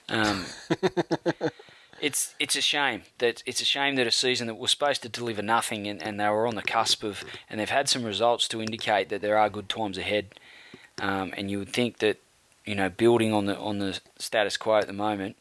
Um, 0.09 0.45
it's 2.01 2.35
it's 2.39 2.55
a 2.55 2.61
shame 2.61 3.01
that 3.17 3.41
it's 3.45 3.61
a 3.61 3.65
shame 3.65 3.95
that 3.95 4.07
a 4.07 4.11
season 4.11 4.47
that 4.47 4.55
was 4.55 4.71
supposed 4.71 5.01
to 5.01 5.09
deliver 5.09 5.41
nothing 5.41 5.87
and, 5.87 6.01
and 6.01 6.19
they 6.19 6.29
were 6.29 6.47
on 6.47 6.55
the 6.55 6.61
cusp 6.61 7.03
of 7.03 7.23
and 7.49 7.59
they've 7.59 7.69
had 7.69 7.89
some 7.89 8.03
results 8.03 8.47
to 8.49 8.61
indicate 8.61 9.09
that 9.09 9.21
there 9.21 9.37
are 9.37 9.49
good 9.49 9.69
times 9.69 9.97
ahead. 9.97 10.27
Um, 11.01 11.33
and 11.35 11.49
you 11.51 11.59
would 11.59 11.73
think 11.73 11.97
that 11.99 12.17
you 12.65 12.75
know 12.75 12.89
building 12.89 13.33
on 13.33 13.45
the 13.45 13.57
on 13.57 13.79
the 13.79 13.99
status 14.17 14.57
quo 14.57 14.77
at 14.77 14.87
the 14.87 14.93
moment 14.93 15.35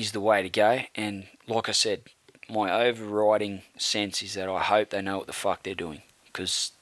is 0.00 0.12
the 0.12 0.20
way 0.20 0.42
to 0.42 0.48
go. 0.48 0.80
And 0.94 1.26
like 1.46 1.68
I 1.68 1.72
said, 1.72 2.02
my 2.48 2.70
overriding 2.72 3.62
sense 3.76 4.22
is 4.22 4.34
that 4.34 4.48
I 4.48 4.62
hope 4.62 4.90
they 4.90 5.02
know 5.02 5.18
what 5.18 5.26
the 5.26 5.32
fuck 5.32 5.62
they're 5.62 5.74
doing 5.74 6.02
because 6.26 6.72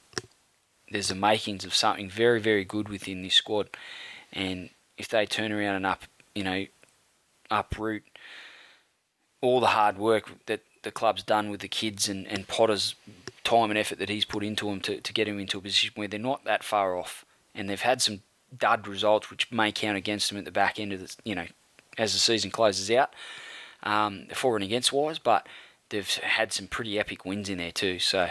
there's 0.91 1.09
the 1.09 1.15
makings 1.15 1.65
of 1.65 1.75
something 1.75 2.09
very 2.09 2.39
very 2.39 2.65
good 2.65 2.89
within 2.89 3.21
this 3.21 3.35
squad. 3.35 3.69
And 4.33 4.69
if 4.97 5.07
they 5.07 5.25
turn 5.25 5.51
around 5.51 5.75
and 5.75 5.85
up, 5.85 6.03
you 6.33 6.43
know, 6.43 6.65
uproot 7.51 8.03
all 9.41 9.59
the 9.59 9.67
hard 9.67 9.97
work 9.97 10.31
that 10.47 10.61
the 10.83 10.91
club's 10.91 11.23
done 11.23 11.49
with 11.49 11.61
the 11.61 11.67
kids 11.67 12.07
and, 12.07 12.27
and 12.27 12.47
Potter's 12.47 12.95
time 13.43 13.69
and 13.69 13.77
effort 13.77 13.99
that 13.99 14.09
he's 14.09 14.25
put 14.25 14.43
into 14.43 14.65
them 14.65 14.79
to, 14.81 15.01
to 15.01 15.13
get 15.13 15.25
them 15.25 15.39
into 15.39 15.57
a 15.57 15.61
position 15.61 15.91
where 15.95 16.07
they're 16.07 16.19
not 16.19 16.43
that 16.45 16.63
far 16.63 16.97
off. 16.97 17.25
And 17.55 17.69
they've 17.69 17.81
had 17.81 18.01
some 18.01 18.21
dud 18.55 18.87
results 18.87 19.29
which 19.29 19.51
may 19.51 19.71
count 19.71 19.97
against 19.97 20.29
them 20.29 20.37
at 20.37 20.45
the 20.45 20.51
back 20.51 20.79
end 20.79 20.93
of 20.93 20.99
the, 20.99 21.15
you 21.23 21.35
know, 21.35 21.47
as 21.99 22.13
the 22.13 22.19
season 22.19 22.49
closes 22.49 22.89
out, 22.89 23.13
um, 23.83 24.25
for 24.33 24.55
and 24.55 24.63
against 24.63 24.91
wise, 24.91 25.19
but 25.19 25.45
they've 25.89 26.09
had 26.09 26.51
some 26.51 26.67
pretty 26.67 26.97
epic 26.97 27.25
wins 27.25 27.49
in 27.49 27.59
there 27.59 27.71
too. 27.71 27.99
So 27.99 28.29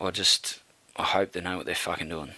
I 0.00 0.10
just, 0.10 0.60
I 0.96 1.04
hope 1.04 1.32
they 1.32 1.40
know 1.40 1.58
what 1.58 1.66
they're 1.66 1.74
fucking 1.74 2.08
doing. 2.08 2.32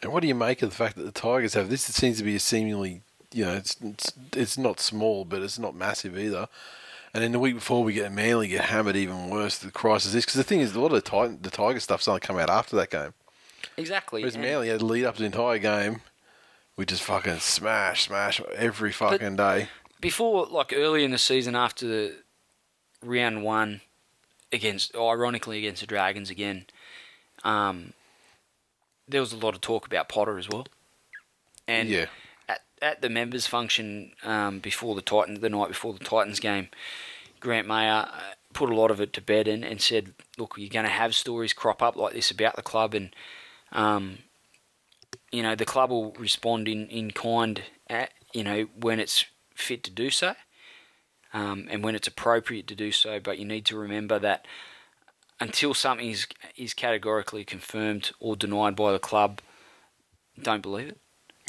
And 0.00 0.12
what 0.12 0.20
do 0.22 0.28
you 0.28 0.34
make 0.34 0.62
of 0.62 0.70
the 0.70 0.74
fact 0.76 0.96
that 0.96 1.04
the 1.04 1.12
Tigers 1.12 1.54
have 1.54 1.70
this? 1.70 1.88
It 1.88 1.94
seems 1.94 2.18
to 2.18 2.24
be 2.24 2.34
a 2.34 2.40
seemingly, 2.40 3.02
you 3.32 3.44
know, 3.44 3.54
it's 3.54 3.76
it's, 3.80 4.12
it's 4.34 4.58
not 4.58 4.80
small, 4.80 5.24
but 5.24 5.42
it's 5.42 5.58
not 5.58 5.76
massive 5.76 6.18
either. 6.18 6.48
And 7.14 7.22
then 7.22 7.32
the 7.32 7.38
week 7.38 7.54
before, 7.54 7.84
we 7.84 7.92
get 7.92 8.10
Manly 8.10 8.48
get 8.48 8.64
hammered 8.64 8.96
even 8.96 9.28
worse. 9.28 9.58
The 9.58 9.70
crisis 9.70 10.14
is 10.14 10.24
because 10.24 10.38
the 10.38 10.44
thing 10.44 10.60
is, 10.60 10.74
a 10.74 10.80
lot 10.80 10.86
of 10.86 10.92
the 10.92 11.02
Titan, 11.02 11.38
the 11.42 11.50
Tiger 11.50 11.78
stuff's 11.78 12.08
only 12.08 12.20
come 12.20 12.38
out 12.38 12.48
after 12.48 12.74
that 12.76 12.90
game. 12.90 13.12
Exactly. 13.76 14.22
Whereas 14.22 14.34
and- 14.34 14.42
Manly 14.42 14.68
had 14.68 14.80
lead 14.82 15.04
up 15.04 15.16
the 15.16 15.24
entire 15.24 15.58
game. 15.58 16.00
We 16.76 16.86
just 16.86 17.02
fucking 17.02 17.38
smash, 17.38 18.04
smash 18.06 18.40
every 18.56 18.92
fucking 18.92 19.36
day. 19.36 19.68
before, 20.00 20.46
like 20.46 20.72
early 20.74 21.04
in 21.04 21.10
the 21.10 21.18
season, 21.18 21.54
after 21.54 21.86
the 21.86 22.14
round 23.04 23.42
one 23.42 23.82
against, 24.52 24.94
ironically 24.96 25.58
against 25.58 25.80
the 25.82 25.86
Dragons 25.86 26.30
again, 26.30 26.66
um, 27.44 27.92
there 29.06 29.20
was 29.20 29.32
a 29.32 29.36
lot 29.36 29.54
of 29.54 29.60
talk 29.60 29.86
about 29.86 30.08
Potter 30.08 30.38
as 30.38 30.48
well. 30.48 30.66
And 31.68 31.88
Yeah. 31.88 32.06
at, 32.48 32.62
at 32.80 33.02
the 33.02 33.10
members 33.10 33.46
function 33.46 34.12
um, 34.24 34.58
before 34.58 34.94
the 34.94 35.02
Titans, 35.02 35.40
the 35.40 35.50
night 35.50 35.68
before 35.68 35.92
the 35.92 36.04
Titans 36.04 36.40
game, 36.40 36.68
Grant 37.40 37.68
Mayer 37.68 38.08
uh, 38.10 38.20
put 38.54 38.70
a 38.70 38.74
lot 38.74 38.90
of 38.90 39.00
it 39.00 39.12
to 39.14 39.20
bed 39.20 39.46
and, 39.48 39.64
and 39.64 39.80
said, 39.80 40.14
"Look, 40.38 40.54
you're 40.56 40.68
going 40.68 40.84
to 40.84 40.90
have 40.90 41.14
stories 41.14 41.52
crop 41.52 41.82
up 41.82 41.96
like 41.96 42.14
this 42.14 42.30
about 42.30 42.56
the 42.56 42.62
club, 42.62 42.94
and 42.94 43.14
um, 43.72 44.18
you 45.32 45.42
know 45.42 45.54
the 45.54 45.64
club 45.64 45.90
will 45.90 46.12
respond 46.12 46.68
in 46.68 46.86
in 46.88 47.10
kind, 47.10 47.62
at, 47.88 48.10
you 48.32 48.44
know 48.44 48.66
when 48.78 49.00
it's 49.00 49.24
fit 49.54 49.82
to 49.84 49.90
do 49.90 50.10
so, 50.10 50.34
um, 51.32 51.66
and 51.70 51.82
when 51.82 51.94
it's 51.94 52.08
appropriate 52.08 52.66
to 52.68 52.74
do 52.74 52.92
so. 52.92 53.18
But 53.18 53.38
you 53.38 53.44
need 53.44 53.66
to 53.66 53.76
remember 53.76 54.18
that." 54.18 54.46
Until 55.40 55.74
something 55.74 56.08
is, 56.08 56.28
is 56.56 56.72
categorically 56.72 57.42
confirmed 57.44 58.12
or 58.20 58.36
denied 58.36 58.76
by 58.76 58.92
the 58.92 59.00
club, 59.00 59.40
don't 60.40 60.62
believe 60.62 60.90
it. 60.90 60.98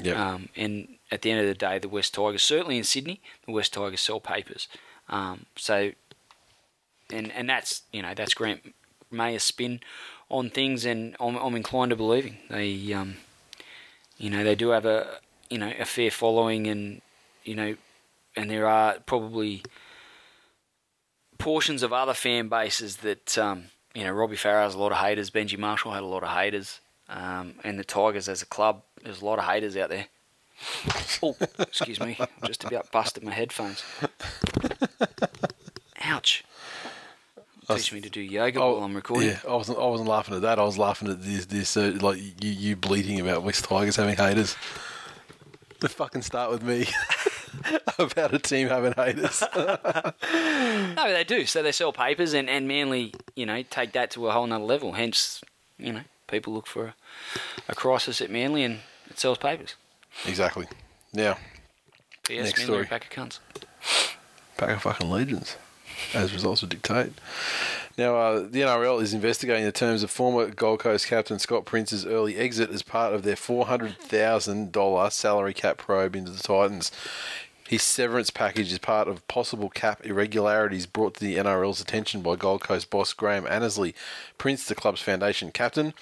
Yeah. 0.01 0.33
Um, 0.33 0.49
and 0.55 0.87
at 1.11 1.21
the 1.21 1.31
end 1.31 1.41
of 1.41 1.47
the 1.47 1.53
day, 1.53 1.79
the 1.79 1.89
West 1.89 2.13
Tigers, 2.13 2.41
certainly 2.41 2.77
in 2.77 2.83
Sydney, 2.83 3.21
the 3.45 3.51
West 3.51 3.73
Tigers 3.73 4.01
sell 4.01 4.19
papers. 4.19 4.67
Um, 5.09 5.45
so, 5.55 5.91
and 7.11 7.31
and 7.31 7.49
that's 7.49 7.83
you 7.91 8.01
know 8.01 8.13
that's 8.15 8.33
Grant 8.33 8.73
Mayer's 9.11 9.43
spin 9.43 9.81
on 10.29 10.49
things, 10.49 10.85
and 10.85 11.15
I'm, 11.19 11.35
I'm 11.35 11.55
inclined 11.55 11.91
to 11.91 11.95
believing 11.95 12.37
they, 12.49 12.93
um, 12.93 13.17
you 14.17 14.29
know, 14.29 14.43
they 14.43 14.55
do 14.55 14.69
have 14.69 14.85
a 14.85 15.19
you 15.49 15.57
know 15.57 15.71
a 15.79 15.85
fair 15.85 16.11
following, 16.11 16.67
and 16.67 17.01
you 17.43 17.55
know, 17.55 17.75
and 18.35 18.49
there 18.49 18.67
are 18.67 18.97
probably 19.05 19.63
portions 21.37 21.83
of 21.83 21.91
other 21.91 22.13
fan 22.13 22.47
bases 22.47 22.97
that 22.97 23.37
um, 23.37 23.65
you 23.93 24.03
know 24.03 24.11
Robbie 24.11 24.35
Farah 24.35 24.63
has 24.63 24.75
a 24.75 24.79
lot 24.79 24.91
of 24.91 24.99
haters, 24.99 25.29
Benji 25.29 25.57
Marshall 25.57 25.91
had 25.91 26.03
a 26.03 26.07
lot 26.07 26.23
of 26.23 26.29
haters, 26.29 26.79
um, 27.09 27.55
and 27.63 27.77
the 27.77 27.83
Tigers 27.83 28.29
as 28.29 28.41
a 28.41 28.45
club, 28.45 28.83
there's 29.03 29.21
a 29.21 29.25
lot 29.25 29.39
of 29.39 29.45
haters 29.45 29.75
out 29.77 29.89
there. 29.89 30.07
Oh, 31.21 31.35
excuse 31.59 31.99
me, 31.99 32.17
just 32.45 32.63
about 32.63 32.91
busted 32.91 33.23
my 33.23 33.31
headphones. 33.31 33.83
Ouch. 36.01 36.43
Teach 37.67 37.93
me 37.93 38.01
to 38.01 38.09
do 38.09 38.21
yoga 38.21 38.59
while 38.59 38.83
I'm 38.83 38.95
recording. 38.95 39.29
Yeah, 39.29 39.39
I 39.47 39.55
wasn't. 39.55 39.77
I 39.79 39.85
wasn't 39.85 40.09
laughing 40.09 40.35
at 40.35 40.41
that. 40.41 40.59
I 40.59 40.63
was 40.63 40.77
laughing 40.77 41.09
at 41.09 41.21
this. 41.23 41.45
This 41.45 41.77
uh, 41.77 41.97
like 42.01 42.17
you, 42.43 42.51
you 42.51 42.75
bleating 42.75 43.19
about 43.19 43.43
West 43.43 43.65
Tigers 43.65 43.95
having 43.95 44.15
haters. 44.15 44.55
The 45.79 45.89
fucking 45.89 46.21
start 46.21 46.49
with 46.51 46.63
me 46.63 46.85
about 47.99 48.33
a 48.33 48.39
team 48.39 48.67
having 48.69 48.93
haters. 48.93 49.43
No, 50.95 51.11
they 51.11 51.23
do. 51.23 51.45
So 51.45 51.63
they 51.63 51.71
sell 51.71 51.91
papers, 51.91 52.33
and, 52.33 52.49
and 52.49 52.67
Manly, 52.67 53.13
you 53.35 53.45
know, 53.45 53.63
take 53.63 53.93
that 53.93 54.11
to 54.11 54.27
a 54.27 54.31
whole 54.31 54.45
nother 54.47 54.63
level. 54.63 54.93
Hence, 54.93 55.41
you 55.77 55.91
know, 55.93 56.01
people 56.27 56.53
look 56.53 56.67
for 56.67 56.85
a, 56.87 56.95
a 57.69 57.75
crisis 57.75 58.21
at 58.21 58.29
Manly, 58.29 58.63
and 58.63 58.79
it 59.09 59.19
sells 59.19 59.37
papers. 59.37 59.75
exactly. 60.25 60.67
Now, 61.13 61.37
P.S. 62.23 62.45
Next 62.45 62.57
Manly 62.59 62.65
story. 62.65 62.79
are 62.79 62.83
a 62.83 62.87
pack 62.87 63.05
of 63.05 63.09
cunts. 63.11 63.39
pack 64.57 64.69
of 64.69 64.81
fucking 64.83 65.09
legends, 65.09 65.57
as 66.13 66.33
results 66.33 66.61
would 66.61 66.69
dictate. 66.69 67.13
Now, 67.97 68.15
uh, 68.15 68.39
the 68.39 68.61
NRL 68.61 69.01
is 69.01 69.13
investigating 69.13 69.65
the 69.65 69.71
terms 69.71 70.01
of 70.01 70.09
former 70.09 70.47
Gold 70.47 70.79
Coast 70.79 71.07
captain 71.07 71.37
Scott 71.37 71.65
Prince's 71.65 72.05
early 72.05 72.37
exit 72.37 72.71
as 72.71 72.81
part 72.81 73.13
of 73.13 73.21
their 73.21 73.35
$400,000 73.35 75.11
salary 75.11 75.53
cap 75.53 75.77
probe 75.77 76.15
into 76.15 76.31
the 76.31 76.41
Titans. 76.41 76.91
His 77.67 77.83
severance 77.83 78.29
package 78.29 78.71
is 78.71 78.79
part 78.79 79.07
of 79.07 79.27
possible 79.27 79.69
cap 79.69 80.05
irregularities 80.05 80.85
brought 80.85 81.15
to 81.15 81.19
the 81.19 81.37
NRL's 81.37 81.81
attention 81.81 82.21
by 82.21 82.35
Gold 82.35 82.61
Coast 82.61 82.89
boss 82.89 83.13
Graham 83.13 83.47
Annesley. 83.47 83.93
Prince, 84.37 84.65
the 84.65 84.75
club's 84.75 85.01
foundation 85.01 85.51
captain, 85.51 85.93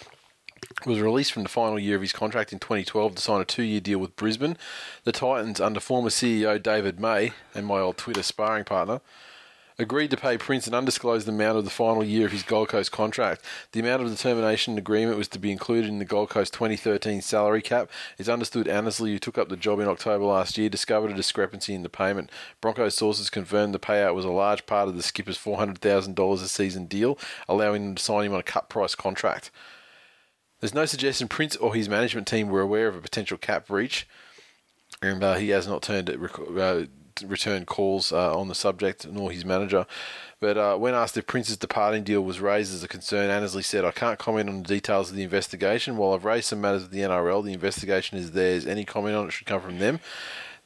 was 0.85 0.99
released 0.99 1.33
from 1.33 1.43
the 1.43 1.49
final 1.49 1.77
year 1.77 1.95
of 1.95 2.01
his 2.01 2.13
contract 2.13 2.53
in 2.53 2.59
2012 2.59 3.15
to 3.15 3.21
sign 3.21 3.41
a 3.41 3.45
two-year 3.45 3.79
deal 3.79 3.99
with 3.99 4.15
Brisbane. 4.15 4.57
The 5.03 5.11
Titans, 5.11 5.59
under 5.59 5.79
former 5.79 6.09
CEO 6.09 6.61
David 6.61 6.99
May 6.99 7.33
and 7.53 7.65
my 7.65 7.79
old 7.79 7.97
Twitter 7.97 8.23
sparring 8.23 8.63
partner, 8.63 9.01
agreed 9.77 10.11
to 10.11 10.17
pay 10.17 10.37
Prince 10.37 10.67
an 10.67 10.73
undisclosed 10.73 11.27
amount 11.27 11.57
of 11.57 11.63
the 11.63 11.69
final 11.69 12.03
year 12.03 12.25
of 12.25 12.31
his 12.31 12.43
Gold 12.43 12.69
Coast 12.69 12.91
contract. 12.91 13.41
The 13.71 13.79
amount 13.79 14.03
of 14.03 14.09
the 14.09 14.15
termination 14.15 14.77
agreement 14.77 15.17
was 15.17 15.27
to 15.29 15.39
be 15.39 15.51
included 15.51 15.89
in 15.89 15.99
the 15.99 16.05
Gold 16.05 16.29
Coast 16.29 16.53
2013 16.53 17.21
salary 17.21 17.61
cap. 17.61 17.89
It's 18.17 18.29
understood 18.29 18.67
Annesley, 18.67 19.11
who 19.11 19.19
took 19.19 19.37
up 19.37 19.49
the 19.49 19.57
job 19.57 19.79
in 19.79 19.87
October 19.87 20.25
last 20.25 20.57
year, 20.57 20.69
discovered 20.69 21.11
a 21.11 21.15
discrepancy 21.15 21.73
in 21.73 21.83
the 21.83 21.89
payment. 21.89 22.29
Broncos 22.59 22.95
sources 22.95 23.29
confirmed 23.29 23.73
the 23.73 23.79
payout 23.79 24.15
was 24.15 24.25
a 24.25 24.29
large 24.29 24.65
part 24.65 24.87
of 24.87 24.95
the 24.95 25.03
skipper's 25.03 25.37
$400,000 25.37 26.33
a 26.33 26.47
season 26.47 26.85
deal, 26.85 27.17
allowing 27.47 27.83
them 27.85 27.95
to 27.95 28.03
sign 28.03 28.25
him 28.25 28.33
on 28.33 28.39
a 28.39 28.43
cut 28.43 28.69
price 28.69 28.95
contract. 28.95 29.51
There's 30.59 30.75
no 30.75 30.85
suggestion 30.85 31.27
Prince 31.27 31.55
or 31.55 31.73
his 31.73 31.89
management 31.89 32.27
team 32.27 32.49
were 32.49 32.61
aware 32.61 32.87
of 32.87 32.95
a 32.95 33.01
potential 33.01 33.37
cap 33.37 33.67
breach, 33.67 34.07
and 35.01 35.23
uh, 35.23 35.33
he 35.35 35.49
has 35.49 35.67
not 35.67 35.81
turned 35.81 36.07
rec- 36.09 36.39
uh, 36.39 36.85
returned 37.25 37.67
calls 37.67 38.11
uh, 38.11 38.37
on 38.37 38.47
the 38.47 38.55
subject, 38.55 39.07
nor 39.07 39.31
his 39.31 39.45
manager. 39.45 39.85
But 40.39 40.57
uh, 40.57 40.75
when 40.77 40.95
asked 40.95 41.17
if 41.17 41.27
Prince's 41.27 41.57
departing 41.57 42.03
deal 42.03 42.21
was 42.21 42.39
raised 42.39 42.73
as 42.73 42.83
a 42.83 42.87
concern, 42.87 43.29
Annesley 43.29 43.61
said, 43.63 43.85
"I 43.85 43.91
can't 43.91 44.17
comment 44.17 44.49
on 44.49 44.63
the 44.63 44.67
details 44.67 45.11
of 45.11 45.15
the 45.15 45.23
investigation. 45.23 45.97
While 45.97 46.13
I've 46.13 46.25
raised 46.25 46.47
some 46.47 46.61
matters 46.61 46.81
with 46.83 46.91
the 46.91 47.01
NRL, 47.01 47.43
the 47.43 47.53
investigation 47.53 48.17
is 48.17 48.31
theirs. 48.31 48.65
Any 48.65 48.83
comment 48.83 49.15
on 49.15 49.27
it 49.27 49.31
should 49.31 49.47
come 49.47 49.61
from 49.61 49.79
them." 49.79 49.99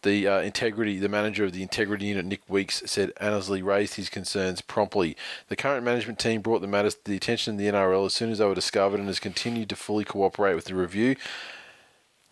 The 0.06 0.28
uh, 0.28 0.40
integrity, 0.42 1.00
the 1.00 1.10
manager 1.10 1.46
of 1.46 1.52
the 1.52 1.64
integrity 1.64 2.06
unit, 2.06 2.26
Nick 2.26 2.48
Weeks, 2.48 2.84
said 2.86 3.12
Annesley 3.20 3.64
raised 3.64 3.96
his 3.96 4.08
concerns 4.08 4.62
promptly. 4.62 5.18
The 5.50 5.56
current 5.56 5.84
management 5.84 6.20
team 6.20 6.42
brought 6.42 6.62
the 6.62 6.68
matters 6.68 6.94
to 6.94 7.04
the 7.06 7.16
attention 7.18 7.56
of 7.56 7.58
the 7.58 7.66
NRL 7.66 8.06
as 8.06 8.14
soon 8.14 8.32
as 8.32 8.38
they 8.38 8.46
were 8.46 8.54
discovered 8.54 9.00
and 9.00 9.08
has 9.08 9.20
continued 9.20 9.68
to 9.70 9.76
fully 9.76 10.04
cooperate 10.04 10.54
with 10.54 10.66
the 10.66 10.76
review. 10.76 11.16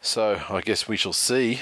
So 0.01 0.39
I 0.49 0.61
guess 0.61 0.87
we 0.87 0.97
shall 0.97 1.13
see 1.13 1.61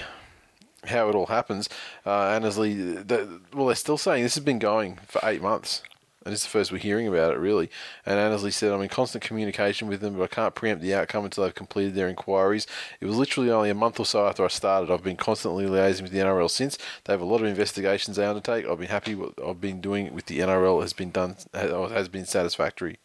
how 0.86 1.10
it 1.10 1.16
all 1.16 1.28
happens. 1.28 1.70
Uh, 2.06 2.28
Annesley, 2.28 2.74
the, 2.74 3.42
well, 3.54 3.68
they're 3.68 3.76
still 3.76 3.98
saying 3.98 4.24
this 4.24 4.36
has 4.36 4.44
been 4.44 4.60
going 4.60 5.00
for 5.08 5.20
eight 5.24 5.42
months. 5.42 5.84
And 6.24 6.34
it's 6.34 6.44
the 6.44 6.50
first 6.50 6.72
we're 6.72 6.78
hearing 6.78 7.08
about 7.08 7.34
it, 7.34 7.40
really. 7.40 7.72
And 8.06 8.20
Annesley 8.20 8.52
said, 8.52 8.72
I'm 8.72 8.82
in 8.82 8.90
constant 8.90 9.24
communication 9.24 9.88
with 9.88 10.02
them, 10.02 10.16
but 10.16 10.24
I 10.24 10.28
can't 10.28 10.54
preempt 10.54 10.84
the 10.84 10.94
outcome 10.94 11.26
until 11.26 11.44
they've 11.44 11.56
completed 11.56 11.96
their 11.96 12.08
inquiries. 12.08 12.68
It 13.00 13.08
was 13.08 13.16
literally 13.16 13.50
only 13.50 13.72
a 13.72 13.76
month 13.76 14.00
or 14.00 14.06
so 14.06 14.28
after 14.28 14.46
I 14.46 14.48
started. 14.50 14.94
I've 14.94 15.04
been 15.04 15.18
constantly 15.18 15.66
liaising 15.66 16.04
with 16.04 16.12
the 16.12 16.20
NRL 16.20 16.50
since. 16.50 16.78
They 17.06 17.14
have 17.14 17.22
a 17.22 17.26
lot 17.26 17.42
of 17.42 17.48
investigations 17.48 18.18
they 18.18 18.26
undertake. 18.26 18.68
I've 18.68 18.78
been 18.78 18.90
happy 18.90 19.16
what 19.16 19.34
I've 19.44 19.60
been 19.60 19.82
doing 19.82 20.14
with 20.14 20.28
the 20.28 20.40
NRL 20.40 20.82
has 20.82 20.94
been 20.94 21.10
done, 21.10 21.38
has 21.54 22.08
been 22.08 22.26
satisfactory. 22.26 23.00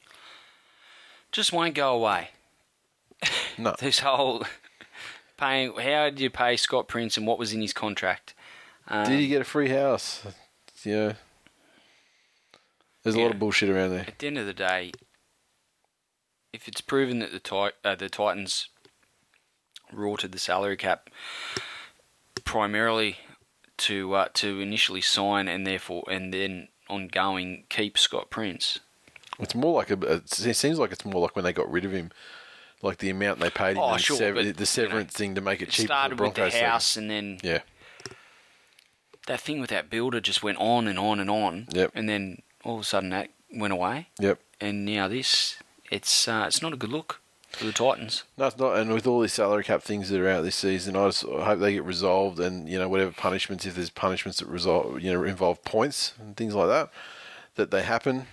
Just 1.32 1.54
won't 1.54 1.74
go 1.74 1.94
away. 1.94 2.30
No. 3.56 3.74
This 3.80 4.00
whole 4.00 4.44
paying. 5.36 5.74
How 5.74 6.10
did 6.10 6.20
you 6.20 6.30
pay 6.30 6.56
Scott 6.56 6.88
Prince, 6.88 7.16
and 7.16 7.26
what 7.26 7.38
was 7.38 7.52
in 7.52 7.60
his 7.60 7.72
contract? 7.72 8.34
Um, 8.88 9.08
Did 9.08 9.20
he 9.20 9.28
get 9.28 9.40
a 9.40 9.44
free 9.44 9.68
house? 9.68 10.22
Yeah. 10.84 11.14
There's 13.02 13.16
a 13.16 13.20
lot 13.20 13.32
of 13.32 13.38
bullshit 13.38 13.68
around 13.68 13.90
there. 13.90 14.04
At 14.06 14.18
the 14.18 14.26
end 14.26 14.38
of 14.38 14.46
the 14.46 14.52
day, 14.52 14.92
if 16.52 16.66
it's 16.66 16.80
proven 16.80 17.18
that 17.20 17.32
the 17.32 17.38
Tit- 17.38 17.76
uh, 17.84 17.94
the 17.94 18.08
Titans 18.08 18.68
rorted 19.92 20.32
the 20.32 20.38
salary 20.38 20.76
cap 20.76 21.08
primarily 22.44 23.18
to 23.78 24.14
uh, 24.14 24.28
to 24.34 24.60
initially 24.60 25.00
sign 25.00 25.48
and 25.48 25.66
therefore 25.66 26.04
and 26.10 26.32
then 26.32 26.68
ongoing 26.88 27.64
keep 27.68 27.98
Scott 27.98 28.30
Prince. 28.30 28.80
It's 29.38 29.54
more 29.54 29.74
like 29.74 29.90
a. 29.90 30.14
It 30.14 30.56
seems 30.56 30.78
like 30.78 30.92
it's 30.92 31.04
more 31.04 31.20
like 31.20 31.36
when 31.36 31.44
they 31.44 31.52
got 31.52 31.70
rid 31.70 31.84
of 31.84 31.92
him, 31.92 32.10
like 32.82 32.98
the 32.98 33.10
amount 33.10 33.40
they 33.40 33.50
paid 33.50 33.76
him, 33.76 33.82
Oh, 33.82 33.96
sure, 33.96 34.16
sever- 34.16 34.42
but, 34.42 34.56
the 34.56 34.66
severance 34.66 35.18
you 35.18 35.26
know, 35.26 35.28
thing 35.30 35.34
to 35.36 35.40
make 35.40 35.60
it 35.62 35.68
It 35.68 35.72
cheaper 35.72 35.86
started 35.86 36.20
with 36.20 36.34
the 36.34 36.50
house 36.50 36.96
and 36.96 37.10
then 37.10 37.38
Yeah, 37.42 37.60
that 39.26 39.40
thing 39.40 39.60
with 39.60 39.70
that 39.70 39.90
builder 39.90 40.20
just 40.20 40.42
went 40.42 40.58
on 40.58 40.86
and 40.86 40.98
on 40.98 41.20
and 41.20 41.28
on. 41.30 41.66
Yep. 41.72 41.92
And 41.94 42.08
then 42.08 42.42
all 42.64 42.76
of 42.76 42.80
a 42.82 42.84
sudden 42.84 43.10
that 43.10 43.30
went 43.52 43.72
away. 43.72 44.08
yep. 44.20 44.38
And 44.60 44.84
now 44.84 45.06
this, 45.08 45.56
it's 45.90 46.26
uh, 46.28 46.44
it's 46.46 46.62
not 46.62 46.72
a 46.72 46.76
good 46.76 46.90
look 46.90 47.20
for 47.50 47.64
the 47.64 47.72
Titans. 47.72 48.24
No, 48.38 48.46
it's 48.46 48.56
not. 48.58 48.76
And 48.76 48.92
with 48.92 49.06
all 49.06 49.20
these 49.20 49.32
salary 49.32 49.64
cap 49.64 49.82
things 49.82 50.08
that 50.08 50.20
are 50.20 50.28
out 50.28 50.42
this 50.42 50.56
season, 50.56 50.96
I 50.96 51.06
just 51.08 51.22
hope 51.22 51.58
they 51.58 51.74
get 51.74 51.84
resolved. 51.84 52.40
And 52.40 52.68
you 52.68 52.78
know, 52.78 52.88
whatever 52.88 53.12
punishments, 53.12 53.66
if 53.66 53.74
there's 53.74 53.90
punishments 53.90 54.38
that 54.38 54.48
resolve, 54.48 55.00
you 55.02 55.12
know, 55.12 55.24
involve 55.24 55.62
points 55.64 56.14
and 56.18 56.36
things 56.36 56.54
like 56.54 56.68
that, 56.68 56.90
that 57.56 57.70
they 57.70 57.82
happen 57.82 58.26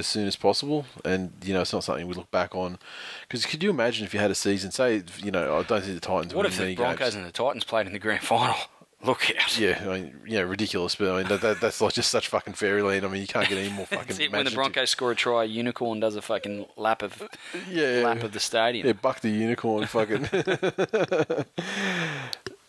as 0.00 0.06
soon 0.08 0.26
as 0.26 0.34
possible. 0.34 0.86
And 1.04 1.32
you 1.44 1.54
know, 1.54 1.60
it's 1.60 1.72
not 1.72 1.84
something 1.84 2.06
we 2.08 2.14
look 2.14 2.30
back 2.32 2.54
on. 2.54 2.78
Because 3.22 3.46
could 3.46 3.62
you 3.62 3.70
imagine 3.70 4.04
if 4.04 4.12
you 4.12 4.18
had 4.18 4.32
a 4.32 4.34
season? 4.34 4.72
Say, 4.72 5.04
you 5.22 5.30
know, 5.30 5.58
I 5.58 5.62
don't 5.62 5.82
think 5.82 5.94
the 5.94 6.00
Titans. 6.00 6.34
What 6.34 6.44
win 6.44 6.52
any 6.52 6.52
games 6.52 6.58
what 6.58 6.62
if 6.62 6.76
the 6.76 6.82
Broncos 6.82 6.98
games. 6.98 7.14
and 7.14 7.26
the 7.26 7.32
Titans 7.32 7.64
played 7.64 7.86
in 7.86 7.92
the 7.92 7.98
grand 8.00 8.24
final? 8.24 8.56
Look 9.02 9.30
out. 9.30 9.58
Yeah, 9.58 9.82
I 9.82 9.94
mean, 9.94 10.14
you 10.26 10.36
know, 10.36 10.44
ridiculous, 10.44 10.94
but 10.94 11.10
I 11.10 11.18
mean, 11.20 11.28
that, 11.28 11.40
that, 11.40 11.60
that's 11.62 11.80
like 11.80 11.94
just 11.94 12.10
such 12.10 12.28
fucking 12.28 12.52
fairyland. 12.52 13.06
I 13.06 13.08
mean, 13.08 13.22
you 13.22 13.26
can't 13.26 13.48
get 13.48 13.56
any 13.56 13.70
more 13.70 13.86
fucking. 13.90 14.20
It, 14.20 14.30
when 14.30 14.44
the 14.44 14.50
Broncos 14.50 14.90
score 14.90 15.12
a 15.12 15.14
try, 15.14 15.44
Unicorn 15.44 16.00
does 16.00 16.16
a 16.16 16.22
fucking 16.22 16.66
lap 16.76 17.02
of 17.02 17.26
yeah, 17.70 18.02
lap 18.04 18.22
of 18.22 18.32
the 18.32 18.40
stadium. 18.40 18.86
yeah, 18.86 18.92
buck 18.92 19.20
the 19.20 19.30
unicorn, 19.30 19.86
fucking. 19.86 20.28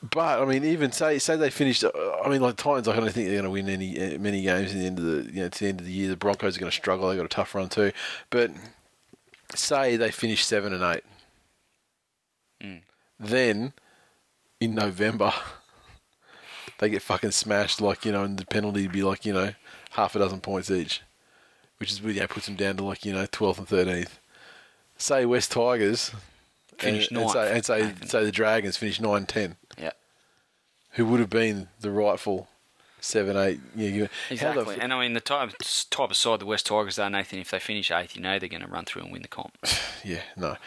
But 0.03 0.41
I 0.41 0.45
mean, 0.45 0.63
even 0.65 0.91
say 0.91 1.19
say 1.19 1.35
they 1.35 1.51
finished. 1.51 1.83
uh, 1.83 1.91
I 2.25 2.29
mean, 2.29 2.41
like 2.41 2.55
Titans, 2.57 2.87
I 2.87 2.95
don't 2.95 3.11
think 3.11 3.27
they're 3.27 3.41
going 3.41 3.43
to 3.43 3.49
win 3.51 3.69
any 3.69 4.17
many 4.17 4.41
games 4.41 4.73
in 4.73 4.79
the 4.79 4.85
end 4.85 4.97
of 4.99 5.05
the 5.05 5.31
you 5.33 5.41
know 5.43 5.49
to 5.49 5.59
the 5.59 5.69
end 5.69 5.79
of 5.79 5.85
the 5.85 5.91
year. 5.91 6.09
The 6.09 6.17
Broncos 6.17 6.57
are 6.57 6.59
going 6.59 6.71
to 6.71 6.75
struggle. 6.75 7.07
They 7.09 7.15
got 7.17 7.25
a 7.25 7.29
tough 7.29 7.53
run 7.53 7.69
too. 7.69 7.91
But 8.31 8.51
say 9.53 9.97
they 9.97 10.09
finish 10.11 10.43
seven 10.45 10.73
and 10.73 10.83
eight, 10.83 11.03
Mm. 12.63 12.81
then 13.19 13.73
in 14.59 14.73
November 14.75 15.33
they 16.79 16.89
get 16.89 17.01
fucking 17.03 17.31
smashed. 17.31 17.79
Like 17.81 18.03
you 18.05 18.11
know, 18.11 18.23
and 18.23 18.37
the 18.39 18.45
penalty 18.45 18.83
would 18.83 18.91
be 18.91 19.03
like 19.03 19.25
you 19.25 19.33
know 19.33 19.53
half 19.91 20.15
a 20.15 20.19
dozen 20.19 20.41
points 20.41 20.71
each, 20.71 21.01
which 21.77 21.91
is 21.91 22.01
know 22.21 22.27
puts 22.27 22.47
them 22.47 22.55
down 22.55 22.77
to 22.77 22.83
like 22.83 23.05
you 23.05 23.13
know 23.13 23.27
twelfth 23.31 23.59
and 23.59 23.67
thirteenth. 23.67 24.19
Say 24.97 25.25
West 25.25 25.51
Tigers. 25.51 26.11
Finish 26.77 27.09
and, 27.09 27.19
and 27.19 27.29
say, 27.31 27.53
and 27.55 27.65
say, 27.65 27.93
say 28.07 28.25
the 28.25 28.31
Dragons 28.31 28.75
finish 28.77 28.99
9 28.99 29.25
10 29.27 29.49
Yeah. 29.49 29.55
Who 30.91 31.05
would 31.05 31.19
have 31.19 31.29
been 31.29 31.69
the 31.79 31.91
rightful 31.91 32.47
seven, 32.99 33.35
eight. 33.35 33.59
Yeah, 33.75 33.89
you, 33.89 34.09
Exactly. 34.29 34.77
and 34.79 34.93
I 34.93 34.99
mean, 35.01 35.13
the 35.13 35.21
type, 35.21 35.51
type 35.89 36.11
of 36.11 36.15
side 36.15 36.39
the 36.39 36.45
West 36.45 36.67
Tigers 36.67 36.99
are, 36.99 37.09
Nathan, 37.09 37.39
if 37.39 37.51
they 37.51 37.59
finish 37.59 37.91
eighth, 37.91 38.15
you 38.15 38.21
know 38.21 38.39
they're 38.39 38.49
going 38.49 38.61
to 38.61 38.67
run 38.67 38.85
through 38.85 39.03
and 39.03 39.11
win 39.11 39.21
the 39.21 39.27
comp. 39.27 39.57
yeah, 40.03 40.21
no. 40.37 40.57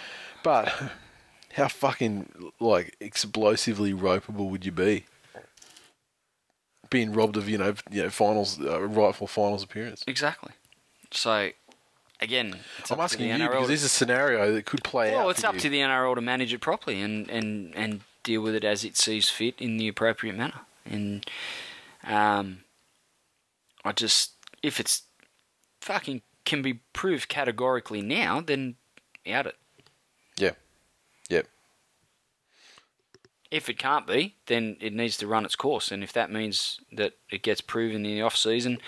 But 0.42 0.72
how 1.54 1.68
fucking 1.68 2.52
like 2.60 2.96
explosively 3.00 3.92
ropeable 3.92 4.50
would 4.50 4.64
you 4.64 4.72
be? 4.72 5.06
Being 6.90 7.12
robbed 7.12 7.36
of 7.36 7.48
you 7.48 7.58
know 7.58 7.74
you 7.90 8.02
know 8.04 8.10
finals 8.10 8.60
uh, 8.60 8.80
rightful 8.82 9.26
finals 9.26 9.62
appearance. 9.62 10.04
exactly. 10.06 10.52
So, 11.10 11.50
again, 12.20 12.56
it's 12.78 12.90
I'm 12.90 13.00
asking 13.00 13.28
you 13.28 13.38
because 13.38 13.70
is 13.70 13.84
a 13.84 13.88
scenario 13.88 14.52
that 14.52 14.66
could 14.66 14.82
play 14.82 15.14
out. 15.14 15.18
Well, 15.18 15.30
it's 15.30 15.44
up 15.44 15.54
you. 15.54 15.60
to 15.60 15.68
the 15.68 15.78
NRL 15.78 16.16
to 16.16 16.20
manage 16.20 16.52
it 16.52 16.60
properly 16.60 17.00
and, 17.00 17.30
and, 17.30 17.72
and 17.76 18.00
deal 18.24 18.40
with 18.40 18.54
it 18.56 18.64
as 18.64 18.84
it 18.84 18.96
sees 18.96 19.30
fit 19.30 19.54
in 19.58 19.76
the 19.76 19.86
appropriate 19.86 20.36
manner. 20.36 20.60
And 20.84 21.24
um, 22.04 22.64
I 23.84 23.92
just, 23.92 24.32
if 24.62 24.80
it's 24.80 25.02
fucking 25.80 26.22
can 26.44 26.60
be 26.62 26.80
proved 26.92 27.28
categorically 27.28 28.02
now, 28.02 28.40
then 28.40 28.74
out 29.30 29.46
it. 29.46 29.56
Yeah, 30.36 30.50
yep. 31.28 31.46
If 33.50 33.68
it 33.68 33.78
can't 33.78 34.06
be, 34.06 34.34
then 34.46 34.76
it 34.80 34.92
needs 34.92 35.16
to 35.18 35.26
run 35.26 35.44
its 35.44 35.54
course. 35.56 35.92
And 35.92 36.02
if 36.02 36.12
that 36.12 36.30
means 36.30 36.80
that 36.92 37.12
it 37.30 37.42
gets 37.42 37.60
proven 37.60 38.04
in 38.04 38.14
the 38.16 38.22
off 38.22 38.36
season, 38.36 38.78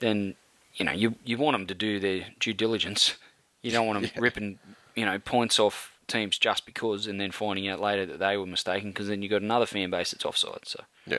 then 0.00 0.34
you 0.74 0.84
know 0.84 0.92
you 0.92 1.14
you 1.24 1.38
want 1.38 1.54
them 1.54 1.66
to 1.66 1.74
do 1.74 1.98
their 1.98 2.26
due 2.38 2.52
diligence. 2.52 3.16
You 3.62 3.70
don't 3.70 3.86
want 3.86 4.02
them 4.02 4.10
Yeah. 4.14 4.20
ripping 4.20 4.58
you 4.94 5.06
know 5.06 5.18
points 5.18 5.58
off 5.58 5.91
teams 6.06 6.38
just 6.38 6.66
because, 6.66 7.06
and 7.06 7.20
then 7.20 7.30
finding 7.30 7.68
out 7.68 7.80
later 7.80 8.06
that 8.06 8.18
they 8.18 8.36
were 8.36 8.46
mistaken. 8.46 8.90
Because 8.90 9.08
then 9.08 9.22
you 9.22 9.28
have 9.28 9.40
got 9.40 9.44
another 9.44 9.66
fan 9.66 9.90
base 9.90 10.10
that's 10.10 10.24
offside. 10.24 10.66
So 10.66 10.84
Yeah. 11.06 11.18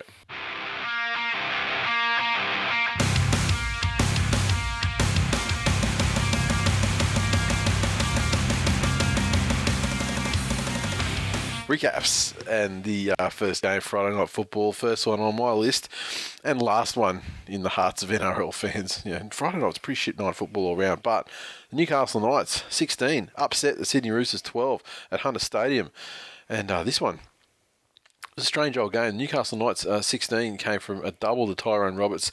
Recaps 11.73 12.35
and 12.47 12.83
the 12.83 13.13
uh, 13.17 13.29
first 13.29 13.63
game 13.63 13.81
Friday 13.81 14.15
night 14.15 14.29
football, 14.29 14.73
first 14.73 15.07
one 15.07 15.19
on 15.19 15.35
my 15.35 15.51
list, 15.53 15.89
and 16.43 16.61
last 16.61 16.95
one 16.95 17.21
in 17.47 17.63
the 17.63 17.69
hearts 17.69 18.03
of 18.03 18.09
NRL 18.09 18.53
fans. 18.53 19.01
Yeah, 19.03 19.23
Friday 19.31 19.57
night's 19.57 19.79
pretty 19.79 19.95
shit 19.95 20.19
night 20.19 20.35
football 20.35 20.67
all 20.67 20.77
round, 20.77 21.01
but 21.01 21.27
the 21.71 21.77
Newcastle 21.77 22.21
Knights 22.21 22.63
sixteen 22.69 23.31
upset 23.37 23.79
the 23.79 23.85
Sydney 23.85 24.11
Roosters 24.11 24.43
twelve 24.43 24.83
at 25.11 25.21
Hunter 25.21 25.39
Stadium, 25.39 25.89
and 26.47 26.69
uh, 26.69 26.83
this 26.83 27.01
one 27.01 27.15
it 27.15 28.37
was 28.37 28.45
a 28.45 28.47
strange 28.47 28.77
old 28.77 28.93
game. 28.93 29.17
Newcastle 29.17 29.59
Knights 29.59 29.85
uh, 29.85 30.01
16 30.01 30.57
came 30.57 30.79
from 30.79 31.05
a 31.05 31.11
double 31.11 31.45
to 31.45 31.53
Tyrone 31.53 31.95
Roberts. 31.97 32.31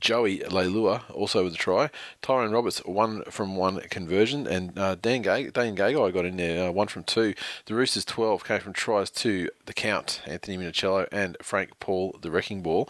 Joey 0.00 0.38
Leilua 0.40 1.02
also 1.12 1.44
with 1.44 1.54
a 1.54 1.56
try. 1.56 1.90
Tyrone 2.22 2.52
Roberts 2.52 2.78
one 2.84 3.22
from 3.24 3.56
one 3.56 3.80
conversion, 3.90 4.46
and 4.46 4.78
uh, 4.78 4.94
Dan 4.94 5.22
Dane 5.22 5.50
Gagai 5.52 6.12
got 6.12 6.24
in 6.24 6.36
there 6.36 6.68
uh, 6.68 6.72
one 6.72 6.88
from 6.88 7.04
two. 7.04 7.34
The 7.66 7.74
Roosters 7.74 8.04
12 8.04 8.44
came 8.44 8.60
from 8.60 8.72
tries 8.72 9.10
to 9.10 9.48
the 9.66 9.72
count, 9.72 10.20
Anthony 10.26 10.56
Minichiello 10.56 11.08
and 11.12 11.36
Frank 11.42 11.78
Paul, 11.80 12.16
the 12.20 12.30
wrecking 12.30 12.62
ball, 12.62 12.88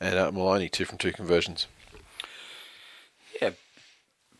and 0.00 0.18
uh, 0.18 0.30
Maloney 0.32 0.68
two 0.68 0.84
from 0.84 0.98
two 0.98 1.12
conversions. 1.12 1.66
yeah, 3.40 3.50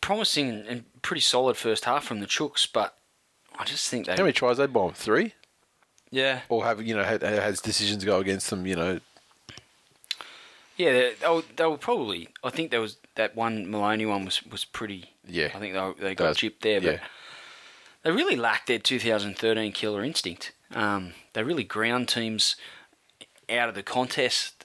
promising 0.00 0.64
and 0.68 0.84
pretty 1.02 1.20
solid 1.20 1.56
first 1.56 1.84
half 1.84 2.04
from 2.04 2.20
the 2.20 2.26
Chooks, 2.26 2.66
but 2.70 2.96
I 3.58 3.64
just 3.64 3.88
think 3.88 4.06
they 4.06 4.12
How 4.12 4.22
many 4.22 4.32
tries 4.32 4.56
they 4.58 4.66
bomb? 4.66 4.92
Three, 4.92 5.34
yeah 6.10 6.40
or 6.48 6.64
have 6.64 6.82
you 6.82 6.94
know 6.94 7.04
had, 7.04 7.22
has 7.22 7.60
decisions 7.60 8.04
go 8.04 8.18
against 8.20 8.50
them? 8.50 8.66
You 8.66 8.76
know, 8.76 9.00
Yeah, 10.81 10.93
they, 10.93 11.14
they, 11.20 11.28
were, 11.28 11.43
they 11.57 11.66
were 11.66 11.76
probably. 11.78 12.28
I 12.43 12.51
think 12.51 12.70
there 12.70 12.81
was 12.81 12.97
that 13.16 13.37
one 13.37 13.70
Maloney 13.70 14.07
one 14.07 14.24
was 14.24 14.43
was 14.45 14.64
pretty. 14.64 15.11
Yeah. 15.26 15.51
I 15.55 15.59
think 15.59 15.74
they, 15.74 15.93
they 16.03 16.14
got 16.14 16.24
That's- 16.24 16.37
chipped 16.39 16.62
there, 16.62 16.81
but 16.81 16.93
yeah. 16.95 17.01
they 18.03 18.11
really 18.12 18.37
lacked 18.37 18.66
their 18.68 18.78
2013 18.78 19.72
killer 19.72 20.03
instinct. 20.03 20.53
Um, 20.74 21.12
they 21.35 21.43
really 21.43 21.64
ground 21.64 22.09
teams 22.09 22.57
out 23.51 23.68
of 23.68 23.74
the 23.74 23.83
contest 23.83 24.64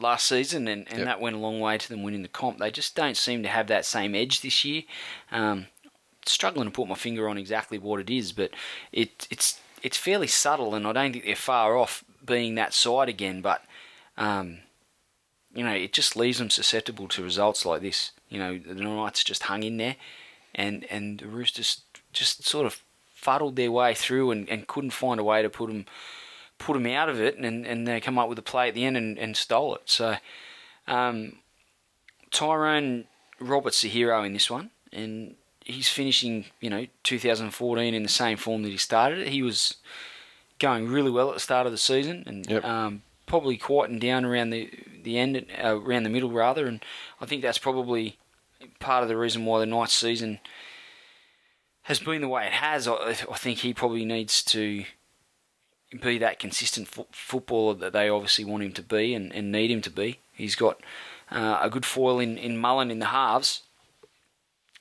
last 0.00 0.26
season, 0.26 0.66
and, 0.66 0.88
and 0.88 0.98
Yep. 0.98 1.06
that 1.06 1.20
went 1.20 1.36
a 1.36 1.38
long 1.38 1.60
way 1.60 1.78
to 1.78 1.88
them 1.88 2.02
winning 2.02 2.22
the 2.22 2.28
comp. 2.28 2.58
They 2.58 2.70
just 2.70 2.96
don't 2.96 3.16
seem 3.16 3.42
to 3.42 3.48
have 3.48 3.68
that 3.68 3.84
same 3.84 4.14
edge 4.14 4.40
this 4.40 4.64
year. 4.64 4.82
Um, 5.30 5.66
struggling 6.26 6.66
to 6.68 6.72
put 6.72 6.88
my 6.88 6.94
finger 6.94 7.28
on 7.28 7.36
exactly 7.38 7.78
what 7.78 8.00
it 8.00 8.10
is, 8.10 8.32
but 8.32 8.50
it, 8.90 9.26
it's 9.30 9.60
it's 9.82 9.96
fairly 9.96 10.26
subtle, 10.26 10.74
and 10.74 10.86
I 10.86 10.92
don't 10.92 11.12
think 11.12 11.24
they're 11.24 11.36
far 11.36 11.76
off 11.76 12.02
being 12.24 12.54
that 12.56 12.72
side 12.74 13.08
again. 13.08 13.40
But 13.42 13.62
um, 14.16 14.58
you 15.54 15.64
know, 15.64 15.72
it 15.74 15.92
just 15.92 16.16
leaves 16.16 16.38
them 16.38 16.50
susceptible 16.50 17.08
to 17.08 17.22
results 17.22 17.64
like 17.66 17.82
this. 17.82 18.12
You 18.28 18.38
know, 18.38 18.58
the 18.58 18.74
Knights 18.74 19.24
just 19.24 19.44
hung 19.44 19.62
in 19.62 19.76
there, 19.76 19.96
and 20.54 20.84
and 20.90 21.20
the 21.20 21.26
Roosters 21.26 21.82
just 22.12 22.44
sort 22.44 22.66
of 22.66 22.82
fuddled 23.14 23.56
their 23.56 23.70
way 23.70 23.94
through 23.94 24.30
and, 24.32 24.48
and 24.48 24.66
couldn't 24.66 24.90
find 24.90 25.20
a 25.20 25.24
way 25.24 25.42
to 25.42 25.48
put 25.48 25.68
them 25.68 25.86
put 26.58 26.74
them 26.74 26.86
out 26.86 27.08
of 27.08 27.20
it, 27.20 27.36
and, 27.36 27.66
and 27.66 27.86
they 27.88 28.00
come 28.00 28.18
up 28.18 28.28
with 28.28 28.38
a 28.38 28.42
play 28.42 28.68
at 28.68 28.74
the 28.74 28.84
end 28.84 28.96
and, 28.96 29.18
and 29.18 29.36
stole 29.36 29.74
it. 29.74 29.82
So, 29.86 30.16
um, 30.86 31.38
Tyrone 32.30 33.04
Roberts 33.40 33.82
the 33.82 33.88
hero 33.88 34.22
in 34.22 34.32
this 34.32 34.48
one, 34.50 34.70
and 34.92 35.34
he's 35.64 35.88
finishing 35.88 36.46
you 36.60 36.70
know 36.70 36.86
2014 37.02 37.94
in 37.94 38.02
the 38.02 38.08
same 38.08 38.36
form 38.36 38.62
that 38.62 38.70
he 38.70 38.76
started. 38.76 39.28
He 39.28 39.42
was 39.42 39.76
going 40.58 40.88
really 40.88 41.10
well 41.10 41.28
at 41.28 41.34
the 41.34 41.40
start 41.40 41.66
of 41.66 41.72
the 41.72 41.78
season, 41.78 42.22
and 42.26 42.48
Yep. 42.48 42.64
um, 42.64 43.02
probably 43.32 43.56
quieting 43.56 43.98
down 43.98 44.26
around 44.26 44.50
the 44.50 44.68
the 45.04 45.16
end, 45.16 45.46
uh, 45.64 45.80
around 45.80 46.02
the 46.02 46.10
middle 46.10 46.30
rather. 46.30 46.66
And 46.66 46.84
I 47.18 47.24
think 47.24 47.40
that's 47.40 47.56
probably 47.56 48.18
part 48.78 49.02
of 49.02 49.08
the 49.08 49.16
reason 49.16 49.46
why 49.46 49.58
the 49.58 49.64
Knights 49.64 49.94
season 49.94 50.38
has 51.84 51.98
been 51.98 52.20
the 52.20 52.28
way 52.28 52.44
it 52.44 52.52
has. 52.52 52.86
I, 52.86 52.92
I 53.08 53.38
think 53.38 53.60
he 53.60 53.72
probably 53.72 54.04
needs 54.04 54.42
to 54.44 54.84
be 55.98 56.18
that 56.18 56.40
consistent 56.40 56.88
fo- 56.88 57.06
footballer 57.10 57.72
that 57.76 57.94
they 57.94 58.10
obviously 58.10 58.44
want 58.44 58.64
him 58.64 58.72
to 58.74 58.82
be 58.82 59.14
and, 59.14 59.32
and 59.32 59.50
need 59.50 59.70
him 59.70 59.80
to 59.80 59.90
be. 59.90 60.18
He's 60.34 60.54
got 60.54 60.78
uh, 61.30 61.58
a 61.62 61.70
good 61.70 61.86
foil 61.86 62.18
in, 62.18 62.36
in 62.36 62.58
Mullen 62.58 62.90
in 62.90 62.98
the 62.98 63.06
halves. 63.06 63.62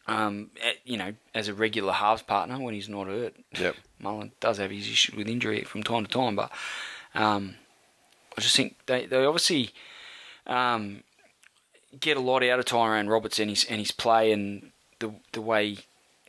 Um, 0.07 0.51
eh, 0.61 0.73
you 0.83 0.97
know, 0.97 1.13
as 1.33 1.47
a 1.47 1.53
regular 1.53 1.93
halves 1.93 2.23
partner 2.23 2.59
when 2.59 2.73
he's 2.73 2.89
not 2.89 3.07
hurt. 3.07 3.33
Yep. 3.57 3.77
Mullen 3.99 4.33
does 4.41 4.57
have 4.57 4.71
his 4.71 4.89
issues 4.89 5.15
with 5.15 5.29
injury 5.29 5.63
from 5.63 5.83
time 5.83 6.05
to 6.05 6.11
time, 6.11 6.35
but 6.35 6.51
um, 7.15 7.55
I 8.37 8.41
just 8.41 8.55
think 8.55 8.77
they, 8.85 9.05
they 9.05 9.25
obviously 9.25 9.71
um, 10.47 11.03
get 11.99 12.17
a 12.17 12.21
lot 12.21 12.43
out 12.43 12.59
of 12.59 12.65
Tyrone 12.65 13.07
Roberts 13.07 13.39
and 13.39 13.49
his 13.49 13.65
and 13.65 13.79
his 13.79 13.91
play 13.91 14.31
and 14.31 14.71
the 14.99 15.13
the 15.33 15.41
way 15.41 15.79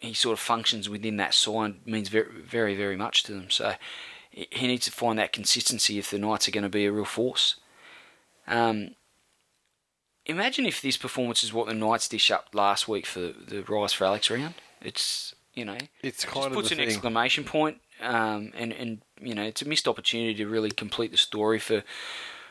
he 0.00 0.14
sort 0.14 0.32
of 0.32 0.40
functions 0.40 0.88
within 0.88 1.16
that 1.18 1.34
side 1.34 1.86
means 1.86 2.08
very 2.08 2.30
very 2.30 2.74
very 2.74 2.96
much 2.96 3.22
to 3.24 3.32
them. 3.32 3.50
So 3.50 3.74
he 4.30 4.66
needs 4.66 4.86
to 4.86 4.92
find 4.92 5.18
that 5.18 5.32
consistency 5.32 5.98
if 5.98 6.10
the 6.10 6.18
Knights 6.18 6.48
are 6.48 6.52
going 6.52 6.62
to 6.62 6.70
be 6.70 6.86
a 6.86 6.92
real 6.92 7.04
force. 7.04 7.56
Um, 8.48 8.94
imagine 10.24 10.64
if 10.66 10.80
this 10.80 10.96
performance 10.96 11.44
is 11.44 11.52
what 11.52 11.66
the 11.66 11.74
Knights 11.74 12.08
dish 12.08 12.30
up 12.30 12.48
last 12.54 12.88
week 12.88 13.06
for 13.06 13.20
the 13.20 13.62
Rise 13.68 13.92
for 13.92 14.04
Alex 14.04 14.30
round. 14.30 14.54
It's 14.80 15.34
you 15.54 15.64
know 15.64 15.76
it's 16.02 16.24
it 16.24 16.26
kind 16.26 16.36
just 16.36 16.46
of 16.46 16.52
puts 16.54 16.70
an 16.72 16.78
thing. 16.78 16.88
exclamation 16.88 17.44
point, 17.44 17.80
um, 18.02 18.52
and 18.54 18.72
and 18.72 19.02
you 19.20 19.34
know 19.34 19.42
it's 19.42 19.62
a 19.62 19.68
missed 19.68 19.88
opportunity 19.88 20.34
to 20.34 20.46
really 20.46 20.70
complete 20.70 21.10
the 21.10 21.16
story 21.16 21.58
for 21.58 21.82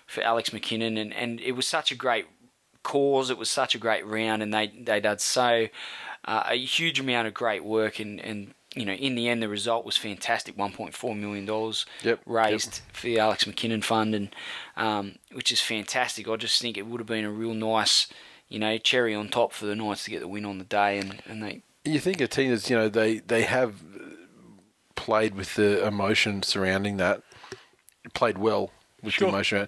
for 0.07 0.21
Alex 0.23 0.49
McKinnon, 0.49 0.99
and, 0.99 1.13
and 1.13 1.39
it 1.39 1.53
was 1.53 1.65
such 1.65 1.91
a 1.91 1.95
great 1.95 2.25
cause. 2.83 3.29
It 3.29 3.37
was 3.37 3.49
such 3.49 3.75
a 3.75 3.77
great 3.77 4.05
round, 4.05 4.43
and 4.43 4.53
they 4.53 4.67
they 4.67 4.99
did 4.99 5.21
so 5.21 5.67
uh, 6.25 6.43
a 6.47 6.57
huge 6.57 6.99
amount 6.99 7.27
of 7.27 7.33
great 7.33 7.63
work, 7.63 7.99
and 7.99 8.19
and 8.19 8.53
you 8.75 8.85
know 8.85 8.93
in 8.93 9.15
the 9.15 9.27
end 9.27 9.41
the 9.41 9.49
result 9.49 9.85
was 9.85 9.97
fantastic. 9.97 10.57
One 10.57 10.71
point 10.71 10.93
four 10.93 11.15
million 11.15 11.45
dollars 11.45 11.85
Yep, 12.03 12.21
raised 12.25 12.81
for 12.93 13.07
the 13.07 13.19
Alex 13.19 13.45
McKinnon 13.45 13.83
Fund, 13.83 14.15
and 14.15 14.35
um, 14.77 15.15
which 15.31 15.51
is 15.51 15.61
fantastic. 15.61 16.27
I 16.27 16.35
just 16.35 16.61
think 16.61 16.77
it 16.77 16.85
would 16.85 16.99
have 16.99 17.07
been 17.07 17.25
a 17.25 17.31
real 17.31 17.53
nice. 17.53 18.07
You 18.49 18.59
know, 18.59 18.77
cherry 18.77 19.15
on 19.15 19.29
top 19.29 19.53
for 19.53 19.65
the 19.65 19.77
Knights 19.77 20.03
to 20.03 20.11
get 20.11 20.19
the 20.19 20.27
win 20.27 20.43
on 20.43 20.57
the 20.57 20.65
day, 20.65 20.97
and, 20.97 21.23
and 21.25 21.41
they 21.41 21.63
You 21.85 21.99
think 21.99 22.19
a 22.19 22.27
team 22.27 22.49
that's 22.49 22.69
you 22.69 22.75
know 22.75 22.89
they 22.89 23.19
they 23.19 23.43
have 23.43 23.75
played 25.01 25.33
with 25.35 25.55
the 25.55 25.85
emotion 25.85 26.43
surrounding 26.43 26.97
that, 26.97 27.21
played 28.13 28.37
well 28.37 28.71
with 29.01 29.13
Sure. 29.15 29.27
the 29.27 29.33
emotion 29.33 29.67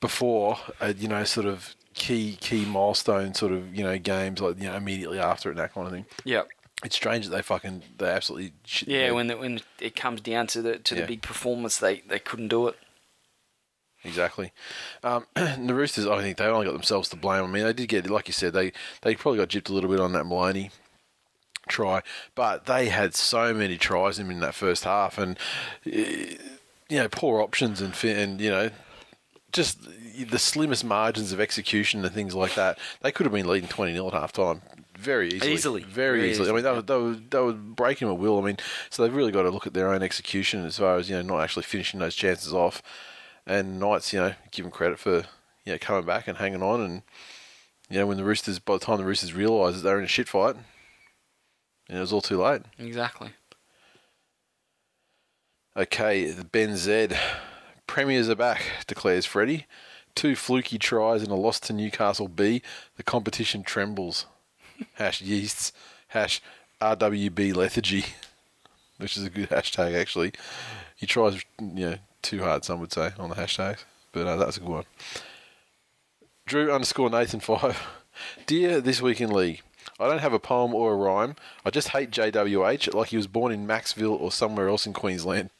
before, 0.00 0.58
uh, 0.80 0.92
you 0.96 1.06
know, 1.08 1.24
sort 1.24 1.46
of 1.46 1.74
key 1.92 2.38
key 2.40 2.64
milestone 2.64 3.34
sort 3.34 3.52
of 3.52 3.74
you 3.74 3.82
know 3.82 3.98
games 3.98 4.40
like 4.40 4.56
you 4.58 4.68
know 4.68 4.76
immediately 4.76 5.18
after 5.18 5.48
it 5.50 5.52
and 5.52 5.60
that 5.60 5.74
kind 5.74 5.86
of 5.86 5.92
thing. 5.92 6.06
Yeah. 6.24 6.42
It's 6.82 6.96
strange 6.96 7.26
that 7.26 7.36
they 7.36 7.42
fucking 7.42 7.82
they 7.98 8.06
absolutely 8.08 8.52
shit 8.64 8.88
Yeah, 8.88 9.10
when 9.10 9.26
the, 9.26 9.36
when 9.36 9.60
it 9.80 9.94
comes 9.94 10.20
down 10.22 10.46
to 10.48 10.62
the 10.62 10.78
to 10.78 10.94
Yeah. 10.94 11.00
the 11.02 11.06
big 11.06 11.22
performance, 11.22 11.76
they, 11.78 12.00
they 12.08 12.18
couldn't 12.18 12.48
do 12.48 12.68
it. 12.68 12.76
Exactly. 14.02 14.52
Um, 15.04 15.26
the 15.34 15.74
Roosters, 15.74 16.06
I 16.06 16.22
think 16.22 16.38
they 16.38 16.46
only 16.46 16.64
got 16.64 16.72
themselves 16.72 17.10
to 17.10 17.16
blame. 17.16 17.44
I 17.44 17.46
mean, 17.48 17.64
they 17.64 17.74
did 17.74 17.88
get, 17.88 18.08
like 18.08 18.28
you 18.28 18.32
said, 18.32 18.54
they 18.54 18.72
they 19.02 19.14
probably 19.14 19.38
got 19.40 19.48
gypped 19.48 19.68
a 19.68 19.74
little 19.74 19.90
bit 19.90 20.00
on 20.00 20.12
that 20.12 20.24
Maloney 20.24 20.70
try, 21.68 22.02
but 22.34 22.66
they 22.66 22.88
had 22.88 23.14
so 23.14 23.52
many 23.54 23.76
tries 23.78 24.18
in 24.18 24.30
in 24.30 24.40
that 24.40 24.54
first 24.54 24.84
half, 24.84 25.18
and 25.18 25.38
you 25.84 26.38
know, 26.90 27.08
poor 27.08 27.40
options 27.40 27.80
and 27.80 27.94
and 28.04 28.40
you 28.40 28.50
know, 28.50 28.70
just 29.52 29.78
the 30.28 30.38
slimmest 30.38 30.84
margins 30.84 31.32
of 31.32 31.40
execution 31.40 32.04
and 32.04 32.14
things 32.14 32.34
like 32.34 32.54
that. 32.54 32.78
They 33.00 33.12
could 33.12 33.26
have 33.26 33.32
been 33.32 33.46
leading 33.48 33.68
twenty 33.68 33.92
0 33.92 34.08
at 34.08 34.12
half 34.12 34.32
time. 34.32 34.62
Very 34.98 35.28
easily, 35.28 35.52
Easily. 35.52 35.82
very, 35.82 36.18
Very 36.18 36.30
easily. 36.30 36.50
I 36.50 36.52
mean, 36.52 36.62
they 36.62 36.72
were, 36.72 36.82
they 36.82 36.96
were 36.96 37.14
they 37.14 37.38
were 37.40 37.52
breaking 37.54 38.08
a 38.08 38.14
will. 38.14 38.38
I 38.38 38.42
mean, 38.42 38.58
so 38.90 39.02
they've 39.02 39.14
really 39.14 39.32
got 39.32 39.42
to 39.44 39.50
look 39.50 39.66
at 39.66 39.72
their 39.72 39.92
own 39.94 40.02
execution 40.02 40.66
as 40.66 40.76
far 40.76 40.98
as 40.98 41.08
you 41.08 41.16
know, 41.16 41.22
not 41.22 41.40
actually 41.42 41.62
finishing 41.62 42.00
those 42.00 42.14
chances 42.14 42.52
off. 42.52 42.82
And 43.46 43.80
Knights, 43.80 44.12
you 44.12 44.20
know, 44.20 44.34
give 44.50 44.64
them 44.66 44.70
credit 44.72 44.98
for 44.98 45.24
you 45.64 45.72
know 45.72 45.78
coming 45.78 46.04
back 46.04 46.28
and 46.28 46.36
hanging 46.36 46.62
on. 46.62 46.82
And 46.82 47.02
you 47.88 47.98
know, 47.98 48.06
when 48.06 48.18
the 48.18 48.24
Roosters, 48.24 48.58
by 48.58 48.74
the 48.74 48.84
time 48.84 48.98
the 48.98 49.04
Roosters 49.06 49.32
realised 49.32 49.78
that 49.78 49.82
they're 49.84 49.98
in 49.98 50.04
a 50.04 50.08
shit 50.08 50.28
fight, 50.28 50.56
and 51.90 51.98
it 51.98 52.00
was 52.00 52.12
all 52.12 52.22
too 52.22 52.40
late. 52.40 52.62
Exactly. 52.78 53.30
Okay, 55.76 56.30
the 56.30 56.44
Ben 56.44 56.76
Z. 56.76 57.08
Premiers 57.88 58.28
are 58.28 58.36
back, 58.36 58.62
declares 58.86 59.26
Freddie. 59.26 59.66
Two 60.14 60.36
fluky 60.36 60.78
tries 60.78 61.22
and 61.22 61.32
a 61.32 61.34
loss 61.34 61.58
to 61.60 61.72
Newcastle 61.72 62.28
B. 62.28 62.62
The 62.96 63.02
competition 63.02 63.64
trembles. 63.64 64.26
Hash 64.94 65.20
yeasts. 65.20 65.72
Hash 66.08 66.40
RWB 66.80 67.54
lethargy. 67.56 68.04
Which 68.98 69.16
is 69.16 69.24
a 69.24 69.30
good 69.30 69.48
hashtag, 69.48 69.98
actually. 69.98 70.32
He 70.94 71.06
tries, 71.06 71.42
you 71.60 71.90
know, 71.90 71.96
too 72.22 72.42
hard, 72.42 72.64
some 72.64 72.78
would 72.80 72.92
say, 72.92 73.10
on 73.18 73.30
the 73.30 73.36
hashtags. 73.36 73.84
But 74.12 74.26
uh, 74.28 74.36
that's 74.36 74.58
a 74.58 74.60
good 74.60 74.68
one. 74.68 74.84
Drew 76.46 76.72
underscore 76.72 77.10
Nathan 77.10 77.40
5. 77.40 77.82
Dear 78.46 78.80
This 78.80 79.00
Week 79.02 79.20
in 79.20 79.30
League, 79.30 79.62
I 80.00 80.08
don't 80.08 80.20
have 80.20 80.32
a 80.32 80.38
poem 80.38 80.74
or 80.74 80.92
a 80.92 80.96
rhyme. 80.96 81.36
I 81.64 81.70
just 81.70 81.88
hate 81.88 82.10
JWH 82.10 82.94
like 82.94 83.08
he 83.08 83.16
was 83.16 83.26
born 83.26 83.52
in 83.52 83.66
Maxville 83.66 84.18
or 84.18 84.32
somewhere 84.32 84.68
else 84.68 84.86
in 84.86 84.94
Queensland. 84.94 85.50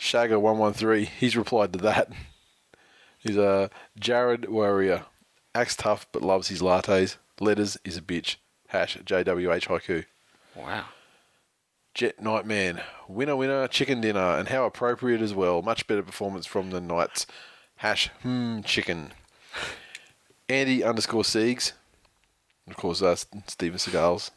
Shagger113, 0.00 1.06
he's 1.06 1.36
replied 1.36 1.72
to 1.74 1.78
that. 1.80 2.10
He's 3.18 3.36
a 3.36 3.70
Jared 3.98 4.48
Warrior. 4.48 5.04
Acts 5.54 5.76
tough 5.76 6.06
but 6.12 6.22
loves 6.22 6.48
his 6.48 6.62
lattes. 6.62 7.16
Letters 7.40 7.76
is 7.84 7.96
a 7.96 8.02
bitch. 8.02 8.36
Hash 8.68 8.96
JWH 8.98 9.66
haiku. 9.66 10.04
Wow. 10.54 10.86
Jet 11.94 12.22
Nightman. 12.22 12.80
Winner, 13.08 13.36
winner, 13.36 13.66
chicken 13.66 14.00
dinner. 14.00 14.38
And 14.38 14.48
how 14.48 14.64
appropriate 14.64 15.20
as 15.20 15.34
well. 15.34 15.62
Much 15.62 15.86
better 15.86 16.02
performance 16.02 16.46
from 16.46 16.70
the 16.70 16.80
Knights. 16.80 17.26
Hash 17.76 18.08
hmm 18.22 18.60
chicken. 18.62 19.12
Andy 20.48 20.82
underscore 20.82 21.22
Siegs. 21.22 21.72
Of 22.68 22.76
course, 22.76 23.00
that's 23.00 23.26
Steven 23.46 23.78
Seagal's. 23.78 24.30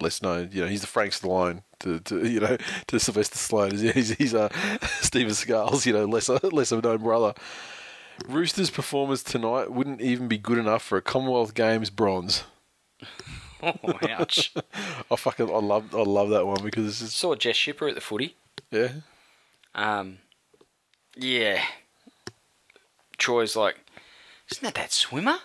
Less 0.00 0.22
known, 0.22 0.48
you 0.52 0.62
know, 0.62 0.68
he's 0.68 0.80
the 0.80 0.86
Frank 0.86 1.12
Stallone 1.12 1.62
to, 1.80 2.00
to 2.00 2.26
you 2.26 2.40
know, 2.40 2.56
to 2.86 2.98
Sylvester 2.98 3.36
Stallone. 3.36 3.72
He's, 3.72 3.92
he's, 3.92 4.10
he's 4.12 4.34
uh, 4.34 4.48
Steven 5.00 5.32
Seagal's, 5.32 5.84
you 5.84 5.92
know, 5.92 6.06
lesser, 6.06 6.38
lesser 6.38 6.80
known 6.80 6.98
brother. 6.98 7.34
Roosters' 8.26 8.70
performance 8.70 9.22
tonight 9.22 9.70
wouldn't 9.72 10.00
even 10.00 10.28
be 10.28 10.38
good 10.38 10.58
enough 10.58 10.82
for 10.82 10.98
a 10.98 11.02
Commonwealth 11.02 11.54
Games 11.54 11.90
bronze. 11.90 12.44
Oh, 13.62 13.98
ouch. 14.08 14.54
I 15.10 15.16
fucking, 15.16 15.50
I 15.50 15.58
love, 15.58 15.94
I 15.94 16.02
love 16.02 16.30
that 16.30 16.46
one 16.46 16.62
because 16.62 16.86
it's 16.86 17.00
just, 17.00 17.16
Saw 17.16 17.34
Jess 17.34 17.56
Schipper 17.56 17.88
at 17.88 17.94
the 17.94 18.00
footy. 18.00 18.36
yeah. 18.70 18.88
Um, 19.74 20.18
yeah. 21.16 21.62
Troy's 23.18 23.54
like, 23.54 23.76
isn't 24.50 24.62
that 24.64 24.74
that 24.74 24.92
swimmer? 24.92 25.38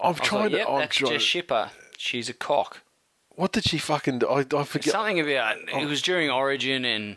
I'm 0.00 0.06
I 0.06 0.08
was 0.08 0.20
trying 0.20 0.42
like, 0.44 0.52
to. 0.52 0.56
yep, 0.58 0.68
I'm 0.68 0.78
that's 0.80 0.96
trying. 0.96 1.12
Jess 1.12 1.22
Schipper. 1.22 1.68
She's 1.96 2.28
a 2.28 2.34
cock. 2.34 2.80
What 3.30 3.52
did 3.52 3.64
she 3.64 3.78
fucking 3.78 4.18
do? 4.20 4.28
I, 4.28 4.40
I 4.40 4.64
forget. 4.64 4.92
Something 4.92 5.20
about 5.20 5.56
Oh. 5.72 5.78
it 5.80 5.86
was 5.86 6.02
during 6.02 6.30
Origin, 6.30 6.84
and 6.84 7.16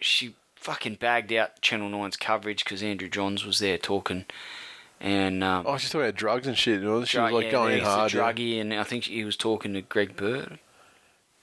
she 0.00 0.34
fucking 0.56 0.96
bagged 0.96 1.32
out 1.32 1.60
Channel 1.60 1.90
9's 1.90 2.16
coverage 2.16 2.64
because 2.64 2.82
Andrew 2.82 3.08
Johns 3.08 3.44
was 3.44 3.58
there 3.58 3.78
talking, 3.78 4.24
and 5.00 5.42
um, 5.42 5.64
Oh, 5.66 5.76
she's 5.78 5.90
talking 5.90 6.06
about 6.06 6.16
drugs 6.16 6.46
and 6.46 6.56
shit. 6.56 6.80
You 6.80 6.86
know? 6.88 7.04
She 7.04 7.18
was 7.18 7.32
like 7.32 7.46
yeah, 7.46 7.50
going 7.50 7.72
in 7.74 7.78
he's 7.80 7.88
a 7.88 7.90
hard. 7.90 8.38
Yeah. 8.38 8.60
and 8.60 8.74
I 8.74 8.84
think 8.84 9.04
he 9.04 9.24
was 9.24 9.36
talking 9.36 9.72
to 9.74 9.82
Greg 9.82 10.16
Bird. 10.16 10.58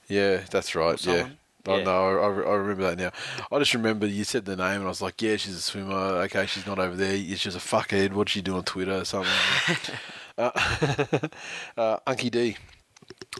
yeah, 0.08 0.42
that's 0.50 0.74
right. 0.74 1.04
Yeah. 1.04 1.28
Someone. 1.64 1.80
I 1.80 1.82
Yeah. 1.82 1.84
know. 1.84 2.18
I, 2.18 2.24
I 2.50 2.54
remember 2.56 2.82
that 2.82 2.98
now. 2.98 3.10
I 3.50 3.58
just 3.58 3.74
remember 3.74 4.06
you 4.06 4.24
said 4.24 4.44
the 4.44 4.56
name, 4.56 4.76
and 4.76 4.84
I 4.84 4.88
was 4.88 5.02
like, 5.02 5.20
"Yeah, 5.22 5.36
she's 5.36 5.54
a 5.56 5.60
swimmer. 5.60 5.94
Okay, 5.94 6.46
she's 6.46 6.66
not 6.66 6.78
over 6.78 6.96
there. 6.96 7.16
She's 7.16 7.40
just 7.40 7.56
a 7.56 7.60
fuckhead. 7.60 8.12
What'd 8.12 8.30
she 8.30 8.42
do 8.42 8.56
on 8.56 8.64
Twitter 8.64 8.94
or 8.94 9.04
something?" 9.04 9.32
uh, 10.38 10.50
uh, 11.76 11.96
Unky 12.06 12.30
D. 12.30 12.56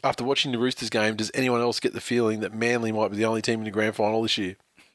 After 0.05 0.25
watching 0.25 0.53
the 0.53 0.59
Roosters 0.59 0.91
game, 0.91 1.17
does 1.17 1.31
anyone 1.35 1.61
else 1.61 1.81
get 1.81 1.93
the 1.93 2.01
feeling 2.01 2.41
that 2.41 2.53
Manly 2.55 2.93
might 2.93 3.11
be 3.11 3.17
the 3.17 3.25
only 3.25 3.43
team 3.43 3.61
in 3.61 3.65
the 3.65 3.71
grand 3.71 3.95
final 3.97 4.23
this 4.23 4.37
year? 4.39 4.57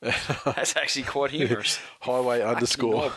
That's 0.00 0.76
actually 0.76 1.02
quite 1.04 1.30
humorous. 1.30 1.78
Highway 2.00 2.40
underscore. 2.42 2.94
knob. 2.94 3.12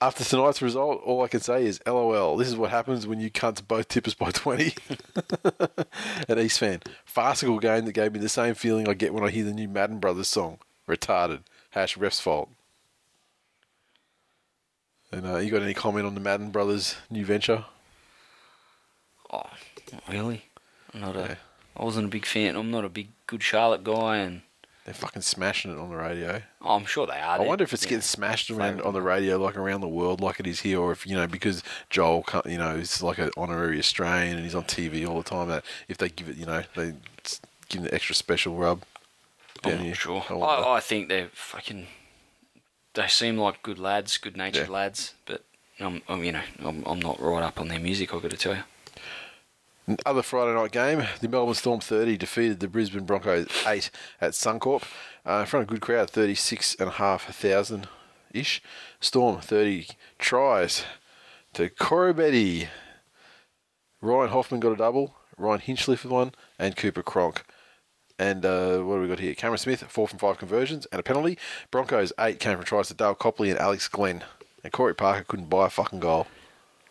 After 0.00 0.22
tonight's 0.22 0.62
result, 0.62 1.02
all 1.04 1.24
I 1.24 1.28
can 1.28 1.40
say 1.40 1.66
is 1.66 1.80
LOL. 1.84 2.36
This 2.36 2.46
is 2.46 2.56
what 2.56 2.70
happens 2.70 3.06
when 3.06 3.18
you 3.18 3.30
cunts 3.30 3.66
both 3.66 3.88
tip 3.88 4.06
us 4.06 4.14
by 4.14 4.30
20. 4.32 4.74
An 6.28 6.38
East 6.38 6.60
fan. 6.60 6.80
Farcical 7.04 7.58
game 7.58 7.84
that 7.86 7.92
gave 7.92 8.12
me 8.12 8.20
the 8.20 8.28
same 8.28 8.54
feeling 8.54 8.88
I 8.88 8.94
get 8.94 9.12
when 9.12 9.24
I 9.24 9.30
hear 9.30 9.44
the 9.44 9.52
new 9.52 9.68
Madden 9.68 9.98
Brothers 9.98 10.28
song. 10.28 10.58
Retarded. 10.88 11.40
Hash 11.70 11.96
ref's 11.96 12.20
fault. 12.20 12.50
And 15.10 15.26
uh, 15.26 15.38
you 15.38 15.50
got 15.50 15.62
any 15.62 15.74
comment 15.74 16.06
on 16.06 16.14
the 16.14 16.20
Madden 16.20 16.50
Brothers 16.50 16.96
new 17.10 17.24
venture? 17.24 17.64
Oh, 19.32 19.42
not 19.92 20.02
really. 20.08 20.44
I'm 20.94 21.00
not 21.00 21.16
a. 21.16 21.20
Yeah. 21.20 21.34
I 21.76 21.84
wasn't 21.84 22.06
a 22.06 22.10
big 22.10 22.26
fan. 22.26 22.56
I'm 22.56 22.70
not 22.70 22.84
a 22.84 22.88
big 22.88 23.08
good 23.26 23.42
Charlotte 23.42 23.84
guy, 23.84 24.18
and 24.18 24.42
They're 24.88 24.94
fucking 24.94 25.20
smashing 25.20 25.70
it 25.70 25.78
on 25.78 25.90
the 25.90 25.96
radio. 25.96 26.40
oh, 26.62 26.76
I'm 26.76 26.86
sure 26.86 27.06
they 27.06 27.20
are. 27.20 27.38
I 27.38 27.40
wonder 27.40 27.62
if 27.62 27.74
it's 27.74 27.82
yeah. 27.84 27.90
getting 27.90 28.00
smashed 28.00 28.50
around 28.50 28.80
on 28.80 28.94
the 28.94 29.02
radio 29.02 29.36
like 29.36 29.54
around 29.54 29.82
the 29.82 29.86
world 29.88 30.22
like 30.22 30.40
it 30.40 30.46
is 30.46 30.60
here, 30.60 30.80
or 30.80 30.92
if 30.92 31.06
you 31.06 31.14
know 31.14 31.26
because 31.26 31.62
Joel, 31.90 32.24
you 32.46 32.56
know, 32.56 32.70
is 32.76 33.02
like 33.02 33.18
an 33.18 33.28
honorary 33.36 33.78
Australian 33.78 34.36
and 34.36 34.44
he's 34.44 34.54
on 34.54 34.64
TV 34.64 35.06
all 35.06 35.18
the 35.18 35.28
time. 35.28 35.46
That 35.48 35.62
if 35.88 35.98
they 35.98 36.08
give 36.08 36.30
it, 36.30 36.36
you 36.36 36.46
know, 36.46 36.62
they 36.74 36.94
give 37.68 37.80
him 37.80 37.82
the 37.82 37.92
extra 37.92 38.14
special 38.14 38.54
rub. 38.54 38.80
I'm 39.62 39.72
not 39.72 39.80
here. 39.80 39.94
sure. 39.94 40.24
I. 40.30 40.32
I, 40.32 40.76
I 40.76 40.80
think 40.80 41.10
they're 41.10 41.28
fucking. 41.34 41.86
They 42.94 43.08
seem 43.08 43.36
like 43.36 43.62
good 43.62 43.78
lads, 43.78 44.16
good 44.16 44.38
natured 44.38 44.68
Yeah. 44.68 44.72
lads, 44.72 45.12
but 45.26 45.44
I'm, 45.78 46.00
I'm, 46.08 46.24
you 46.24 46.32
know, 46.32 46.42
I'm, 46.64 46.82
I'm 46.86 47.00
not 47.00 47.20
right 47.20 47.42
up 47.42 47.60
on 47.60 47.68
their 47.68 47.78
music. 47.78 48.14
I've 48.14 48.22
got 48.22 48.30
to 48.30 48.38
tell 48.38 48.54
you. 48.54 48.62
Other 50.04 50.22
Friday 50.22 50.54
night 50.54 50.72
game, 50.72 51.06
the 51.20 51.28
Melbourne 51.28 51.54
Storm 51.54 51.80
30 51.80 52.18
defeated 52.18 52.60
the 52.60 52.68
Brisbane 52.68 53.06
Broncos 53.06 53.46
8 53.66 53.90
at 54.20 54.32
Suncorp 54.32 54.82
uh, 55.24 55.40
in 55.40 55.46
front 55.46 55.62
of 55.62 55.70
a 55.70 55.72
good 55.72 55.80
crowd, 55.80 56.10
36,500 56.10 57.88
ish. 58.34 58.62
Storm 59.00 59.40
30 59.40 59.88
tries 60.18 60.84
to 61.54 61.70
Koroibete. 61.70 62.68
Ryan 64.02 64.30
Hoffman 64.30 64.60
got 64.60 64.72
a 64.72 64.76
double, 64.76 65.14
Ryan 65.38 65.60
Hinchcliffe 65.60 66.04
with 66.04 66.12
one, 66.12 66.32
and 66.58 66.76
Cooper 66.76 67.02
Cronk. 67.02 67.44
And 68.18 68.44
uh, 68.44 68.80
what 68.80 68.96
do 68.96 69.02
we 69.02 69.08
got 69.08 69.20
here? 69.20 69.34
Cameron 69.34 69.58
Smith, 69.58 69.82
four 69.84 70.06
from 70.06 70.18
five 70.18 70.36
conversions 70.36 70.86
and 70.92 71.00
a 71.00 71.02
penalty. 71.02 71.38
Broncos, 71.70 72.12
eight 72.20 72.40
came 72.40 72.56
from 72.56 72.66
tries 72.66 72.88
to 72.88 72.94
Dale 72.94 73.14
Copley 73.14 73.48
and 73.48 73.58
Alex 73.58 73.88
Glenn. 73.88 74.22
And 74.62 74.70
Corey 74.70 74.94
Parker 74.94 75.24
couldn't 75.24 75.48
buy 75.48 75.66
a 75.66 75.70
fucking 75.70 76.00
goal. 76.00 76.26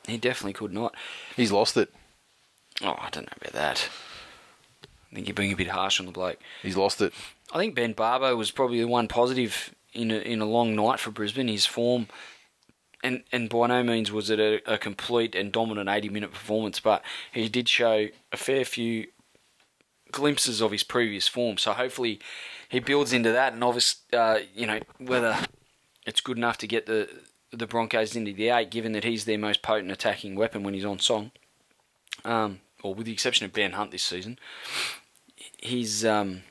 He 0.08 0.18
definitely 0.18 0.54
could 0.54 0.74
not. 0.74 0.96
He's 1.36 1.52
lost 1.52 1.78
it. 1.78 1.94
Oh, 2.84 2.96
I 3.00 3.10
don't 3.10 3.26
know 3.26 3.38
about 3.42 3.54
that. 3.54 3.90
I 5.12 5.16
think 5.16 5.28
you're 5.28 5.36
being 5.36 5.54
a 5.54 5.58
bit 5.58 5.70
harsh 5.70 6.00
on 6.00 6.06
the 6.06 6.12
bloke. 6.12 6.40
He's 6.62 6.78
lost 6.78 7.02
it. 7.02 7.14
I 7.52 7.58
think 7.58 7.76
Ben 7.76 7.94
Barba 7.94 8.36
was 8.36 8.52
probably 8.52 8.80
the 8.80 8.88
one 8.88 9.08
positive 9.08 9.74
in 9.94 10.12
a, 10.12 10.16
in 10.16 10.42
a 10.42 10.46
long 10.46 10.76
night 10.76 11.00
for 11.00 11.12
Brisbane. 11.12 11.48
His 11.48 11.66
form, 11.66 12.08
and 13.04 13.24
and 13.32 13.50
by 13.50 13.68
no 13.68 13.84
means 13.84 14.12
was 14.12 14.30
it 14.30 14.40
a, 14.40 14.62
a 14.72 14.78
complete 14.78 15.34
and 15.34 15.52
dominant 15.52 15.90
80 15.90 16.10
minute 16.10 16.32
performance, 16.32 16.80
but 16.80 17.04
he 17.32 17.48
did 17.50 17.70
show 17.70 18.08
a 18.32 18.38
fair 18.38 18.66
few 18.66 19.08
glimpses 20.12 20.62
of 20.62 20.72
his 20.72 20.84
previous 20.84 21.28
form. 21.28 21.58
So 21.58 21.74
hopefully 21.74 22.20
he 22.70 22.80
builds 22.80 23.14
into 23.14 23.32
that, 23.32 23.54
and 23.54 23.64
obviously, 23.64 24.18
uh, 24.18 24.40
you 24.54 24.68
know, 24.68 24.80
whether 25.00 25.38
it's 26.06 26.22
good 26.22 26.38
enough 26.38 26.58
to 26.60 26.68
get 26.68 26.86
the 26.86 27.10
the 27.52 27.66
Broncos 27.68 28.16
into 28.16 28.34
the 28.34 28.50
eight, 28.50 28.70
given 28.70 28.92
that 28.92 29.06
he's 29.06 29.24
their 29.26 29.38
most 29.38 29.62
potent 29.62 29.92
attacking 29.92 30.36
weapon 30.36 30.64
when 30.64 30.74
he's 30.74 30.86
on 30.86 31.00
song. 31.00 31.32
Um, 32.26 32.60
or 32.84 32.94
with 32.94 33.06
the 33.06 33.14
exception 33.14 33.46
of 33.46 33.54
Ben 33.54 33.74
Hunt 33.74 33.92
this 33.92 34.04
season, 34.04 34.40
he's 35.58 36.06
um, 36.06 36.44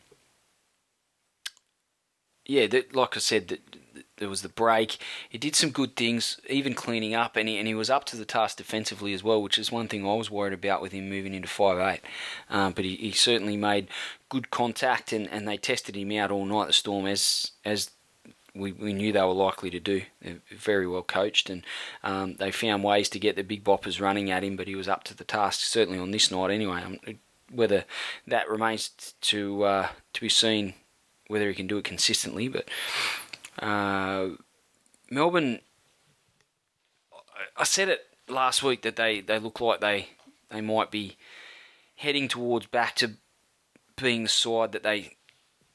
yeah, 2.46 2.66
that, 2.68 2.94
like 2.94 3.16
I 3.16 3.20
said, 3.20 3.48
that 3.48 3.60
there 4.18 4.28
was 4.28 4.42
the 4.42 4.48
break. 4.48 4.98
He 5.28 5.36
did 5.36 5.56
some 5.56 5.70
good 5.70 5.96
things, 5.96 6.40
even 6.48 6.74
cleaning 6.74 7.14
up, 7.14 7.36
and 7.36 7.48
he, 7.48 7.58
and 7.58 7.66
he 7.66 7.74
was 7.74 7.90
up 7.90 8.04
to 8.06 8.16
the 8.16 8.24
task 8.24 8.56
defensively 8.56 9.12
as 9.12 9.22
well, 9.22 9.42
which 9.42 9.58
is 9.58 9.72
one 9.72 9.88
thing 9.88 10.06
I 10.06 10.14
was 10.14 10.30
worried 10.30 10.54
about 10.54 10.80
with 10.80 10.92
him 10.92 11.10
moving 11.10 11.34
into 11.34 11.48
five 11.48 11.78
eight. 11.78 12.00
Um, 12.48 12.72
but 12.72 12.84
he, 12.84 12.96
he 12.96 13.12
certainly 13.12 13.56
made 13.56 13.88
good 14.28 14.50
contact, 14.50 15.12
and, 15.12 15.28
and 15.30 15.46
they 15.46 15.56
tested 15.56 15.96
him 15.96 16.12
out 16.12 16.30
all 16.30 16.46
night. 16.46 16.68
The 16.68 16.72
Storm, 16.72 17.06
as 17.06 17.50
as 17.64 17.90
we, 18.56 18.72
we 18.72 18.92
knew 18.92 19.12
they 19.12 19.20
were 19.20 19.32
likely 19.32 19.70
to 19.70 19.80
do. 19.80 20.02
They're 20.20 20.40
very 20.50 20.86
well 20.86 21.02
coached, 21.02 21.50
and 21.50 21.62
um, 22.02 22.36
they 22.36 22.50
found 22.50 22.84
ways 22.84 23.08
to 23.10 23.18
get 23.18 23.36
the 23.36 23.42
big 23.42 23.64
boppers 23.64 24.00
running 24.00 24.30
at 24.30 24.44
him. 24.44 24.56
But 24.56 24.68
he 24.68 24.74
was 24.74 24.88
up 24.88 25.04
to 25.04 25.16
the 25.16 25.24
task, 25.24 25.60
certainly 25.60 25.98
on 25.98 26.10
this 26.10 26.30
night 26.30 26.50
anyway. 26.50 26.82
Um, 26.82 26.98
whether 27.50 27.84
that 28.26 28.48
remains 28.48 29.14
to 29.20 29.62
uh, 29.64 29.88
to 30.12 30.20
be 30.20 30.28
seen, 30.28 30.74
whether 31.28 31.48
he 31.48 31.54
can 31.54 31.66
do 31.66 31.78
it 31.78 31.84
consistently. 31.84 32.48
But 32.48 32.68
uh, 33.58 34.30
Melbourne, 35.10 35.60
I 37.56 37.64
said 37.64 37.88
it 37.88 38.06
last 38.28 38.62
week 38.62 38.82
that 38.82 38.96
they, 38.96 39.20
they 39.20 39.38
look 39.38 39.60
like 39.60 39.80
they 39.80 40.08
they 40.50 40.60
might 40.60 40.90
be 40.90 41.16
heading 41.96 42.28
towards 42.28 42.66
back 42.66 42.94
to 42.96 43.12
being 43.96 44.24
the 44.24 44.28
side 44.28 44.72
that 44.72 44.82
they 44.82 45.15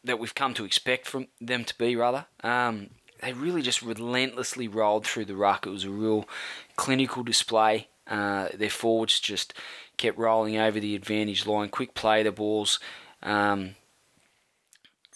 that 0.03 0.19
we've 0.19 0.36
come 0.36 0.53
to 0.56 0.65
expect 0.65 1.07
from 1.07 1.28
them 1.40 1.65
to 1.65 1.78
be. 1.78 1.95
Rather, 1.95 2.26
um, 2.44 2.90
they 3.22 3.34
really 3.34 3.61
just 3.61 3.82
relentlessly 3.82 4.68
rolled 4.68 5.06
through 5.06 5.26
the 5.26 5.36
ruck. 5.36 5.65
It 5.65 5.72
was 5.72 5.84
a 5.84 5.90
real 5.90 6.28
clinical 6.76 7.23
display. 7.23 7.88
Uh, 8.07 8.49
their 8.53 8.69
forwards 8.69 9.19
just 9.19 9.53
kept 9.98 10.18
rolling 10.18 10.57
over 10.57 10.80
the 10.80 10.95
advantage 10.95 11.45
line, 11.45 11.69
quick 11.69 11.94
play 11.94 12.23
the 12.23 12.32
balls. 12.32 12.80
Um, 13.22 13.76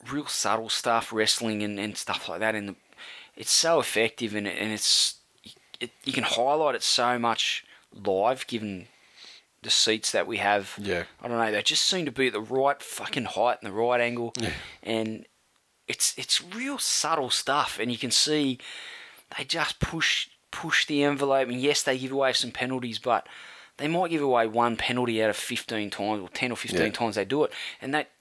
real 0.09 0.27
subtle 0.27 0.69
stuff, 0.69 1.11
wrestling 1.11 1.63
and, 1.63 1.79
and 1.79 1.97
stuff 1.97 2.29
like 2.29 2.39
that. 2.39 2.55
And 2.55 2.69
the, 2.69 2.75
it's 3.35 3.51
so 3.51 3.79
effective, 3.79 4.35
and, 4.35 4.47
and 4.47 4.71
it's 4.71 5.15
it, 5.79 5.91
you 6.03 6.13
can 6.13 6.23
highlight 6.23 6.75
it 6.75 6.83
so 6.83 7.19
much 7.19 7.65
live, 7.93 8.47
given 8.47 8.87
the 9.65 9.69
seats 9.71 10.11
that 10.13 10.25
we 10.27 10.37
have. 10.37 10.73
Yeah. 10.81 11.03
I 11.21 11.27
don't 11.27 11.37
know. 11.37 11.51
They 11.51 11.61
just 11.61 11.83
seem 11.85 12.05
to 12.05 12.11
be 12.11 12.27
at 12.27 12.33
the 12.33 12.39
right 12.41 12.81
fucking 12.81 13.25
height 13.25 13.57
and 13.61 13.69
the 13.69 13.75
right 13.75 13.99
angle, 13.99 14.33
Yeah. 14.39 14.51
and 14.83 15.25
it's 15.87 16.13
it's 16.17 16.41
real 16.41 16.77
subtle 16.77 17.29
stuff, 17.29 17.77
and 17.79 17.91
you 17.91 17.97
can 17.97 18.11
see 18.11 18.57
they 19.37 19.43
just 19.43 19.79
push 19.79 20.29
push 20.51 20.85
the 20.85 21.03
envelope. 21.03 21.49
And 21.49 21.59
yes, 21.59 21.83
they 21.83 21.97
give 21.97 22.11
away 22.13 22.31
some 22.33 22.51
penalties, 22.51 22.97
but 22.99 23.27
they 23.77 23.87
might 23.89 24.09
give 24.11 24.21
away 24.21 24.47
one 24.47 24.77
penalty 24.77 25.21
out 25.21 25.29
of 25.29 25.35
15 25.35 25.89
times 25.89 26.21
or 26.21 26.29
10 26.29 26.51
or 26.51 26.55
15 26.55 26.81
Yeah. 26.81 26.89
times 26.91 27.15
they 27.15 27.25
do 27.25 27.43
it. 27.43 27.51
And 27.81 27.93
that, 27.93 28.11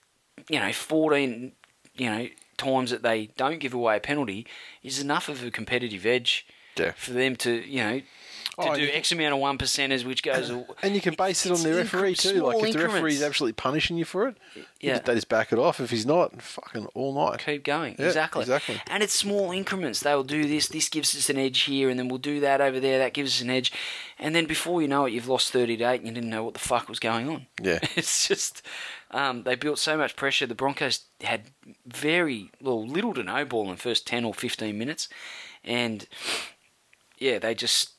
you 0.49 0.59
know, 0.59 0.73
14, 0.73 1.53
you 1.95 2.11
know, 2.11 2.29
times 2.57 2.91
that 2.91 3.03
they 3.03 3.27
don't 3.37 3.61
give 3.61 3.73
away 3.73 3.97
a 3.97 4.01
penalty 4.01 4.47
is 4.83 4.99
enough 4.99 5.29
of 5.29 5.45
a 5.45 5.51
competitive 5.53 6.05
edge 6.05 6.45
Yeah. 6.77 6.91
for 6.97 7.13
them 7.13 7.37
to, 7.37 7.53
you 7.69 7.85
know, 7.85 8.03
to 8.61 8.71
Oh, 8.71 8.75
do 8.77 8.89
X 8.93 9.13
amount 9.13 9.35
of 9.35 9.41
one 9.41 9.59
percenters, 9.59 10.05
which 10.05 10.23
goes. 10.23 10.51
And 10.83 10.95
you 10.95 11.01
can 11.01 11.15
base 11.15 11.45
it 11.47 11.53
on 11.53 11.63
the 11.63 11.75
referee 11.75 12.15
too. 12.15 12.43
Like 12.43 12.63
if 12.69 12.73
the 12.75 12.89
referee's 12.89 13.23
absolutely 13.23 13.55
punishing 13.55 13.97
you 13.97 14.05
for 14.05 14.29
it, 14.29 14.37
Yeah. 14.81 14.99
they 14.99 15.15
just 15.15 15.29
back 15.29 15.53
it 15.53 15.59
off. 15.59 15.81
If 15.81 15.91
he's 15.91 16.07
not, 16.07 16.41
fucking 16.41 16.87
all 16.95 17.15
night. 17.15 17.43
keep 17.45 17.65
going. 17.65 17.97
Yeah, 17.99 18.07
exactly. 18.07 18.43
exactly. 18.43 18.81
And 18.89 19.03
it's 19.03 19.15
small 19.15 19.51
increments. 19.53 20.01
They 20.01 20.15
will 20.15 20.25
do 20.25 20.47
this. 20.47 20.69
This 20.69 20.89
gives 20.89 21.15
us 21.17 21.29
an 21.31 21.39
edge 21.39 21.61
here, 21.63 21.89
and 21.91 21.99
then 21.99 22.09
we'll 22.09 22.19
do 22.19 22.41
that 22.41 22.61
over 22.61 22.79
there. 22.81 22.99
That 22.99 23.15
gives 23.15 23.37
us 23.37 23.43
an 23.43 23.51
edge, 23.51 23.73
and 24.19 24.35
then 24.35 24.47
before 24.47 24.81
you 24.83 24.89
know 24.89 25.05
it, 25.07 25.13
you've 25.13 25.29
lost 25.29 25.51
thirty 25.53 25.77
to 25.77 25.85
eight, 25.91 26.01
and 26.01 26.07
you 26.09 26.15
didn't 26.15 26.31
know 26.31 26.45
what 26.45 26.55
the 26.55 26.61
fuck 26.61 26.89
was 26.89 26.99
going 27.01 27.29
on. 27.29 27.47
Yeah. 27.63 27.79
It's 27.97 28.29
just 28.29 28.63
um, 29.11 29.43
they 29.45 29.55
built 29.55 29.79
so 29.79 29.97
much 29.97 30.17
pressure. 30.17 30.47
The 30.47 30.55
Broncos 30.55 31.01
had 31.23 31.51
very 31.87 32.51
well, 32.61 32.87
little 32.87 33.15
to 33.15 33.23
no 33.23 33.45
ball 33.45 33.65
in 33.65 33.71
the 33.71 33.77
first 33.77 34.07
ten 34.07 34.25
or 34.25 34.35
fifteen 34.35 34.79
minutes, 34.79 35.09
and 35.65 36.07
yeah, 37.19 37.39
they 37.39 37.55
just 37.55 37.93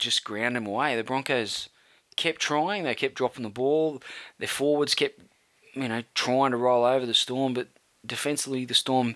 just 0.00 0.24
ground 0.24 0.56
them 0.56 0.66
away. 0.66 0.96
The 0.96 1.04
Broncos 1.04 1.68
kept 2.16 2.40
trying. 2.40 2.84
They 2.84 2.94
kept 2.94 3.14
dropping 3.14 3.42
the 3.44 3.48
ball. 3.48 4.02
Their 4.38 4.48
forwards 4.48 4.94
kept, 4.94 5.20
you 5.74 5.88
know, 5.88 6.02
trying 6.14 6.50
to 6.50 6.56
roll 6.56 6.84
over 6.84 7.06
the 7.06 7.14
Storm, 7.14 7.54
but 7.54 7.68
defensively 8.04 8.64
the 8.64 8.74
Storm 8.74 9.14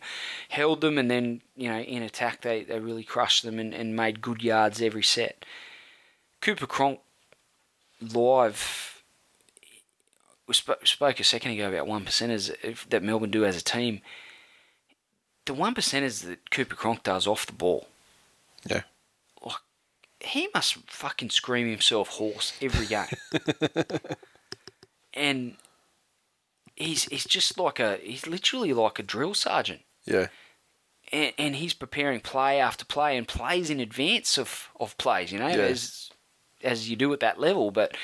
held 0.51 0.81
them, 0.81 0.99
and 0.99 1.11
then 1.11 1.41
you 1.57 1.69
know 1.69 1.81
in 1.81 2.03
attack 2.03 2.43
they, 2.43 2.63
they 2.63 2.79
really 2.79 3.05
crushed 3.05 3.43
them 3.43 3.59
and, 3.59 3.75
and 3.75 3.97
made 3.97 4.21
good 4.21 4.43
yards 4.43 4.81
every 4.81 5.03
set. 5.03 5.45
Cooper 6.41 6.67
Cronk 6.67 7.01
live. 8.01 9.03
We 10.47 10.53
spoke, 10.53 10.87
spoke 10.87 11.19
a 11.21 11.25
second 11.25 11.53
ago 11.53 11.69
about 11.71 11.87
one 11.87 12.05
percenters 12.05 12.55
that 12.91 13.03
Melbourne 13.03 13.31
do 13.31 13.47
as 13.47 13.57
a 13.57 13.65
team. 13.65 14.03
The 15.47 15.55
one 15.55 15.75
percenters 15.75 16.25
that 16.27 16.51
Cooper 16.51 16.75
Cronk 16.75 17.03
does 17.03 17.27
off 17.27 17.47
the 17.47 17.53
ball, 17.53 17.89
Yeah. 18.69 18.83
He 20.25 20.49
must 20.55 20.75
fucking 20.91 21.31
scream 21.31 21.69
himself 21.69 22.09
hoarse 22.09 22.53
every 22.61 22.87
game. 22.87 23.07
and 25.15 25.57
he's 26.77 27.05
he's 27.05 27.25
just 27.25 27.59
like 27.59 27.79
a 27.81 27.97
he's 28.03 28.27
literally 28.27 28.73
like 28.73 28.99
a 28.99 29.03
drill 29.03 29.35
sergeant. 29.35 29.83
Yeah. 30.05 30.29
And, 31.13 31.33
and 31.39 31.57
he's 31.57 31.75
preparing 31.75 32.21
play 32.21 32.59
after 32.59 32.85
play 32.85 33.17
and 33.17 33.29
plays 33.29 33.71
in 33.71 33.79
advance 33.79 34.39
of, 34.39 34.69
of 34.81 34.97
plays, 34.99 35.31
you 35.31 35.39
know, 35.39 35.49
Yeah. 35.49 35.57
as 35.57 36.11
as 36.63 36.89
you 36.89 36.97
do 36.97 37.13
at 37.13 37.21
that 37.21 37.39
level. 37.39 37.71
But, 37.71 37.95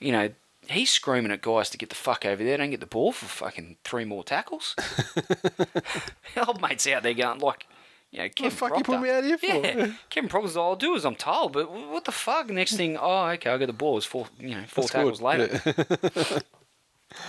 you 0.00 0.12
know, 0.12 0.30
he's 0.66 0.90
screaming 0.90 1.30
at 1.30 1.42
guys 1.42 1.68
to 1.70 1.78
get 1.78 1.90
the 1.90 1.94
fuck 1.94 2.24
over 2.24 2.42
there, 2.42 2.56
don't 2.56 2.70
get 2.70 2.80
the 2.80 2.86
ball 2.86 3.12
for 3.12 3.26
fucking 3.26 3.76
three 3.84 4.04
more 4.06 4.24
tackles. 4.24 4.74
Old 6.36 6.60
mate's 6.62 6.86
out 6.86 7.02
there 7.02 7.14
going 7.14 7.38
like 7.40 7.66
you 8.10 8.18
know, 8.20 8.28
Kevin 8.30 8.50
fuck 8.50 8.76
you 8.76 8.82
put 8.82 9.00
me 9.00 9.10
out 9.10 9.24
of 9.24 9.24
here 9.24 9.38
for? 9.38 9.46
Yeah, 9.66 9.92
Kevin 10.10 10.28
Proctor's 10.30 10.56
all 10.56 10.70
I'll 10.70 10.76
do 10.76 10.94
is 10.94 11.04
I'm 11.04 11.14
told, 11.14 11.52
but 11.52 11.70
what 11.70 12.04
the 12.04 12.12
fuck? 12.12 12.48
Next 12.48 12.76
thing, 12.76 12.96
oh, 13.00 13.26
okay, 13.28 13.50
I 13.50 13.58
get 13.58 13.66
the 13.66 13.72
ball. 13.72 13.96
It's 13.98 14.06
four, 14.06 14.26
you 14.38 14.50
know, 14.50 14.64
four 14.66 14.84
That's 14.84 14.92
tackles 14.92 15.18
good. 15.20 15.24
later. 15.24 16.42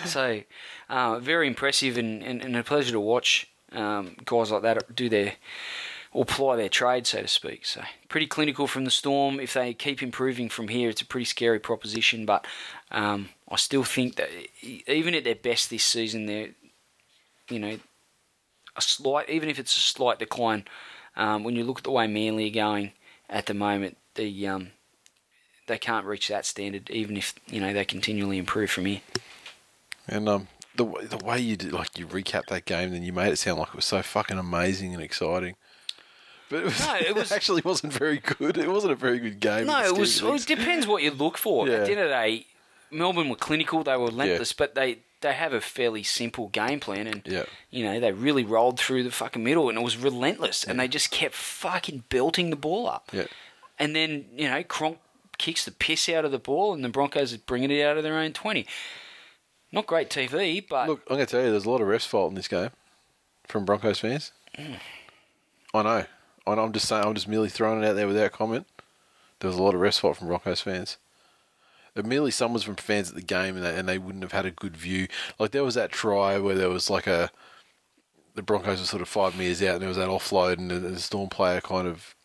So, 0.05 0.41
uh, 0.89 1.19
very 1.19 1.47
impressive 1.47 1.97
and, 1.97 2.21
and, 2.21 2.41
and 2.41 2.55
a 2.55 2.63
pleasure 2.63 2.91
to 2.91 2.99
watch 2.99 3.47
um, 3.71 4.15
guys 4.25 4.51
like 4.51 4.61
that 4.63 4.95
do 4.95 5.09
their 5.09 5.33
or 6.11 6.25
ply 6.25 6.55
their 6.55 6.69
trade, 6.69 7.07
so 7.07 7.21
to 7.21 7.27
speak. 7.27 7.65
So, 7.65 7.81
pretty 8.09 8.27
clinical 8.27 8.67
from 8.67 8.83
the 8.83 8.91
Storm. 8.91 9.39
If 9.39 9.53
they 9.53 9.73
keep 9.73 10.01
improving 10.03 10.49
from 10.49 10.67
here, 10.67 10.89
it's 10.89 11.01
a 11.01 11.05
pretty 11.05 11.25
scary 11.25 11.59
proposition. 11.59 12.25
But 12.25 12.45
um, 12.91 13.29
I 13.49 13.55
still 13.55 13.83
think 13.83 14.15
that 14.15 14.29
even 14.61 15.15
at 15.15 15.23
their 15.23 15.35
best 15.35 15.69
this 15.69 15.83
season, 15.83 16.25
they're 16.25 16.49
you 17.49 17.59
know 17.59 17.79
a 18.79 18.81
slight, 18.81 19.29
even 19.29 19.49
if 19.49 19.59
it's 19.59 19.75
a 19.75 19.79
slight 19.79 20.19
decline. 20.19 20.65
Um, 21.15 21.43
when 21.43 21.55
you 21.55 21.63
look 21.63 21.79
at 21.79 21.83
the 21.83 21.91
way 21.91 22.07
Manly 22.07 22.47
are 22.47 22.53
going 22.53 22.91
at 23.29 23.45
the 23.45 23.53
moment, 23.53 23.97
the 24.15 24.47
um, 24.47 24.71
they 25.67 25.77
can't 25.77 26.05
reach 26.05 26.27
that 26.29 26.45
standard, 26.45 26.89
even 26.89 27.15
if 27.17 27.35
you 27.47 27.59
know 27.61 27.73
they 27.73 27.85
continually 27.85 28.37
improve 28.37 28.71
from 28.71 28.85
here. 28.85 29.01
And 30.07 30.27
um, 30.27 30.47
the 30.75 30.85
the 30.85 31.23
way 31.23 31.39
you 31.39 31.55
did, 31.55 31.71
like 31.73 31.97
you 31.97 32.07
recap 32.07 32.45
that 32.47 32.65
game, 32.65 32.91
then 32.91 33.03
you 33.03 33.13
made 33.13 33.31
it 33.31 33.37
sound 33.37 33.59
like 33.59 33.69
it 33.69 33.75
was 33.75 33.85
so 33.85 34.01
fucking 34.01 34.37
amazing 34.37 34.93
and 34.93 35.03
exciting. 35.03 35.55
But 36.49 36.59
it, 36.61 36.65
was, 36.65 36.79
No, 36.79 36.95
it 36.95 37.15
was- 37.15 37.31
actually 37.31 37.61
wasn't 37.63 37.93
very 37.93 38.17
good. 38.17 38.57
It 38.57 38.69
wasn't 38.71 38.93
a 38.93 38.95
very 38.95 39.19
good 39.19 39.39
game. 39.39 39.67
No, 39.67 39.83
it 39.83 39.95
was. 39.97 40.21
It 40.21 40.47
depends 40.47 40.87
what 40.87 41.03
you 41.03 41.11
look 41.11 41.37
for. 41.37 41.67
Yeah. 41.67 41.75
At 41.75 41.85
the 41.85 41.91
end 41.91 42.01
of 42.01 42.07
the 42.09 42.13
day, 42.15 42.45
Melbourne 42.91 43.29
were 43.29 43.35
clinical. 43.35 43.83
They 43.83 43.95
were 43.97 44.07
relentless, 44.07 44.53
but 44.53 44.73
they 44.73 44.99
they 45.21 45.33
have 45.33 45.53
a 45.53 45.61
fairly 45.61 46.03
simple 46.03 46.47
game 46.49 46.79
plan, 46.79 47.07
and 47.07 47.21
Yeah. 47.25 47.43
you 47.69 47.83
know 47.83 47.99
they 47.99 48.11
really 48.11 48.43
rolled 48.43 48.79
through 48.79 49.03
the 49.03 49.11
fucking 49.11 49.43
middle, 49.43 49.69
and 49.69 49.77
it 49.77 49.81
was 49.83 49.97
relentless, 49.97 50.63
and 50.63 50.79
they 50.79 50.87
just 50.87 51.11
kept 51.11 51.35
fucking 51.35 52.03
belting 52.09 52.49
the 52.49 52.55
ball 52.55 52.87
up. 52.87 53.09
Yeah. 53.11 53.25
And 53.77 53.95
then 53.95 54.25
you 54.35 54.49
know 54.49 54.63
Cronk 54.63 54.99
kicks 55.37 55.65
the 55.65 55.71
piss 55.71 56.09
out 56.09 56.25
of 56.25 56.31
the 56.31 56.39
ball, 56.39 56.73
and 56.73 56.83
the 56.83 56.89
Broncos 56.89 57.33
are 57.33 57.37
bringing 57.39 57.71
it 57.71 57.81
out 57.83 57.97
of 57.97 58.03
their 58.03 58.17
own 58.17 58.33
twenty. 58.33 58.65
Not 59.71 59.85
great 59.85 60.09
TV, 60.09 60.65
but 60.67 60.89
Look, 60.89 61.01
I'm 61.09 61.17
going 61.17 61.27
to 61.27 61.31
tell 61.31 61.43
you, 61.45 61.51
there's 61.51 61.65
a 61.65 61.69
lot 61.69 61.79
of 61.79 61.87
refs' 61.87 62.07
fault 62.07 62.29
in 62.31 62.35
this 62.35 62.47
game 62.47 62.71
from 63.47 63.65
Broncos 63.65 63.99
fans. 63.99 64.31
Mm. 64.57 64.79
I 65.75 65.83
know. 65.83 66.05
I 66.47 66.55
know. 66.55 66.63
I'm 66.63 66.73
just 66.73 66.87
saying. 66.87 67.05
I'm 67.05 67.13
just 67.13 67.27
merely 67.27 67.49
throwing 67.49 67.83
it 67.83 67.87
out 67.87 67.95
there 67.95 68.07
without 68.07 68.31
comment. 68.31 68.65
There 69.39 69.47
was 69.47 69.57
a 69.57 69.61
lot 69.61 69.75
of 69.75 69.81
refs' 69.81 69.99
fault 69.99 70.17
from 70.17 70.27
Broncos 70.27 70.61
fans. 70.61 70.97
Admittedly, 71.99 72.31
some 72.31 72.53
was 72.53 72.63
from 72.63 72.75
fans 72.75 73.09
at 73.09 73.15
the 73.15 73.21
game, 73.21 73.55
and 73.55 73.63
they, 73.63 73.75
and 73.75 73.87
they 73.87 73.97
wouldn't 73.97 74.23
have 74.23 74.31
had 74.31 74.45
a 74.45 74.51
good 74.51 74.75
view. 74.75 75.07
Like 75.37 75.51
there 75.51 75.63
was 75.63 75.75
that 75.75 75.91
try 75.91 76.37
where 76.39 76.55
there 76.55 76.69
was 76.69 76.89
like 76.89 77.07
a 77.07 77.29
the 78.35 78.43
Broncos 78.43 78.79
were 78.79 78.85
sort 78.85 79.01
of 79.01 79.09
five 79.09 79.37
meters 79.37 79.61
out, 79.61 79.73
and 79.73 79.81
there 79.81 79.89
was 79.89 79.97
that 79.97 80.07
offload, 80.07 80.57
and 80.57 80.71
the, 80.71 80.79
the 80.79 80.99
Storm 80.99 81.29
player 81.29 81.61
kind 81.61 81.87
of 81.87 82.15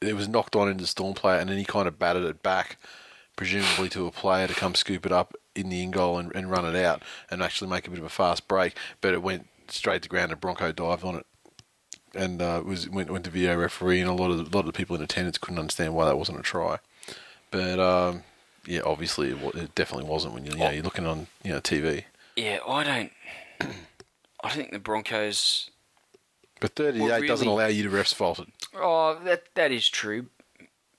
it 0.00 0.14
was 0.14 0.28
knocked 0.28 0.56
on 0.56 0.68
into 0.68 0.82
the 0.82 0.88
Storm 0.88 1.14
player, 1.14 1.38
and 1.38 1.48
then 1.48 1.58
he 1.58 1.64
kind 1.64 1.88
of 1.88 1.98
batted 1.98 2.24
it 2.24 2.42
back, 2.42 2.76
presumably 3.36 3.88
to 3.90 4.06
a 4.06 4.10
player 4.10 4.46
to 4.46 4.54
come 4.54 4.74
scoop 4.74 5.06
it 5.06 5.12
up 5.12 5.34
in 5.54 5.68
the 5.68 5.82
in 5.82 5.90
goal 5.90 6.18
and, 6.18 6.34
and 6.34 6.50
run 6.50 6.66
it 6.66 6.76
out, 6.76 7.02
and 7.30 7.42
actually 7.42 7.70
make 7.70 7.86
a 7.86 7.90
bit 7.90 7.98
of 7.98 8.04
a 8.04 8.10
fast 8.10 8.46
break. 8.48 8.76
But 9.00 9.14
it 9.14 9.22
went 9.22 9.48
straight 9.68 10.02
to 10.02 10.08
ground, 10.08 10.32
and 10.32 10.40
Bronco 10.40 10.72
dived 10.72 11.04
on 11.04 11.16
it, 11.16 11.26
and 12.14 12.42
uh, 12.42 12.62
was 12.64 12.88
went 12.88 13.10
went 13.10 13.24
to 13.24 13.30
video 13.30 13.56
referee, 13.56 14.00
and 14.00 14.10
a 14.10 14.14
lot 14.14 14.30
of 14.30 14.38
the, 14.38 14.44
a 14.44 14.52
lot 14.54 14.66
of 14.66 14.72
the 14.72 14.76
people 14.76 14.96
in 14.96 15.02
attendance 15.02 15.38
couldn't 15.38 15.60
understand 15.60 15.94
why 15.94 16.04
that 16.04 16.18
wasn't 16.18 16.38
a 16.38 16.42
try. 16.42 16.78
But 17.50 17.78
um, 17.78 18.24
yeah, 18.66 18.80
obviously 18.84 19.30
it, 19.30 19.38
wa- 19.40 19.50
it 19.54 19.74
definitely 19.74 20.08
wasn't 20.08 20.34
when 20.34 20.44
you, 20.44 20.52
you 20.52 20.58
know, 20.58 20.70
you're 20.70 20.82
looking 20.82 21.06
on 21.06 21.26
you 21.42 21.52
know 21.52 21.60
TV. 21.60 22.04
Yeah, 22.36 22.58
I 22.66 22.84
don't. 22.84 23.12
I 24.42 24.50
think 24.50 24.72
the 24.72 24.78
Broncos 24.78 25.70
But 26.60 26.74
38 26.76 27.00
Well, 27.00 27.22
doesn't 27.26 27.46
allow 27.48 27.66
you 27.66 27.82
to 27.84 27.90
refs 27.90 28.14
fault 28.14 28.40
it. 28.40 28.48
Oh, 28.76 29.18
that 29.24 29.44
that 29.54 29.72
is 29.72 29.88
true. 29.88 30.26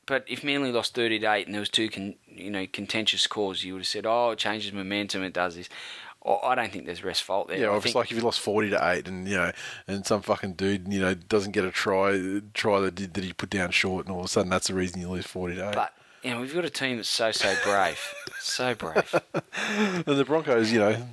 But 0.08 0.24
if 0.28 0.44
Manly 0.44 0.72
lost 0.72 0.94
thirty 0.94 1.18
to 1.20 1.34
eight 1.34 1.46
and 1.48 1.56
there 1.56 1.60
was 1.60 1.70
two, 1.70 1.90
con, 1.90 2.16
you 2.28 2.52
know, 2.52 2.68
contentious 2.72 3.26
calls, 3.28 3.64
you 3.64 3.74
would 3.74 3.80
have 3.80 3.88
said, 3.88 4.06
"Oh, 4.06 4.32
it 4.32 4.40
changes 4.40 4.72
momentum. 4.72 5.24
It 5.24 5.34
does 5.34 5.56
this." 5.56 5.68
Oh, 6.28 6.40
I 6.44 6.56
don't 6.56 6.72
think 6.72 6.86
there's 6.86 7.04
rest 7.04 7.22
fault 7.24 7.48
there. 7.50 7.58
Yeah, 7.58 7.66
I 7.66 7.70
well, 7.70 7.78
it's 7.78 7.84
think- 7.86 7.96
like 7.96 8.12
if 8.12 8.18
you 8.18 8.24
lost 8.24 8.40
40 8.40 8.72
to 8.72 8.80
8 8.84 9.08
and, 9.08 9.28
you 9.28 9.36
know, 9.38 9.52
and 9.88 10.04
some 10.08 10.24
fucking 10.24 10.54
dude, 10.54 10.92
you 10.92 11.00
know, 11.00 11.14
doesn't 11.14 11.52
get 11.52 11.66
a 11.66 11.70
try, 11.70 12.42
try 12.56 12.80
that, 12.80 12.96
did- 12.96 13.14
that 13.14 13.24
he 13.24 13.32
put 13.32 13.52
down 13.52 13.70
short, 13.70 14.06
and 14.08 14.14
all 14.14 14.22
of 14.22 14.26
a 14.26 14.30
sudden 14.30 14.50
that's 14.50 14.68
the 14.68 14.74
reason 14.74 15.00
you 15.00 15.08
lose 15.08 15.28
40 15.28 15.56
to 15.58 15.70
8. 15.70 15.76
But 15.76 15.94
you 16.26 16.34
know, 16.34 16.42
we've 16.42 16.54
got 16.54 16.66
a 16.66 16.70
team 16.70 16.98
that's 16.98 17.10
so 17.10 17.32
so 17.32 17.54
brave, 17.64 18.00
so 18.40 18.74
brave. 18.76 19.14
and 19.68 20.04
the 20.06 20.26
Broncos, 20.26 20.72
you 20.72 20.80
know, 20.80 21.08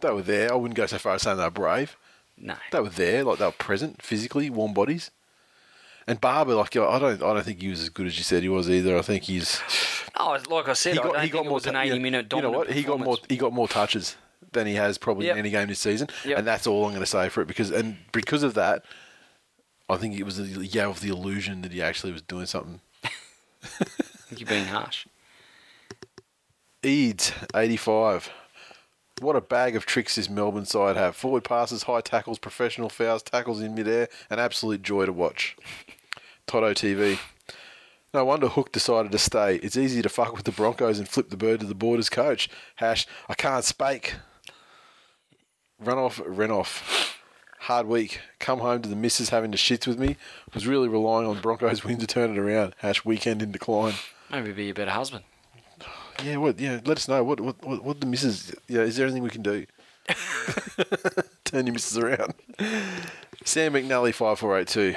they 0.00 0.10
were 0.10 0.22
there. 0.22 0.52
I 0.52 0.54
wouldn't 0.54 0.76
go 0.76 0.86
so 0.86 0.98
far 0.98 1.14
as 1.14 1.22
saying 1.22 1.36
they 1.38 1.44
were 1.44 1.50
brave. 1.50 1.96
No, 2.38 2.54
They 2.70 2.80
were 2.80 2.88
there, 2.88 3.24
like 3.24 3.38
they 3.38 3.44
were 3.44 3.52
present 3.52 4.02
physically, 4.02 4.48
warm 4.50 4.72
bodies. 4.72 5.10
And 6.06 6.20
Barba, 6.20 6.52
like 6.52 6.74
I 6.76 6.98
don't, 6.98 7.22
I 7.22 7.34
don't 7.34 7.44
think 7.44 7.60
he 7.62 7.68
was 7.68 7.80
as 7.80 7.88
good 7.88 8.06
as 8.06 8.18
you 8.18 8.24
said 8.24 8.42
he 8.42 8.48
was 8.48 8.68
either. 8.68 8.98
I 8.98 9.02
think 9.02 9.24
he's 9.24 9.60
no, 10.18 10.36
oh, 10.48 10.54
like 10.54 10.68
I 10.68 10.72
said, 10.72 10.94
he 10.94 10.98
I 10.98 11.02
got, 11.02 11.12
don't 11.12 11.22
he 11.22 11.28
got 11.30 11.46
more. 11.46 11.58
an 11.58 11.62
ta- 11.62 11.68
you 11.68 11.72
know- 11.90 11.94
eighty-minute 11.94 12.32
You 12.32 12.42
know 12.42 12.50
what? 12.50 12.70
He 12.70 12.82
got 12.82 12.98
more. 13.00 13.18
He 13.28 13.36
got 13.36 13.52
more 13.52 13.68
touches 13.68 14.16
than 14.52 14.66
he 14.66 14.74
has 14.74 14.98
probably 14.98 15.26
Yep. 15.26 15.34
in 15.34 15.38
any 15.38 15.50
game 15.50 15.68
this 15.68 15.78
season, 15.78 16.08
Yep. 16.24 16.38
and 16.38 16.46
that's 16.46 16.66
all 16.66 16.84
I'm 16.84 16.90
going 16.90 17.00
to 17.02 17.06
say 17.06 17.28
for 17.28 17.40
it. 17.42 17.46
Because 17.46 17.70
and 17.70 17.96
because 18.12 18.42
of 18.42 18.54
that, 18.54 18.84
I 19.88 19.96
think 19.96 20.18
it 20.18 20.24
was 20.24 20.36
the, 20.38 20.66
yeah 20.66 20.86
of 20.86 21.00
the 21.00 21.08
illusion 21.10 21.62
that 21.62 21.70
he 21.72 21.80
actually 21.80 22.12
was 22.12 22.22
doing 22.22 22.46
something. 22.46 22.80
Think 24.32 24.48
you're 24.48 24.60
being 24.60 24.72
harsh. 24.72 25.06
Eads, 26.82 27.32
85. 27.54 28.30
What 29.20 29.36
a 29.36 29.42
bag 29.42 29.76
of 29.76 29.84
tricks 29.84 30.14
this 30.14 30.30
Melbourne 30.30 30.64
side 30.64 30.96
have. 30.96 31.14
Forward 31.14 31.44
passes, 31.44 31.82
high 31.82 32.00
tackles, 32.00 32.38
professional 32.38 32.88
fouls, 32.88 33.22
tackles 33.22 33.60
in 33.60 33.74
midair. 33.74 34.08
An 34.30 34.38
absolute 34.38 34.80
joy 34.80 35.04
to 35.04 35.12
watch. 35.12 35.54
Toto 36.46 36.72
TV. 36.72 37.18
No 38.14 38.24
wonder 38.24 38.48
Hook 38.48 38.72
decided 38.72 39.12
to 39.12 39.18
stay. 39.18 39.56
It's 39.56 39.76
easy 39.76 40.00
to 40.00 40.08
fuck 40.08 40.34
with 40.34 40.44
the 40.44 40.50
Broncos 40.50 40.98
and 40.98 41.06
flip 41.06 41.28
the 41.28 41.36
bird 41.36 41.60
to 41.60 41.66
the 41.66 41.74
Borders 41.74 42.08
coach. 42.08 42.48
Hash, 42.76 43.06
I 43.28 43.34
can't 43.34 43.66
spake. 43.66 44.14
Run 45.78 45.98
off, 45.98 46.22
run 46.24 46.50
off. 46.50 47.18
Hard 47.60 47.86
week. 47.86 48.18
Come 48.40 48.60
home 48.60 48.80
to 48.80 48.88
the 48.88 48.96
missus 48.96 49.28
having 49.28 49.52
to 49.52 49.58
shits 49.58 49.86
with 49.86 49.98
me. 49.98 50.16
Was 50.54 50.66
really 50.66 50.88
relying 50.88 51.28
on 51.28 51.42
Broncos 51.42 51.84
win 51.84 51.98
to 51.98 52.06
turn 52.06 52.30
it 52.30 52.38
around. 52.38 52.74
Hash 52.78 53.04
weekend 53.04 53.42
in 53.42 53.52
decline. 53.52 53.92
Maybe 54.32 54.52
be 54.52 54.70
a 54.70 54.74
better 54.74 54.90
husband. 54.90 55.24
Yeah, 56.24 56.36
what? 56.36 56.58
Yeah, 56.58 56.80
let 56.86 56.96
us 56.96 57.06
know. 57.06 57.22
What? 57.22 57.40
What? 57.40 57.62
What? 57.64 57.84
what 57.84 58.00
the 58.00 58.06
missus? 58.06 58.54
Yeah, 58.66 58.80
is 58.80 58.96
there 58.96 59.06
anything 59.06 59.22
we 59.22 59.30
can 59.30 59.42
do? 59.42 59.66
Turn 61.44 61.66
your 61.66 61.74
missus 61.74 61.98
around. 61.98 62.34
Sam 63.44 63.74
McNally 63.74 64.14
five 64.14 64.38
four 64.38 64.58
eight 64.58 64.68
two. 64.68 64.94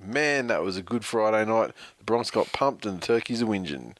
Man, 0.00 0.48
that 0.48 0.62
was 0.62 0.76
a 0.76 0.82
good 0.82 1.04
Friday 1.04 1.48
night. 1.48 1.72
The 1.98 2.04
Bronx 2.04 2.30
got 2.30 2.52
pumped 2.52 2.84
and 2.84 3.00
the 3.00 3.06
turkeys 3.06 3.42
are 3.42 3.46
whinging. 3.46 3.94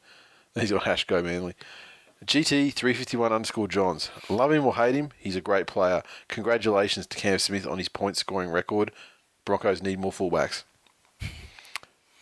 He's 0.53 0.71
got 0.71 0.83
hash 0.83 1.05
go 1.05 1.21
Manly. 1.21 1.53
GT 2.25 2.73
three 2.73 2.93
fifty 2.93 3.15
one 3.15 3.31
underscore 3.31 3.67
Johns. 3.67 4.09
Love 4.29 4.51
him 4.51 4.65
or 4.65 4.75
hate 4.75 4.95
him, 4.95 5.11
he's 5.17 5.35
a 5.35 5.41
great 5.41 5.67
player. 5.67 6.03
Congratulations 6.27 7.07
to 7.07 7.17
Cam 7.17 7.39
Smith 7.39 7.65
on 7.65 7.77
his 7.77 7.89
point 7.89 8.17
scoring 8.17 8.49
record. 8.49 8.91
Broncos 9.45 9.81
need 9.81 9.99
more 9.99 10.11
fullbacks. 10.11 10.63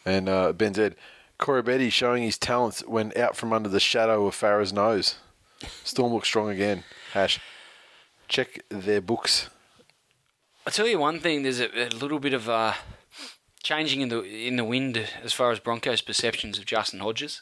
And 0.05 0.27
uh, 0.27 0.51
Ben 0.51 0.73
Zed, 0.73 0.95
Koroibete 1.39 1.91
showing 1.91 2.23
his 2.23 2.37
talents 2.37 2.85
when 2.85 3.11
out 3.17 3.35
from 3.35 3.53
under 3.53 3.69
the 3.69 3.79
shadow 3.79 4.25
of 4.27 4.35
Farah's 4.35 4.73
nose. 4.73 5.15
Storm 5.83 6.13
looks 6.13 6.27
strong 6.27 6.49
again. 6.49 6.83
Hash. 7.13 7.39
Check 8.27 8.63
their 8.69 9.01
books. 9.01 9.49
I'll 10.65 10.73
tell 10.73 10.87
you 10.87 10.99
one 10.99 11.19
thing. 11.19 11.43
There's 11.43 11.59
a, 11.59 11.87
a 11.87 11.89
little 11.89 12.19
bit 12.19 12.33
of 12.33 12.49
uh, 12.49 12.73
changing 13.61 14.01
in 14.01 14.09
the 14.09 14.21
in 14.23 14.55
the 14.55 14.63
wind 14.63 15.09
as 15.23 15.33
far 15.33 15.51
as 15.51 15.59
Broncos' 15.59 16.01
perceptions 16.01 16.57
of 16.57 16.65
Justin 16.65 16.99
Hodges. 16.99 17.41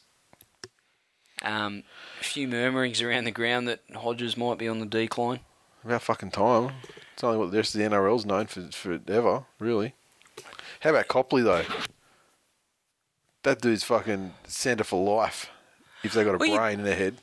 Um, 1.43 1.83
a 2.19 2.23
few 2.23 2.47
murmurings 2.47 3.01
around 3.01 3.23
the 3.23 3.31
ground 3.31 3.67
that 3.67 3.81
Hodges 3.95 4.37
might 4.37 4.57
be 4.57 4.67
on 4.67 4.79
the 4.79 4.85
decline. 4.85 5.39
About 5.83 6.03
fucking 6.03 6.31
time. 6.31 6.73
It's 7.13 7.23
only 7.23 7.39
what 7.39 7.51
the 7.51 7.57
rest 7.57 7.73
of 7.73 7.79
the 7.79 7.87
NRL's 7.87 8.25
known 8.25 8.45
for 8.45 8.69
forever, 8.71 9.45
really. 9.59 9.93
How 10.81 10.91
about 10.91 11.07
Copley 11.07 11.41
though? 11.41 11.63
That 13.43 13.61
dude's 13.61 13.83
fucking 13.83 14.33
centre 14.47 14.83
for 14.83 15.03
life. 15.03 15.49
If 16.03 16.13
they 16.13 16.23
got 16.23 16.35
a 16.35 16.37
Well, 16.37 16.55
brain 16.57 16.79
in 16.79 16.85
their 16.85 16.95
head. 16.95 17.17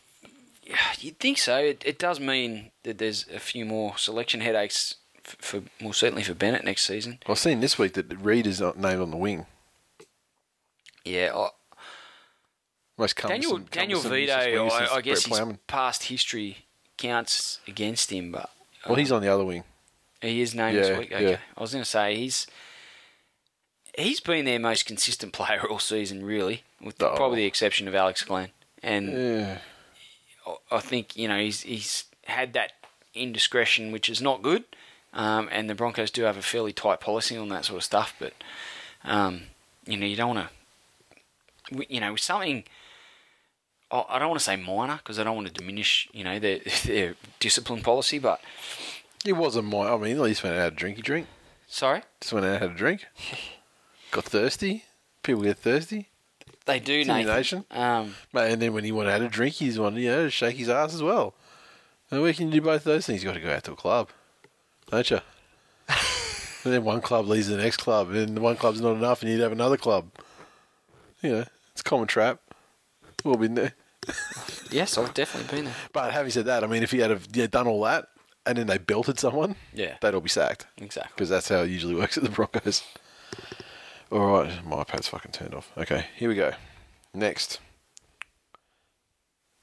Yeah, 0.65 0.77
You'd 1.01 1.19
think 1.19 1.39
so. 1.39 1.57
It, 1.59 1.82
it 1.86 1.99
does 1.99 2.20
mean 2.20 2.70
that 2.82 2.99
there's 2.99 3.27
a 3.32 3.39
few 3.40 3.65
more 3.65 3.97
selection 3.99 4.40
headaches 4.40 4.95
f- 5.24 5.36
for, 5.40 5.62
well, 5.81 5.93
certainly 5.93 6.23
for 6.23 6.35
Bennett 6.35 6.65
next 6.65 6.85
season. 6.85 7.19
I've 7.27 7.39
seen 7.39 7.61
this 7.61 7.78
week 7.78 7.95
that 7.95 8.07
Reed 8.20 8.47
is 8.47 8.61
not 8.61 8.78
named 8.78 9.01
on 9.01 9.11
the 9.11 9.16
wing. 9.16 9.47
Yeah, 11.05 11.32
I, 11.35 11.49
Most 12.99 13.16
Daniel 13.16 13.53
cumbersome- 13.53 13.69
Daniel 13.70 14.01
Vidot, 14.01 14.51
useless 14.51 14.73
wing 14.73 14.82
is 14.82 14.90
I, 14.90 14.95
I 14.97 15.01
guess 15.01 15.24
his 15.27 15.40
past 15.66 16.03
history 16.05 16.59
counts 16.97 17.61
against 17.66 18.11
him, 18.12 18.32
but 18.32 18.51
Well, 18.86 18.97
he's 18.97 19.12
uh, 19.12 19.16
on 19.16 19.23
the 19.23 19.28
other 19.28 19.45
wing. 19.45 19.65
He 20.20 20.40
is 20.43 20.55
named 20.55 20.77
Yeah, 20.77 20.82
this 20.82 20.99
week. 20.99 21.12
Okay. 21.12 21.31
yeah. 21.31 21.36
I 21.57 21.61
was 21.61 21.73
going 21.73 21.85
to 21.85 21.89
say 21.89 22.16
he's 22.16 22.47
he's 23.98 24.20
been 24.20 24.44
their 24.44 24.58
most 24.58 24.86
consistent 24.86 25.32
player 25.32 25.66
all 25.68 25.78
season, 25.78 26.24
really, 26.24 26.62
with 26.80 27.02
Oh. 27.02 27.14
probably 27.16 27.38
the 27.38 27.46
exception 27.46 27.88
of 27.88 27.94
Alex 27.94 28.22
Glenn. 28.22 28.50
And 28.82 29.12
Yeah. 29.12 29.58
I- 30.70 30.80
think 30.80 31.16
you 31.16 31.28
know 31.28 31.38
he's 31.38 31.62
he's 31.62 32.04
had 32.24 32.52
that 32.54 32.72
indiscretion, 33.14 33.90
which 33.92 34.08
is 34.08 34.22
not 34.22 34.40
good. 34.42 34.64
Um, 35.12 35.48
and 35.50 35.68
the 35.68 35.74
Broncos 35.74 36.10
do 36.10 36.22
have 36.24 36.36
a 36.36 36.42
fairly 36.42 36.72
tight 36.72 37.00
policy 37.00 37.36
on 37.36 37.48
that 37.48 37.64
sort 37.64 37.78
of 37.78 37.84
stuff, 37.84 38.14
but 38.18 38.32
um, 39.04 39.46
you 39.86 39.96
know 39.96 40.06
you 40.06 40.16
don't 40.16 40.34
want 40.36 40.48
to, 41.70 41.86
you 41.92 42.00
know, 42.00 42.14
something. 42.16 42.64
I 43.90 44.18
don't 44.18 44.28
want 44.28 44.38
to 44.38 44.44
say 44.44 44.56
minor 44.56 44.98
because 44.98 45.18
I 45.18 45.24
don't 45.24 45.34
want 45.34 45.46
to 45.48 45.52
diminish, 45.52 46.08
you 46.12 46.22
know, 46.24 46.38
their 46.38 46.58
their 46.84 47.14
discipline 47.40 47.82
policy. 47.82 48.18
But 48.18 48.40
it 49.24 49.32
wasn't 49.32 49.68
minor. 49.68 49.94
I 49.94 49.96
mean, 49.96 50.12
at 50.16 50.20
least 50.22 50.42
went 50.42 50.56
out 50.56 50.62
had 50.62 50.72
a 50.74 50.76
drinky 50.76 51.02
drink. 51.02 51.26
sorry, 51.66 52.02
Just 52.20 52.32
went 52.34 52.44
out 52.46 52.52
and 52.52 52.62
had 52.62 52.70
a 52.72 52.74
drink. 52.74 53.06
Got 54.10 54.24
thirsty. 54.24 54.85
People 55.22 55.43
get 55.43 55.59
thirsty. 55.59 56.09
they 56.66 56.80
do, 56.80 56.94
It's 57.01 57.09
in 57.09 57.14
your 57.16 57.16
Nathan. 57.24 57.36
nation. 57.36 57.64
Um, 57.70 58.14
Mate, 58.32 58.52
and 58.52 58.62
then 58.62 58.72
when 58.72 58.85
he 58.85 58.93
wanted 58.93 59.18
to 59.18 59.26
a 59.26 59.28
drink, 59.28 59.55
he's 59.56 59.78
wanted 59.78 60.01
you 60.01 60.10
know, 60.10 60.24
to 60.24 60.30
shake 60.30 60.56
his 60.56 60.68
ass 60.68 60.94
as 60.94 61.02
well. 61.02 61.35
And 62.10 62.22
where 62.22 62.32
can 62.32 62.47
you 62.47 62.52
do 62.52 62.60
both 62.62 62.85
those 62.85 63.06
things? 63.06 63.22
you 63.22 63.28
got 63.28 63.35
to 63.35 63.40
go 63.40 63.52
out 63.52 63.64
to 63.64 63.72
a 63.72 63.76
club, 63.76 64.09
don't 64.90 65.10
you? 65.10 65.20
and 65.89 66.72
then 66.72 66.85
one 66.85 67.01
club 67.02 67.26
leads 67.26 67.48
to 67.48 67.56
the 67.56 67.62
next 67.62 67.76
club, 67.78 68.10
and 68.12 68.36
the 68.36 68.40
one 68.40 68.56
club's 68.56 68.80
not 68.80 68.97
enough, 68.97 69.22
and 69.22 69.30
you'd 69.30 69.40
have 69.40 69.52
another 69.52 69.76
club. 69.76 70.10
You 71.22 71.30
know, 71.30 71.44
it's 71.72 71.80
a 71.82 71.85
common 71.85 72.06
trap. 72.06 72.40
We've 73.24 73.32
all 73.35 73.39
been 73.39 73.55
there. 73.55 73.74
yes, 74.70 74.97
I've 74.97 75.12
definitely 75.12 75.55
been 75.55 75.64
there. 75.66 75.74
But 75.93 76.12
having 76.12 76.30
said 76.30 76.47
that, 76.47 76.64
I 76.64 76.66
mean, 76.66 76.82
if 76.82 76.93
he 76.93 76.98
had 77.01 77.10
have, 77.10 77.28
yeah, 77.35 77.47
done 77.47 77.66
all 77.66 77.82
that, 77.82 78.06
and 78.47 78.56
then 78.56 78.66
they 78.68 78.78
belted 78.78 79.18
someone, 79.18 79.56
Yeah. 79.74 79.97
they'd 80.01 80.14
all 80.14 80.20
be 80.22 80.30
sacked. 80.30 80.66
Exactly. 80.78 81.12
Because 81.14 81.28
that's 81.28 81.48
how 81.51 81.60
it 81.62 81.68
usually 81.70 81.94
works 81.94 82.16
at 82.16 82.22
the 82.24 82.30
Broncos. 82.30 82.82
All 84.10 84.26
right, 84.26 84.64
my 84.64 84.76
iPad's 84.76 85.09
fucking 85.09 85.32
turned 85.32 85.55
off. 85.55 85.70
Okay, 85.76 86.06
here 86.16 86.28
we 86.28 86.35
go. 86.35 86.52
Next. 87.12 87.60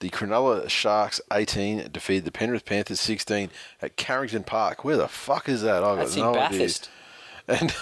The 0.02 0.10
Cronulla 0.10 0.70
Sharks 0.70 1.20
18 1.32 1.90
defeated 1.92 2.26
the 2.26 2.32
Penrith 2.32 2.66
Panthers 2.66 3.00
16 3.00 3.50
at 3.82 3.96
Carrington 3.96 4.44
Park. 4.44 4.84
Where 4.84 4.98
the 4.98 5.08
fuck 5.08 5.50
is 5.50 5.62
that? 5.62 5.84
I've 5.84 5.98
That's 5.98 6.16
got 6.16 6.34
no 6.34 6.40
idea. 6.40 6.60
Bathurst. 6.60 6.90
And 7.48 7.74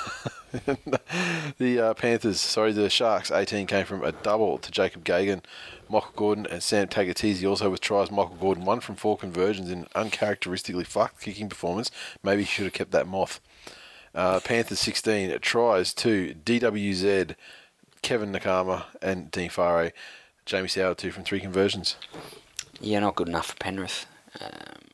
the 1.58 1.80
uh, 1.80 1.94
Panthers, 1.96 2.40
sorry, 2.40 2.72
the 2.72 2.90
Sharks 2.90 3.32
18 3.32 3.66
came 3.68 3.86
from 3.86 4.04
a 4.04 4.12
double 4.12 4.58
to 4.60 4.72
Jacob 4.72 5.04
Gagan, 5.04 5.42
Michael 5.90 6.12
Gordon, 6.16 6.46
and 6.46 6.62
Sam 6.62 6.88
Tagataese. 6.88 7.48
Also 7.50 7.70
with 7.70 7.82
tries, 7.82 8.12
Michael 8.12 8.38
Gordon 8.40 8.64
one 8.64 8.80
from 8.80 8.96
four 8.96 9.18
conversions 9.18 9.70
in 9.70 9.88
uncharacteristically 9.96 10.84
fucked 10.84 11.22
kicking 11.22 11.50
performance. 11.50 11.92
Maybe 12.24 12.44
he 12.44 12.48
should 12.48 12.66
have 12.66 12.74
kept 12.74 12.92
that 12.92 13.08
moth. 13.08 13.42
Uh, 14.16 14.40
Panthers 14.40 14.80
16 14.80 15.40
tries 15.40 15.94
to 15.96 16.36
DWZ, 16.46 17.36
Kevin 18.02 18.32
Naiqama, 18.32 18.86
and 19.02 19.32
Dean 19.32 19.50
Whare. 19.50 19.92
Jamie 20.46 20.68
Soward 20.68 20.98
two 20.98 21.12
from 21.12 21.24
three 21.24 21.40
conversions. 21.40 21.96
Yeah, 22.82 23.00
not 23.00 23.16
good 23.16 23.30
enough 23.30 23.48
for 23.48 23.56
Penrith. 23.56 24.06
Um, 24.42 24.90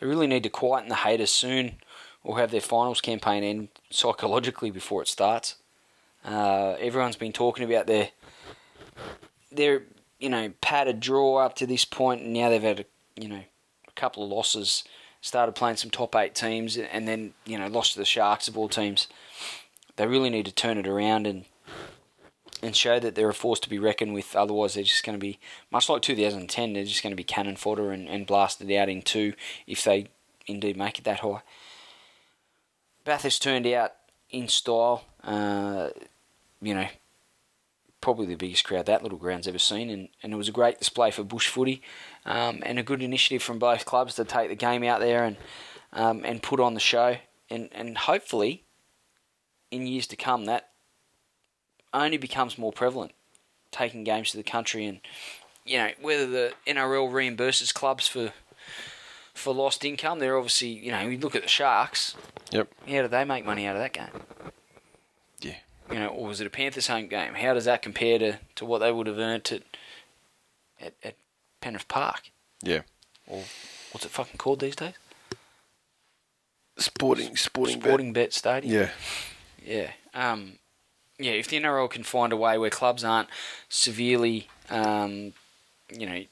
they 0.00 0.06
really 0.06 0.26
need 0.26 0.42
to 0.42 0.48
quieten 0.48 0.88
the 0.88 0.96
haters 0.96 1.30
soon 1.30 1.76
or 2.24 2.38
have 2.38 2.50
their 2.50 2.60
finals 2.60 3.00
campaign 3.00 3.44
end 3.44 3.68
psychologically 3.90 4.70
before 4.70 5.02
it 5.02 5.08
starts. 5.08 5.56
Uh, 6.24 6.72
everyone's 6.80 7.16
been 7.16 7.32
talking 7.32 7.64
about 7.64 7.86
their 7.86 8.10
their 9.52 9.82
you 10.18 10.28
know 10.28 10.52
padded 10.60 11.00
draw 11.00 11.36
up 11.36 11.54
to 11.56 11.66
this 11.66 11.84
point, 11.84 12.22
and 12.22 12.32
now 12.32 12.50
they've 12.50 12.62
had 12.62 12.80
a, 12.80 12.84
you 13.20 13.28
know 13.28 13.44
a 13.86 13.92
couple 13.92 14.24
of 14.24 14.30
losses. 14.30 14.84
Started 15.20 15.52
playing 15.52 15.76
some 15.76 15.90
top 15.90 16.14
eight 16.14 16.34
teams, 16.34 16.76
and 16.76 17.08
then 17.08 17.34
you 17.44 17.58
know 17.58 17.66
lost 17.66 17.92
to 17.92 17.98
the 17.98 18.04
Sharks 18.04 18.48
of 18.48 18.56
all 18.56 18.68
teams. 18.68 19.08
They 19.96 20.06
really 20.06 20.30
need 20.30 20.46
to 20.46 20.52
turn 20.52 20.78
it 20.78 20.86
around 20.86 21.26
and 21.26 21.44
and 22.62 22.74
show 22.74 22.98
that 22.98 23.14
they're 23.14 23.28
a 23.28 23.34
force 23.34 23.60
to 23.60 23.68
be 23.68 23.78
reckoned 23.78 24.14
with. 24.14 24.34
Otherwise, 24.34 24.74
they're 24.74 24.84
just 24.84 25.04
going 25.04 25.18
to 25.18 25.20
be 25.20 25.38
much 25.70 25.88
like 25.88 26.02
2010. 26.02 26.72
They're 26.72 26.84
just 26.84 27.02
going 27.02 27.12
to 27.12 27.16
be 27.16 27.24
cannon 27.24 27.56
fodder 27.56 27.92
and, 27.92 28.08
and 28.08 28.26
blasted 28.26 28.70
out 28.72 28.88
in 28.88 29.02
two 29.02 29.34
if 29.66 29.84
they 29.84 30.08
indeed 30.46 30.76
make 30.76 30.98
it 30.98 31.04
that 31.04 31.20
high. 31.20 31.42
Bathurst 33.04 33.42
turned 33.42 33.66
out 33.66 33.92
in 34.30 34.48
style. 34.48 35.04
Uh, 35.22 35.90
you 36.60 36.74
know, 36.74 36.88
probably 38.00 38.26
the 38.26 38.34
biggest 38.34 38.64
crowd 38.64 38.86
that 38.86 39.02
little 39.02 39.18
ground's 39.18 39.48
ever 39.48 39.58
seen, 39.58 39.90
and, 39.90 40.08
and 40.22 40.32
it 40.32 40.36
was 40.36 40.48
a 40.48 40.52
great 40.52 40.78
display 40.78 41.10
for 41.10 41.22
bush 41.22 41.48
footy, 41.48 41.82
um, 42.28 42.62
and 42.64 42.78
a 42.78 42.82
good 42.84 43.02
initiative 43.02 43.42
from 43.42 43.58
both 43.58 43.84
clubs 43.84 44.14
to 44.14 44.24
take 44.24 44.48
the 44.50 44.54
game 44.54 44.84
out 44.84 45.00
there 45.00 45.24
and 45.24 45.36
um, 45.92 46.22
and 46.24 46.42
put 46.42 46.60
on 46.60 46.74
the 46.74 46.80
show, 46.80 47.16
and 47.50 47.68
and 47.72 47.98
hopefully, 47.98 48.62
in 49.70 49.86
years 49.86 50.06
to 50.08 50.16
come, 50.16 50.44
that 50.44 50.68
only 51.94 52.18
becomes 52.18 52.58
more 52.58 52.72
prevalent, 52.72 53.12
taking 53.72 54.04
games 54.04 54.30
to 54.30 54.36
the 54.36 54.42
country, 54.42 54.84
and 54.84 55.00
you 55.64 55.78
know 55.78 55.90
whether 56.00 56.26
the 56.26 56.52
NRL 56.66 57.10
reimburses 57.10 57.72
clubs 57.72 58.06
for 58.06 58.32
for 59.34 59.54
lost 59.54 59.84
income, 59.84 60.18
they're 60.18 60.36
obviously 60.36 60.68
you 60.68 60.92
know 60.92 61.00
you 61.00 61.16
look 61.18 61.34
at 61.34 61.42
the 61.42 61.48
Sharks, 61.48 62.14
Yep. 62.50 62.68
how 62.86 63.02
do 63.02 63.08
they 63.08 63.24
make 63.24 63.46
money 63.46 63.66
out 63.66 63.76
of 63.76 63.82
that 63.82 63.92
game? 63.94 64.52
Yeah. 65.40 65.56
You 65.90 65.98
know, 66.00 66.08
or 66.08 66.26
was 66.26 66.40
it 66.42 66.46
a 66.46 66.50
Panthers 66.50 66.88
home 66.88 67.06
game? 67.08 67.32
How 67.34 67.54
does 67.54 67.64
that 67.64 67.80
compare 67.80 68.18
to, 68.18 68.38
to 68.56 68.66
what 68.66 68.80
they 68.80 68.92
would 68.92 69.06
have 69.06 69.18
earned 69.18 69.50
at, 69.52 69.62
at 70.80 70.94
at 71.02 71.14
Penrith 71.60 71.88
Park? 71.88 72.30
Yeah. 72.62 72.80
Or 73.26 73.44
what's 73.92 74.04
it 74.04 74.10
fucking 74.10 74.38
called 74.38 74.60
these 74.60 74.76
days? 74.76 74.94
Sporting, 76.78 77.36
sporting, 77.36 77.80
Sporting 77.80 78.12
Bet 78.12 78.32
Stadium. 78.32 78.72
Yeah. 78.72 78.90
Yeah. 79.64 79.90
Um, 80.14 80.58
yeah, 81.18 81.32
if 81.32 81.48
the 81.48 81.60
NRL 81.60 81.90
can 81.90 82.04
find 82.04 82.32
a 82.32 82.36
way 82.36 82.56
where 82.58 82.70
clubs 82.70 83.02
aren't 83.02 83.28
severely, 83.68 84.48
um, 84.70 85.32
you 85.92 86.06
know, 86.06 86.22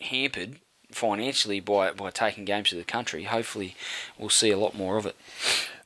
hampered 0.00 0.60
financially 0.90 1.60
by, 1.60 1.92
by 1.92 2.10
taking 2.10 2.44
games 2.44 2.68
to 2.68 2.76
the 2.76 2.84
country, 2.84 3.24
hopefully 3.24 3.74
we'll 4.18 4.28
see 4.28 4.50
a 4.50 4.58
lot 4.58 4.74
more 4.76 4.98
of 4.98 5.06
it. 5.06 5.16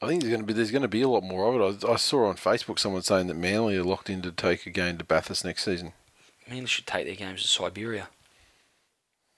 I 0.02 0.08
think 0.08 0.22
there's 0.22 0.32
going 0.32 0.42
to 0.42 0.46
be 0.46 0.52
there's 0.52 0.72
going 0.72 0.82
to 0.82 0.88
be 0.88 1.02
a 1.02 1.08
lot 1.08 1.22
more 1.22 1.48
of 1.48 1.78
it. 1.80 1.84
I, 1.84 1.92
I 1.92 1.96
saw 1.96 2.26
on 2.26 2.36
Facebook 2.36 2.78
someone 2.78 3.02
saying 3.02 3.28
that 3.28 3.36
Manly 3.36 3.76
are 3.76 3.84
locked 3.84 4.10
in 4.10 4.20
to 4.22 4.32
take 4.32 4.66
a 4.66 4.70
game 4.70 4.98
to 4.98 5.04
Bathurst 5.04 5.44
next 5.44 5.64
season. 5.64 5.92
They 6.48 6.64
should 6.66 6.86
take 6.86 7.06
their 7.06 7.14
games 7.14 7.42
to 7.42 7.48
Siberia. 7.48 8.08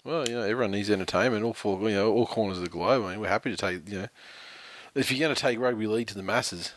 Well, 0.04 0.28
you 0.28 0.34
know, 0.36 0.42
everyone 0.42 0.70
needs 0.72 0.90
entertainment. 0.90 1.44
All 1.44 1.52
four, 1.54 1.80
you 1.88 1.96
know, 1.96 2.12
all 2.12 2.26
corners 2.26 2.58
of 2.58 2.64
the 2.64 2.70
globe. 2.70 3.04
I 3.04 3.10
mean, 3.10 3.20
we're 3.20 3.28
happy 3.28 3.50
to 3.50 3.56
take. 3.56 3.88
You 3.88 3.98
know, 4.02 4.08
if 4.94 5.10
you're 5.12 5.20
going 5.20 5.34
to 5.34 5.40
take 5.40 5.58
rugby 5.58 5.86
league 5.86 6.06
to 6.08 6.14
the 6.14 6.22
masses, 6.22 6.72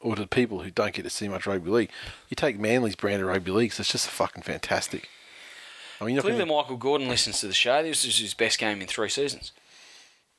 or 0.00 0.14
to 0.16 0.22
the 0.22 0.28
people 0.28 0.60
who 0.62 0.70
don't 0.70 0.94
get 0.94 1.02
to 1.02 1.10
see 1.10 1.28
much 1.28 1.46
rugby 1.46 1.70
league, 1.70 1.90
you 2.28 2.34
take 2.36 2.58
Manly's 2.58 2.96
brand 2.96 3.20
of 3.22 3.28
rugby 3.28 3.50
league. 3.50 3.70
'cause 3.72 3.80
it's 3.80 3.92
just 3.92 4.08
fucking 4.08 4.42
fantastic. 4.42 5.08
I 6.00 6.04
mean, 6.06 6.18
Clearly, 6.18 6.38
gonna, 6.38 6.52
Michael 6.54 6.76
Gordon 6.78 7.08
listens 7.08 7.40
to 7.40 7.46
the 7.46 7.52
show. 7.52 7.82
This 7.82 8.04
is 8.06 8.18
his 8.18 8.32
best 8.32 8.58
game 8.58 8.80
in 8.80 8.86
three 8.86 9.10
seasons. 9.10 9.52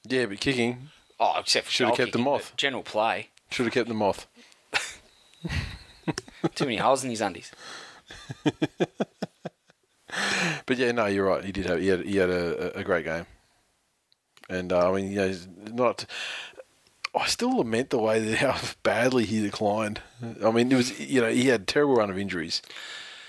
yeah, 0.08 0.26
but 0.26 0.40
kicking 0.40 0.90
Oh, 1.20 1.38
except 1.40 1.68
for 1.68 1.72
Should 1.72 1.88
have 1.90 1.98
kept 1.98 2.14
the 2.14 2.18
kicking, 2.18 2.24
moth. 2.32 2.56
General 2.58 2.82
play. 2.82 3.30
should 3.52 3.66
have 3.68 3.74
kept 3.74 3.88
them 3.88 4.02
off. 4.02 4.26
Too 6.56 6.66
many 6.66 6.78
holes 6.78 7.04
in 7.04 7.12
his 7.12 7.22
undies. 7.22 7.52
But 10.66 10.78
yeah, 10.78 10.92
no, 10.92 11.06
you're 11.08 11.26
right. 11.26 11.44
He 11.44 11.52
did 11.52 11.66
have 11.66 11.80
he 11.80 11.88
had 11.88 12.06
he 12.06 12.18
had 12.18 12.30
a, 12.30 12.78
a 12.80 12.84
great 12.84 13.04
game, 13.06 13.26
and 14.50 14.72
uh, 14.72 14.90
I 14.92 14.96
mean, 14.96 15.12
you 15.12 15.18
know, 15.18 15.36
not. 15.74 16.06
I 17.14 17.28
still 17.28 17.58
lament 17.58 17.90
the 17.90 17.98
way 18.00 18.20
that 18.20 18.38
how 18.38 18.58
badly 18.84 19.26
he 19.26 19.42
declined. 19.42 20.02
I 20.44 20.52
mean, 20.52 20.72
it 20.72 20.76
was 20.76 21.00
you 21.00 21.22
know 21.22 21.30
he 21.30 21.48
had 21.48 21.62
a 21.62 21.66
terrible 21.66 21.96
run 21.96 22.10
of 22.10 22.18
injuries, 22.18 22.62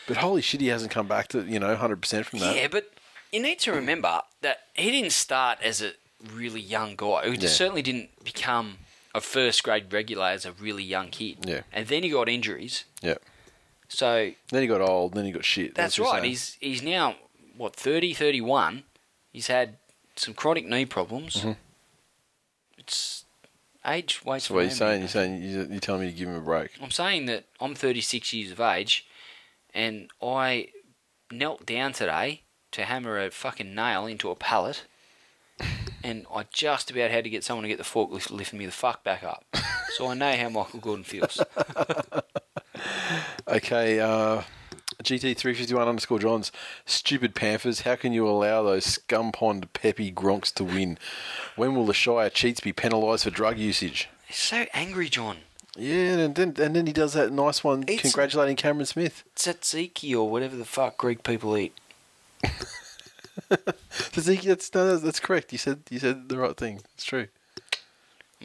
but 0.06 0.18
holy 0.18 0.42
shit, 0.42 0.60
he 0.60 0.68
hasn't 0.68 0.92
come 0.92 1.08
back 1.08 1.28
to 1.28 1.42
you 1.42 1.58
know 1.58 1.68
100 1.68 2.00
percent 2.00 2.26
from 2.26 2.38
that. 2.40 2.54
Yeah, 2.56 2.68
but 2.68 2.90
you 3.32 3.42
need 3.42 3.58
to 3.60 3.72
remember 3.72 4.20
that 4.42 4.58
he 4.74 4.90
didn't 4.90 5.12
start 5.12 5.58
as 5.64 5.82
a 5.82 5.92
really 6.32 6.60
young 6.60 6.94
guy. 6.96 7.28
He 7.30 7.36
Yeah. 7.36 7.48
certainly 7.48 7.82
didn't 7.82 8.22
become 8.22 8.78
a 9.14 9.20
first 9.20 9.62
grade 9.64 9.92
regular 9.92 10.26
as 10.26 10.44
a 10.46 10.52
really 10.52 10.84
young 10.84 11.08
kid. 11.10 11.38
Yeah. 11.44 11.62
And 11.72 11.88
then 11.88 12.02
he 12.04 12.10
got 12.10 12.28
injuries. 12.28 12.84
Yeah. 13.02 13.16
So 13.92 14.32
Then 14.50 14.62
he 14.62 14.66
got 14.66 14.80
old. 14.80 15.12
Then 15.14 15.26
he 15.26 15.32
got 15.32 15.44
shit. 15.44 15.74
that's 15.74 15.98
you're 15.98 16.06
right. 16.06 16.24
He's 16.24 16.56
he's 16.60 16.82
now 16.82 17.16
what 17.56 17.76
30, 17.76 18.14
31. 18.14 18.84
He's 19.32 19.48
had 19.48 19.76
some 20.16 20.32
chronic 20.32 20.66
knee 20.66 20.86
problems. 20.86 21.36
Mm-hmm. 21.36 21.52
It's 22.78 23.24
age 23.86 24.24
waits 24.24 24.46
So 24.46 24.54
what 24.54 24.62
you're 24.62 24.70
saying? 24.70 25.00
You're 25.00 25.08
saying 25.08 25.42
you're, 25.42 25.64
you're 25.64 25.80
telling 25.80 26.02
me 26.02 26.10
to 26.10 26.16
give 26.16 26.28
him 26.28 26.36
a 26.36 26.40
break? 26.40 26.70
I'm 26.82 26.90
saying 26.90 27.26
that 27.26 27.44
I'm 27.60 27.74
36 27.74 28.32
years 28.32 28.50
of 28.50 28.60
age, 28.60 29.06
and 29.74 30.08
I 30.22 30.68
knelt 31.30 31.66
down 31.66 31.92
today 31.92 32.42
to 32.72 32.84
hammer 32.84 33.20
a 33.22 33.30
fucking 33.30 33.74
nail 33.74 34.06
into 34.06 34.30
a 34.30 34.34
pallet, 34.34 34.86
and 36.02 36.24
I 36.34 36.46
just 36.50 36.90
about 36.90 37.10
had 37.10 37.24
to 37.24 37.30
get 37.30 37.44
someone 37.44 37.62
to 37.64 37.68
get 37.68 37.78
the 37.78 37.84
forklift 37.84 38.30
lifting 38.30 38.58
me 38.58 38.64
the 38.64 38.72
fuck 38.72 39.04
back 39.04 39.22
up. 39.22 39.44
So 39.90 40.08
I 40.08 40.14
know 40.14 40.34
how 40.34 40.48
Michael 40.48 40.80
Gordon 40.80 41.04
feels. 41.04 41.38
Okay, 43.48 44.00
uh, 44.00 44.42
GT351 45.02 45.86
underscore 45.88 46.18
Johns. 46.18 46.52
Stupid 46.86 47.34
Panthers, 47.34 47.82
how 47.82 47.96
can 47.96 48.12
you 48.12 48.26
allow 48.28 48.62
those 48.62 48.84
scum 48.84 49.32
pond 49.32 49.72
peppy 49.72 50.12
gronks 50.12 50.52
to 50.54 50.64
win? 50.64 50.98
When 51.56 51.74
will 51.74 51.86
the 51.86 51.94
Shire 51.94 52.30
cheats 52.30 52.60
be 52.60 52.72
penalised 52.72 53.24
for 53.24 53.30
drug 53.30 53.58
usage? 53.58 54.08
He's 54.26 54.36
so 54.36 54.66
angry, 54.72 55.08
John. 55.08 55.38
Yeah, 55.76 56.18
and 56.18 56.34
then 56.34 56.54
and 56.58 56.76
then 56.76 56.86
he 56.86 56.92
does 56.92 57.14
that 57.14 57.32
nice 57.32 57.64
one 57.64 57.82
It's- 57.84 58.00
congratulating 58.02 58.56
Cameron 58.56 58.86
Smith. 58.86 59.24
Tzatziki 59.36 60.14
or 60.14 60.28
whatever 60.30 60.54
the 60.56 60.64
fuck 60.66 60.98
Greek 60.98 61.22
people 61.22 61.56
eat. 61.56 61.72
Tzatziki, 63.50 64.42
that's, 64.42 64.72
no, 64.74 64.86
that's 64.90 65.02
that's 65.02 65.20
correct. 65.20 65.52
You 65.52 65.58
said 65.58 65.80
you 65.90 65.98
said 65.98 66.28
the 66.28 66.38
right 66.38 66.56
thing. 66.56 66.80
It's 66.94 67.04
true. 67.04 67.28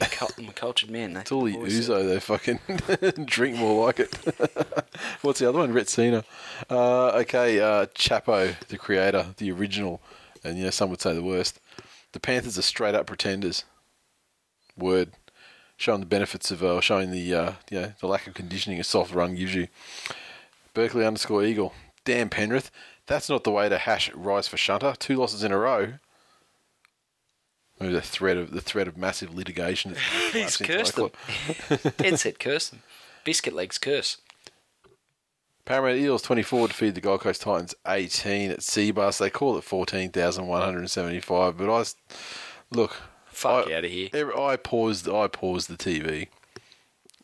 I'm 0.00 0.08
a, 0.10 0.28
I'm 0.38 0.48
a 0.48 0.52
cultured 0.52 0.90
man. 0.90 1.14
They 1.14 1.20
It's 1.20 1.32
all 1.32 1.44
the 1.44 1.70
say. 1.70 2.06
They 2.06 2.20
fucking 2.20 2.60
drink 3.24 3.56
more 3.56 3.86
like 3.86 4.00
it. 4.00 4.14
What's 5.22 5.40
the 5.40 5.48
other 5.48 5.58
one? 5.58 5.72
Retsina. 5.72 6.24
Uh, 6.70 7.08
okay, 7.18 7.60
uh, 7.60 7.86
Chapo, 7.86 8.58
the 8.68 8.78
creator, 8.78 9.34
the 9.36 9.50
original, 9.50 10.00
and 10.44 10.58
you 10.58 10.64
know 10.64 10.70
some 10.70 10.90
would 10.90 11.00
say 11.00 11.14
the 11.14 11.22
worst. 11.22 11.60
The 12.12 12.20
Panthers 12.20 12.58
are 12.58 12.62
straight 12.62 12.94
up 12.94 13.06
pretenders. 13.06 13.64
Word, 14.76 15.12
showing 15.76 16.00
the 16.00 16.06
benefits 16.06 16.50
of 16.50 16.62
uh, 16.62 16.80
showing 16.80 17.10
the 17.10 17.34
uh, 17.34 17.52
you 17.70 17.80
know, 17.80 17.92
the 18.00 18.06
lack 18.06 18.26
of 18.26 18.34
conditioning 18.34 18.80
a 18.80 18.84
soft 18.84 19.12
run 19.12 19.34
gives 19.34 19.54
you. 19.54 19.68
Berkeley 20.74 21.04
underscore 21.04 21.44
Eagle. 21.44 21.72
Damn 22.04 22.28
Penrith, 22.28 22.70
that's 23.06 23.28
not 23.28 23.44
the 23.44 23.50
way 23.50 23.68
to 23.68 23.78
hash 23.78 24.12
rise 24.14 24.48
for 24.48 24.56
Shunter. 24.56 24.94
Two 24.98 25.16
losses 25.16 25.42
in 25.42 25.52
a 25.52 25.58
row. 25.58 25.94
Maybe 27.80 27.92
the 27.92 28.00
threat 28.02 28.36
of 28.36 28.50
the 28.50 28.60
threat 28.60 28.88
of 28.88 28.96
massive 28.96 29.34
litigation. 29.34 29.94
He's 30.32 30.56
cursed 30.56 30.96
them. 30.96 31.10
Oakland. 31.70 31.94
Headset 31.98 32.38
curse 32.38 32.68
them. 32.70 32.82
Biscuit 33.24 33.52
legs 33.54 33.78
curse. 33.78 34.18
Parramatta 35.64 35.96
Eels 35.98 36.22
24 36.22 36.68
defeated 36.68 36.94
the 36.94 37.00
Gold 37.02 37.20
Coast 37.20 37.42
Titans 37.42 37.74
18 37.86 38.50
at 38.50 38.60
Cbus. 38.60 39.18
They 39.18 39.28
call 39.28 39.58
it 39.58 39.64
14,175, 39.64 41.56
but 41.58 41.70
I 41.70 41.84
look. 42.70 42.96
Fuck 43.26 43.68
I, 43.68 43.74
out 43.74 43.84
of 43.84 43.90
here. 43.90 44.08
every- 44.14 44.34
I 44.34 44.56
paused. 44.56 45.08
I 45.08 45.28
paused 45.28 45.68
the 45.68 45.76
TV, 45.76 46.28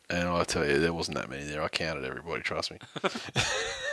and 0.09 0.29
I 0.29 0.43
tell 0.43 0.65
you, 0.65 0.77
there 0.79 0.93
wasn't 0.93 1.17
that 1.17 1.29
many 1.29 1.43
there. 1.43 1.61
I 1.63 1.67
counted 1.69 2.05
everybody. 2.05 2.43
Trust 2.43 2.71
me. 2.71 2.77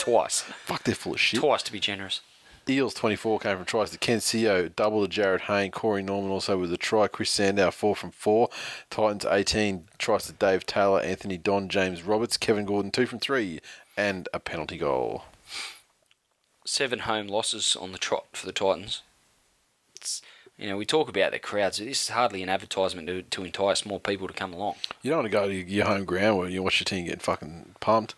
Twice. 0.00 0.42
Fuck, 0.42 0.84
they're 0.84 0.94
full 0.94 1.14
of 1.14 1.20
shit. 1.20 1.40
Twice 1.40 1.62
to 1.64 1.72
be 1.72 1.80
generous. 1.80 2.20
Eels 2.68 2.94
24 2.94 3.40
came 3.40 3.56
from 3.56 3.66
tries 3.66 3.90
to 3.90 3.98
Ken 3.98 4.18
Sio, 4.18 4.74
double 4.74 5.06
to 5.06 5.20
Jarryd 5.20 5.42
Hayne, 5.42 5.70
Corey 5.72 6.02
Norman 6.02 6.30
also 6.30 6.56
with 6.58 6.72
a 6.72 6.76
try, 6.76 7.08
Chris 7.08 7.30
Sandow 7.30 7.70
4 7.72 7.96
from 7.96 8.10
4, 8.12 8.48
Titans 8.88 9.26
18 9.28 9.88
tries 9.98 10.26
to 10.26 10.32
Dave 10.32 10.64
Taylor, 10.64 11.00
Anthony 11.00 11.36
Don, 11.38 11.68
James 11.68 12.02
Roberts, 12.04 12.36
Kevin 12.36 12.64
Gordon 12.64 12.92
2 12.92 13.06
from 13.06 13.18
3, 13.18 13.60
and 13.96 14.28
a 14.32 14.38
penalty 14.38 14.78
goal. 14.78 15.24
seven 16.64 17.00
home 17.00 17.26
losses 17.26 17.74
on 17.76 17.90
the 17.92 17.98
trot 17.98 18.26
for 18.32 18.46
the 18.46 18.52
Titans. 18.52 19.02
It's, 19.96 20.22
you 20.56 20.68
know, 20.68 20.76
we 20.76 20.86
talk 20.86 21.08
about 21.08 21.32
the 21.32 21.40
crowds. 21.40 21.78
This 21.78 22.02
is 22.02 22.08
hardly 22.10 22.42
an 22.44 22.48
advertisement 22.48 23.08
to, 23.08 23.22
to 23.22 23.44
entice 23.44 23.84
more 23.84 23.98
people 23.98 24.28
to 24.28 24.34
come 24.34 24.52
along. 24.52 24.76
You 25.02 25.10
don't 25.10 25.18
want 25.20 25.26
to 25.26 25.30
go 25.30 25.48
to 25.48 25.54
your 25.54 25.86
home 25.86 26.04
ground 26.04 26.38
where 26.38 26.48
you 26.48 26.62
watch 26.62 26.78
your 26.78 26.84
team 26.84 27.06
get 27.06 27.22
fucking 27.22 27.74
pumped 27.80 28.14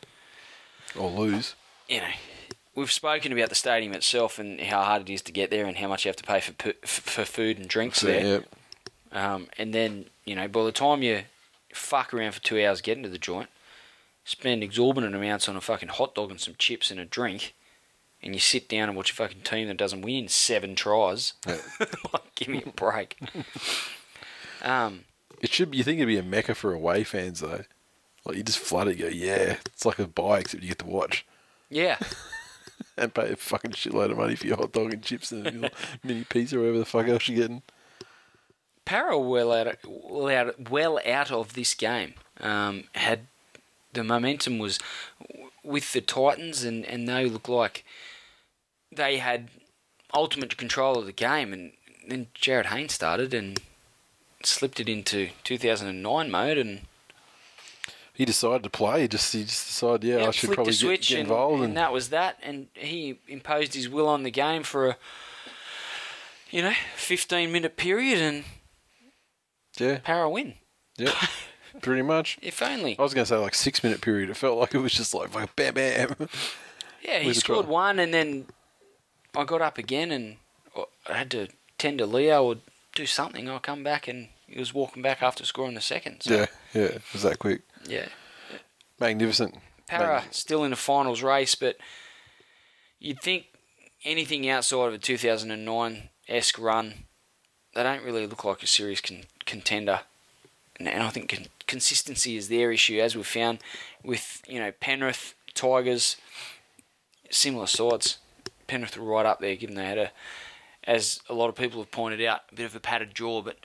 or 0.95 1.11
lose. 1.11 1.55
You 1.89 2.01
know, 2.01 2.07
we've 2.74 2.92
spoken 2.92 3.32
about 3.32 3.48
the 3.48 3.55
stadium 3.55 3.92
itself 3.92 4.38
and 4.38 4.60
how 4.60 4.82
hard 4.82 5.02
it 5.09 5.12
is 5.12 5.22
to 5.22 5.32
get 5.32 5.51
there 5.51 5.66
and 5.66 5.76
how 5.76 5.88
much 5.88 6.05
you 6.05 6.09
have 6.09 6.16
to 6.16 6.24
pay 6.24 6.40
for 6.40 6.52
for 6.84 7.24
food 7.24 7.59
and 7.59 7.68
drinks 7.68 8.01
there. 8.01 8.42
yeah. 9.12 9.34
Um, 9.34 9.46
and 9.59 9.72
then, 9.72 10.06
you 10.24 10.34
know, 10.34 10.48
by 10.48 10.64
the 10.64 10.72
time 10.72 11.02
you 11.02 11.22
fuck 11.72 12.12
around 12.12 12.32
for 12.32 12.40
two 12.42 12.64
hours 12.64 12.80
getting 12.80 13.05
to 13.05 13.09
the 13.09 13.18
joint, 13.18 13.48
spend 14.24 14.62
exorbitant 14.64 15.14
amounts 15.14 15.48
on 15.48 15.56
a 15.56 15.60
fucking 15.60 15.90
hot 15.90 16.14
dog 16.16 16.30
and 16.30 16.40
some 16.40 16.55
chips 16.59 16.90
and 16.90 16.98
a 16.98 17.05
drink, 17.05 17.55
and 18.22 18.34
you 18.34 18.40
sit 18.40 18.68
down 18.68 18.88
and 18.88 18.96
watch 18.96 19.12
a 19.12 19.14
fucking 19.14 19.42
team 19.42 19.68
that 19.68 19.76
doesn't 19.76 20.02
win 20.02 20.24
in 20.24 20.28
seven 20.28 20.74
tries. 20.74 21.34
like, 21.46 22.34
give 22.34 22.48
me 22.48 22.62
a 22.66 22.70
break. 22.70 23.16
um, 24.62 25.05
It 25.40 25.51
should 25.52 25.70
be, 25.70 25.78
you 25.78 25.84
think 25.84 25.98
it'd 25.98 26.09
be 26.09 26.18
a 26.18 26.22
mecca 26.22 26.55
for 26.55 26.72
away 26.72 27.05
fans 27.05 27.40
though. 27.40 27.64
Like 28.24 28.36
you 28.36 28.42
just 28.42 28.59
flood 28.59 28.88
it, 28.88 28.96
you 28.96 29.05
go, 29.05 29.10
yeah. 29.10 29.59
It's 29.66 29.84
like 29.84 29.98
a 29.98 30.09
buy 30.09 30.40
except 30.40 30.62
you 30.62 30.70
get 30.70 30.78
to 30.80 30.86
watch. 30.86 31.24
yeah. 31.70 31.98
And 32.96 33.12
pay 33.12 33.32
a 33.32 33.36
fucking 33.36 33.72
shitload 33.72 34.12
of 34.12 34.18
money 34.18 34.36
for 34.36 34.46
your 34.46 34.56
hot 34.56 34.70
dog 34.70 34.92
and 34.92 35.02
chips 35.02 35.32
and 35.32 35.44
a 35.44 35.51
little 35.51 35.70
mini 36.05 36.22
pizza 36.22 36.56
or 36.56 36.60
whatever 36.60 36.78
the 36.78 36.84
fuck 36.84 37.09
else 37.09 37.28
you're 37.28 37.40
getting. 37.40 37.62
Parra 38.84 39.18
well 39.18 39.51
out, 39.52 39.76
well 39.84 40.28
out, 40.28 40.70
well 40.70 41.01
out 41.05 41.32
of 41.32 41.55
this 41.55 41.74
game. 41.74 42.14
Um, 42.40 42.84
had 42.94 43.26
the 43.92 44.05
momentum 44.05 44.59
was 44.59 44.78
with 45.64 45.92
the 45.92 46.01
Titans, 46.01 46.62
and, 46.62 46.84
and 46.84 47.09
they 47.09 47.28
looked 47.28 47.48
like 47.48 47.84
they 48.92 49.18
had 49.18 49.48
ultimate 50.12 50.56
control 50.56 50.98
of 50.98 51.06
the 51.06 51.12
game. 51.12 51.52
And 51.52 51.72
then 52.06 52.28
Jarryd 52.34 52.66
Hayne's 52.66 52.92
started 52.92 53.32
and 53.32 53.60
slipped 54.44 54.78
it 54.78 54.88
into 54.88 55.30
2009 55.42 56.30
mode, 56.30 56.59
and 56.59 56.82
He 58.15 58.24
decided 58.24 58.62
to 58.62 58.70
play. 58.70 59.03
He 59.03 59.09
just 59.09 59.32
he 59.32 59.43
just 59.43 59.66
decided, 59.66 60.05
yeah, 60.05 60.19
yeah, 60.20 60.28
I 60.28 60.31
should 60.31 60.53
probably 60.53 60.73
switch, 60.73 61.09
get, 61.09 61.16
get 61.16 61.20
and, 61.20 61.28
involved. 61.28 61.57
and 61.57 61.65
And, 61.65 61.77
that 61.77 61.93
was 61.93 62.11
that. 62.11 62.39
And 62.43 62.69
he 62.74 63.19
imposed 63.27 63.74
his 63.74 63.89
will 63.89 64.07
on 64.09 64.23
the 64.23 64.31
game 64.31 64.62
for 64.62 64.89
a 64.89 64.97
you 66.51 66.62
know 66.62 66.73
15 66.97 67.51
minute 67.51 67.77
period, 67.77 68.20
and 68.20 68.45
yeah, 69.78 69.99
Parra 70.05 70.31
win. 70.31 70.55
yeah, 70.97 71.12
pretty 71.82 72.03
much. 72.03 72.39
If 72.43 72.62
only. 72.62 72.97
I 72.99 73.03
was 73.03 73.15
going 73.15 73.24
to 73.24 73.28
say 73.28 73.36
like 73.36 73.55
six 73.55 73.82
minute 73.82 74.01
period. 74.01 74.31
It 74.31 74.36
felt 74.36 74.59
like 74.59 74.74
it 74.74 74.78
was 74.78 74.93
just 74.93 75.12
like 75.12 75.31
fucking 75.31 75.51
bam, 75.57 75.74
bam. 75.74 76.28
Yeah, 77.03 77.19
he 77.19 77.35
scored 77.35 77.66
one, 77.66 77.99
and 77.99 78.15
then 78.15 78.47
I 79.36 79.45
got 79.45 79.61
up 79.61 79.77
again, 79.77 80.11
and 80.11 80.36
I 81.07 81.12
had 81.19 81.31
to 81.32 81.49
tend 81.77 81.99
to 81.99 82.07
Leo 82.07 82.43
or 82.43 82.57
do 82.95 83.05
something. 83.05 83.47
I'll 83.47 83.59
come 83.61 83.85
back, 83.85 84.09
and 84.09 84.28
he 84.47 84.59
was 84.59 84.73
walking 84.73 85.03
back 85.03 85.23
after 85.23 85.45
scoring 85.45 85.74
the 85.74 85.82
second. 85.82 86.23
So, 86.23 86.35
yeah, 86.35 86.47
yeah, 86.73 86.82
it 86.85 87.03
was 87.12 87.20
that 87.23 87.39
quick. 87.39 87.61
Yeah. 87.86 88.09
Magnificent. 88.98 89.56
Parra 89.86 90.06
Magnificent. 90.06 90.35
still 90.35 90.65
in 90.65 90.70
the 90.70 90.77
finals 90.77 91.23
race, 91.23 91.55
but 91.55 91.77
you'd 92.98 93.20
think 93.20 93.47
anything 94.05 94.48
outside 94.48 94.89
of 94.89 94.94
a 94.94 94.98
2009 94.98 96.09
esque 96.28 96.59
run, 96.59 96.94
they 97.74 97.82
don't 97.82 98.05
really 98.05 98.27
look 98.27 98.44
like 98.44 98.62
a 98.62 98.66
serious 98.66 99.01
con- 99.01 99.24
contender. 99.47 100.01
And, 100.78 100.89
and 100.89 101.02
I 101.02 101.11
think 101.11 101.28
con- 101.28 101.47
consistency 101.66 102.36
is 102.36 102.48
their 102.48 102.73
issue, 102.73 103.01
as 103.01 103.15
we've 103.15 103.27
found 103.27 103.59
with 104.02 104.43
you 104.48 104.59
know 104.59 104.73
Penrith, 104.73 105.35
Tigers, 105.55 106.16
similar 107.31 107.66
sides. 107.66 108.19
Penrith 108.66 108.97
were 108.97 109.05
right 109.05 109.27
up 109.27 109.40
there, 109.40 109.56
given 109.56 109.77
they 109.77 109.85
had 109.85 109.98
a, 109.98 110.11
as 110.85 111.20
a 111.28 111.35
lot 111.35 111.48
of 111.48 111.55
people 111.55 111.81
have 111.81 111.90
pointed 111.90 112.24
out, 112.24 112.40
a 112.51 112.55
bit 112.55 112.66
of 112.66 112.77
a 112.77 112.81
padded 112.81 113.15
jaw, 113.15 113.43
but. 113.43 113.59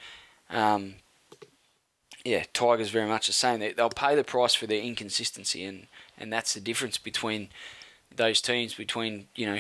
Um, 0.50 0.96
yeah, 2.26 2.44
Tigers 2.54 2.90
very 2.90 3.08
much 3.08 3.28
the 3.28 3.34
same. 3.34 3.60
They, 3.60 3.72
they'll 3.72 3.90
pay 3.90 4.16
the 4.16 4.24
price 4.24 4.54
for 4.54 4.68
their 4.68 4.82
inconsistency, 4.82 5.64
and, 5.64 5.88
and 6.18 6.32
that's 6.32 6.54
the 6.54 6.60
difference 6.60 6.98
between 6.98 7.50
those 8.16 8.42
teams 8.42 8.74
between 8.74 9.28
you 9.36 9.46
know 9.46 9.60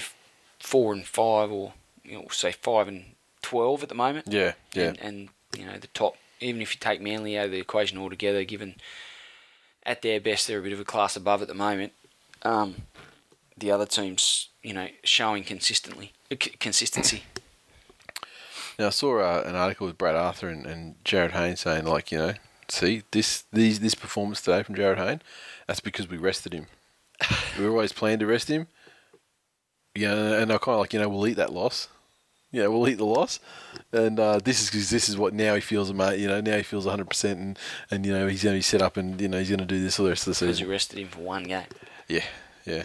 four 0.60 0.94
and 0.94 1.06
five, 1.06 1.52
or 1.52 1.74
you 2.04 2.14
know 2.14 2.28
say 2.32 2.52
five 2.52 2.88
and 2.88 3.06
twelve 3.42 3.84
at 3.84 3.90
the 3.90 3.96
moment. 3.96 4.28
Yeah, 4.30 4.54
yeah. 4.74 4.90
And, 4.90 5.00
and 5.02 5.30
you 5.58 5.66
know 5.66 5.78
the 5.78 5.88
top, 5.88 6.16
even 6.40 6.62
if 6.62 6.74
you 6.74 6.80
take 6.80 7.02
Manly 7.02 7.38
out 7.38 7.46
of 7.46 7.52
the 7.52 7.60
equation 7.60 7.98
altogether, 7.98 8.44
given 8.44 8.76
at 9.86 10.02
their 10.02 10.20
best 10.20 10.48
they're 10.48 10.60
a 10.60 10.64
bit 10.64 10.74
of 10.74 10.80
a 10.80 10.86
class 10.86 11.16
above 11.16 11.42
at 11.42 11.48
the 11.48 11.54
moment. 11.54 11.94
Um, 12.44 12.84
the 13.58 13.72
other 13.72 13.86
teams, 13.86 14.50
you 14.64 14.74
know, 14.74 14.88
showing 15.04 15.44
consistently 15.44 16.14
uh, 16.32 16.36
c- 16.42 16.52
consistency. 16.60 17.24
Now 18.78 18.88
I 18.88 18.92
saw 18.92 19.20
uh, 19.20 19.44
an 19.46 19.56
article 19.56 19.88
with 19.88 19.98
Brad 19.98 20.16
Arthur 20.16 20.48
and, 20.48 20.66
and 20.66 21.04
Jarryd 21.04 21.32
Hayne's 21.32 21.60
saying 21.60 21.86
like, 21.86 22.12
you 22.14 22.18
know, 22.18 22.34
see 22.72 23.04
this 23.12 23.44
these 23.52 23.80
this 23.80 23.96
performance 23.96 24.42
today 24.42 24.64
from 24.64 24.76
Jarryd 24.76 24.98
Hayne, 24.98 25.22
that's 25.68 25.80
because 25.80 26.08
we 26.10 26.18
rested 26.18 26.54
him. 26.54 26.68
we 27.60 27.68
always 27.68 27.92
planned 27.92 28.20
to 28.22 28.28
rest 28.28 28.48
him. 28.50 28.68
Yeah, 29.96 30.14
and 30.14 30.50
they're 30.50 30.60
kind 30.60 30.76
of 30.76 30.80
like, 30.80 30.94
you 30.94 31.00
know, 31.00 31.10
we'll 31.10 31.28
eat 31.28 31.38
that 31.38 31.52
loss. 31.52 31.88
Yeah, 32.52 32.68
we'll 32.68 32.88
eat 32.88 32.98
the 32.98 33.06
loss, 33.06 33.40
and 33.92 34.20
uh, 34.20 34.40
this 34.44 34.60
is 34.60 34.72
'cause 34.72 34.90
this 34.90 35.08
is 35.08 35.18
what 35.18 35.36
now 35.36 35.54
he 35.54 35.62
feels, 35.62 35.94
mate. 35.94 36.20
You 36.20 36.28
know, 36.28 36.42
now 36.42 36.58
he 36.58 36.64
feels 36.64 36.86
100, 36.86 37.08
percent 37.08 37.40
and 37.40 37.60
and 37.92 38.06
you 38.06 38.12
know 38.12 38.28
he's 38.28 38.44
going 38.44 38.56
to 38.56 38.58
be 38.58 38.64
set 38.64 38.82
up, 38.82 38.98
and 38.98 39.22
you 39.22 39.28
know 39.28 39.38
he's 39.38 39.50
going 39.50 39.60
to 39.60 39.66
do 39.66 39.80
this 39.80 40.00
all 40.00 40.06
the 40.06 40.12
rest 40.12 40.24
of 40.24 40.32
the 40.32 40.36
season. 40.36 40.48
Because 40.48 40.60
you 40.62 40.68
rested 40.70 40.98
him 41.00 41.10
for 41.10 41.20
one 41.20 41.44
game. 41.44 41.66
Yeah, 42.08 42.24
yeah. 42.66 42.84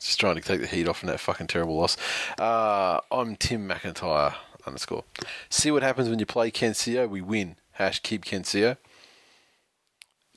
Just 0.00 0.18
trying 0.18 0.36
to 0.36 0.40
take 0.40 0.62
the 0.62 0.66
heat 0.66 0.88
off 0.88 0.98
from 1.00 1.08
that 1.08 1.20
fucking 1.20 1.46
terrible 1.48 1.76
loss. 1.76 1.96
Uh, 2.38 3.00
I'm 3.10 3.36
Tim 3.36 3.68
McIntyre 3.68 4.34
underscore. 4.66 5.04
See 5.50 5.70
what 5.70 5.82
happens 5.82 6.08
when 6.08 6.18
you 6.18 6.26
play 6.26 6.50
Ken 6.50 6.72
Sio. 6.72 7.06
We 7.08 7.20
win. 7.20 7.56
Hash 7.72 8.00
keep 8.00 8.24
Ken 8.24 8.44
Sio. 8.44 8.78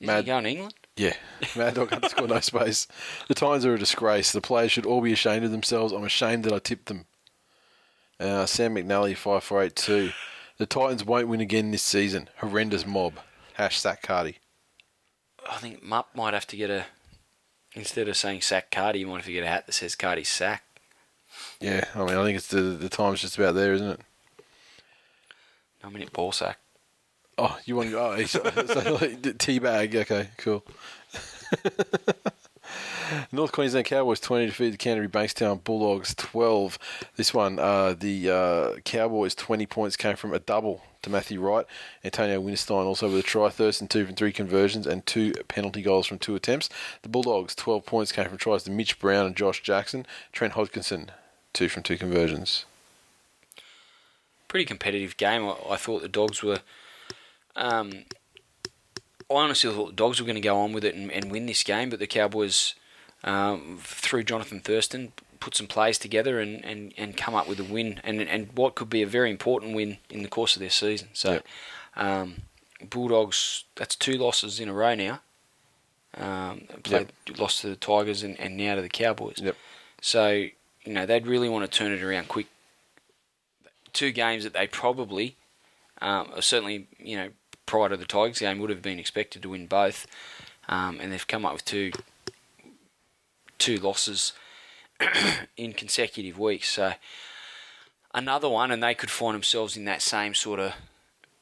Is 0.06 0.08
Mad- 0.08 0.24
he 0.24 0.28
going 0.28 0.46
England? 0.46 0.74
Yeah. 0.98 1.14
Mad 1.56 1.74
dog 1.74 1.92
underscore 1.92 2.28
no 2.28 2.40
space. 2.40 2.88
The 3.28 3.36
Titans 3.36 3.66
are 3.66 3.74
a 3.74 3.80
disgrace. 3.80 4.32
The 4.32 4.40
players 4.42 4.72
should 4.72 4.86
all 4.86 5.02
be 5.02 5.12
ashamed 5.12 5.44
of 5.44 5.52
themselves. 5.52 5.92
I'm 5.92 6.04
ashamed 6.06 6.46
that 6.46 6.54
I 6.54 6.60
tipped 6.60 6.86
them. 6.86 7.06
Uh, 8.20 8.46
Sam 8.46 8.76
McNally 8.76 9.16
five 9.18 9.44
four 9.44 9.62
eight 9.62 9.76
two. 9.76 10.12
The 10.58 10.66
Titans 10.66 11.04
won't 11.04 11.28
win 11.28 11.42
again 11.42 11.72
this 11.72 11.84
season. 11.84 12.30
Horrendous 12.38 12.86
mob. 12.86 13.16
Hash 13.56 13.78
sack 13.78 14.02
Carty. 14.02 14.38
I 15.50 15.58
think 15.58 15.84
Mupp 15.84 16.06
might 16.16 16.34
have 16.34 16.48
to 16.48 16.56
get 16.58 16.70
a. 16.70 16.86
Instead 17.74 18.08
of 18.08 18.16
saying 18.16 18.40
sack 18.40 18.72
Carty, 18.72 19.00
you 19.00 19.08
might 19.08 19.18
have 19.18 19.26
to 19.26 19.34
get 19.34 19.44
a 19.44 19.48
hat 19.48 19.66
that 19.66 19.74
says 19.74 19.96
Carty 19.96 20.24
sack. 20.24 20.64
Yeah, 21.60 21.84
I 21.94 22.00
mean 22.06 22.16
I 22.16 22.24
think 22.24 22.38
it's 22.38 22.48
the 22.48 22.62
the 22.62 22.88
time's 22.88 23.20
just 23.20 23.38
about 23.38 23.56
there, 23.56 23.74
isn't 23.74 23.90
it? 23.90 24.00
No 25.84 25.90
minute 25.90 26.14
ball 26.14 26.32
sack. 26.32 26.58
Oh, 27.38 27.60
you 27.66 27.76
want 27.76 27.90
to 27.90 27.92
go? 27.92 28.16
Oh, 28.18 28.24
so, 28.26 28.98
like, 29.02 29.38
tea 29.40 29.60
bag. 29.60 29.96
Okay, 29.96 30.30
cool. 30.38 30.64
North 33.32 33.52
Queensland 33.52 33.86
Cowboys 33.86 34.20
20 34.20 34.48
defeated 34.48 34.74
the 34.74 34.78
Canterbury 34.78 35.10
Bankstown 35.10 35.64
Bulldogs 35.64 36.16
12. 36.16 36.80
This 37.16 37.34
one, 37.34 37.60
uh, 37.60 37.94
the 37.94 38.30
uh, 38.30 38.80
Cowboys 38.84 39.36
20 39.36 39.66
points 39.68 39.96
came 39.96 40.16
from 40.16 40.34
a 40.34 40.40
double 40.40 40.82
to 41.04 41.10
Matthew 41.10 41.40
Wright. 41.40 41.66
Antonio 42.04 42.42
Winterstein 42.42 42.86
also 42.86 43.08
with 43.08 43.20
a 43.20 43.24
try, 43.24 43.50
Thurston 43.50 43.88
two 43.88 44.06
from 44.06 44.16
three 44.16 44.32
conversions 44.32 44.88
and 44.88 45.06
two 45.06 45.34
penalty 45.48 45.82
goals 45.82 46.08
from 46.08 46.18
two 46.18 46.36
attempts. 46.36 46.70
The 47.04 47.10
Bulldogs 47.10 47.54
12 47.54 47.86
points 47.86 48.12
came 48.12 48.28
from 48.28 48.38
tries 48.38 48.64
to 48.64 48.72
Mitch 48.72 49.00
Brown 49.00 49.26
and 49.26 49.36
Josh 49.36 49.62
Jackson. 49.62 50.06
Trent 50.32 50.54
Hodgkinson 50.54 51.12
two 51.54 51.70
from 51.70 51.84
two 51.84 51.98
conversions. 51.98 52.66
Pretty 54.48 54.66
competitive 54.66 55.18
game. 55.18 55.46
I, 55.46 55.56
I 55.72 55.76
thought 55.76 56.02
the 56.02 56.08
Dogs 56.08 56.42
were. 56.42 56.62
Um, 57.56 58.04
I 59.30 59.34
honestly 59.36 59.72
thought 59.74 59.88
the 59.88 59.94
Dogs 59.94 60.20
were 60.20 60.26
going 60.26 60.36
to 60.36 60.42
go 60.42 60.58
on 60.58 60.74
with 60.74 60.84
it 60.84 60.96
and, 60.96 61.12
and 61.12 61.32
win 61.32 61.46
this 61.46 61.64
game, 61.64 61.90
but 61.90 62.00
the 62.00 62.08
Cowboys, 62.08 62.76
um, 63.24 63.80
through 63.82 64.24
Jonathan 64.24 64.60
Thurston, 64.60 65.14
put 65.40 65.56
some 65.56 65.68
plays 65.68 65.98
together 65.98 66.40
and, 66.40 66.64
and, 66.64 66.94
and 66.98 67.18
come 67.18 67.34
up 67.36 67.48
with 67.48 67.60
a 67.60 67.64
win, 67.64 68.00
and 68.04 68.22
and 68.22 68.50
what 68.54 68.76
could 68.76 68.90
be 68.90 69.02
a 69.02 69.08
very 69.08 69.32
important 69.32 69.76
win 69.76 69.98
in 70.10 70.22
the 70.24 70.30
course 70.30 70.56
of 70.56 70.60
their 70.60 70.70
season. 70.70 71.10
So, 71.14 71.32
Yep. 71.34 71.46
um, 71.96 72.36
Bulldogs, 72.90 73.64
that's 73.76 73.96
two 73.96 74.14
losses 74.14 74.60
in 74.60 74.70
a 74.70 74.74
row 74.74 74.96
now. 74.96 75.22
Um, 76.18 76.68
played, 76.84 77.12
lost 77.38 77.62
to 77.62 77.68
the 77.70 77.76
Tigers 77.76 78.24
and, 78.24 78.40
and 78.40 78.56
now 78.56 78.76
to 78.76 78.82
the 78.82 78.90
Cowboys. 78.90 79.40
Yep. 79.42 79.56
So, 80.02 80.30
you 80.32 80.94
know, 80.94 81.06
they'd 81.06 81.28
really 81.28 81.50
want 81.50 81.70
to 81.70 81.78
turn 81.78 81.92
it 81.92 82.04
around 82.04 82.28
quick. 82.28 82.48
Two 83.92 84.12
games 84.12 84.44
that 84.44 84.54
they 84.54 84.68
probably, 84.68 85.36
um, 86.02 86.32
certainly, 86.42 86.88
you 87.00 87.18
know, 87.18 87.30
prior 87.66 87.90
to 87.90 87.98
the 87.98 88.06
Tigers 88.06 88.40
game, 88.40 88.60
would 88.60 88.70
have 88.70 88.82
been 88.82 89.00
expected 89.00 89.42
to 89.42 89.50
win 89.50 89.68
both. 89.68 90.08
Um, 90.68 91.00
and 91.00 91.12
they've 91.12 91.28
come 91.28 91.46
up 91.46 91.54
with 91.54 91.66
two 91.66 91.92
two 93.58 93.78
losses 93.78 94.34
in 95.58 95.74
consecutive 95.74 96.38
weeks. 96.38 96.70
So, 96.70 96.94
another 98.14 98.50
one, 98.50 98.72
and 98.72 98.84
they 98.84 98.94
could 98.94 99.10
find 99.12 99.34
themselves 99.36 99.78
in 99.78 99.86
that 99.86 100.02
same 100.02 100.34
sort 100.34 100.60
of 100.60 100.74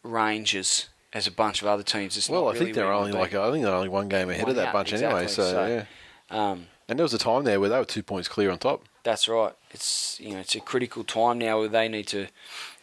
range 0.03 0.55
as, 0.55 0.89
as 1.13 1.25
a 1.27 1.31
bunch 1.31 1.61
of 1.61 1.67
other 1.67 1.83
teams. 1.83 2.17
It's 2.17 2.29
Well, 2.29 2.49
I 2.49 2.55
think 2.55 2.75
they're 2.75 2.91
only 2.91 3.11
like. 3.11 3.33
I 3.33 3.51
think 3.51 3.63
they're 3.63 3.73
only 3.73 3.89
one 3.89 4.09
game 4.09 4.29
ahead 4.29 4.43
One 4.43 4.51
of 4.51 4.55
that 4.57 4.67
out, 4.67 4.73
bunch 4.73 4.93
anyway. 4.93 5.27
So, 5.27 5.51
So- 5.51 5.65
yeah, 5.67 5.85
Um, 6.29 6.67
and 6.87 6.99
there 6.99 7.03
was 7.03 7.13
a 7.13 7.17
time 7.17 7.43
there 7.45 7.59
where 7.59 7.69
they 7.69 7.77
were 7.77 7.85
two 7.85 8.03
points 8.03 8.27
clear 8.27 8.51
on 8.51 8.59
top. 8.59 8.83
That's 9.03 9.27
right. 9.27 9.53
It's 9.71 10.19
you 10.19 10.33
know 10.33 10.39
it's 10.39 10.55
a 10.55 10.59
critical 10.59 11.03
time 11.03 11.37
now 11.39 11.59
where 11.59 11.67
they 11.69 11.87
need 11.87 12.07
to 12.07 12.27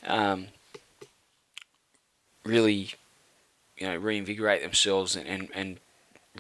um, 0.07 0.49
really 2.45 2.95
you 3.81 3.89
know 3.89 3.97
reinvigorate 3.97 4.63
themselves 4.63 5.17
and, 5.17 5.27
and, 5.27 5.49
and 5.55 5.81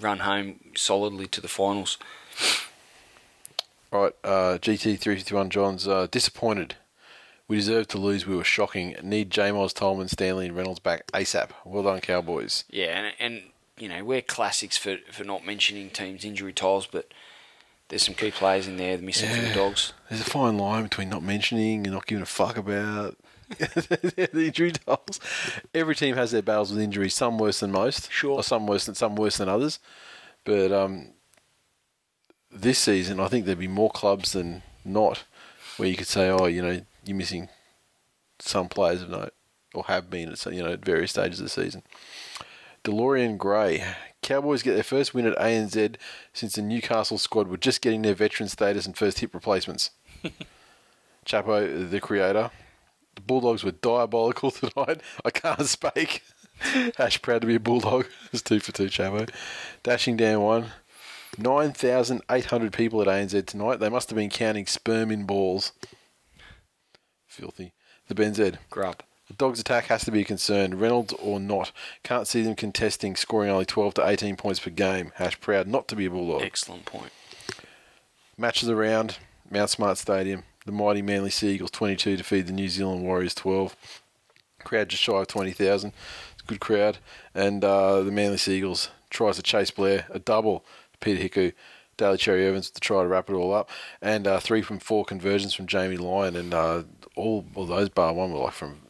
run 0.00 0.20
home 0.20 0.60
solidly 0.76 1.26
to 1.26 1.40
the 1.40 1.48
finals. 1.48 1.98
All 3.92 4.02
right, 4.04 4.14
uh, 4.22 4.58
GT 4.58 4.98
three 4.98 5.16
fifty 5.16 5.34
one 5.34 5.50
Johns 5.50 5.88
uh, 5.88 6.06
disappointed. 6.10 6.76
We 7.48 7.56
deserved 7.56 7.90
to 7.90 7.98
lose. 7.98 8.26
We 8.26 8.36
were 8.36 8.44
shocking. 8.44 8.94
Need 9.02 9.30
Jamos, 9.30 9.74
Tolman, 9.74 10.06
Stanley, 10.06 10.46
and 10.46 10.56
Reynolds 10.56 10.78
back 10.78 11.10
ASAP. 11.10 11.50
Well 11.64 11.82
done, 11.82 12.00
Cowboys. 12.00 12.62
Yeah, 12.70 12.96
and, 12.96 13.14
and 13.18 13.42
you 13.76 13.88
know 13.88 14.04
we're 14.04 14.22
classics 14.22 14.76
for, 14.76 14.98
for 15.10 15.24
not 15.24 15.44
mentioning 15.44 15.90
teams' 15.90 16.24
injury 16.24 16.52
tiles, 16.52 16.86
but 16.86 17.10
there's 17.88 18.04
some 18.04 18.14
key 18.14 18.30
players 18.30 18.68
in 18.68 18.76
there 18.76 18.96
the 18.96 19.02
missing 19.02 19.28
from 19.30 19.44
the 19.44 19.54
dogs. 19.54 19.92
There's 20.08 20.20
a 20.20 20.24
fine 20.24 20.58
line 20.58 20.84
between 20.84 21.08
not 21.08 21.24
mentioning 21.24 21.84
and 21.86 21.94
not 21.94 22.06
giving 22.06 22.22
a 22.22 22.26
fuck 22.26 22.56
about 22.56 23.16
the 23.58 24.44
injury 24.46 24.72
tolls. 24.72 25.20
Every 25.74 25.94
team 25.94 26.16
has 26.16 26.30
their 26.30 26.42
battles 26.42 26.72
with 26.72 26.80
injuries. 26.80 27.14
Some 27.14 27.38
worse 27.38 27.60
than 27.60 27.72
most. 27.72 28.10
Sure. 28.10 28.36
Or 28.36 28.42
some 28.42 28.66
worse 28.66 28.86
than 28.86 28.94
some 28.94 29.16
worse 29.16 29.38
than 29.38 29.48
others. 29.48 29.78
But 30.44 30.72
um, 30.72 31.08
this 32.50 32.78
season, 32.78 33.20
I 33.20 33.28
think 33.28 33.44
there'd 33.44 33.58
be 33.58 33.68
more 33.68 33.90
clubs 33.90 34.32
than 34.32 34.62
not 34.84 35.24
where 35.76 35.88
you 35.88 35.96
could 35.96 36.06
say, 36.06 36.28
oh, 36.30 36.46
you 36.46 36.62
know, 36.62 36.80
you're 37.04 37.16
missing 37.16 37.48
some 38.38 38.68
players 38.68 39.02
of 39.02 39.10
note. 39.10 39.34
or 39.74 39.84
have 39.84 40.10
been 40.10 40.30
at 40.30 40.44
you 40.46 40.62
know 40.62 40.72
at 40.72 40.84
various 40.84 41.12
stages 41.12 41.40
of 41.40 41.46
the 41.46 41.50
season. 41.50 41.82
DeLorean 42.84 43.36
Gray. 43.36 43.84
Cowboys 44.22 44.62
get 44.62 44.74
their 44.74 44.82
first 44.82 45.14
win 45.14 45.26
at 45.26 45.36
ANZ 45.38 45.96
since 46.32 46.54
the 46.54 46.62
Newcastle 46.62 47.18
squad 47.18 47.48
were 47.48 47.56
just 47.56 47.80
getting 47.80 48.02
their 48.02 48.14
veteran 48.14 48.48
status 48.48 48.86
and 48.86 48.96
first 48.96 49.20
hip 49.20 49.34
replacements. 49.34 49.90
Chapo, 51.26 51.90
the 51.90 52.00
creator. 52.00 52.50
The 53.20 53.26
Bulldogs 53.26 53.62
were 53.62 53.72
diabolical 53.72 54.50
tonight. 54.50 55.02
I 55.24 55.30
can't 55.30 55.66
speak. 55.66 56.22
Ash 56.98 57.20
proud 57.20 57.42
to 57.42 57.46
be 57.46 57.54
a 57.54 57.60
Bulldog. 57.60 58.06
It's 58.32 58.42
two 58.42 58.60
for 58.60 58.72
two, 58.72 58.86
Chapo. 58.86 59.28
Dashing 59.82 60.16
down 60.16 60.40
one. 60.40 60.66
9,800 61.36 62.72
people 62.72 63.02
at 63.02 63.08
ANZ 63.08 63.46
tonight. 63.46 63.78
They 63.78 63.88
must 63.90 64.08
have 64.08 64.16
been 64.16 64.30
counting 64.30 64.66
sperm 64.66 65.10
in 65.10 65.24
balls. 65.24 65.72
Filthy. 67.26 67.72
The 68.08 68.14
Ben 68.14 68.34
Z. 68.34 68.52
Grub. 68.70 69.02
The 69.28 69.34
Dogs' 69.34 69.60
attack 69.60 69.86
has 69.86 70.04
to 70.04 70.10
be 70.10 70.22
a 70.22 70.24
concern, 70.24 70.78
Reynolds 70.78 71.14
or 71.14 71.38
not. 71.38 71.72
Can't 72.02 72.26
see 72.26 72.42
them 72.42 72.56
contesting, 72.56 73.16
scoring 73.16 73.50
only 73.50 73.66
12 73.66 73.94
to 73.94 74.08
18 74.08 74.36
points 74.36 74.60
per 74.60 74.70
game. 74.70 75.12
Hash 75.16 75.40
proud 75.40 75.68
not 75.68 75.88
to 75.88 75.96
be 75.96 76.06
a 76.06 76.10
Bulldog. 76.10 76.42
Excellent 76.42 76.86
point. 76.86 77.12
Matches 78.38 78.70
around 78.70 79.18
Mount 79.50 79.70
Smart 79.70 79.98
Stadium. 79.98 80.44
The 80.66 80.72
mighty 80.72 81.02
Manly 81.02 81.30
Seagulls 81.30 81.70
22 81.70 82.18
defeat 82.18 82.42
the 82.42 82.52
New 82.52 82.68
Zealand 82.68 83.02
Warriors 83.02 83.34
12. 83.34 83.74
Crowd 84.62 84.90
just 84.90 85.02
shy 85.02 85.12
of 85.14 85.26
20,000. 85.26 85.92
It's 86.32 86.42
a 86.42 86.46
good 86.46 86.60
crowd. 86.60 86.98
And 87.34 87.64
uh, 87.64 88.02
the 88.02 88.12
Manly 88.12 88.36
Seagulls 88.36 88.90
tries 89.08 89.36
to 89.36 89.42
chase 89.42 89.70
Blair, 89.70 90.06
a 90.10 90.18
double. 90.18 90.64
Peter 91.00 91.22
Hiku, 91.22 91.54
Daly 91.96 92.18
Cherry 92.18 92.46
Evans 92.46 92.70
to 92.70 92.80
try 92.80 93.02
to 93.02 93.08
wrap 93.08 93.30
it 93.30 93.34
all 93.34 93.54
up. 93.54 93.70
And 94.02 94.26
uh, 94.26 94.38
three 94.38 94.60
from 94.60 94.78
four 94.78 95.04
conversions 95.04 95.54
from 95.54 95.66
Jamie 95.66 95.96
Lyon. 95.96 96.36
And 96.36 96.52
uh, 96.52 96.82
all 97.16 97.46
of 97.56 97.68
those 97.68 97.88
bar 97.88 98.12
one 98.12 98.32
were 98.32 98.40
like 98.40 98.52
from 98.52 98.80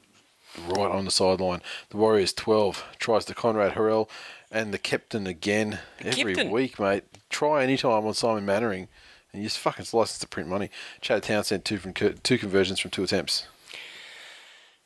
right 0.67 0.91
on 0.91 1.05
the 1.05 1.11
sideline. 1.11 1.63
The 1.91 1.97
Warriors 1.97 2.33
12 2.33 2.85
tries 2.99 3.25
to 3.27 3.35
Konrad 3.35 3.73
Hurrell 3.73 4.11
and 4.51 4.75
the 4.75 4.79
captain 4.79 5.27
again 5.27 5.79
every 6.01 6.49
week, 6.49 6.79
mate. 6.79 7.05
Try 7.29 7.63
any 7.63 7.77
time 7.77 8.07
on 8.07 8.15
Simon 8.15 8.45
Mannering, 8.45 8.89
and 9.33 9.43
you 9.43 9.47
just 9.49 9.59
fucking 9.59 9.87
license 9.93 10.19
to 10.19 10.29
print 10.29 10.49
money. 10.49 10.71
Chad 11.01 11.23
Townsend 11.23 11.65
two 11.65 11.79
from 11.79 11.93
two 11.93 12.39
conversions 12.39 12.81
from 12.81 12.91
two 12.91 13.03
attempts. 13.03 13.47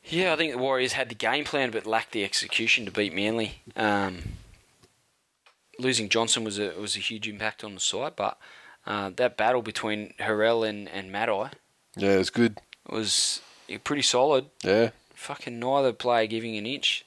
Yeah, 0.03 0.33
I 0.33 0.35
think 0.35 0.51
the 0.53 0.59
Warriors 0.59 0.93
had 0.93 1.09
the 1.09 1.15
game 1.15 1.45
plan 1.45 1.71
but 1.71 1.85
lacked 1.87 2.11
the 2.11 2.23
execution 2.23 2.85
to 2.85 2.91
beat 2.91 3.13
Manly. 3.13 3.61
Um, 3.75 4.21
losing 5.79 6.09
Johnson 6.09 6.43
was 6.43 6.59
a 6.59 6.69
was 6.79 6.95
a 6.95 6.99
huge 6.99 7.27
impact 7.27 7.63
on 7.63 7.73
the 7.73 7.79
side, 7.79 8.13
but 8.15 8.37
uh, 8.85 9.09
that 9.15 9.37
battle 9.37 9.61
between 9.61 10.13
Hurrell 10.19 10.63
and 10.63 10.87
and 10.89 11.11
Matai 11.11 11.49
Yeah, 11.95 12.11
it 12.11 12.17
was 12.17 12.29
good. 12.29 12.59
It 12.87 12.93
was 12.93 13.41
pretty 13.83 14.03
solid. 14.03 14.45
Yeah, 14.63 14.91
Fucking 15.15 15.57
neither 15.59 15.91
player 15.91 16.27
giving 16.27 16.55
an 16.55 16.67
inch. 16.67 17.03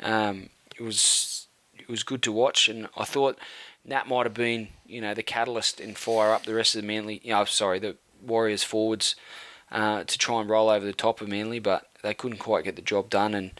Um, 0.00 0.50
it 0.78 0.82
was 0.82 1.46
it 1.74 1.88
was 1.88 2.02
good 2.02 2.22
to 2.24 2.32
watch, 2.32 2.68
and 2.68 2.88
I 2.96 3.04
thought 3.04 3.38
that 3.86 4.08
might 4.08 4.26
have 4.26 4.34
been 4.34 4.68
you 4.86 5.00
know 5.00 5.14
the 5.14 5.22
catalyst 5.22 5.80
and 5.80 5.96
fire 5.96 6.32
up 6.32 6.44
the 6.44 6.54
rest 6.54 6.74
of 6.74 6.82
the 6.82 6.86
Manly. 6.86 7.20
You 7.22 7.32
know, 7.32 7.44
sorry, 7.44 7.78
the 7.78 7.96
Warriors 8.24 8.62
forwards 8.62 9.16
uh, 9.70 10.04
to 10.04 10.18
try 10.18 10.40
and 10.40 10.50
roll 10.50 10.68
over 10.68 10.84
the 10.84 10.92
top 10.92 11.20
of 11.20 11.28
Manly, 11.28 11.58
but 11.58 11.88
they 12.02 12.14
couldn't 12.14 12.38
quite 12.38 12.64
get 12.64 12.76
the 12.76 12.82
job 12.82 13.10
done, 13.10 13.34
and 13.34 13.52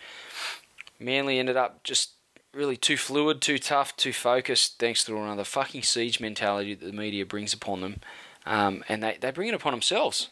Manly 0.99 1.39
ended 1.39 1.57
up 1.57 1.83
just 1.83 2.11
really 2.53 2.77
too 2.77 2.97
fluid, 2.97 3.41
too 3.41 3.59
tough, 3.59 3.97
too 3.97 4.13
focused, 4.13 4.79
thanks 4.79 5.05
to 5.05 5.17
another 5.17 5.45
fucking 5.45 5.83
siege 5.83 6.21
mentality 6.21 6.75
that 6.75 6.87
the 6.87 6.93
media 6.93 7.27
brings 7.27 7.53
upon 7.53 7.81
them, 7.81 8.01
um, 8.47 8.85
and 8.89 9.03
they 9.03 9.19
they 9.21 9.31
bring 9.31 9.49
it 9.49 9.55
upon 9.55 9.73
themselves 9.73 10.31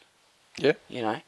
yeah, 0.59 0.73
you 0.89 1.03
know. 1.03 1.21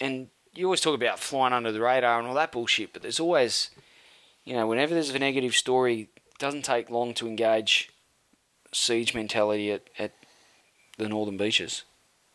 And 0.00 0.28
you 0.54 0.66
always 0.66 0.80
talk 0.80 0.94
about 0.94 1.18
flying 1.18 1.52
under 1.52 1.72
the 1.72 1.80
radar 1.80 2.18
and 2.18 2.28
all 2.28 2.34
that 2.34 2.52
bullshit, 2.52 2.92
but 2.92 3.02
there's 3.02 3.20
always, 3.20 3.70
you 4.44 4.54
know, 4.54 4.66
whenever 4.66 4.94
there's 4.94 5.10
a 5.10 5.18
negative 5.18 5.54
story, 5.54 6.08
doesn't 6.40 6.64
take 6.64 6.90
long 6.90 7.14
to 7.14 7.28
engage 7.28 7.90
siege 8.72 9.14
mentality 9.14 9.70
at, 9.70 9.82
at 9.98 10.12
the 10.98 11.08
northern 11.08 11.36
beaches. 11.36 11.84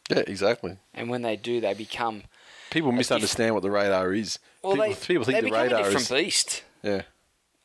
yeah, 0.10 0.23
exactly. 0.27 0.77
And 0.94 1.10
when 1.10 1.22
they 1.23 1.36
do, 1.36 1.60
they 1.60 1.73
become 1.73 2.23
People 2.72 2.91
misunderstand 2.91 3.53
what 3.53 3.64
the 3.64 3.72
radar 3.72 4.14
is. 4.14 4.40
well, 4.64 4.73
people, 4.73 4.88
they 4.88 4.95
people 5.07 5.26
they 5.26 5.34
think 5.34 5.44
the 5.45 5.49
become 5.49 5.60
a 5.60 5.64
radar 5.64 5.84
different 5.84 6.02
is 6.02 6.10
beast, 6.11 6.64
yeah, 6.84 7.02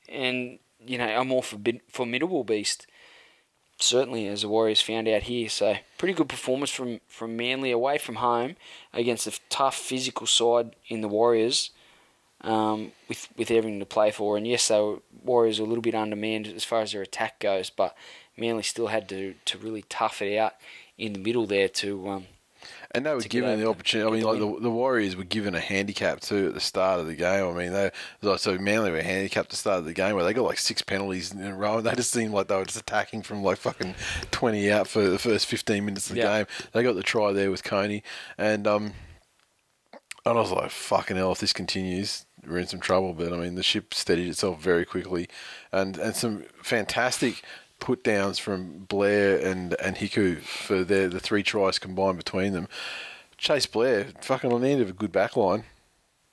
and 0.08 0.58
you 0.84 0.98
know, 0.98 1.20
a 1.20 1.24
more 1.24 1.42
forbid- 1.42 1.80
formidable 1.88 2.42
beast. 2.44 2.86
Certainly, 3.82 4.26
as 4.28 4.42
the 4.42 4.48
Warriors 4.48 4.82
found 4.82 5.08
out 5.08 5.22
here, 5.22 5.48
so 5.48 5.76
pretty 5.96 6.12
good 6.12 6.28
performance 6.28 6.70
from 6.70 7.00
from 7.08 7.34
Manly 7.36 7.70
away 7.70 7.96
from 7.96 8.16
home 8.16 8.56
against 8.92 9.26
a 9.26 9.32
tough 9.48 9.74
physical 9.74 10.26
side 10.26 10.76
in 10.88 11.00
the 11.00 11.08
Warriors, 11.08 11.70
um, 12.42 12.92
with 13.08 13.28
with 13.36 13.50
everything 13.50 13.80
to 13.80 13.86
play 13.86 14.10
for. 14.10 14.36
And 14.36 14.46
yes, 14.46 14.68
they 14.68 14.80
were, 14.80 14.98
Warriors 15.24 15.58
were 15.60 15.66
a 15.66 15.68
little 15.68 15.82
bit 15.82 15.94
undermanned 15.94 16.46
as 16.46 16.64
far 16.64 16.80
as 16.80 16.92
their 16.92 17.02
attack 17.02 17.38
goes, 17.40 17.70
but 17.70 17.96
Manly 18.36 18.62
still 18.62 18.86
had 18.88 19.08
to 19.10 19.34
to 19.44 19.58
really 19.58 19.84
tough 19.88 20.22
it 20.22 20.36
out 20.38 20.54
in 20.96 21.12
the 21.12 21.18
middle 21.18 21.46
there 21.46 21.68
to 21.68 22.08
um, 22.08 22.26
And 22.92 23.06
they 23.06 23.14
were 23.14 23.20
given 23.20 23.60
the 23.60 23.68
opportunity. 23.68 24.08
I 24.08 24.12
mean, 24.12 24.20
the 24.22 24.26
like 24.28 24.38
the, 24.38 24.62
the 24.62 24.70
Warriors 24.70 25.16
were 25.16 25.24
given 25.24 25.54
a 25.54 25.60
handicap 25.60 26.20
too 26.20 26.48
at 26.48 26.54
the 26.54 26.60
start 26.60 27.00
of 27.00 27.06
the 27.06 27.14
game. 27.14 27.46
I 27.46 27.52
mean, 27.52 27.72
they 27.72 27.90
like, 28.22 28.38
so 28.38 28.56
Manly 28.58 28.90
were 28.90 29.02
handicapped 29.02 29.46
at 29.46 29.50
the 29.50 29.56
start 29.56 29.78
of 29.78 29.84
the 29.84 29.92
game 29.94 30.14
where 30.14 30.24
they 30.24 30.32
got 30.34 30.44
like 30.44 30.58
six 30.58 30.82
penalties 30.82 31.32
in 31.32 31.42
a 31.42 31.54
row. 31.54 31.78
And 31.78 31.86
they 31.86 31.94
just 31.94 32.10
seemed 32.10 32.32
like 32.32 32.48
they 32.48 32.56
were 32.56 32.64
just 32.64 32.78
attacking 32.80 33.22
from 33.22 33.42
like 33.42 33.58
fucking 33.58 33.94
twenty 34.30 34.70
out 34.70 34.88
for 34.88 35.08
the 35.08 35.18
first 35.18 35.46
fifteen 35.46 35.84
minutes 35.84 36.08
of 36.10 36.16
the 36.16 36.22
Yeah. 36.22 36.38
game. 36.38 36.46
They 36.72 36.82
got 36.82 36.96
the 36.96 37.02
try 37.02 37.32
there 37.32 37.50
with 37.50 37.62
Coney, 37.64 38.02
and 38.36 38.66
um, 38.66 38.92
and 40.26 40.36
I 40.36 40.40
was 40.40 40.50
like, 40.50 40.70
fucking 40.70 41.16
hell, 41.16 41.32
if 41.32 41.40
this 41.40 41.54
continues, 41.54 42.26
we're 42.50 42.58
in 42.58 42.66
some 42.66 42.80
trouble. 42.80 43.14
But 43.14 43.32
I 43.32 43.36
mean, 43.36 43.54
the 43.54 43.62
ship 43.62 43.94
steadied 43.94 44.28
itself 44.28 44.60
very 44.60 44.84
quickly, 44.84 45.28
and 45.72 45.96
and 45.96 46.14
some 46.14 46.44
fantastic 46.62 47.42
put 47.78 48.04
downs 48.04 48.38
from 48.38 48.80
Blair 48.88 49.38
and 49.38 49.74
and 49.80 49.96
Hiku 49.96 50.40
for 50.40 50.84
their 50.84 51.08
the 51.08 51.20
three 51.20 51.42
tries 51.42 51.78
combined 51.78 52.18
between 52.18 52.52
them. 52.52 52.68
Chase 53.36 53.66
Blair, 53.66 54.08
fucking 54.20 54.52
on 54.52 54.60
the 54.60 54.68
end 54.68 54.82
of 54.82 54.90
a 54.90 54.92
good 54.92 55.12
back 55.12 55.36
line. 55.36 55.64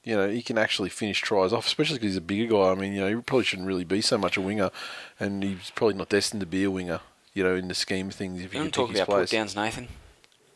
You 0.03 0.15
know, 0.15 0.30
he 0.30 0.41
can 0.41 0.57
actually 0.57 0.89
finish 0.89 1.22
tries 1.22 1.52
off, 1.52 1.65
especially 1.65 1.95
because 1.95 2.11
he's 2.11 2.18
a 2.18 2.22
bigger 2.22 2.53
guy. 2.53 2.72
I 2.72 2.76
mean, 2.76 2.94
you 2.94 3.02
know, 3.02 3.07
he 3.07 3.15
probably 3.22 3.44
shouldn't 3.45 3.68
really 3.68 3.84
be 3.84 4.02
so 4.02 4.18
much 4.18 4.38
a 4.38 4.41
winger, 4.41 4.72
and 5.19 5.44
he's 5.44 5.72
probably 5.72 5.95
not 5.95 6.10
destined 6.10 6.39
to 6.41 6.45
be 6.45 6.64
a 6.64 6.72
winger. 6.72 7.02
You 7.34 7.44
know, 7.44 7.56
in 7.56 7.68
the 7.68 7.76
scheme 7.76 8.07
of 8.07 8.15
things, 8.15 8.41
if 8.41 8.53
You 8.53 8.61
can 8.61 8.72
talk 8.72 8.89
about 8.89 9.07
put 9.07 9.30
downs, 9.30 9.56
Nathan? 9.56 9.89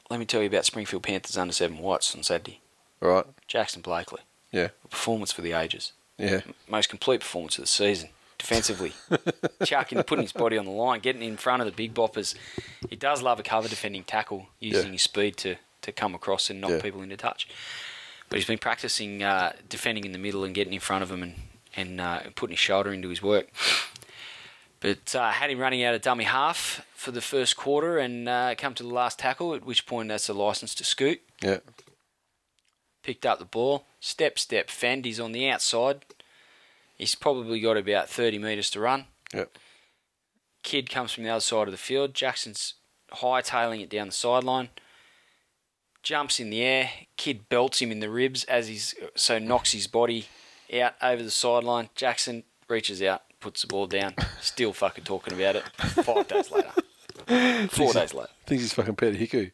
Let 0.10 0.20
me 0.20 0.26
tell 0.26 0.42
you 0.42 0.48
about 0.48 0.66
Springfield 0.66 1.04
Panthers 1.04 1.38
under 1.38 1.54
seven 1.54 1.78
whites 1.78 2.14
on 2.16 2.24
Saturday. 2.24 2.60
right? 3.00 3.26
Jackson 3.48 3.82
Blakely, 3.82 4.22
Yeah, 4.52 4.70
a 4.84 4.88
performance 4.88 5.32
for 5.32 5.42
the 5.42 5.54
ages, 5.54 5.94
yeah, 6.18 6.42
most 6.68 6.90
complete 6.90 7.22
performance 7.22 7.58
of 7.58 7.64
the 7.64 7.68
season. 7.68 8.10
Defensively, 8.38 8.94
chucking, 9.66 10.02
putting 10.04 10.24
his 10.24 10.32
body 10.32 10.58
on 10.58 10.66
the 10.66 10.72
line, 10.72 11.00
getting 11.00 11.22
in 11.22 11.38
front 11.38 11.62
of 11.62 11.68
the 11.68 11.72
big 11.72 11.94
boppers. 11.94 12.34
He 12.90 12.96
does 12.96 13.22
love 13.22 13.40
a 13.40 13.44
cover 13.44 13.68
defending 13.68 14.04
tackle, 14.04 14.48
using 14.60 14.88
Yeah. 14.88 14.92
his 14.94 15.04
speed 15.04 15.38
to, 15.38 15.58
to 15.84 15.92
come 15.92 16.16
across 16.16 16.50
and 16.50 16.60
knock 16.60 16.72
Yeah. 16.72 16.82
people 16.82 17.04
into 17.04 17.18
touch. 17.18 17.48
But 18.30 18.38
he's 18.40 18.48
been 18.48 18.58
practicing 18.58 19.22
uh, 19.22 19.54
defending 19.70 20.06
in 20.06 20.12
the 20.12 20.18
middle 20.18 20.44
and 20.44 20.56
getting 20.56 20.74
in 20.74 20.80
front 20.80 21.04
of 21.04 21.10
them 21.10 21.22
and 21.22 21.36
and 21.76 22.02
uh, 22.02 22.20
putting 22.36 22.54
his 22.54 22.60
shoulder 22.60 22.92
into 22.92 23.10
his 23.10 23.22
work. 23.22 23.48
But 24.80 25.14
uh, 25.16 25.30
had 25.32 25.52
him 25.52 25.60
running 25.60 25.84
out 25.84 25.94
of 25.94 26.02
dummy 26.02 26.24
half 26.24 26.84
for 26.96 27.12
the 27.12 27.22
first 27.22 27.56
quarter 27.56 28.00
and 28.00 28.28
uh, 28.28 28.56
come 28.58 28.74
to 28.74 28.84
the 28.84 28.90
last 28.90 29.20
tackle, 29.20 29.54
at 29.54 29.64
which 29.64 29.86
point 29.86 30.10
that's 30.10 30.28
a 30.30 30.34
license 30.34 30.74
to 30.76 30.84
scoot. 30.84 31.22
yeah. 31.44 31.58
Picked 33.04 33.26
up 33.26 33.40
the 33.40 33.46
ball, 33.46 33.86
step, 34.02 34.38
step, 34.38 34.70
fend. 34.70 35.06
He's 35.06 35.20
on 35.20 35.32
the 35.32 35.48
outside. 35.48 36.04
He's 36.98 37.16
probably 37.16 37.62
got 37.62 37.78
about 37.78 38.10
30 38.10 38.38
metres 38.40 38.70
to 38.72 38.82
run. 38.82 39.06
Yeah. 39.34 39.46
Kid 40.64 40.90
comes 40.90 41.14
from 41.14 41.24
the 41.24 41.30
other 41.30 41.40
side 41.40 41.68
of 41.68 41.72
the 41.72 41.78
field. 41.78 42.14
Jackson's 42.14 42.74
high-tailing 43.14 43.80
it 43.80 43.90
down 43.90 44.08
the 44.08 44.14
sideline. 44.14 44.70
Jumps 46.04 46.40
in 46.40 46.50
the 46.50 46.62
air. 46.62 46.90
Kid 47.16 47.48
belts 47.48 47.82
him 47.82 47.92
in 47.92 48.00
the 48.00 48.10
ribs 48.10 48.44
as 48.46 48.68
he's 48.68 48.94
so 49.16 49.40
knocks 49.40 49.72
his 49.72 49.88
body 49.88 50.26
out 50.74 50.94
over 51.02 51.24
the 51.24 51.32
sideline. 51.32 51.90
Jackson 51.96 52.44
reaches 52.68 53.02
out, 53.02 53.22
puts 53.40 53.62
the 53.62 53.68
ball 53.68 53.88
down. 53.88 54.16
Still 54.40 54.74
fucking 54.74 55.04
talking 55.04 55.34
about 55.34 55.56
it. 55.56 55.64
Five 56.04 56.28
days 56.28 56.52
later. 56.52 56.72
Four 57.70 57.94
days 57.94 58.14
later. 58.14 58.30
Thinks 58.46 58.64
he's 58.64 58.74
fucking 58.74 58.96
Peter 58.96 59.18
Hiku. 59.18 59.52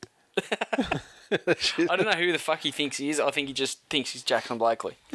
I 1.31 1.95
don't 1.95 2.05
know 2.05 2.11
who 2.17 2.31
the 2.31 2.39
fuck 2.39 2.61
he 2.61 2.71
thinks 2.71 2.97
he 2.97 3.09
is. 3.09 3.19
I 3.19 3.31
think 3.31 3.47
he 3.47 3.53
just 3.53 3.81
thinks 3.89 4.11
he's 4.11 4.23
Jackson 4.23 4.57
Blakely. 4.57 4.95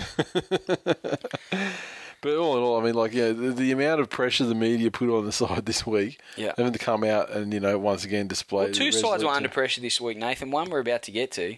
But 2.21 2.37
all 2.37 2.57
in 2.57 2.63
all, 2.63 2.81
I 2.81 2.85
mean, 2.85 2.95
like, 2.95 3.13
yeah, 3.13 3.33
the, 3.33 3.51
the 3.51 3.73
amount 3.73 4.01
of 4.01 4.09
pressure 4.09 4.45
the 4.45 4.55
media 4.55 4.93
put 4.93 5.09
on 5.11 5.25
the 5.27 5.33
side 5.33 5.67
this 5.67 5.85
week, 5.85 6.21
Yeah. 6.37 6.53
having 6.57 6.73
to 6.73 6.79
come 6.79 7.03
out 7.03 7.31
and 7.31 7.53
you 7.53 7.59
know 7.59 7.77
once 7.81 8.05
again 8.05 8.29
display. 8.29 8.59
Well, 8.67 8.69
the 8.69 8.75
two 8.75 8.93
sides 8.93 9.25
were 9.25 9.31
under 9.31 9.49
pressure 9.49 9.81
this 9.81 10.01
week, 10.01 10.17
Nathan. 10.19 10.53
One 10.53 10.71
we're 10.71 10.79
about 10.79 11.03
to 11.05 11.11
get 11.11 11.33
to, 11.33 11.57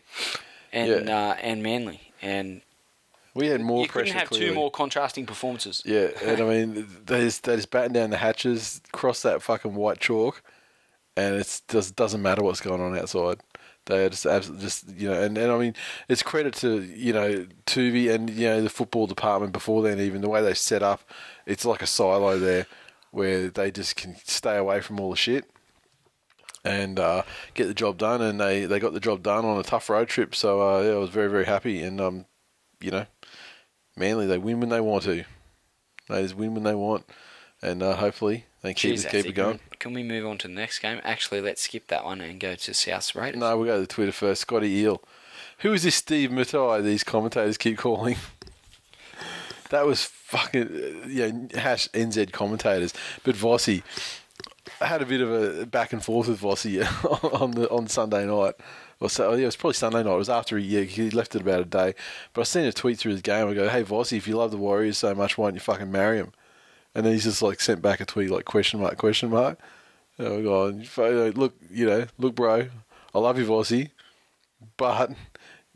and 0.72 1.06
Yeah. 1.06 1.18
uh, 1.32 1.34
and 1.42 1.62
Manly, 1.62 2.00
and 2.22 2.62
We 3.34 3.48
had 3.48 3.60
more 3.60 3.82
you 3.82 3.88
couldn't 3.88 4.14
have 4.14 4.30
clearly. 4.30 4.46
two 4.48 4.54
more 4.54 4.70
contrasting 4.70 5.26
performances. 5.26 5.82
Yeah, 5.84 6.08
and 6.24 6.40
I 6.40 6.44
mean, 6.46 6.86
they 7.04 7.20
just, 7.20 7.42
they 7.44 7.56
just 7.56 7.70
batten 7.70 7.92
down 7.92 8.08
the 8.08 8.16
hatches, 8.16 8.80
cross 8.90 9.20
that 9.20 9.42
fucking 9.42 9.74
white 9.74 10.00
chalk, 10.00 10.40
and 11.14 11.34
it 11.34 11.60
just 11.68 11.94
doesn't 11.94 12.22
matter 12.22 12.42
what's 12.42 12.62
going 12.62 12.80
on 12.80 12.96
outside. 12.98 13.36
They 13.86 14.04
are 14.04 14.08
just 14.08 14.26
absolutely 14.26 14.64
just 14.64 14.88
you 14.96 15.10
know, 15.10 15.20
and, 15.20 15.36
and 15.36 15.52
I 15.52 15.58
mean, 15.58 15.74
it's 16.08 16.22
credit 16.22 16.54
to 16.56 16.82
you 16.82 17.12
know 17.12 17.46
Toovey 17.66 18.12
and 18.12 18.30
you 18.30 18.46
know 18.46 18.62
the 18.62 18.70
football 18.70 19.06
department 19.06 19.52
before 19.52 19.82
then. 19.82 20.00
Even 20.00 20.22
the 20.22 20.28
way 20.28 20.42
they 20.42 20.54
set 20.54 20.82
up, 20.82 21.02
it's 21.46 21.64
like 21.64 21.82
a 21.82 21.86
silo 21.86 22.38
there 22.38 22.66
where 23.10 23.48
they 23.48 23.70
just 23.70 23.96
can 23.96 24.16
stay 24.24 24.56
away 24.56 24.80
from 24.80 24.98
all 24.98 25.10
the 25.10 25.16
shit 25.16 25.44
and 26.64 26.98
uh, 26.98 27.22
get 27.52 27.66
the 27.66 27.74
job 27.74 27.98
done. 27.98 28.20
And 28.22 28.40
they, 28.40 28.64
they 28.64 28.80
got 28.80 28.92
the 28.92 29.00
job 29.00 29.22
done 29.22 29.44
on 29.44 29.58
a 29.58 29.62
tough 29.62 29.88
road 29.88 30.08
trip. 30.08 30.34
So 30.34 30.60
uh, 30.60 30.82
yeah, 30.82 30.92
I 30.92 30.98
was 30.98 31.10
very 31.10 31.28
very 31.28 31.44
happy. 31.44 31.82
And 31.82 32.00
um, 32.00 32.26
you 32.80 32.90
know, 32.90 33.06
Manly 33.96 34.26
they 34.26 34.38
win 34.38 34.60
when 34.60 34.70
they 34.70 34.80
want 34.80 35.04
to. 35.04 35.24
They 36.08 36.22
just 36.22 36.36
win 36.36 36.54
when 36.54 36.64
they 36.64 36.74
want, 36.74 37.06
and 37.62 37.82
uh, 37.82 37.96
hopefully 37.96 38.46
keep 38.72 38.98
keep 39.08 39.26
it 39.26 39.32
going. 39.34 39.60
Can 39.78 39.92
we 39.92 40.02
move 40.02 40.26
on 40.26 40.38
to 40.38 40.48
the 40.48 40.54
next 40.54 40.78
game? 40.78 41.00
Actually, 41.04 41.40
let's 41.40 41.62
skip 41.62 41.88
that 41.88 42.04
one 42.04 42.20
and 42.20 42.40
go 42.40 42.54
to 42.54 42.74
South 42.74 43.14
Raiders. 43.14 43.40
No, 43.40 43.56
we'll 43.56 43.66
go 43.66 43.74
to 43.74 43.80
the 43.82 43.86
Twitter 43.86 44.12
first. 44.12 44.40
Scotty 44.42 44.70
Eel. 44.70 45.02
Who 45.58 45.72
is 45.72 45.82
this 45.82 45.96
Steve 45.96 46.32
Matai 46.32 46.80
these 46.80 47.04
commentators 47.04 47.58
keep 47.58 47.78
calling? 47.78 48.16
that 49.70 49.86
was 49.86 50.04
fucking, 50.04 50.68
uh, 50.68 51.06
yeah, 51.08 51.30
hash 51.54 51.88
NZ 51.90 52.32
commentators. 52.32 52.94
But 53.22 53.34
Vossi, 53.34 53.82
I 54.80 54.86
had 54.86 55.02
a 55.02 55.06
bit 55.06 55.20
of 55.20 55.30
a 55.30 55.66
back 55.66 55.92
and 55.92 56.02
forth 56.02 56.28
with 56.28 56.40
Vossi 56.40 56.82
on 57.40 57.52
the 57.52 57.68
on 57.70 57.88
Sunday 57.88 58.26
night. 58.26 58.54
Or 59.00 59.10
so, 59.10 59.34
yeah, 59.34 59.42
it 59.42 59.46
was 59.46 59.56
probably 59.56 59.74
Sunday 59.74 60.02
night. 60.02 60.14
It 60.14 60.18
was 60.18 60.28
after 60.30 60.56
he, 60.56 60.66
yeah, 60.66 60.82
he 60.82 61.10
left 61.10 61.34
it 61.34 61.42
about 61.42 61.60
a 61.60 61.64
day. 61.64 61.94
But 62.32 62.42
I 62.42 62.44
seen 62.44 62.64
a 62.64 62.72
tweet 62.72 62.98
through 62.98 63.12
his 63.12 63.22
game. 63.22 63.48
I 63.48 63.54
go, 63.54 63.68
hey, 63.68 63.82
Vossi, 63.82 64.16
if 64.16 64.28
you 64.28 64.36
love 64.36 64.50
the 64.50 64.56
Warriors 64.56 64.98
so 64.98 65.14
much, 65.14 65.36
why 65.36 65.46
don't 65.46 65.54
you 65.54 65.60
fucking 65.60 65.90
marry 65.90 66.18
him? 66.18 66.32
And 66.94 67.04
then 67.04 67.12
he's 67.12 67.24
just 67.24 67.42
like 67.42 67.60
sent 67.60 67.82
back 67.82 68.00
a 68.00 68.04
tweet 68.04 68.30
like 68.30 68.44
question 68.44 68.80
mark, 68.80 68.96
question 68.96 69.30
mark. 69.30 69.58
Oh 70.18 70.42
god! 70.42 71.36
Look, 71.36 71.54
you 71.70 71.86
know, 71.86 72.06
look, 72.18 72.34
bro. 72.36 72.68
I 73.14 73.18
love 73.18 73.38
you, 73.38 73.46
Vossi, 73.46 73.90
but 74.76 75.12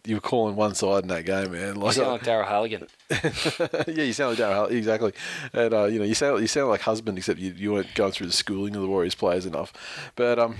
you 0.05 0.15
were 0.17 0.21
calling 0.21 0.57
one 0.57 0.75
side 0.75 1.03
in 1.03 1.09
that 1.09 1.25
game, 1.25 1.53
man. 1.53 1.81
You 1.81 1.93
sound 1.93 2.09
like 2.09 2.23
Daryl 2.23 2.47
Halligan. 2.47 2.87
yeah, 3.11 4.05
you 4.05 4.13
sound 4.13 4.39
like 4.39 4.39
Daryl 4.39 4.55
Hall- 4.55 4.67
exactly, 4.67 5.13
and 5.53 5.75
uh, 5.75 5.85
you 5.85 5.99
know, 5.99 6.05
you 6.05 6.15
sound 6.15 6.41
you 6.41 6.47
sound 6.47 6.69
like 6.69 6.83
husband, 6.83 7.19
except 7.19 7.39
you 7.39 7.53
you 7.53 7.73
weren't 7.73 7.95
going 7.95 8.13
through 8.13 8.29
the 8.29 8.33
schooling 8.33 8.75
of 8.77 8.83
the 8.83 8.89
Warriors 8.89 9.15
players 9.15 9.45
enough. 9.45 9.73
But 10.15 10.39
um, 10.39 10.57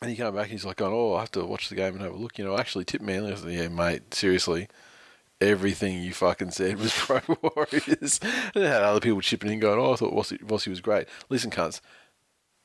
and 0.00 0.10
he 0.10 0.16
came 0.16 0.34
back, 0.34 0.44
and 0.44 0.52
he's 0.52 0.64
like, 0.64 0.76
going, 0.76 0.92
"Oh, 0.92 1.14
I 1.14 1.20
have 1.20 1.32
to 1.32 1.44
watch 1.44 1.68
the 1.68 1.74
game 1.74 1.94
and 1.94 2.02
have 2.02 2.14
a 2.14 2.16
look." 2.16 2.38
You 2.38 2.44
know, 2.44 2.58
actually, 2.58 2.84
tip 2.84 3.00
Manly. 3.00 3.32
I 3.32 3.36
said, 3.36 3.52
"Yeah, 3.52 3.68
mate, 3.68 4.14
seriously." 4.14 4.68
Everything 5.44 6.02
you 6.02 6.12
fucking 6.12 6.50
said 6.52 6.78
was 6.78 6.92
pro 6.96 7.20
Warriors. 7.42 8.18
and 8.22 8.62
then 8.62 8.72
had 8.72 8.82
other 8.82 9.00
people 9.00 9.20
chipping 9.20 9.52
in 9.52 9.60
going, 9.60 9.78
Oh, 9.78 9.92
I 9.92 9.96
thought 9.96 10.14
Vossi, 10.14 10.42
Vossi 10.42 10.68
was 10.68 10.80
great. 10.80 11.06
Listen, 11.28 11.50
cunts, 11.50 11.80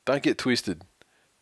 don't 0.05 0.23
get 0.23 0.37
twisted. 0.37 0.83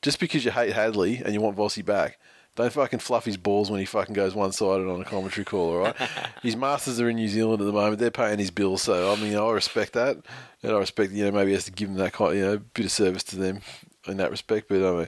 Just 0.01 0.19
because 0.19 0.45
you 0.45 0.51
hate 0.51 0.73
Hadley 0.73 1.21
and 1.23 1.33
you 1.33 1.41
want 1.41 1.57
Vossi 1.57 1.85
back, 1.85 2.19
don't 2.55 2.73
fucking 2.73 2.99
fluff 2.99 3.25
his 3.25 3.37
balls 3.37 3.69
when 3.69 3.79
he 3.79 3.85
fucking 3.85 4.15
goes 4.15 4.33
one 4.33 4.51
sided 4.51 4.89
on 4.89 4.99
a 4.99 5.05
commentary 5.05 5.45
call, 5.45 5.69
all 5.69 5.77
right? 5.77 5.95
his 6.41 6.55
masters 6.55 6.99
are 6.99 7.07
in 7.07 7.15
New 7.15 7.27
Zealand 7.27 7.61
at 7.61 7.65
the 7.65 7.71
moment. 7.71 7.99
They're 7.99 8.09
paying 8.09 8.39
his 8.39 8.49
bills, 8.49 8.81
so 8.81 9.13
I 9.13 9.15
mean, 9.15 9.35
I 9.35 9.49
respect 9.51 9.93
that. 9.93 10.17
And 10.63 10.71
I 10.71 10.77
respect, 10.79 11.11
you 11.11 11.23
know, 11.23 11.31
maybe 11.31 11.51
he 11.51 11.53
has 11.53 11.65
to 11.65 11.71
give 11.71 11.89
them 11.89 11.99
that 11.99 12.13
kind 12.13 12.35
you 12.35 12.41
know, 12.41 12.57
bit 12.57 12.85
of 12.85 12.91
service 12.91 13.23
to 13.25 13.35
them 13.35 13.61
in 14.07 14.17
that 14.17 14.31
respect. 14.31 14.69
But 14.69 14.77
I 14.77 14.97
mean, 14.97 15.07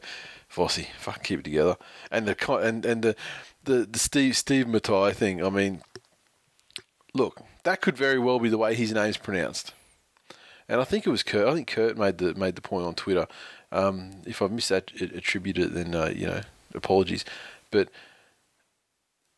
Vossi, 0.54 0.88
fucking 1.00 1.24
keep 1.24 1.40
it 1.40 1.46
together. 1.46 1.76
And 2.12 2.28
the 2.28 2.54
and, 2.54 2.86
and 2.86 3.02
the, 3.02 3.16
the, 3.64 3.88
the 3.90 4.00
Steve 4.00 4.38
Steve 4.38 4.68
Matai 4.68 5.12
thing, 5.14 5.44
I 5.44 5.50
mean, 5.50 5.82
look, 7.14 7.42
that 7.64 7.82
could 7.82 7.98
very 7.98 8.20
well 8.20 8.40
be 8.40 8.50
the 8.50 8.58
way 8.58 8.76
his 8.76 8.94
name's 8.94 9.18
pronounced. 9.18 9.74
And 10.68 10.80
I 10.80 10.84
think 10.84 11.08
it 11.08 11.10
was 11.10 11.24
Kurt. 11.24 11.48
I 11.48 11.54
think 11.54 11.68
Kurt 11.68 11.98
made 11.98 12.20
the 12.20 12.34
made 12.36 12.56
the 12.56 12.62
point 12.62 12.86
on 12.86 12.94
Twitter. 12.94 13.28
Um, 13.72 14.22
if 14.26 14.42
I've 14.42 14.52
misattributed 14.52 15.58
it, 15.60 15.74
then 15.74 15.96
uh, 15.96 16.12
you 16.16 16.28
know, 16.28 16.42
apologies. 16.76 17.26
But 17.72 17.90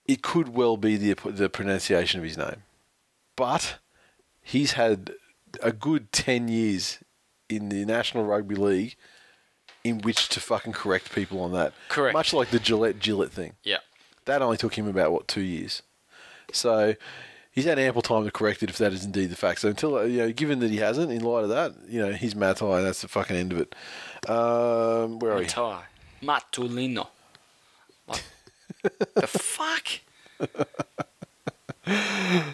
it 0.06 0.22
could 0.22 0.50
well 0.50 0.76
be 0.76 0.98
the 0.98 1.16
the 1.30 1.50
pronunciation 1.50 2.20
of 2.20 2.26
his 2.26 2.38
name. 2.38 2.64
But 3.38 3.78
he's 4.42 4.74
had 4.74 5.14
a 5.64 5.72
good 5.72 6.12
ten 6.12 6.50
years 6.50 7.00
in 7.48 7.70
the 7.70 7.86
National 7.86 8.26
Rugby 8.26 8.56
League 8.56 8.96
in 9.84 10.00
which 10.00 10.30
to 10.30 10.40
fucking 10.40 10.74
correct 10.74 11.14
people 11.14 11.42
on 11.42 11.54
that. 11.54 11.74
Correct. 11.88 12.14
Much 12.14 12.34
like 12.34 12.50
the 12.50 12.60
Gillett 12.60 13.00
Gillett 13.00 13.32
thing. 13.32 13.54
Yeah. 13.64 13.80
That 14.26 14.42
only 14.42 14.58
took 14.58 14.78
him 14.78 14.88
about 14.88 15.12
what 15.12 15.28
two 15.28 15.42
years. 15.42 15.82
So 16.52 16.96
he's 17.52 17.66
had 17.66 17.78
ample 17.78 18.02
time 18.02 18.24
to 18.26 18.32
correct 18.32 18.64
it 18.64 18.70
if 18.70 18.78
that 18.80 18.94
is 18.94 19.06
indeed 19.06 19.28
the 19.28 19.36
fact. 19.36 19.62
So 19.62 19.70
until 19.70 19.98
uh, 19.98 20.04
you 20.04 20.20
know, 20.20 20.32
given 20.32 20.60
that 20.60 20.72
he 20.72 20.78
hasn't, 20.78 21.12
in 21.12 21.24
light 21.24 21.44
of 21.44 21.50
that, 21.50 21.74
you 21.88 22.02
know, 22.02 22.14
he's 22.14 22.36
Matai, 22.36 22.78
and 22.78 22.86
that's 22.86 23.02
the 23.02 23.08
fucking 23.08 23.36
end 23.36 23.52
of 23.52 23.60
it. 23.60 23.76
Um, 24.30 25.20
where 25.20 25.34
are 25.34 25.38
we? 25.38 25.44
Matai. 25.44 25.84
Matulino. 26.22 27.08
What 28.06 28.24
the 29.16 29.28
fuck? 29.28 29.88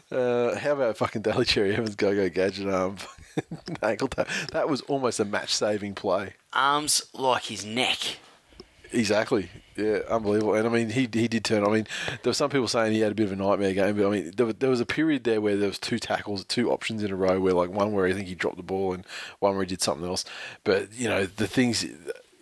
Uh, 0.09 0.57
how 0.57 0.71
about 0.71 0.97
fucking 0.97 1.21
Daly 1.21 1.43
Cherry 1.43 1.75
Evans 1.75 1.95
go 1.95 2.15
go 2.15 2.29
gadget 2.29 2.67
arm 2.67 2.95
ankle 3.83 4.07
tap? 4.07 4.27
That 4.51 4.69
was 4.69 4.81
almost 4.81 5.19
a 5.19 5.25
match 5.25 5.53
saving 5.53 5.95
play. 5.95 6.33
Arms 6.53 7.03
like 7.13 7.43
his 7.43 7.65
neck. 7.65 7.97
Exactly. 8.91 9.49
Yeah, 9.75 9.99
unbelievable. 10.09 10.55
And 10.55 10.67
I 10.67 10.71
mean, 10.71 10.89
he 10.89 11.01
he 11.11 11.27
did 11.27 11.43
turn. 11.45 11.63
I 11.63 11.69
mean, 11.69 11.87
there 12.23 12.29
were 12.31 12.33
some 12.33 12.49
people 12.49 12.67
saying 12.67 12.93
he 12.93 13.01
had 13.01 13.11
a 13.11 13.15
bit 13.15 13.25
of 13.27 13.31
a 13.31 13.35
nightmare 13.35 13.73
game, 13.73 13.95
but 13.97 14.07
I 14.07 14.09
mean, 14.09 14.31
there, 14.35 14.45
was- 14.45 14.55
there 14.55 14.69
was 14.69 14.79
a 14.79 14.85
period 14.85 15.23
there 15.23 15.39
where 15.41 15.55
there 15.57 15.67
was 15.67 15.77
two 15.79 15.99
tackles, 15.99 16.43
two 16.45 16.71
options 16.71 17.03
in 17.03 17.11
a 17.11 17.15
row, 17.15 17.39
where 17.39 17.53
like 17.53 17.69
one 17.69 17.91
where 17.91 18.05
I 18.07 18.13
think 18.13 18.27
he 18.27 18.35
dropped 18.35 18.57
the 18.57 18.63
ball 18.63 18.93
and 18.93 19.05
one 19.39 19.53
where 19.53 19.63
he 19.63 19.67
did 19.67 19.81
something 19.81 20.07
else. 20.07 20.25
But 20.63 20.93
you 20.93 21.07
know, 21.07 21.25
the 21.25 21.47
things, 21.47 21.83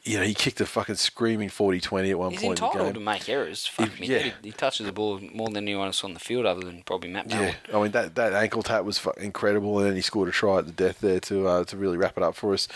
you 0.03 0.17
know, 0.17 0.23
he 0.23 0.33
kicked 0.33 0.61
a 0.61 0.65
fucking 0.65 0.95
screaming 0.95 1.49
40-20 1.49 2.11
at 2.11 2.19
one 2.19 2.31
He's 2.31 2.39
point 2.41 2.59
in 2.59 2.63
the 2.63 2.67
entitled 2.71 2.93
to 2.93 2.99
make 3.01 3.27
errors. 3.27 3.65
Fuck 3.65 3.87
If- 3.87 3.99
me. 3.99 4.07
yeah. 4.07 4.19
He, 4.19 4.33
he 4.43 4.51
touches 4.51 4.85
the 4.85 4.91
ball 4.93 5.19
more 5.33 5.47
than 5.49 5.57
anyone 5.57 5.87
else 5.87 6.03
on 6.05 6.13
the 6.13 6.19
field, 6.21 6.45
other 6.45 6.61
than 6.61 6.83
probably 6.83 7.09
Matt 7.09 7.27
Ballin. 7.27 7.53
Yeah, 7.69 7.77
I 7.77 7.81
mean 7.81 7.91
that 7.91 8.15
that 8.15 8.33
ankle 8.33 8.63
tap 8.63 8.85
was 8.85 9.05
incredible, 9.17 9.77
and 9.79 9.87
then 9.89 9.95
he 9.95 10.01
scored 10.01 10.29
a 10.29 10.31
try 10.31 10.59
at 10.59 10.67
the 10.67 10.71
death 10.71 11.01
there 11.01 11.19
to 11.21 11.47
uh, 11.47 11.63
to 11.65 11.75
really 11.75 11.97
wrap 11.97 12.15
it 12.17 12.23
up 12.23 12.35
for 12.35 12.53
us. 12.53 12.67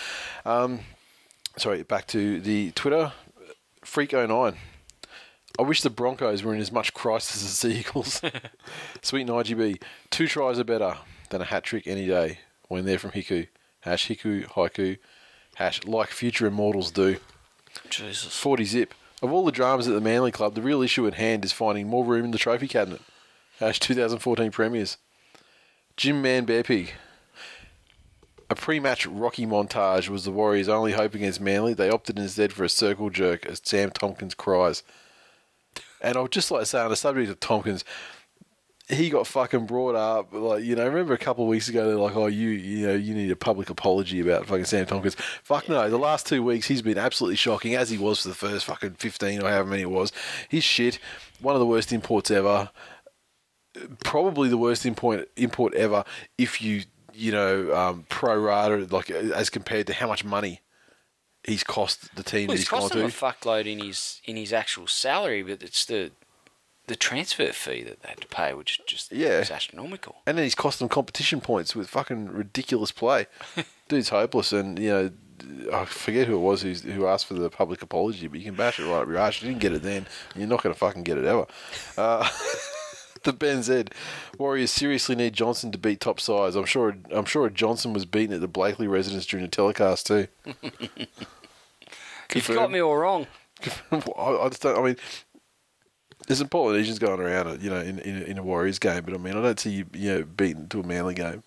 Um, 0.46 0.80
sorry, 1.56 1.84
back 1.84 2.08
to 2.08 2.42
the 2.42 2.72
Twitter. 2.72 3.14
Freak 3.84 4.14
09. 4.14 4.56
I 5.58 5.62
wish 5.62 5.82
the 5.82 5.90
Broncos 5.90 6.44
were 6.44 6.54
in 6.54 6.62
as 6.62 6.72
much 6.72 6.94
crisis 6.94 7.44
as 7.44 7.62
the 7.62 7.80
Eagles. 7.80 8.22
Sweet 9.02 9.28
IGB. 9.28 9.82
Two 10.10 10.28
tries 10.28 10.60
are 10.60 10.64
better 10.64 10.98
than 11.30 11.42
a 11.42 11.46
hat 11.46 11.64
trick 11.64 11.86
any 11.86 12.08
day 12.08 12.40
when 12.68 12.86
they're 12.86 13.00
from 13.00 13.12
Hiku. 13.12 13.48
Hash 13.82 14.08
Hiku, 14.08 14.46
Haiku. 14.46 14.98
Hash 15.56 15.84
like 15.84 16.10
future 16.10 16.48
immortals 16.48 16.92
do. 16.92 17.18
Jesus. 17.90 18.36
40 18.38 18.64
zip. 18.64 18.94
Of 19.22 19.34
all 19.34 19.44
the 19.44 19.52
dramas 19.52 19.88
at 19.88 19.94
the 19.94 20.02
Manly 20.02 20.32
Club, 20.32 20.56
the 20.56 20.62
real 20.62 20.82
issue 20.82 21.06
at 21.06 21.16
hand 21.16 21.44
is 21.44 21.52
finding 21.52 21.88
more 21.88 22.06
room 22.06 22.26
in 22.26 22.32
the 22.32 22.38
trophy 22.38 22.68
cabinet. 22.68 23.02
Hash 23.60 23.80
2014 23.80 24.52
premiers. 24.52 24.98
Jim 25.98 26.22
Man 26.22 26.46
Bear 26.46 26.64
Pig. 26.64 26.94
A 28.50 28.56
pre-match 28.56 29.06
Rocky 29.06 29.46
montage 29.46 30.10
was 30.10 30.26
the 30.26 30.32
Warriors' 30.32 30.70
only 30.70 30.94
hope 30.94 31.14
against 31.14 31.40
Manly. 31.40 31.74
They 31.74 31.90
opted 31.90 32.18
instead 32.18 32.52
for 32.52 32.64
a 32.64 32.70
circle 32.70 33.10
jerk 33.10 33.46
as 33.46 33.62
Sam 33.64 33.92
Tomkins 33.92 34.34
cries. 34.34 34.82
And 36.02 36.18
I 36.18 36.22
would 36.22 36.32
just 36.32 36.50
like 36.50 36.62
to 36.62 36.66
say 36.66 36.80
on 36.80 36.90
the 36.90 36.96
subject 36.96 37.30
of 37.30 37.40
Tomkins, 37.40 37.84
he 38.88 39.12
got 39.12 39.28
fucking 39.28 39.68
brought 39.68 39.94
up 39.94 40.34
like 40.34 40.64
you 40.64 40.76
know. 40.76 40.88
Remember 40.88 41.14
a 41.14 41.18
couple 41.18 41.44
of 41.44 41.50
weeks 41.50 41.70
ago 41.70 41.86
they're 41.86 41.96
like, 41.96 42.16
oh, 42.16 42.26
you 42.26 42.50
you 42.50 42.88
know 42.88 42.96
you 42.96 43.14
need 43.14 43.30
a 43.30 43.36
public 43.36 43.70
apology 43.70 44.20
about 44.20 44.48
fucking 44.48 44.66
Sam 44.66 44.88
Tomkins. 44.88 45.16
Fuck 45.44 45.70
no. 45.70 45.88
The 45.90 46.00
last 46.00 46.26
two 46.26 46.42
weeks 46.42 46.68
he's 46.68 46.82
been 46.82 46.98
absolutely 46.98 47.36
shocking 47.36 47.76
as 47.76 47.92
he 47.92 48.00
was 48.00 48.24
for 48.24 48.30
the 48.30 48.34
first 48.34 48.66
fucking 48.66 48.96
fifteen 48.96 49.44
or 49.44 49.50
however 49.50 49.70
many 49.70 49.84
it 49.84 49.92
was. 49.92 50.12
He's 50.50 50.64
shit. 50.64 50.98
One 51.40 51.56
of 51.56 51.60
the 51.60 51.68
worst 51.68 51.94
imports 51.94 52.32
ever. 52.32 52.72
Probably 54.04 54.50
the 54.50 54.58
worst 54.58 54.88
import 54.88 55.30
import 55.38 55.76
ever. 55.76 56.04
If 56.40 56.60
you 56.60 56.84
you 57.20 57.32
know 57.32 57.76
um, 57.76 58.06
pro 58.10 58.38
rata 58.40 58.88
like 58.90 59.10
as 59.12 59.50
compared 59.50 59.88
to 59.88 59.94
how 59.94 60.08
much 60.08 60.24
money 60.24 60.62
he's 61.44 61.64
cost 61.64 62.16
the 62.16 62.24
team 62.24 62.48
Well, 62.48 62.54
he's 62.58 62.62
he's 62.62 62.70
cost 62.70 62.94
him 62.96 63.02
to. 63.02 63.06
a 63.08 63.10
fuckload 63.10 63.66
in 63.66 63.80
his 63.80 64.22
in 64.26 64.36
his 64.36 64.52
actual 64.54 64.88
salary, 64.88 65.44
but 65.44 65.62
it's 65.64 65.86
the 65.86 66.12
the 66.88 66.96
transfer 66.96 67.52
fee 67.52 67.84
that 67.84 68.02
they 68.02 68.10
had 68.10 68.22
to 68.22 68.28
pay, 68.28 68.54
which 68.56 68.82
just 68.88 69.12
Yeah. 69.12 69.40
is 69.42 69.52
astronomical. 69.52 70.16
And 70.26 70.38
then 70.38 70.44
he's 70.44 70.56
cost 70.56 70.80
them 70.80 70.90
competition 70.90 71.40
points 71.40 71.76
with 71.76 71.88
fucking 71.88 72.30
ridiculous 72.30 72.92
play. 72.92 73.28
Dude's 73.88 74.10
hopeless, 74.10 74.52
and 74.52 74.80
you 74.80 74.90
know, 74.90 75.12
I 75.72 75.86
forget 75.86 76.26
who 76.28 76.36
it 76.36 76.40
was 76.40 76.64
who's, 76.64 76.82
who 76.82 77.06
asked 77.06 77.28
for 77.28 77.36
the 77.36 77.50
public 77.50 77.82
apology, 77.84 78.28
but 78.28 78.40
you 78.40 78.46
can 78.46 78.56
bash 78.56 78.80
it 78.80 78.86
right 78.86 79.02
up 79.04 79.08
your 79.08 79.18
ass. 79.18 79.40
You 79.42 79.50
didn't 79.50 79.62
get 79.62 79.74
it 79.74 79.84
then, 79.84 80.08
and 80.34 80.38
you're 80.42 80.48
not 80.48 80.64
going 80.64 80.74
to 80.74 80.80
fucking 80.80 81.04
get 81.04 81.18
it 81.20 81.26
ever. 81.26 81.46
Uh, 81.96 82.28
the 83.24 83.34
Ben 83.34 83.64
Z 83.64 83.86
Warriors 84.38 84.72
seriously 84.72 85.16
need 85.16 85.34
Johnson 85.34 85.72
to 85.72 85.78
beat 85.78 86.00
top 86.00 86.20
size. 86.20 86.56
I'm 86.56 86.66
sure. 86.66 86.96
I'm 87.12 87.26
sure 87.26 87.50
Johnson 87.50 87.94
was 87.94 88.06
beaten 88.06 88.34
at 88.36 88.42
the 88.42 88.48
Blakely 88.48 88.88
residence 88.88 89.26
during 89.26 89.46
the 89.46 89.50
telecast 89.52 90.08
too. 90.08 90.28
You've 92.34 92.48
got 92.48 92.72
me 92.72 92.80
all 92.80 92.96
wrong. 92.96 93.28
I 93.92 93.98
I 94.20 94.50
just 94.50 94.62
don't. 94.62 94.78
I 94.78 94.82
mean, 94.84 94.96
there's 96.28 96.40
some 96.40 96.48
Polynesians 96.50 97.00
going 97.00 97.20
around, 97.20 97.48
it, 97.48 97.62
you 97.62 97.70
know, 97.70 97.80
in 97.80 98.00
in, 98.00 98.22
in 98.24 98.38
a 98.38 98.44
Warriors 98.44 98.80
game, 98.80 99.04
but 99.04 99.14
I 99.14 99.18
mean, 99.18 99.36
I 99.36 99.42
don't 99.42 99.60
see 99.60 99.72
you, 99.72 99.86
you 99.94 100.14
know, 100.14 100.24
beaten 100.24 100.68
to 100.70 100.80
a 100.82 100.84
Manly 100.84 101.16
game. 101.16 101.44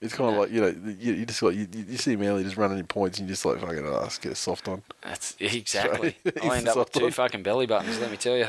It's 0.00 0.12
kind 0.12 0.28
of 0.28 0.34
No. 0.34 0.40
like 0.42 0.50
you 0.50 0.60
know 0.60 0.74
you, 0.98 1.14
you 1.14 1.24
just 1.26 1.42
like 1.42 1.54
you, 1.54 1.66
you 1.72 1.96
see 1.96 2.16
Manly 2.16 2.42
just 2.44 2.56
running 2.58 2.78
in 2.78 2.86
points 2.86 3.18
and 3.18 3.28
you 3.28 3.32
just 3.32 3.46
like 3.46 3.60
fucking 3.60 3.86
ah, 3.86 3.90
oh, 3.98 4.00
let's 4.02 4.18
get 4.18 4.32
a 4.32 4.34
soft 4.34 4.68
on. 4.68 4.82
That's 5.02 5.36
exactly. 5.40 6.16
I'll 6.42 6.52
end 6.52 6.68
up 6.68 6.76
with 6.76 6.92
two 6.92 7.06
on. 7.06 7.10
fucking 7.12 7.42
belly 7.42 7.66
buttons. 7.66 7.98
Let 8.00 8.10
me 8.10 8.16
tell 8.16 8.36
you. 8.36 8.48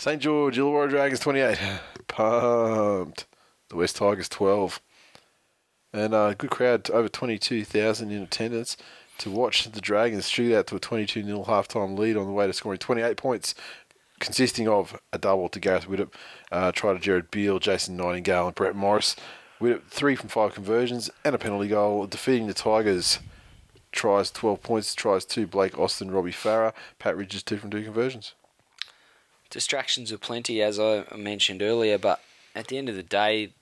St 0.00 0.22
George 0.22 0.56
Illawarra 0.56 0.88
Dragons 0.88 1.18
twenty 1.18 1.40
eight, 1.40 1.58
pumped. 2.06 3.26
The 3.68 3.74
West 3.74 3.96
Tigers 3.96 4.28
twelve, 4.28 4.80
and 5.92 6.14
uh, 6.14 6.34
good 6.34 6.50
crowd 6.50 6.88
over 6.90 7.08
twenty 7.08 7.36
two 7.36 7.64
thousand 7.64 8.12
in 8.12 8.22
attendance 8.22 8.76
to 9.18 9.28
watch 9.28 9.68
the 9.68 9.80
Dragons 9.80 10.28
shoot 10.28 10.54
out 10.54 10.68
to 10.68 10.76
a 10.76 10.78
twenty 10.78 11.04
two 11.04 11.24
0 11.24 11.42
halftime 11.48 11.98
lead 11.98 12.16
on 12.16 12.26
the 12.26 12.32
way 12.32 12.46
to 12.46 12.52
scoring 12.52 12.78
twenty 12.78 13.02
eight 13.02 13.16
points, 13.16 13.56
consisting 14.20 14.68
of 14.68 14.96
a 15.12 15.18
double 15.18 15.48
to 15.48 15.58
Gareth 15.58 15.88
Widdop, 15.88 16.12
uh, 16.52 16.70
try 16.70 16.92
to 16.92 17.00
Jared 17.00 17.32
Beale, 17.32 17.58
Jason 17.58 17.96
Nightingale, 17.96 18.46
and 18.46 18.54
Brett 18.54 18.76
Morris. 18.76 19.16
Widdop 19.60 19.88
three 19.88 20.14
from 20.14 20.28
five 20.28 20.54
conversions 20.54 21.10
and 21.24 21.34
a 21.34 21.38
penalty 21.38 21.66
goal, 21.66 22.06
defeating 22.06 22.46
the 22.46 22.54
Tigers. 22.54 23.18
Tries 23.90 24.30
12 24.30 24.62
points, 24.62 24.94
tries 24.94 25.24
two, 25.24 25.48
Blake 25.48 25.76
Austin, 25.76 26.12
Robbie 26.12 26.30
Farah, 26.30 26.72
Pat 27.00 27.16
Richards 27.16 27.42
two 27.42 27.56
from 27.56 27.70
two 27.70 27.82
conversions. 27.82 28.34
Distractions 29.50 30.12
are 30.12 30.18
plenty, 30.18 30.62
as 30.62 30.78
I 30.78 31.04
mentioned 31.16 31.62
earlier, 31.62 31.98
but 31.98 32.20
at 32.54 32.68
the 32.68 32.76
end 32.76 32.88
of 32.88 32.96
the 32.96 33.02
day, 33.02 33.52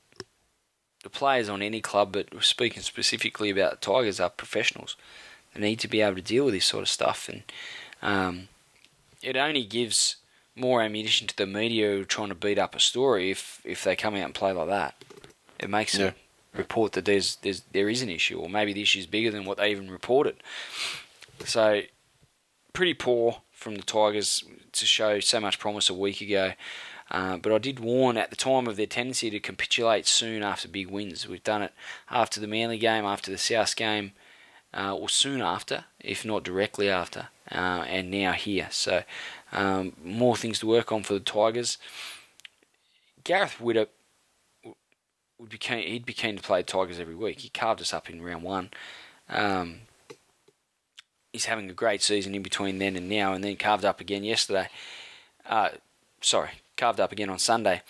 the 1.03 1.11
players 1.11 1.49
on 1.49 1.63
any 1.63 1.81
club, 1.81 2.13
but 2.13 2.29
speaking 2.43 2.83
specifically 2.83 3.51
about 3.51 3.71
the 3.81 3.87
Tigers, 3.87 4.19
are 4.19 4.31
professionals. 4.31 4.97
They 5.55 5.61
need 5.61 5.81
to 5.81 5.89
be 5.89 6.01
able 6.01 6.17
to 6.17 6.23
deal 6.23 6.45
with 6.45 6.55
this 6.55 6.65
sort 6.65 6.83
of 6.83 6.89
stuff, 6.89 7.29
and 7.29 7.43
um, 8.03 8.49
it 9.23 9.37
only 9.37 9.65
gives 9.65 10.17
more 10.57 10.83
ammunition 10.83 11.27
to 11.29 11.37
the 11.37 11.47
media 11.47 11.91
who 11.91 12.01
are 12.01 12.05
trying 12.05 12.31
to 12.31 12.35
beat 12.35 12.59
up 12.59 12.75
a 12.75 12.81
story 12.81 13.31
if 13.31 13.61
if 13.65 13.85
they 13.85 13.95
come 13.95 14.15
out 14.15 14.25
and 14.25 14.35
play 14.35 14.53
like 14.53 14.69
that. 14.69 14.95
It 15.59 15.71
makes 15.71 15.97
them 15.97 16.15
report 16.55 16.93
that 16.93 17.05
there's 17.05 17.37
there's 17.37 17.63
there 17.73 17.89
is 17.89 18.03
an 18.03 18.11
issue, 18.11 18.39
or 18.39 18.49
maybe 18.49 18.73
the 18.73 18.83
issue 18.83 18.99
is 18.99 19.07
bigger 19.07 19.31
than 19.31 19.45
what 19.45 19.59
they 19.59 19.71
even 19.71 19.91
reported. 19.91 20.37
So, 21.45 21.83
pretty 22.73 22.95
poor 22.95 23.43
from 23.57 23.75
the 23.75 23.83
Tigers 23.83 24.45
to 24.73 24.87
show 24.87 25.19
so 25.19 25.41
much 25.41 25.59
promise 25.59 25.89
a 25.89 25.95
week 25.95 26.21
ago. 26.21 26.53
Uh, 27.11 27.37
but 27.39 27.53
I 27.53 27.59
did 27.59 27.81
warn 27.81 28.17
at 28.17 28.31
the 28.31 28.37
time 28.37 28.67
of 28.67 28.77
their 28.77 28.87
tendency 28.87 29.31
to 29.31 29.41
capitulate 29.41 30.07
soon 30.07 30.43
after 30.43 30.69
big 30.69 30.89
wins. 30.89 31.27
We've 31.27 31.43
done 31.43 31.63
it 31.63 31.73
after 32.11 32.39
the 32.39 32.47
Manly 32.47 32.79
game, 32.79 33.05
after 33.05 33.31
the 33.31 33.39
South 33.39 33.75
game, 33.75 34.13
uh, 34.77 34.95
or 34.95 35.09
soon 35.09 35.41
after, 35.41 35.85
if 36.01 36.25
not 36.25 36.45
directly 36.45 36.91
after, 36.91 37.29
uh, 37.51 37.85
and 37.89 38.11
now 38.11 38.33
here. 38.33 38.69
So 38.71 39.05
um, 39.53 39.95
more 40.05 40.37
things 40.37 40.59
to 40.61 40.67
work 40.67 40.93
on 40.93 41.03
for 41.03 41.15
the 41.15 41.21
Tigers. 41.21 41.79
Gareth 43.25 43.57
Widdop 43.61 43.89
would 45.39 45.49
be 45.49 45.59
keen, 45.59 45.87
he'd 45.87 46.07
be 46.07 46.13
keen 46.13 46.37
to 46.37 46.43
play 46.43 46.63
Tigers 46.63 47.01
every 47.01 47.15
week. 47.15 47.41
He 47.41 47.49
carved 47.49 47.81
us 47.81 47.95
up 47.95 48.11
in 48.11 48.23
round 48.23 48.43
one. 48.43 48.71
Um, 49.29 49.83
he's 51.37 51.45
having 51.45 51.69
a 51.69 51.75
great 51.75 52.01
season 52.01 52.35
in 52.35 52.43
between 52.43 52.79
then 52.79 52.97
and 52.97 53.11
now, 53.11 53.35
and 53.35 53.45
then 53.45 53.57
carved 53.57 53.85
up 53.85 54.01
again 54.01 54.25
yesterday. 54.25 54.69
Uh, 55.47 55.69
sorry, 56.23 56.49
carved 56.79 56.99
up 56.99 57.13
again 57.13 57.29
on 57.29 57.39
Sunday. 57.39 57.83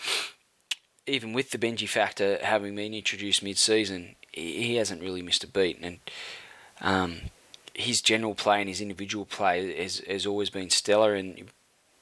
Even 1.06 1.32
with 1.32 1.52
the 1.52 1.58
Benji 1.58 1.88
factor 1.88 2.38
having 2.42 2.74
been 2.74 2.92
introduced 2.92 3.44
mid-season, 3.44 4.16
he 4.32 4.64
he 4.64 4.74
hasn't 4.74 5.00
really 5.00 5.22
missed 5.22 5.44
a 5.44 5.46
beat, 5.46 5.78
and 5.80 5.98
um, 6.80 7.20
his 7.72 8.02
general 8.02 8.34
play 8.34 8.58
and 8.58 8.68
his 8.68 8.80
individual 8.80 9.24
play 9.24 9.80
has, 9.80 9.98
has 10.08 10.26
always 10.26 10.50
been 10.50 10.68
stellar. 10.68 11.14
And 11.14 11.48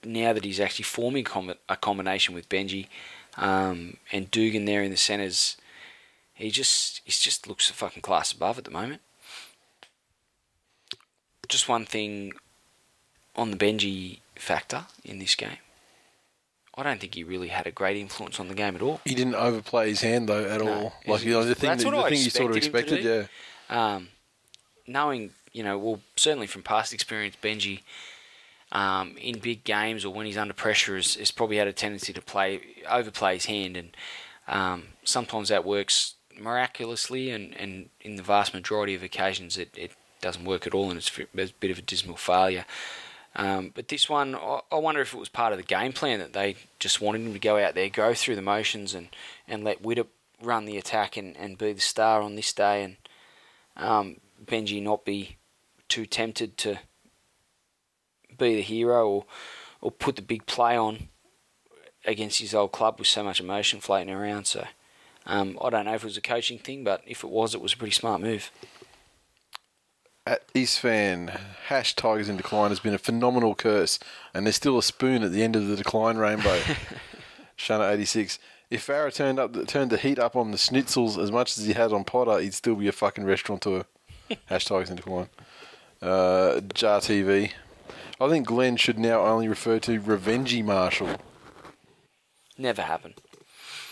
now 0.03 0.33
that 0.33 0.45
he's 0.45 0.61
actually 0.61 0.85
forming 0.85 1.27
a 1.69 1.77
combination 1.77 2.35
with 2.35 2.49
Benji 2.49 2.87
um, 3.37 3.99
and 4.11 4.31
Dugan 4.31 4.65
there 4.65 4.83
in 4.83 4.91
the 4.91 4.97
centres, 4.97 5.59
he 6.33 6.51
just 6.51 7.03
he 7.05 7.11
just 7.11 7.47
looks 7.47 7.69
a 7.69 7.75
fucking 7.75 8.03
class 8.03 8.33
above 8.33 8.57
at 8.57 8.65
the 8.65 8.71
moment. 8.71 9.03
Just 11.49 11.69
one 11.69 11.85
thing 11.85 12.33
on 13.37 13.51
the 13.51 13.57
Benji 13.57 14.21
factor 14.37 14.87
in 15.05 15.19
this 15.19 15.35
game. 15.35 15.59
I 16.77 16.83
don't 16.83 17.01
think 17.01 17.15
he 17.15 17.23
really 17.23 17.49
had 17.49 17.67
a 17.67 17.71
great 17.71 17.97
influence 17.97 18.41
on 18.41 18.49
the 18.49 18.55
game 18.55 18.75
at 18.75 18.83
all. 18.83 19.01
He 19.05 19.15
didn't 19.15 19.37
overplay 19.37 19.89
his 19.91 20.01
hand 20.01 20.29
though 20.29 20.45
at 20.45 20.61
No. 20.61 20.73
all. 20.73 20.93
Like 21.07 21.25
you 21.25 21.33
know, 21.33 21.45
the 21.45 21.55
thing, 21.55 21.71
That's 21.71 21.85
that, 21.85 21.93
what 21.93 22.01
the 22.01 22.07
I 22.07 22.11
thing 22.11 22.19
you 22.19 22.31
sort 22.31 22.51
of 22.51 22.57
expected 22.57 22.99
expected, 23.05 23.29
yeah. 23.71 23.95
Um, 23.95 24.09
knowing, 24.87 25.31
you 25.53 25.63
know, 25.63 25.79
well, 25.79 26.01
certainly 26.17 26.47
from 26.49 26.63
past 26.63 26.93
experience, 26.93 27.37
Benji 27.41 27.83
um, 28.73 29.17
in 29.19 29.39
big 29.39 29.63
games 29.63 30.05
or 30.05 30.13
when 30.13 30.27
he's 30.27 30.37
under 30.37 30.55
pressure 30.55 30.97
has, 30.97 31.15
has 31.15 31.31
probably 31.31 31.59
had 31.59 31.69
a 31.69 31.73
tendency 31.73 32.13
to 32.13 32.21
play 32.21 32.61
overplay 32.91 33.35
his 33.35 33.47
hand, 33.47 33.77
and 33.77 33.97
um, 34.49 34.85
sometimes 35.05 35.51
that 35.51 35.65
works 35.65 36.15
miraculously, 36.37 37.31
and, 37.31 37.55
and 37.57 37.89
in 38.01 38.17
the 38.17 38.23
vast 38.23 38.53
majority 38.53 38.97
of 38.97 39.03
occasions 39.05 39.57
it, 39.57 39.71
it 39.77 39.93
doesn't 40.25 40.45
work 40.45 40.67
at 40.67 40.75
all, 40.75 40.91
and 40.91 40.99
it's 40.99 41.11
a 41.17 41.53
bit 41.61 41.71
of 41.71 41.79
a 41.79 41.83
dismal 41.83 42.17
failure. 42.17 42.65
Um, 43.37 43.73
but 43.75 43.89
this 43.89 44.09
one, 44.09 44.35
I, 44.35 44.77
wonder 44.77 45.01
if 45.01 45.13
it 45.13 45.19
was 45.19 45.29
part 45.29 45.53
of 45.53 45.59
the 45.59 45.65
game 45.65 45.93
plan 45.93 46.21
that 46.21 46.33
they 46.33 46.57
just 46.79 47.01
wanted 47.01 47.23
him 47.23 47.33
to 47.33 47.39
go 47.39 47.59
out 47.59 47.75
there, 47.75 47.89
go 47.89 48.15
through 48.15 48.37
the 48.37 48.43
motions, 48.43 48.95
and, 48.95 49.09
and 49.49 49.65
let 49.65 49.83
Widdop 49.83 50.07
run 50.41 50.67
the 50.67 50.79
attack 50.79 51.17
and, 51.17 51.37
and 51.37 51.59
be 51.59 51.73
the 51.73 51.81
star 51.81 52.23
on 52.23 52.37
this 52.37 52.53
day, 52.53 52.85
and 52.85 52.97
um, 53.77 54.17
Benji 54.45 54.83
not 54.83 55.05
be 55.05 55.37
too 55.89 56.07
tempted 56.07 56.57
to 56.59 56.79
be 58.37 58.57
the 58.57 58.63
hero 58.63 59.09
or 59.09 59.25
or 59.85 59.91
put 59.91 60.17
the 60.17 60.23
big 60.23 60.47
play 60.47 60.77
on 60.77 61.09
against 62.07 62.41
his 62.41 62.55
old 62.55 62.73
club 62.73 62.99
with 62.99 63.07
so 63.07 63.23
much 63.23 63.39
emotion 63.39 63.81
floating 63.81 64.13
around. 64.13 64.47
So 64.47 64.67
um, 65.27 65.59
I 65.63 65.71
don't 65.71 65.85
know 65.85 65.95
if 65.95 66.03
it 66.03 66.07
was 66.07 66.17
a 66.17 66.23
coaching 66.23 66.59
thing, 66.59 66.85
but 66.85 67.03
if 67.07 67.23
it 67.23 67.31
was, 67.31 67.55
it 67.55 67.61
was 67.61 67.75
a 67.75 67.77
pretty 67.77 67.93
smart 67.93 68.23
move. 68.23 68.51
At 70.27 70.43
East 70.55 70.81
Fan, 70.81 71.39
hash 71.67 71.95
Tigers 71.95 72.31
in 72.31 72.39
decline 72.39 72.71
has 72.71 72.81
been 72.81 72.95
a 72.95 72.99
phenomenal 72.99 73.55
curse, 73.55 73.99
and 74.33 74.47
there's 74.47 74.57
still 74.57 74.79
a 74.79 74.83
spoon 74.83 75.23
at 75.23 75.33
the 75.33 75.43
end 75.43 75.55
of 75.55 75.67
the 75.67 75.77
decline 75.77 76.17
rainbow. 76.17 76.61
Shana 77.59 77.93
eighty 77.93 78.07
six. 78.07 78.39
If 78.71 78.87
Farah 78.87 79.15
turned 79.15 79.39
up 79.39 79.67
turned 79.67 79.91
the 79.91 79.99
heat 79.99 80.19
up 80.19 80.35
on 80.35 80.51
the 80.51 80.57
schnitzels 80.57 81.23
as 81.23 81.31
much 81.31 81.59
as 81.59 81.67
he 81.67 81.75
had 81.75 81.93
on 81.93 82.05
Potter, 82.05 82.41
he'd 82.41 82.55
still 82.55 82.75
be 82.75 82.89
a 82.89 82.93
fucking 82.93 83.25
restaurateur. 83.25 83.85
hash 84.47 84.65
Tigers 84.65 84.89
in 84.89 84.97
decline. 84.97 85.29
Uh, 86.01 86.61
Jar 86.73 87.01
TV. 87.01 87.53
I 88.19 88.29
think 88.29 88.47
Glenn 88.47 88.77
should 88.77 88.99
now 88.99 89.21
only 89.27 89.47
refer 89.47 89.79
to 89.81 90.01
Revengey 90.01 90.65
Marshall. 90.65 91.17
Never 92.57 92.81
happened. 92.81 93.21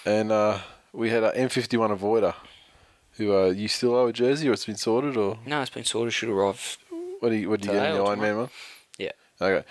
And 0.06 0.32
uh, 0.32 0.60
we 0.94 1.10
had 1.10 1.24
an 1.24 1.32
M51 1.48 1.98
avoider. 1.98 2.34
Who 3.16 3.36
uh, 3.36 3.46
you 3.50 3.68
still 3.68 3.94
owe 3.94 4.06
a 4.06 4.12
jersey, 4.12 4.48
or 4.48 4.52
it's 4.52 4.64
been 4.64 4.76
sorted, 4.76 5.16
or 5.16 5.38
No, 5.46 5.60
it's 5.60 5.70
been 5.70 5.84
sorted. 5.84 6.14
Should 6.14 6.30
arrive. 6.30 6.78
what 7.20 7.28
do 7.30 7.36
you 7.36 7.50
what 7.50 7.60
do 7.60 7.68
you 7.68 7.74
get 7.74 7.90
in 7.90 7.96
the 7.96 8.04
Iron 8.04 8.20
Man 8.20 8.36
one? 8.38 8.50
Yeah. 8.98 9.12
Okay. 9.40 9.66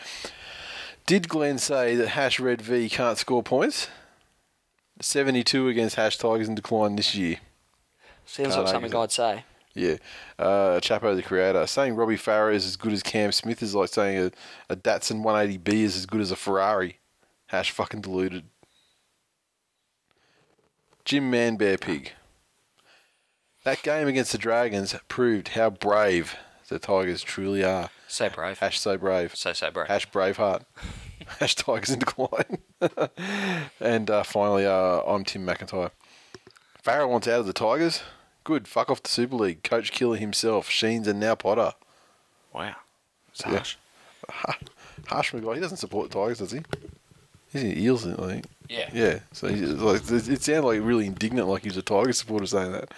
Did 1.07 1.27
Glenn 1.27 1.57
say 1.57 1.95
that 1.95 2.09
Hash 2.09 2.39
Red 2.39 2.61
V 2.61 2.88
can't 2.89 3.18
score 3.18 3.43
points? 3.43 3.88
72 5.01 5.68
against 5.68 5.95
Hash 5.95 6.18
Tigers 6.18 6.47
in 6.47 6.55
decline 6.55 6.95
this 6.95 7.15
year. 7.15 7.38
Sounds 8.26 8.53
Can't 8.53 8.65
like 8.65 8.72
something 8.72 8.95
I'd 8.95 9.11
say. 9.11 9.43
Yeah. 9.73 9.95
Uh, 10.38 10.80
Chapo, 10.80 11.15
the 11.15 11.23
creator, 11.23 11.65
saying 11.65 11.95
Robbie 11.95 12.18
Farah 12.18 12.53
is 12.53 12.65
as 12.65 12.76
good 12.76 12.93
as 12.93 13.01
Cam 13.01 13.31
Smith 13.31 13.63
is 13.63 13.73
like 13.73 13.89
saying 13.89 14.31
a, 14.69 14.73
a 14.73 14.76
Datsun 14.76 15.23
180B 15.23 15.69
is 15.69 15.95
as 15.95 16.05
good 16.05 16.22
as 16.22 16.31
a 16.31 16.35
Ferrari. 16.35 16.99
Hash 17.47 17.72
fucking 17.72 18.01
deluded. 18.01 18.43
Jim 21.03 21.31
Man 21.31 21.55
Bear 21.55 21.77
Pig. 21.77 22.13
That 23.63 23.83
game 23.83 24.07
against 24.07 24.31
the 24.31 24.38
Dragons 24.38 24.95
proved 25.07 25.49
how 25.49 25.69
brave 25.69 26.35
the 26.67 26.79
Tigers 26.79 27.21
truly 27.21 27.63
are. 27.63 27.89
So 28.07 28.29
brave. 28.29 28.59
Hash 28.59 28.79
so 28.79 28.97
brave. 28.97 29.35
So 29.35 29.53
so 29.53 29.69
brave. 29.71 29.88
Hash 29.88 30.09
Braveheart. 30.09 30.63
Hash 31.39 31.55
Tigers 31.55 31.91
in 31.91 31.99
decline. 31.99 32.57
and 33.79 34.09
uh, 34.09 34.23
finally, 34.23 34.65
uh, 34.65 35.01
I'm 35.01 35.23
Tim 35.23 35.45
McIntyre. 35.45 35.91
Farah 36.83 37.07
wants 37.07 37.27
out 37.27 37.41
of 37.41 37.45
the 37.45 37.53
Tigers. 37.53 38.01
Good. 38.43 38.67
Fuck 38.67 38.89
off 38.89 39.03
the 39.03 39.09
Super 39.09 39.35
League. 39.35 39.61
Coach 39.63 39.91
killer 39.91 40.17
himself. 40.17 40.69
Sheens 40.69 41.07
and 41.07 41.19
now 41.19 41.35
Potter. 41.35 41.73
Wow. 42.53 42.75
It's 43.31 43.41
Yeah. 43.45 43.49
harsh. 43.51 43.77
Harsh 45.07 45.31
guy. 45.33 45.53
He 45.55 45.59
doesn't 45.61 45.77
support 45.77 46.09
the 46.09 46.19
Tigers, 46.19 46.39
does 46.39 46.51
he? 46.51 46.61
He's 47.53 47.63
in 47.63 47.77
Eels, 47.77 48.07
I 48.07 48.15
think. 48.27 48.45
Yeah. 48.67 48.89
Yeah. 48.91 49.19
So 49.33 49.47
he's, 49.47 49.69
like, 49.73 50.01
it 50.09 50.41
sounded 50.41 50.63
like 50.67 50.79
really 50.81 51.05
indignant, 51.05 51.47
like 51.47 51.61
he 51.61 51.69
was 51.69 51.77
a 51.77 51.81
Tiger 51.83 52.13
supporter 52.13 52.47
saying 52.47 52.71
that. 52.71 52.91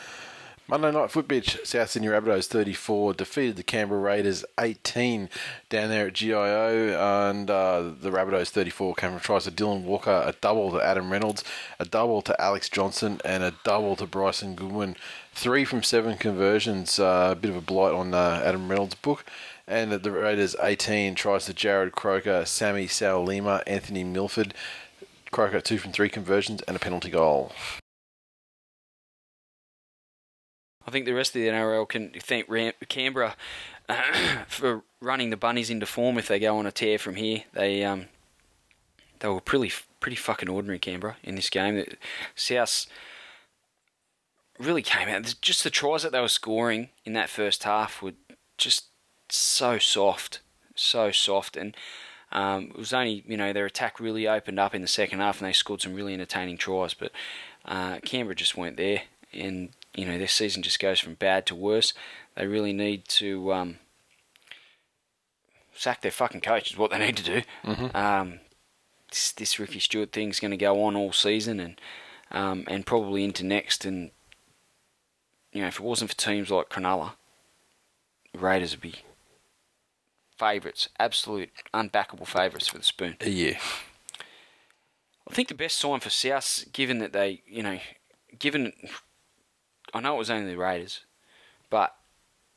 Monday 0.73 0.91
night 0.91 1.11
footbitch, 1.11 1.63
South 1.67 1.91
Sydney 1.91 2.07
Rabbitohs 2.07 2.47
34 2.47 3.13
defeated 3.13 3.57
the 3.57 3.63
Canberra 3.63 4.01
Raiders 4.01 4.43
18 4.59 5.29
down 5.69 5.89
there 5.89 6.07
at 6.07 6.13
GIO, 6.13 6.97
and 7.29 7.47
uh, 7.47 7.91
the 8.01 8.09
Rabbitohs 8.09 8.49
34 8.49 8.95
came 8.95 9.11
from 9.11 9.19
tries 9.19 9.43
to 9.43 9.51
Dylan 9.51 9.83
Walker, 9.83 10.23
a 10.25 10.33
double 10.41 10.71
to 10.71 10.83
Adam 10.83 11.11
Reynolds, 11.11 11.43
a 11.79 11.85
double 11.85 12.23
to 12.23 12.41
Alex 12.41 12.69
Johnson, 12.69 13.21
and 13.23 13.43
a 13.43 13.53
double 13.63 13.95
to 13.97 14.07
Bryson 14.07 14.55
Goodwin. 14.55 14.95
Three 15.35 15.63
from 15.63 15.83
seven 15.83 16.17
conversions, 16.17 16.97
uh, 16.97 17.29
a 17.33 17.35
bit 17.35 17.51
of 17.51 17.57
a 17.57 17.61
blight 17.61 17.93
on 17.93 18.15
uh, 18.15 18.41
Adam 18.43 18.67
Reynolds' 18.67 18.95
book. 18.95 19.25
And 19.67 19.91
the 19.91 20.09
Raiders 20.09 20.55
18 20.59 21.13
tries 21.13 21.45
to 21.45 21.53
Jarrod 21.53 21.91
Croker, 21.91 22.45
Sammy 22.45 22.87
Saulima, 22.87 23.61
Anthony 23.67 24.03
Milford. 24.03 24.55
Croker 25.29 25.61
two 25.61 25.77
from 25.77 25.91
three 25.91 26.09
conversions 26.09 26.63
and 26.63 26.75
a 26.75 26.79
penalty 26.79 27.11
goal. 27.11 27.51
Think 30.91 31.05
the 31.05 31.13
rest 31.13 31.35
of 31.35 31.41
the 31.41 31.47
NRL 31.47 31.87
can 31.87 32.11
thank 32.19 32.49
Ram- 32.49 32.73
Canberra 32.89 33.35
for 34.47 34.83
running 35.01 35.29
the 35.29 35.37
bunnies 35.37 35.69
into 35.69 35.85
form 35.85 36.17
if 36.17 36.27
they 36.27 36.39
go 36.39 36.57
on 36.57 36.65
a 36.65 36.71
tear 36.71 36.97
from 36.97 37.15
here. 37.15 37.43
They 37.53 37.83
um, 37.83 38.07
they 39.19 39.27
were 39.27 39.41
pretty 39.41 39.73
pretty 39.99 40.17
fucking 40.17 40.49
ordinary 40.49 40.79
Canberra 40.79 41.17
in 41.23 41.35
this 41.35 41.49
game. 41.49 41.83
South 42.35 42.87
really 44.59 44.81
came 44.81 45.09
out. 45.09 45.35
Just 45.41 45.63
the 45.63 45.69
tries 45.69 46.03
that 46.03 46.11
they 46.11 46.21
were 46.21 46.27
scoring 46.27 46.89
in 47.05 47.13
that 47.13 47.29
first 47.29 47.63
half 47.63 48.01
were 48.01 48.13
just 48.57 48.85
so 49.29 49.79
soft, 49.79 50.41
so 50.75 51.11
soft, 51.11 51.57
and 51.57 51.75
um, 52.31 52.65
it 52.65 52.77
was 52.77 52.93
only 52.93 53.23
you 53.27 53.37
know 53.37 53.53
their 53.53 53.65
attack 53.65 53.99
really 53.99 54.27
opened 54.27 54.59
up 54.59 54.75
in 54.75 54.81
the 54.81 54.87
second 54.87 55.19
half, 55.19 55.39
and 55.39 55.47
they 55.47 55.53
scored 55.53 55.81
some 55.81 55.93
really 55.93 56.13
entertaining 56.13 56.57
tries. 56.57 56.93
But 56.93 57.11
uh, 57.65 57.99
Canberra 57.99 58.35
just 58.35 58.57
weren't 58.57 58.77
there, 58.77 59.03
and 59.31 59.69
you 59.95 60.05
know 60.05 60.17
their 60.17 60.27
season 60.27 60.63
just 60.63 60.79
goes 60.79 60.99
from 60.99 61.15
bad 61.15 61.45
to 61.47 61.55
worse. 61.55 61.93
They 62.35 62.47
really 62.47 62.73
need 62.73 63.07
to 63.09 63.53
um, 63.53 63.79
sack 65.73 66.01
their 66.01 66.11
fucking 66.11 66.41
coach. 66.41 66.71
Is 66.71 66.77
what 66.77 66.91
they 66.91 66.99
need 66.99 67.17
to 67.17 67.23
do. 67.23 67.41
Mm-hmm. 67.63 67.95
Um, 67.95 68.39
this, 69.09 69.31
this 69.31 69.59
Ricky 69.59 69.79
Stuart 69.79 70.11
thing's 70.11 70.39
going 70.39 70.51
to 70.51 70.57
go 70.57 70.83
on 70.83 70.95
all 70.95 71.13
season, 71.13 71.59
and 71.59 71.81
um, 72.31 72.63
and 72.67 72.85
probably 72.85 73.23
into 73.23 73.45
next. 73.45 73.85
And 73.85 74.11
you 75.51 75.61
know, 75.61 75.67
if 75.67 75.75
it 75.75 75.83
wasn't 75.83 76.11
for 76.11 76.17
teams 76.17 76.49
like 76.49 76.69
Cronulla, 76.69 77.13
Raiders 78.37 78.71
would 78.71 78.81
be 78.81 78.95
favourites, 80.37 80.89
absolute 80.99 81.49
unbackable 81.73 82.27
favourites 82.27 82.67
for 82.67 82.77
the 82.77 82.83
spoon. 82.83 83.15
Yeah. 83.23 83.57
I 85.29 85.33
think 85.33 85.47
the 85.47 85.53
best 85.53 85.79
sign 85.79 85.99
for 85.99 86.09
South, 86.09 86.65
given 86.73 86.99
that 86.99 87.13
they, 87.13 87.43
you 87.47 87.63
know, 87.63 87.79
given, 88.37 88.73
I 89.93 89.99
know 89.99 90.15
it 90.15 90.19
was 90.19 90.29
only 90.29 90.51
the 90.51 90.57
Raiders, 90.57 91.01
but 91.69 91.95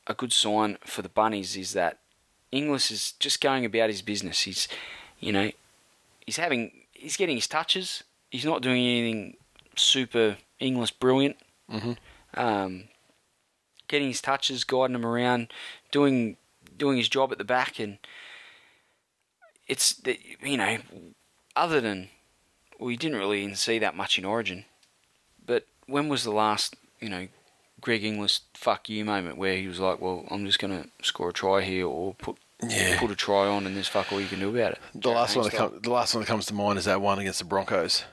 a 0.07 0.13
good 0.13 0.33
sign 0.33 0.77
for 0.83 1.01
the 1.01 1.09
Bunnies 1.09 1.55
is 1.55 1.73
that 1.73 1.99
Inglis 2.51 2.91
is 2.91 3.11
just 3.13 3.41
going 3.41 3.65
about 3.65 3.89
his 3.89 4.01
business. 4.01 4.43
He's, 4.43 4.67
you 5.19 5.31
know, 5.31 5.51
he's 6.25 6.37
having, 6.37 6.71
he's 6.93 7.17
getting 7.17 7.35
his 7.35 7.47
touches. 7.47 8.03
He's 8.31 8.45
not 8.45 8.61
doing 8.61 8.83
anything 8.83 9.37
super 9.75 10.37
English 10.59 10.91
brilliant. 10.91 11.37
Mm-hmm. 11.71 11.93
Um, 12.39 12.85
getting 13.87 14.07
his 14.09 14.21
touches, 14.21 14.63
guiding 14.63 14.93
them 14.93 15.05
around, 15.05 15.51
doing 15.91 16.37
doing 16.77 16.97
his 16.97 17.09
job 17.09 17.31
at 17.31 17.37
the 17.37 17.43
back, 17.43 17.79
and 17.79 17.97
it's 19.67 19.93
the, 19.93 20.19
you 20.43 20.57
know, 20.57 20.77
other 21.55 21.81
than 21.81 22.09
we 22.79 22.95
didn't 22.95 23.17
really 23.17 23.53
see 23.55 23.79
that 23.79 23.95
much 23.95 24.17
in 24.17 24.25
Origin, 24.25 24.65
but 25.43 25.65
when 25.87 26.09
was 26.09 26.23
the 26.23 26.31
last 26.31 26.75
you 26.99 27.09
know 27.09 27.27
Greg 27.81 28.03
Inglis 28.03 28.41
fuck 28.55 28.89
you 28.89 29.05
moment 29.05 29.37
where 29.37 29.55
he 29.57 29.67
was 29.67 29.79
like, 29.79 30.01
well, 30.01 30.25
I'm 30.31 30.45
just 30.45 30.59
gonna 30.59 30.87
score 31.03 31.29
a 31.29 31.33
try 31.33 31.61
here 31.61 31.85
or 31.87 32.13
put 32.15 32.37
Yeah. 32.67 32.99
put 32.99 33.11
a 33.11 33.15
try 33.15 33.47
on, 33.47 33.65
and 33.67 33.75
there's 33.75 33.87
fuck 33.87 34.11
all 34.11 34.19
you 34.19 34.27
can 34.27 34.39
do 34.39 34.49
about 34.49 34.73
it. 34.73 34.79
The 34.95 35.09
last 35.09 35.35
one 35.35 35.45
that 35.45 35.53
comes, 35.53 35.81
the 35.81 35.91
last 35.91 36.15
one 36.15 36.23
that 36.23 36.27
comes 36.27 36.45
to 36.47 36.53
mind 36.55 36.79
is 36.79 36.85
that 36.85 36.99
one 37.01 37.19
against 37.19 37.39
the 37.39 37.45
Broncos. 37.45 38.03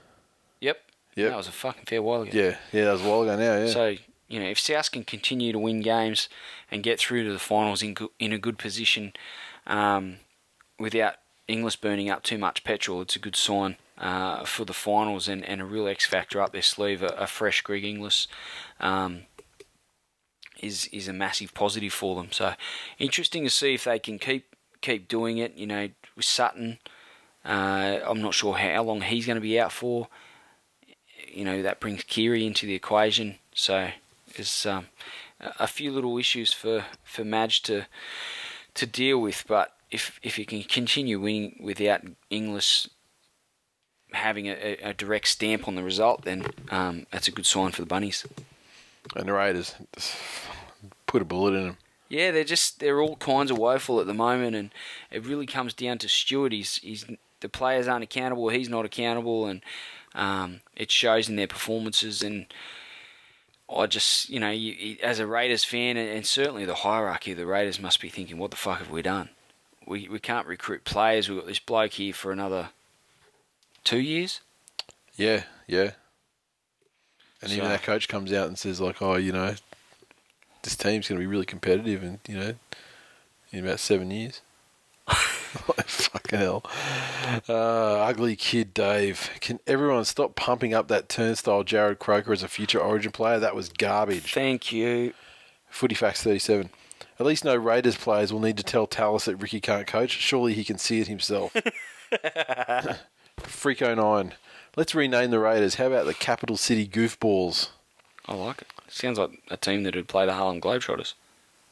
Yep. 0.60 0.80
Yep. 1.16 1.30
That 1.30 1.36
was 1.36 1.48
a 1.48 1.52
fucking 1.52 1.84
fair 1.86 2.02
while 2.02 2.22
ago. 2.22 2.30
Yeah, 2.34 2.56
yeah, 2.72 2.84
that 2.86 2.92
was 2.92 3.02
a 3.02 3.08
while 3.08 3.22
ago 3.22 3.36
now. 3.36 3.64
Yeah. 3.64 3.70
So 3.72 3.94
you 4.28 4.40
know, 4.40 4.46
if 4.48 4.58
South 4.58 4.90
can 4.90 5.04
continue 5.04 5.52
to 5.52 5.58
win 5.58 5.80
games 5.80 6.28
and 6.70 6.82
get 6.82 6.98
through 6.98 7.24
to 7.24 7.32
the 7.32 7.38
finals 7.38 7.82
in 7.82 7.94
go- 7.94 8.10
in 8.18 8.32
a 8.32 8.38
good 8.38 8.58
position, 8.58 9.12
um, 9.66 10.16
without 10.78 11.14
Inglis 11.48 11.76
burning 11.76 12.10
up 12.10 12.22
too 12.22 12.38
much 12.38 12.64
petrol, 12.64 13.00
it's 13.02 13.16
a 13.16 13.18
good 13.20 13.36
sign 13.36 13.76
uh, 13.98 14.44
for 14.44 14.64
the 14.64 14.72
finals 14.72 15.28
and, 15.28 15.44
and 15.44 15.60
a 15.60 15.64
real 15.64 15.86
X 15.86 16.06
factor 16.06 16.40
up 16.40 16.52
their 16.52 16.62
sleeve. 16.62 17.02
A, 17.02 17.08
a 17.18 17.26
fresh 17.26 17.62
Greg 17.62 17.84
Inglis 17.84 18.26
um, 18.80 19.22
is 20.60 20.86
is 20.86 21.08
a 21.08 21.12
massive 21.12 21.54
positive 21.54 21.92
for 21.92 22.16
them. 22.16 22.32
So 22.32 22.54
interesting 22.98 23.44
to 23.44 23.50
see 23.50 23.74
if 23.74 23.84
they 23.84 23.98
can 23.98 24.18
keep 24.18 24.54
keep 24.80 25.08
doing 25.08 25.38
it. 25.38 25.56
You 25.56 25.66
know, 25.66 25.88
with 26.16 26.24
Sutton, 26.24 26.78
uh, 27.44 28.00
I'm 28.06 28.22
not 28.22 28.34
sure 28.34 28.54
how 28.54 28.82
long 28.82 29.02
he's 29.02 29.26
going 29.26 29.36
to 29.36 29.40
be 29.40 29.60
out 29.60 29.72
for. 29.72 30.08
You 31.32 31.44
know, 31.44 31.62
that 31.62 31.80
brings 31.80 32.04
Kiri 32.04 32.46
into 32.46 32.66
the 32.66 32.74
equation. 32.74 33.36
So 33.54 33.90
there's 34.36 34.66
um, 34.66 34.86
a 35.40 35.66
few 35.66 35.92
little 35.92 36.16
issues 36.18 36.52
for, 36.52 36.84
for 37.02 37.24
Madge 37.24 37.62
to 37.62 37.86
to 38.74 38.86
deal 38.86 39.20
with. 39.20 39.44
But 39.46 39.72
if 39.90 40.18
if 40.22 40.36
he 40.36 40.44
can 40.44 40.62
continue 40.62 41.20
winning 41.20 41.60
without 41.62 42.02
Inglis 42.30 42.88
having 44.14 44.46
a, 44.46 44.76
a, 44.82 44.94
direct 44.94 45.28
stamp 45.28 45.68
on 45.68 45.74
the 45.74 45.82
result, 45.82 46.22
then 46.22 46.46
um, 46.70 47.06
that's 47.10 47.28
a 47.28 47.30
good 47.30 47.46
sign 47.46 47.70
for 47.72 47.82
the 47.82 47.86
Bunnies. 47.86 48.26
and 49.14 49.28
the 49.28 49.32
Raiders 49.32 49.74
put 51.06 51.22
a 51.22 51.24
bullet 51.24 51.54
in 51.54 51.64
them. 51.66 51.76
Yeah, 52.08 52.30
they're 52.30 52.44
just 52.44 52.80
they're 52.80 53.00
all 53.00 53.16
kinds 53.16 53.50
of 53.50 53.58
woeful 53.58 54.00
at 54.00 54.06
the 54.06 54.14
moment, 54.14 54.54
and 54.54 54.70
it 55.10 55.24
really 55.24 55.46
comes 55.46 55.72
down 55.72 55.98
to 55.98 56.08
Stuart. 56.08 56.52
He's, 56.52 56.76
he's 56.76 57.06
the 57.40 57.48
players 57.48 57.88
aren't 57.88 58.04
accountable. 58.04 58.48
He's 58.50 58.68
not 58.68 58.84
accountable, 58.84 59.46
and 59.46 59.62
um, 60.14 60.60
it 60.76 60.90
shows 60.90 61.28
in 61.28 61.36
their 61.36 61.46
performances. 61.46 62.22
And 62.22 62.46
I 63.74 63.86
just 63.86 64.28
you 64.28 64.38
know, 64.38 64.50
you- 64.50 64.96
as 65.02 65.18
a 65.18 65.26
Raiders 65.26 65.64
fan, 65.64 65.96
and, 65.96 66.08
and 66.08 66.26
certainly 66.26 66.64
the 66.64 66.74
hierarchy 66.74 67.32
of 67.32 67.38
the 67.38 67.46
Raiders 67.46 67.80
must 67.80 68.00
be 68.00 68.08
thinking, 68.10 68.38
what 68.38 68.50
the 68.50 68.56
fuck 68.56 68.78
have 68.78 68.90
we 68.90 69.02
done? 69.02 69.30
We 69.86 70.08
we 70.08 70.20
can't 70.20 70.46
recruit 70.46 70.84
players. 70.84 71.28
We've 71.28 71.38
got 71.38 71.46
this 71.46 71.58
bloke 71.58 71.92
here 71.94 72.12
for 72.12 72.32
another 72.32 72.70
two 73.84 74.00
years. 74.00 74.40
Yeah, 75.16 75.44
yeah. 75.66 75.92
And 77.42 77.52
even 77.52 77.70
our 77.70 77.78
coach 77.78 78.08
comes 78.08 78.32
out 78.32 78.48
and 78.48 78.58
says 78.58 78.80
like, 78.80 79.02
"Oh, 79.02 79.16
you 79.16 79.32
know, 79.32 79.54
this 80.62 80.76
team's 80.76 81.08
going 81.08 81.20
to 81.20 81.22
be 81.22 81.26
really 81.26 81.44
competitive, 81.44 82.02
and 82.02 82.18
you 82.26 82.38
know, 82.38 82.54
in 83.52 83.64
about 83.64 83.80
seven 83.80 84.10
years." 84.10 84.40
Fucking 85.08 86.38
hell. 86.38 86.64
Uh, 87.48 88.00
ugly 88.00 88.34
kid 88.34 88.74
Dave. 88.74 89.30
Can 89.40 89.60
everyone 89.66 90.04
stop 90.04 90.34
pumping 90.34 90.74
up 90.74 90.88
that 90.88 91.08
turnstile 91.08 91.62
Jarrod 91.62 91.98
Croker 91.98 92.32
as 92.32 92.42
a 92.42 92.48
future 92.48 92.80
Origin 92.80 93.12
player? 93.12 93.38
That 93.38 93.54
was 93.54 93.68
garbage. 93.68 94.32
Thank 94.32 94.72
you. 94.72 95.12
Footy 95.68 95.94
Facts 95.94 96.22
37. 96.22 96.70
At 97.20 97.26
least 97.26 97.44
no 97.44 97.54
Raiders 97.54 97.96
players 97.96 98.32
will 98.32 98.40
need 98.40 98.56
to 98.56 98.62
tell 98.64 98.86
Tallis 98.86 99.26
that 99.26 99.36
Ricky 99.36 99.60
can't 99.60 99.86
coach. 99.86 100.10
Surely 100.10 100.54
he 100.54 100.64
can 100.64 100.78
see 100.78 101.00
it 101.00 101.08
himself. 101.08 101.54
Freako 103.38 103.96
9. 103.96 104.34
Let's 104.76 104.94
rename 104.94 105.30
the 105.30 105.38
Raiders. 105.38 105.76
How 105.76 105.86
about 105.86 106.06
the 106.06 106.14
Capital 106.14 106.56
City 106.56 106.86
Goofballs? 106.86 107.70
I 108.26 108.34
like 108.34 108.62
it. 108.62 108.68
Sounds 108.88 109.18
like 109.18 109.42
a 109.50 109.56
team 109.56 109.82
that 109.84 109.94
would 109.94 110.08
play 110.08 110.26
the 110.26 110.32
Harlem 110.34 110.60
Globetrotters. 110.60 111.14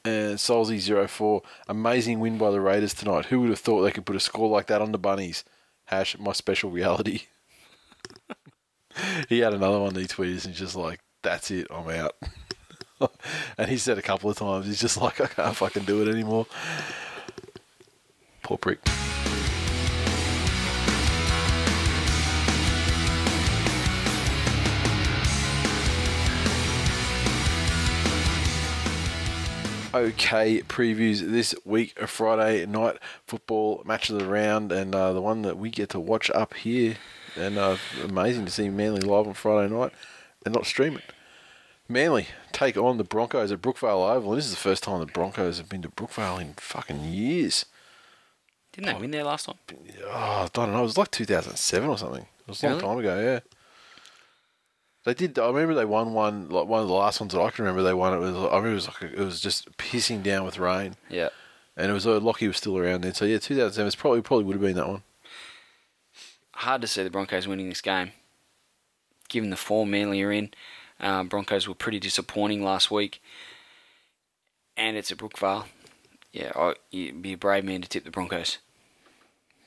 Uh, 0.05 0.09
and 0.09 0.39
Solzy04. 0.39 1.43
Amazing 1.69 2.21
win 2.21 2.39
by 2.39 2.51
the 2.51 2.61
Raiders 2.61 2.95
tonight. 2.95 3.27
Who 3.27 3.41
would 3.41 3.51
have 3.51 3.59
thought 3.59 3.83
they 3.83 3.91
could 3.91 4.07
put 4.07 4.17
a 4.17 4.21
score 4.21 4.49
like 4.49 4.67
that 4.67 4.83
on 4.83 4.93
the 4.93 4.99
Bunnies? 4.99 5.45
Hash, 5.87 6.19
my 6.19 6.33
special 6.33 6.71
reality. 6.71 7.23
he 9.29 9.41
had 9.41 9.55
another 9.55 9.81
one 9.81 9.95
that 9.95 10.01
he 10.01 10.07
tweeted 10.07 10.45
and 10.45 10.55
he's 10.55 10.59
just 10.59 10.77
like, 10.77 11.01
that's 11.23 11.51
it, 11.51 11.67
I'm 11.71 11.89
out. 11.89 12.17
and 13.59 13.69
he 13.69 13.79
said 13.79 13.99
a 13.99 14.03
couple 14.03 14.31
of 14.31 14.37
times, 14.37 14.67
he's 14.67 14.81
just 14.81 15.01
like, 15.01 15.21
I 15.21 15.27
can't 15.27 15.57
fucking 15.57 15.85
do 15.85 16.03
it 16.03 16.13
anymore. 16.13 16.47
Poor 18.43 18.59
prick. 18.59 18.81
Okay 29.95 30.61
previews 30.63 31.21
this 31.21 31.55
week 31.65 31.95
a 32.01 32.07
Friday 32.07 32.65
night 32.67 32.97
football 33.27 33.83
match 33.85 34.09
of 34.11 34.19
the 34.19 34.25
round 34.27 34.73
and 34.73 34.95
uh, 34.95 35.13
the 35.13 35.21
one 35.21 35.43
that 35.43 35.59
we 35.59 35.71
get 35.71 35.91
to 35.91 36.01
watch 36.01 36.31
up 36.31 36.55
here 36.55 36.97
and 37.37 37.59
uh, 37.59 37.77
amazing 38.03 38.45
to 38.47 38.51
see 38.51 38.69
Manly 38.69 39.01
live 39.03 39.27
on 39.27 39.35
Friday 39.35 39.73
night 39.75 39.93
and 40.45 40.55
not 40.55 40.67
stream 40.67 40.97
it. 40.97 41.05
Manly 41.89 42.29
take 42.53 42.77
on 42.77 42.97
the 42.99 43.05
Broncos 43.05 43.53
at 43.53 43.61
Brookvale 43.61 44.09
Oval 44.17 44.33
and 44.33 44.39
this 44.39 44.47
is 44.47 44.53
the 44.53 44.57
first 44.57 44.83
time 44.83 45.01
the 45.01 45.07
Broncos 45.07 45.59
have 45.59 45.69
been 45.69 45.83
to 45.83 45.89
Brookvale 45.89 46.41
in 46.41 46.55
fucking 46.55 47.05
years. 47.05 47.67
Didn't 48.73 48.95
they 48.95 49.01
win 49.01 49.11
there 49.11 49.25
last 49.25 49.45
time? 49.47 49.57
Oh, 50.07 50.11
I 50.11 50.49
don't 50.55 50.73
know. 50.73 50.79
It 50.79 50.83
was 50.83 50.97
like 50.97 51.11
2007 51.11 51.89
or 51.91 51.99
something. 51.99 52.23
It 52.23 52.49
was 52.49 52.63
a 52.63 52.67
long 52.69 52.77
Really? 52.77 52.89
time 52.89 52.99
ago. 52.99 53.21
Yeah. 53.21 53.41
They 55.05 55.15
did. 55.15 55.39
I 55.39 55.49
remember 55.49 55.75
they 55.75 55.85
won 55.85 56.13
one. 56.13 56.49
Like 56.49 56.67
one 56.67 56.81
of 56.83 56.89
the 56.89 56.95
last 56.95 57.21
ones 57.21 57.33
that 57.33 57.41
I 57.41 57.51
can 57.51 57.65
remember. 57.65 57.83
They 57.83 57.95
won. 57.95 58.15
It 58.15 58.19
was. 58.19 58.35
I 58.37 58.57
remember 58.57 58.71
it 58.71 58.75
was 58.75 58.87
like 58.89 59.03
it 59.03 59.19
was 59.19 59.41
just 59.41 59.77
pissing 59.77 60.23
down 60.23 60.45
with 60.45 60.59
rain, 60.59 60.95
Yeah. 61.11 61.31
and 61.77 61.91
it 61.91 61.95
was 61.95 62.07
uh, 62.07 62.21
Lockie 62.21 62.47
was 62.47 62.57
still 62.57 62.79
around 62.79 63.01
then. 63.03 63.15
So 63.15 63.25
yeah, 63.25 63.39
2007. 63.39 63.87
It's 63.87 63.97
probably 63.97 64.23
probably 64.23 64.45
would 64.45 64.55
have 64.55 64.63
been 64.63 64.77
that 64.77 64.89
one. 64.89 65.03
hard 66.55 66.81
to 66.83 66.87
see 66.87 67.03
the 67.03 67.11
Broncos 67.11 67.49
winning 67.49 67.69
this 67.69 67.81
game, 67.81 68.13
given 69.29 69.51
the 69.51 69.57
form 69.57 69.91
Manly 69.91 70.23
are 70.23 70.31
in. 70.33 70.51
Um, 71.01 71.27
Broncos 71.27 71.67
were 71.67 71.75
pretty 71.75 71.99
disappointing 71.99 72.63
last 72.63 72.91
week, 72.93 73.21
and 74.77 74.97
it's 74.97 75.11
at 75.11 75.19
Brookvale. 75.19 75.65
Yeah, 76.33 76.53
I, 76.55 76.75
you'd 76.91 77.21
be 77.23 77.33
a 77.33 77.37
brave 77.37 77.65
man 77.65 77.83
to 77.83 77.89
tip 77.89 78.05
the 78.05 78.11
Broncos. 78.11 78.59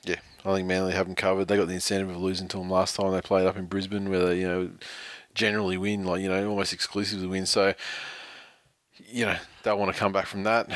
Yeah, 0.02 0.16
I 0.44 0.54
think 0.54 0.66
Manly 0.66 0.92
have 0.92 1.06
them 1.06 1.14
covered. 1.14 1.46
They 1.48 1.56
got 1.56 1.68
the 1.68 1.74
incentive 1.74 2.08
of 2.10 2.16
losing 2.16 2.48
to 2.48 2.56
them 2.58 2.70
last 2.70 2.96
time 2.96 3.12
they 3.12 3.20
played 3.20 3.46
up 3.46 3.56
in 3.56 3.66
Brisbane, 3.66 4.08
where 4.08 4.24
they 4.26 4.40
you 4.40 4.48
know 4.48 4.70
generally 5.36 5.76
win, 5.76 6.04
like 6.04 6.20
you 6.20 6.28
know 6.28 6.48
almost 6.48 6.72
exclusively 6.72 7.28
win. 7.28 7.46
So 7.46 7.74
you 9.08 9.26
know, 9.26 9.36
they'll 9.62 9.78
want 9.78 9.92
to 9.92 9.98
come 9.98 10.12
back 10.12 10.26
from 10.26 10.44
that, 10.44 10.68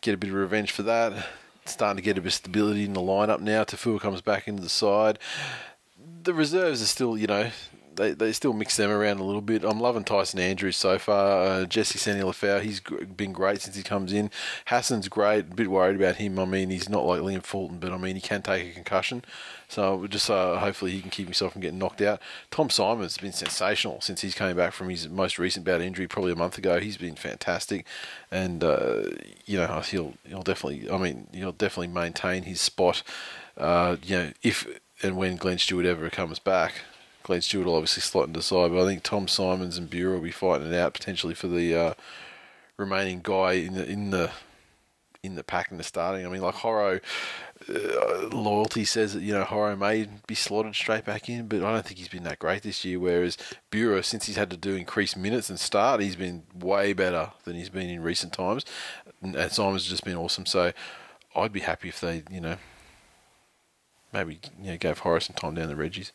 get 0.00 0.14
a 0.14 0.16
bit 0.16 0.30
of 0.30 0.36
revenge 0.36 0.72
for 0.72 0.82
that. 0.82 1.26
It's 1.62 1.72
Starting 1.72 1.96
to 1.96 2.02
get 2.02 2.18
a 2.18 2.20
bit 2.20 2.28
of 2.28 2.34
stability 2.34 2.84
in 2.84 2.94
the 2.94 3.00
lineup 3.00 3.40
now. 3.40 3.64
Taufua 3.64 4.00
comes 4.00 4.20
back 4.20 4.48
into 4.48 4.62
the 4.62 4.68
side. 4.68 5.18
The 6.22 6.34
reserves 6.34 6.82
are 6.82 6.86
still, 6.86 7.16
you 7.16 7.26
know, 7.26 7.50
they, 7.94 8.12
they 8.12 8.32
still 8.32 8.52
mix 8.52 8.76
them 8.76 8.90
around 8.90 9.18
a 9.18 9.24
little 9.24 9.40
bit. 9.40 9.64
I'm 9.64 9.80
loving 9.80 10.04
Tyson 10.04 10.40
Andrews 10.40 10.76
so 10.76 10.98
far. 10.98 11.42
Uh, 11.42 11.64
Jesse 11.66 11.98
Sene-Lefao, 11.98 12.62
he's 12.62 12.80
been 12.80 13.32
great 13.32 13.60
since 13.60 13.76
he 13.76 13.82
comes 13.82 14.12
in. 14.12 14.30
Hassan's 14.66 15.08
great. 15.08 15.40
A 15.40 15.54
bit 15.54 15.70
worried 15.70 15.96
about 15.96 16.16
him. 16.16 16.38
I 16.38 16.44
mean, 16.44 16.70
he's 16.70 16.88
not 16.88 17.04
like 17.04 17.20
Liam 17.20 17.42
Fulton, 17.42 17.78
but 17.78 17.92
I 17.92 17.98
mean, 17.98 18.14
he 18.14 18.20
can 18.20 18.42
take 18.42 18.70
a 18.70 18.74
concussion. 18.74 19.24
So 19.68 20.06
just 20.06 20.30
uh, 20.30 20.58
hopefully 20.58 20.92
he 20.92 21.02
can 21.02 21.10
keep 21.10 21.26
himself 21.26 21.52
from 21.52 21.60
getting 21.60 21.78
knocked 21.78 22.00
out. 22.00 22.20
Tom 22.50 22.70
Symonds 22.70 23.18
been 23.18 23.32
sensational 23.32 24.00
since 24.00 24.22
he's 24.22 24.34
came 24.34 24.56
back 24.56 24.72
from 24.72 24.88
his 24.88 25.08
most 25.08 25.38
recent 25.38 25.66
bout 25.66 25.82
injury, 25.82 26.08
probably 26.08 26.32
a 26.32 26.36
month 26.36 26.56
ago. 26.56 26.80
He's 26.80 26.96
been 26.96 27.16
fantastic, 27.16 27.86
and 28.30 28.64
uh, 28.64 29.02
you 29.44 29.58
know 29.58 29.80
he'll 29.80 30.14
he'll 30.26 30.42
definitely. 30.42 30.90
I 30.90 30.96
mean, 30.96 31.26
he'll 31.32 31.52
definitely 31.52 31.88
maintain 31.88 32.44
his 32.44 32.62
spot. 32.62 33.02
Uh, 33.58 33.96
you 34.02 34.16
know, 34.16 34.32
if 34.42 34.66
and 35.02 35.16
when 35.16 35.36
Glenn 35.36 35.58
Stewart 35.58 35.86
ever 35.86 36.10
comes 36.10 36.38
back. 36.38 36.74
Glenn 37.22 37.42
Stewart 37.42 37.66
will 37.66 37.74
obviously 37.74 38.00
slot 38.00 38.28
into 38.28 38.40
side, 38.40 38.72
but 38.72 38.82
I 38.82 38.86
think 38.86 39.02
Tom 39.02 39.28
Symonds 39.28 39.76
and 39.76 39.90
Buhrer 39.90 40.14
will 40.14 40.22
be 40.22 40.30
fighting 40.30 40.68
it 40.68 40.74
out 40.74 40.94
potentially 40.94 41.34
for 41.34 41.46
the 41.46 41.74
uh, 41.74 41.94
remaining 42.78 43.20
guy 43.22 43.52
in 43.52 43.74
the 43.74 43.86
in 43.86 44.10
the 44.10 44.30
in 45.22 45.34
the 45.34 45.44
pack 45.44 45.70
in 45.70 45.76
the 45.76 45.84
starting. 45.84 46.24
I 46.24 46.30
mean, 46.30 46.40
like 46.40 46.54
Horo, 46.54 47.00
uh, 47.68 48.28
loyalty 48.34 48.84
says 48.84 49.14
that 49.14 49.22
you 49.22 49.32
know 49.32 49.44
Horo 49.44 49.76
may 49.76 50.08
be 50.26 50.34
slotted 50.34 50.74
straight 50.74 51.04
back 51.04 51.28
in, 51.28 51.46
but 51.46 51.62
I 51.62 51.72
don't 51.72 51.84
think 51.84 51.98
he's 51.98 52.08
been 52.08 52.24
that 52.24 52.38
great 52.38 52.62
this 52.62 52.84
year. 52.84 52.98
Whereas 52.98 53.36
Buhrer, 53.70 54.04
since 54.04 54.26
he's 54.26 54.36
had 54.36 54.50
to 54.50 54.56
do 54.56 54.74
increased 54.74 55.16
minutes 55.16 55.50
and 55.50 55.60
start, 55.60 56.00
he's 56.00 56.16
been 56.16 56.44
way 56.54 56.92
better 56.92 57.32
than 57.44 57.56
he's 57.56 57.68
been 57.68 57.88
in 57.88 58.02
recent 58.02 58.32
times, 58.32 58.64
and 59.22 59.34
Symonds 59.52 59.86
just 59.86 60.04
been 60.04 60.16
awesome. 60.16 60.46
So 60.46 60.72
I'd 61.36 61.52
be 61.52 61.60
happy 61.60 61.88
if 61.88 62.00
they, 62.00 62.22
you 62.30 62.40
know, 62.40 62.56
maybe 64.12 64.40
you 64.60 64.70
know 64.70 64.78
gave 64.78 65.00
Horace 65.00 65.26
some 65.26 65.36
time 65.36 65.54
down 65.54 65.68
the 65.68 65.74
Reggies. 65.74 66.12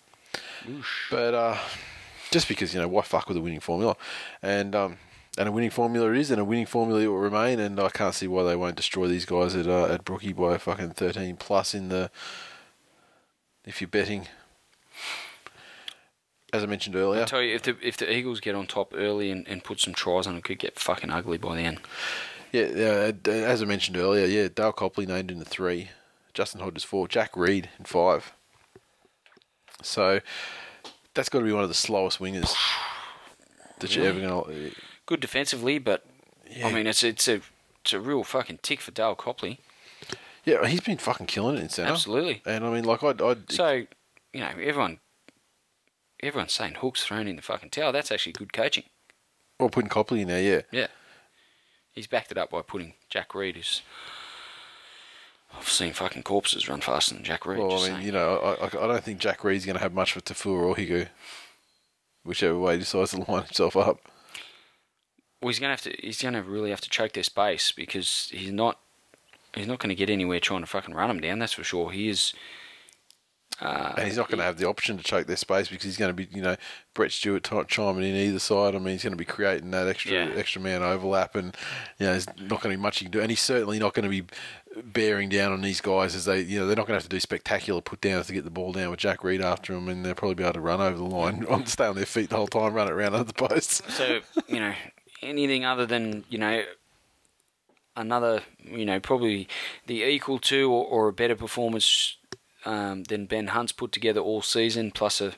But 1.12 1.34
uh, 1.34 1.58
just 2.32 2.48
because 2.48 2.74
you 2.74 2.82
know 2.82 2.88
why 2.88 3.04
fuck 3.04 3.28
with 3.28 3.36
the 3.36 3.42
winning 3.42 3.60
formula, 3.60 3.96
and 4.42 4.76
um, 4.76 4.98
and 5.38 5.50
a 5.50 5.52
winning 5.52 5.70
formula 5.70 6.12
it 6.12 6.18
is, 6.18 6.32
and 6.32 6.40
a 6.40 6.46
winning 6.46 6.66
formula 6.66 7.02
it 7.02 7.08
will 7.08 7.18
remain, 7.18 7.60
and 7.60 7.80
I 7.80 7.90
can't 7.90 8.14
see 8.14 8.28
why 8.28 8.44
they 8.44 8.56
won't 8.56 8.76
destroy 8.76 9.08
these 9.08 9.26
guys 9.26 9.56
at 9.56 9.68
uh, 9.68 9.86
at 9.86 10.06
Brookie 10.06 10.34
by 10.34 10.56
a 10.56 10.60
fucking 10.60 10.92
thirteen 10.92 11.38
plus 11.38 11.74
in 11.74 11.90
the. 11.90 12.12
If 13.66 13.80
you're 13.80 13.88
betting, 13.88 14.28
as 16.52 16.64
I 16.64 16.66
mentioned 16.66 16.96
earlier, 16.96 17.22
I 17.22 17.26
tell 17.26 17.42
you, 17.42 17.56
if 17.56 17.64
the 17.64 17.78
if 17.82 17.98
the 17.98 18.14
Eagles 18.14 18.42
get 18.42 18.56
on 18.56 18.68
top 18.68 18.94
early 18.96 19.32
and, 19.32 19.48
and 19.48 19.64
put 19.64 19.80
some 19.80 19.94
tries 19.94 20.28
on, 20.28 20.36
it 20.36 20.44
could 20.44 20.60
get 20.60 20.78
fucking 20.78 21.10
ugly 21.10 21.38
by 21.38 21.56
the 21.56 21.62
end. 21.62 21.80
yeah, 22.52 22.68
yeah, 22.76 23.12
uh, 23.28 23.32
as 23.32 23.62
I 23.62 23.66
mentioned 23.66 23.98
earlier, 23.98 24.26
yeah, 24.26 24.50
Dale 24.54 24.74
Copley 24.74 25.06
named 25.06 25.32
in 25.32 25.40
the 25.40 25.46
three, 25.46 25.90
Justin 26.34 26.62
Hodges 26.62 26.84
four, 26.84 27.08
Jack 27.08 27.36
Reed 27.36 27.70
in 27.80 27.86
five. 27.86 28.34
So 29.82 30.20
that's 31.14 31.30
got 31.30 31.40
to 31.40 31.46
be 31.46 31.52
one 31.52 31.64
of 31.64 31.70
the 31.70 31.76
slowest 31.76 32.20
wingers 32.20 32.54
that 33.80 33.96
you're 33.96 34.06
ever 34.06 34.20
gonna. 34.20 34.72
Good 35.06 35.20
defensively, 35.20 35.80
but 35.80 36.06
Yeah. 36.50 36.68
I 36.68 36.72
mean, 36.74 36.88
it's 36.88 37.04
it's 37.04 37.28
a 37.28 37.42
it's 37.82 37.94
a 37.94 38.00
real 38.00 38.24
fucking 38.24 38.60
tick 38.62 38.82
for 38.82 38.92
Dale 38.92 39.16
Copley. 39.16 39.60
Yeah, 40.46 40.66
he's 40.68 40.82
been 40.82 40.98
fucking 40.98 41.28
killing 41.28 41.58
it 41.58 41.62
in 41.62 41.70
centre. 41.70 41.92
Absolutely. 41.92 42.42
And 42.46 42.66
I 42.66 42.70
mean, 42.70 42.84
like 42.84 43.04
I'd, 43.04 43.22
I'd 43.22 43.52
So, 43.52 43.86
you 44.34 44.40
know, 44.40 44.52
everyone 44.62 45.00
everyone's 46.22 46.54
saying 46.54 46.76
Hook's 46.76 47.06
thrown 47.06 47.28
in 47.28 47.36
the 47.36 47.42
fucking 47.42 47.70
towel. 47.70 47.92
That's 47.92 48.12
actually 48.12 48.34
good 48.34 48.54
coaching. 48.54 48.86
Or 49.60 49.70
putting 49.70 49.90
Copley 49.90 50.22
in 50.22 50.28
there, 50.28 50.42
yeah. 50.42 50.62
Yeah. 50.72 50.88
He's 51.92 52.08
backed 52.08 52.32
it 52.32 52.38
up 52.38 52.50
by 52.50 52.62
putting 52.62 52.94
Jack 53.10 53.36
Reed, 53.36 53.56
who's. 53.56 53.82
I've 55.56 55.70
seen 55.70 55.94
fucking 55.94 56.24
corpses 56.24 56.68
run 56.68 56.82
faster 56.82 57.14
than 57.14 57.24
Jack 57.24 57.46
Reed. 57.46 57.60
Well, 57.60 57.74
I 57.74 57.76
mean, 57.76 57.86
saying. 57.86 58.06
you 58.08 58.12
know, 58.12 58.38
I, 58.60 58.66
I, 58.66 58.88
don't 58.88 59.04
think 59.04 59.20
Jack 59.20 59.44
Reed's 59.44 59.66
going 59.66 59.76
to 59.76 59.84
have 59.84 59.94
much 59.94 60.14
for 60.14 60.20
Taufua 60.20 60.48
or 60.48 60.76
Hiku, 60.76 61.08
whichever 62.24 62.58
way 62.58 62.74
he 62.74 62.80
decides 62.80 63.12
to 63.12 63.18
line 63.32 63.44
himself 63.44 63.78
up. 63.78 64.00
Well, 65.44 65.50
he's 65.50 65.60
gonna 65.60 65.74
have 65.74 65.82
to. 65.82 65.96
He's 66.00 66.22
gonna 66.22 66.42
really 66.42 66.70
have 66.72 66.82
to 66.82 66.90
choke 66.90 67.14
their 67.14 67.24
space 67.24 67.72
because 67.72 68.30
he's 68.32 68.52
not. 68.52 68.80
He's 69.54 69.68
not 69.68 69.78
going 69.78 69.90
to 69.90 69.96
get 69.96 70.10
anywhere 70.10 70.40
trying 70.40 70.62
to 70.62 70.66
fucking 70.66 70.96
run 70.96 71.10
them 71.10 71.20
down. 71.20 71.38
That's 71.38 71.54
for 71.54 71.64
sure. 71.64 71.92
He 71.92 72.10
is. 72.10 72.34
Uh, 73.62 73.94
And 73.98 74.08
he's 74.08 74.18
not 74.18 74.28
going 74.30 74.40
to 74.40 74.44
have 74.44 74.58
the 74.58 74.68
option 74.68 74.98
to 74.98 75.04
choke 75.04 75.28
their 75.28 75.38
space 75.38 75.68
because 75.68 75.84
he's 75.84 75.96
going 75.98 76.10
to 76.10 76.14
be, 76.16 76.28
you 76.36 76.42
know, 76.42 76.56
Brett 76.96 77.12
Stewart 77.12 77.48
chiming 77.68 78.04
in 78.04 78.16
either 78.16 78.40
side. 78.40 78.74
I 78.74 78.80
mean, 78.80 78.94
he's 78.94 79.04
going 79.04 79.12
to 79.14 79.18
be 79.18 79.26
creating 79.26 79.70
that 79.70 79.88
extra 79.88 80.12
Yeah. 80.12 80.32
extra 80.36 80.60
man 80.60 80.82
overlap, 80.82 81.36
and 81.36 81.56
you 82.00 82.08
know, 82.08 82.14
there's 82.14 82.26
not 82.28 82.62
going 82.62 82.72
to 82.74 82.78
be 82.78 82.78
much 82.78 82.98
he 82.98 83.06
can 83.06 83.12
do. 83.12 83.22
And 83.22 83.30
he's 83.30 83.42
certainly 83.42 83.78
not 83.78 83.94
going 83.94 84.06
to 84.06 84.10
be 84.10 84.24
bearing 84.84 85.30
down 85.30 85.52
on 85.52 85.62
these 85.62 85.82
guys 85.82 86.16
as 86.16 86.26
they, 86.26 86.42
you 86.42 86.60
know, 86.60 86.66
they're 86.66 86.76
not 86.76 86.88
going 86.88 86.98
to 86.98 87.04
have 87.04 87.04
to 87.04 87.10
do 87.10 87.20
spectacular 87.20 87.80
put 87.80 88.02
downs 88.02 88.26
to 88.26 88.34
get 88.34 88.44
the 88.44 88.50
ball 88.50 88.72
down 88.72 88.90
with 88.90 89.00
Jack 89.02 89.24
Reed 89.24 89.40
after 89.40 89.74
him, 89.74 89.88
and 89.88 90.04
they'll 90.04 90.16
probably 90.16 90.34
be 90.34 90.44
able 90.44 90.54
to 90.54 90.62
run 90.62 90.82
over 90.82 90.98
the 90.98 91.04
line, 91.04 91.46
on 91.50 91.68
stay 91.68 91.86
on 91.86 91.96
their 91.96 92.08
feet 92.08 92.32
the 92.32 92.38
whole 92.38 92.48
time, 92.48 92.74
run 92.74 92.88
it 92.88 92.92
around 92.94 93.14
under 93.14 93.26
the 93.26 93.34
posts. 93.34 93.84
So 93.94 94.22
you 94.48 94.60
know, 94.60 94.74
anything 95.24 95.66
other 95.66 95.86
than 95.86 96.24
you 96.30 96.38
know 96.38 96.64
another, 97.96 98.42
you 98.64 98.86
know, 98.86 99.00
probably 99.00 99.48
the 99.86 100.04
equal 100.04 100.40
to 100.40 100.72
or, 100.72 100.86
or 100.86 101.08
a 101.08 101.14
better 101.14 101.36
performance 101.36 102.18
um, 102.66 103.04
than 103.04 103.26
Ben 103.26 103.48
Hunt's 103.48 103.72
put 103.72 103.92
together 103.92 104.22
all 104.22 104.42
season, 104.42 104.92
plus 104.92 105.22
a 105.22 105.34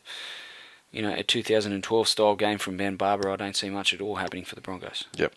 you 0.92 1.02
know 1.02 1.14
a 1.14 1.24
2012 1.24 2.08
style 2.08 2.36
game 2.36 2.58
from 2.58 2.78
Ben 2.78 2.96
Barba. 2.96 3.30
I 3.30 3.36
don't 3.36 3.56
see 3.56 3.70
much 3.70 3.94
at 3.94 4.02
all 4.02 4.16
happening 4.16 4.46
for 4.46 4.56
the 4.56 4.62
Broncos. 4.62 5.06
Yep. 5.16 5.34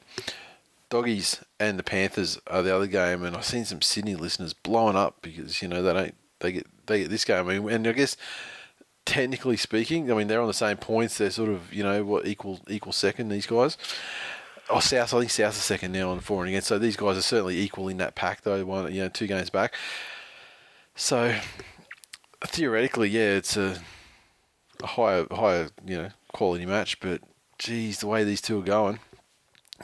Doggies 0.91 1.43
and 1.61 1.79
the 1.79 1.83
Panthers 1.83 2.41
are 2.47 2.63
the 2.63 2.75
other 2.75 2.87
game, 2.87 3.23
and 3.23 3.37
I've 3.37 3.45
seen 3.45 3.65
some 3.65 3.83
Sydney 3.83 4.15
listeners 4.15 4.55
blowing 4.55 4.97
up 4.97 5.17
because 5.21 5.61
you 5.61 5.69
know 5.69 5.83
they 5.83 5.93
don't 5.93 6.15
they 6.41 6.53
get 6.53 6.67
they 6.87 7.01
get 7.01 7.11
this 7.11 7.25
game, 7.25 7.49
I 7.49 7.59
mean, 7.59 7.69
and 7.69 7.87
I 7.87 7.93
guess 7.93 8.17
technically 9.05 9.57
speaking, 9.57 10.11
I 10.11 10.15
mean 10.15 10.29
they're 10.29 10.41
on 10.41 10.49
the 10.49 10.55
same 10.55 10.77
points. 10.77 11.19
They're 11.19 11.31
sort 11.31 11.51
of 11.51 11.73
you 11.73 11.83
know 11.83 12.05
what 12.05 12.27
equal 12.27 12.61
equal 12.69 12.93
second 12.93 13.29
these 13.29 13.47
guys. 13.47 13.77
Oh, 14.71 14.81
South. 14.81 15.15
I 15.15 15.21
think 15.21 15.31
South's 15.31 15.59
are 15.59 15.63
second 15.63 15.93
now 15.93 16.11
on 16.11 16.21
four 16.21 16.43
and 16.43 16.49
against. 16.49 16.69
So 16.69 16.79
these 16.79 16.97
guys 16.97 17.17
are 17.17 17.23
certainly 17.23 17.59
equal 17.59 17.89
in 17.89 17.97
that 17.99 18.15
pack, 18.15 18.43
though. 18.43 18.65
One, 18.65 18.93
you 18.93 19.03
know, 19.03 19.09
two 19.09 19.27
games 19.27 19.51
back. 19.51 19.75
So 20.95 21.35
theoretically, 22.47 23.09
yeah, 23.09 23.37
it's 23.37 23.57
a, 23.57 23.79
a 24.83 24.87
higher, 24.87 25.27
higher, 25.31 25.71
you 25.87 25.97
know, 25.97 26.11
quality 26.33 26.67
match. 26.67 27.01
But 27.01 27.23
geez, 27.59 28.01
the 28.01 28.07
way 28.07 28.25
these 28.25 28.41
two 28.41 28.59
are 28.59 28.65
going, 28.65 28.99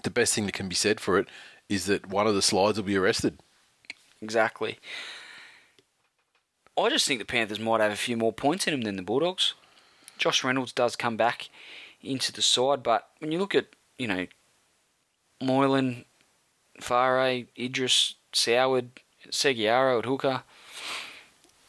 the 0.02 0.10
best 0.10 0.34
thing 0.34 0.46
that 0.46 0.52
can 0.52 0.68
be 0.68 0.74
said 0.74 1.00
for 1.00 1.18
it 1.18 1.28
is 1.68 1.86
that 1.86 2.08
one 2.08 2.26
of 2.26 2.34
the 2.34 2.42
slides 2.42 2.78
will 2.78 2.84
be 2.84 2.96
arrested. 2.96 3.40
Exactly. 4.20 4.78
I 6.76 6.90
just 6.90 7.06
think 7.06 7.20
the 7.20 7.24
Panthers 7.24 7.60
might 7.60 7.80
have 7.80 7.92
a 7.92 7.96
few 7.96 8.16
more 8.16 8.32
points 8.32 8.66
in 8.66 8.72
them 8.72 8.82
than 8.82 8.96
the 8.96 9.02
Bulldogs. 9.02 9.54
Josh 10.18 10.44
Reynolds 10.44 10.72
does 10.72 10.96
come 10.96 11.16
back 11.16 11.48
into 12.02 12.32
the 12.32 12.42
side, 12.42 12.82
but 12.82 13.08
when 13.18 13.32
you 13.32 13.38
look 13.38 13.54
at, 13.54 13.66
you 13.98 14.08
know, 14.08 14.26
Moylan, 15.40 16.04
Farah, 16.80 17.46
Idris, 17.58 18.14
Soward, 18.32 18.88
Segeyaro 19.30 20.00
at 20.00 20.04
hooker, 20.04 20.42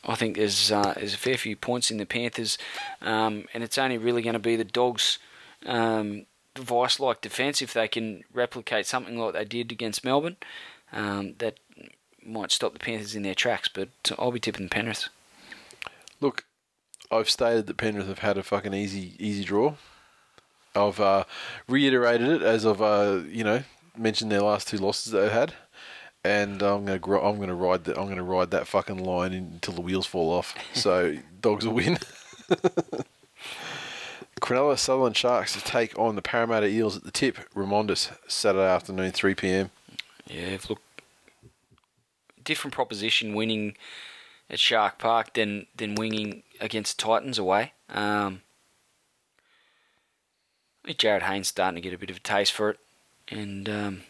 I 0.08 0.16
think 0.16 0.38
there's 0.38 0.72
uh, 0.72 0.94
there's 0.96 1.16
a 1.16 1.18
fair 1.18 1.38
few 1.38 1.56
points 1.56 1.90
in 1.90 1.98
the 1.98 2.06
Panthers, 2.06 2.58
um, 3.02 3.46
and 3.54 3.64
it's 3.64 3.78
only 3.78 3.98
really 3.98 4.22
going 4.22 4.34
to 4.34 4.40
be 4.40 4.56
the 4.56 4.64
Dogs' 4.64 5.18
um, 5.66 6.26
vice-like 6.56 7.22
defence 7.22 7.62
if 7.62 7.74
they 7.74 7.88
can 7.88 8.24
replicate 8.34 8.86
something 8.86 9.18
like 9.18 9.34
they 9.34 9.46
did 9.46 9.72
against 9.72 10.06
Melbourne. 10.06 10.38
Um, 10.94 11.34
that 11.40 11.58
might 12.24 12.52
stop 12.52 12.74
the 12.74 12.80
Panthers 12.80 13.16
in 13.16 13.24
their 13.24 13.36
tracks, 13.36 13.68
but 13.68 13.90
I'll 14.18 14.32
be 14.32 14.40
tipping 14.40 14.70
Penrith. 14.70 15.10
Look, 16.22 16.46
I've 17.12 17.30
stated 17.30 17.68
that 17.68 17.78
Penrith 17.78 18.08
have 18.08 18.20
had 18.20 18.38
a 18.38 18.44
fucking 18.44 18.74
easy, 18.74 19.16
easy 19.20 19.44
draw. 19.44 19.76
I've 20.76 21.00
uh, 21.00 21.24
reiterated 21.68 22.28
it 22.28 22.42
as 22.42 22.66
I've, 22.66 22.82
uh, 22.82 23.22
you 23.30 23.44
know, 23.44 23.64
mentioned 23.98 24.32
their 24.32 24.42
last 24.42 24.68
two 24.68 24.78
losses 24.78 25.12
that 25.12 25.22
they've 25.22 25.32
had, 25.32 25.54
and 26.24 26.62
I'm 26.62 26.86
gonna, 26.86 27.00
gr- 27.00 27.18
I'm 27.18 27.40
gonna 27.40 27.56
ride 27.56 27.86
that, 27.86 27.98
I'm 27.98 28.08
gonna 28.10 28.24
ride 28.24 28.52
that 28.52 28.68
fucking 28.68 29.04
line 29.04 29.34
until 29.34 29.74
the 29.74 29.82
wheels 29.82 30.06
fall 30.06 30.32
off. 30.32 30.54
So 30.74 31.18
dogs 31.42 31.66
will 31.66 31.74
win. 31.76 31.98
Cronulla 34.42 34.78
Sutherland 34.78 35.16
Sharks 35.18 35.54
to 35.54 35.62
take 35.62 35.98
on 35.98 36.16
the 36.16 36.22
Parramatta 36.22 36.68
Eels 36.68 36.98
at 36.98 37.04
the 37.04 37.12
tip, 37.12 37.38
Remondis, 37.56 38.12
Saturday 38.28 38.68
afternoon, 38.68 39.12
3 39.12 39.34
p.m. 39.34 39.72
Yeah, 40.28 40.58
look, 40.70 40.82
different 42.44 42.74
proposition 42.74 43.34
winning 43.34 43.76
at 44.50 44.60
Shark 44.60 45.00
Park 45.00 45.34
than 45.34 45.68
than 45.76 45.96
winning 45.96 46.44
against 46.60 47.00
Titans 47.00 47.40
away. 47.40 47.74
Um, 47.90 48.42
I 50.86 50.90
think 50.90 51.00
Jarryd 51.00 51.24
Hayne's 51.24 51.48
starting 51.48 51.82
to 51.82 51.82
get 51.82 51.96
a 51.96 51.98
bit 51.98 52.12
of 52.12 52.18
a 52.18 52.20
taste 52.20 52.52
for 52.52 52.70
it, 52.70 52.80
and 53.28 53.68
um, 53.68 54.02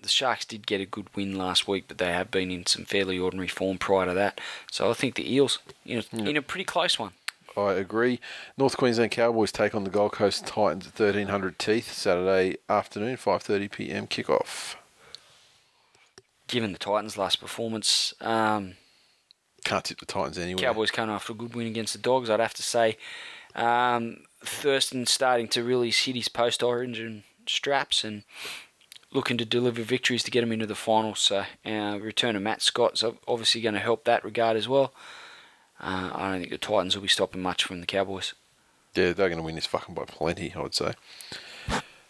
the 0.00 0.08
Sharks 0.08 0.44
did 0.44 0.64
get 0.64 0.80
a 0.80 0.86
good 0.86 1.08
win 1.16 1.36
last 1.36 1.66
week, 1.66 1.86
but 1.88 1.98
they 1.98 2.12
have 2.12 2.30
been 2.30 2.52
in 2.52 2.66
some 2.66 2.84
fairly 2.84 3.18
ordinary 3.18 3.48
form 3.48 3.78
prior 3.78 4.06
to 4.06 4.14
that. 4.14 4.40
So 4.70 4.88
I 4.88 4.94
think 4.94 5.16
the 5.16 5.28
Eels, 5.34 5.58
you 5.84 5.96
know, 6.12 6.24
in 6.24 6.36
a 6.36 6.42
pretty 6.42 6.64
close 6.64 7.00
one. 7.00 7.14
I 7.56 7.72
agree. 7.72 8.20
North 8.56 8.76
Queensland 8.76 9.10
Cowboys 9.10 9.50
take 9.50 9.74
on 9.74 9.82
the 9.82 9.90
Gold 9.90 10.12
Coast 10.12 10.46
Titans 10.46 10.86
at 10.86 11.00
1300 11.00 11.58
Teeth 11.58 11.90
Saturday 11.92 12.58
afternoon, 12.68 13.16
5:30 13.16 13.72
p.m. 13.72 14.06
kickoff. 14.06 14.76
Given 16.46 16.70
the 16.70 16.78
Titans' 16.78 17.18
last 17.18 17.40
performance, 17.40 18.14
um, 18.20 18.74
Can't 19.64 19.84
tip 19.84 19.98
the 19.98 20.06
Titans 20.06 20.38
anyway. 20.38 20.62
Cowboys 20.62 20.92
coming 20.92 21.12
after 21.12 21.32
a 21.32 21.36
good 21.36 21.56
win 21.56 21.66
against 21.66 21.92
the 21.92 21.98
Dogs, 21.98 22.30
I'd 22.30 22.38
have 22.38 22.54
to 22.54 22.62
say. 22.62 22.98
Um, 23.56 24.18
Thurston 24.48 25.06
starting 25.06 25.48
to 25.48 25.62
really 25.62 25.90
hit 25.90 26.16
his 26.16 26.28
post 26.28 26.62
origin 26.62 27.24
straps 27.46 28.04
and 28.04 28.24
looking 29.12 29.38
to 29.38 29.44
deliver 29.44 29.82
victories 29.82 30.22
to 30.24 30.30
get 30.30 30.42
him 30.42 30.52
into 30.52 30.66
the 30.66 30.74
finals. 30.74 31.20
So, 31.20 31.44
uh, 31.64 31.98
return 32.00 32.36
of 32.36 32.42
Matt 32.42 32.62
Scott's 32.62 33.04
obviously 33.26 33.60
going 33.60 33.74
to 33.74 33.80
help 33.80 34.04
that 34.04 34.24
regard 34.24 34.56
as 34.56 34.68
well. 34.68 34.92
Uh, 35.80 36.10
I 36.14 36.30
don't 36.30 36.40
think 36.40 36.50
the 36.50 36.58
Titans 36.58 36.94
will 36.94 37.02
be 37.02 37.08
stopping 37.08 37.42
much 37.42 37.64
from 37.64 37.80
the 37.80 37.86
Cowboys. 37.86 38.34
Yeah, 38.94 39.12
they're 39.12 39.28
going 39.28 39.38
to 39.38 39.42
win 39.44 39.56
this 39.56 39.66
fucking 39.66 39.94
by 39.94 40.04
plenty, 40.04 40.54
I 40.54 40.60
would 40.60 40.74
say. 40.74 40.94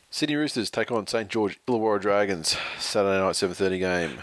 Sydney 0.09 0.37
Roosters 0.37 0.71
take 0.71 0.93
on 0.93 1.07
St 1.07 1.29
George 1.29 1.59
Illawarra 1.67 2.01
Dragons 2.01 2.57
Saturday 2.79 3.19
night 3.19 3.35
7:30 3.35 3.79
game. 3.79 4.23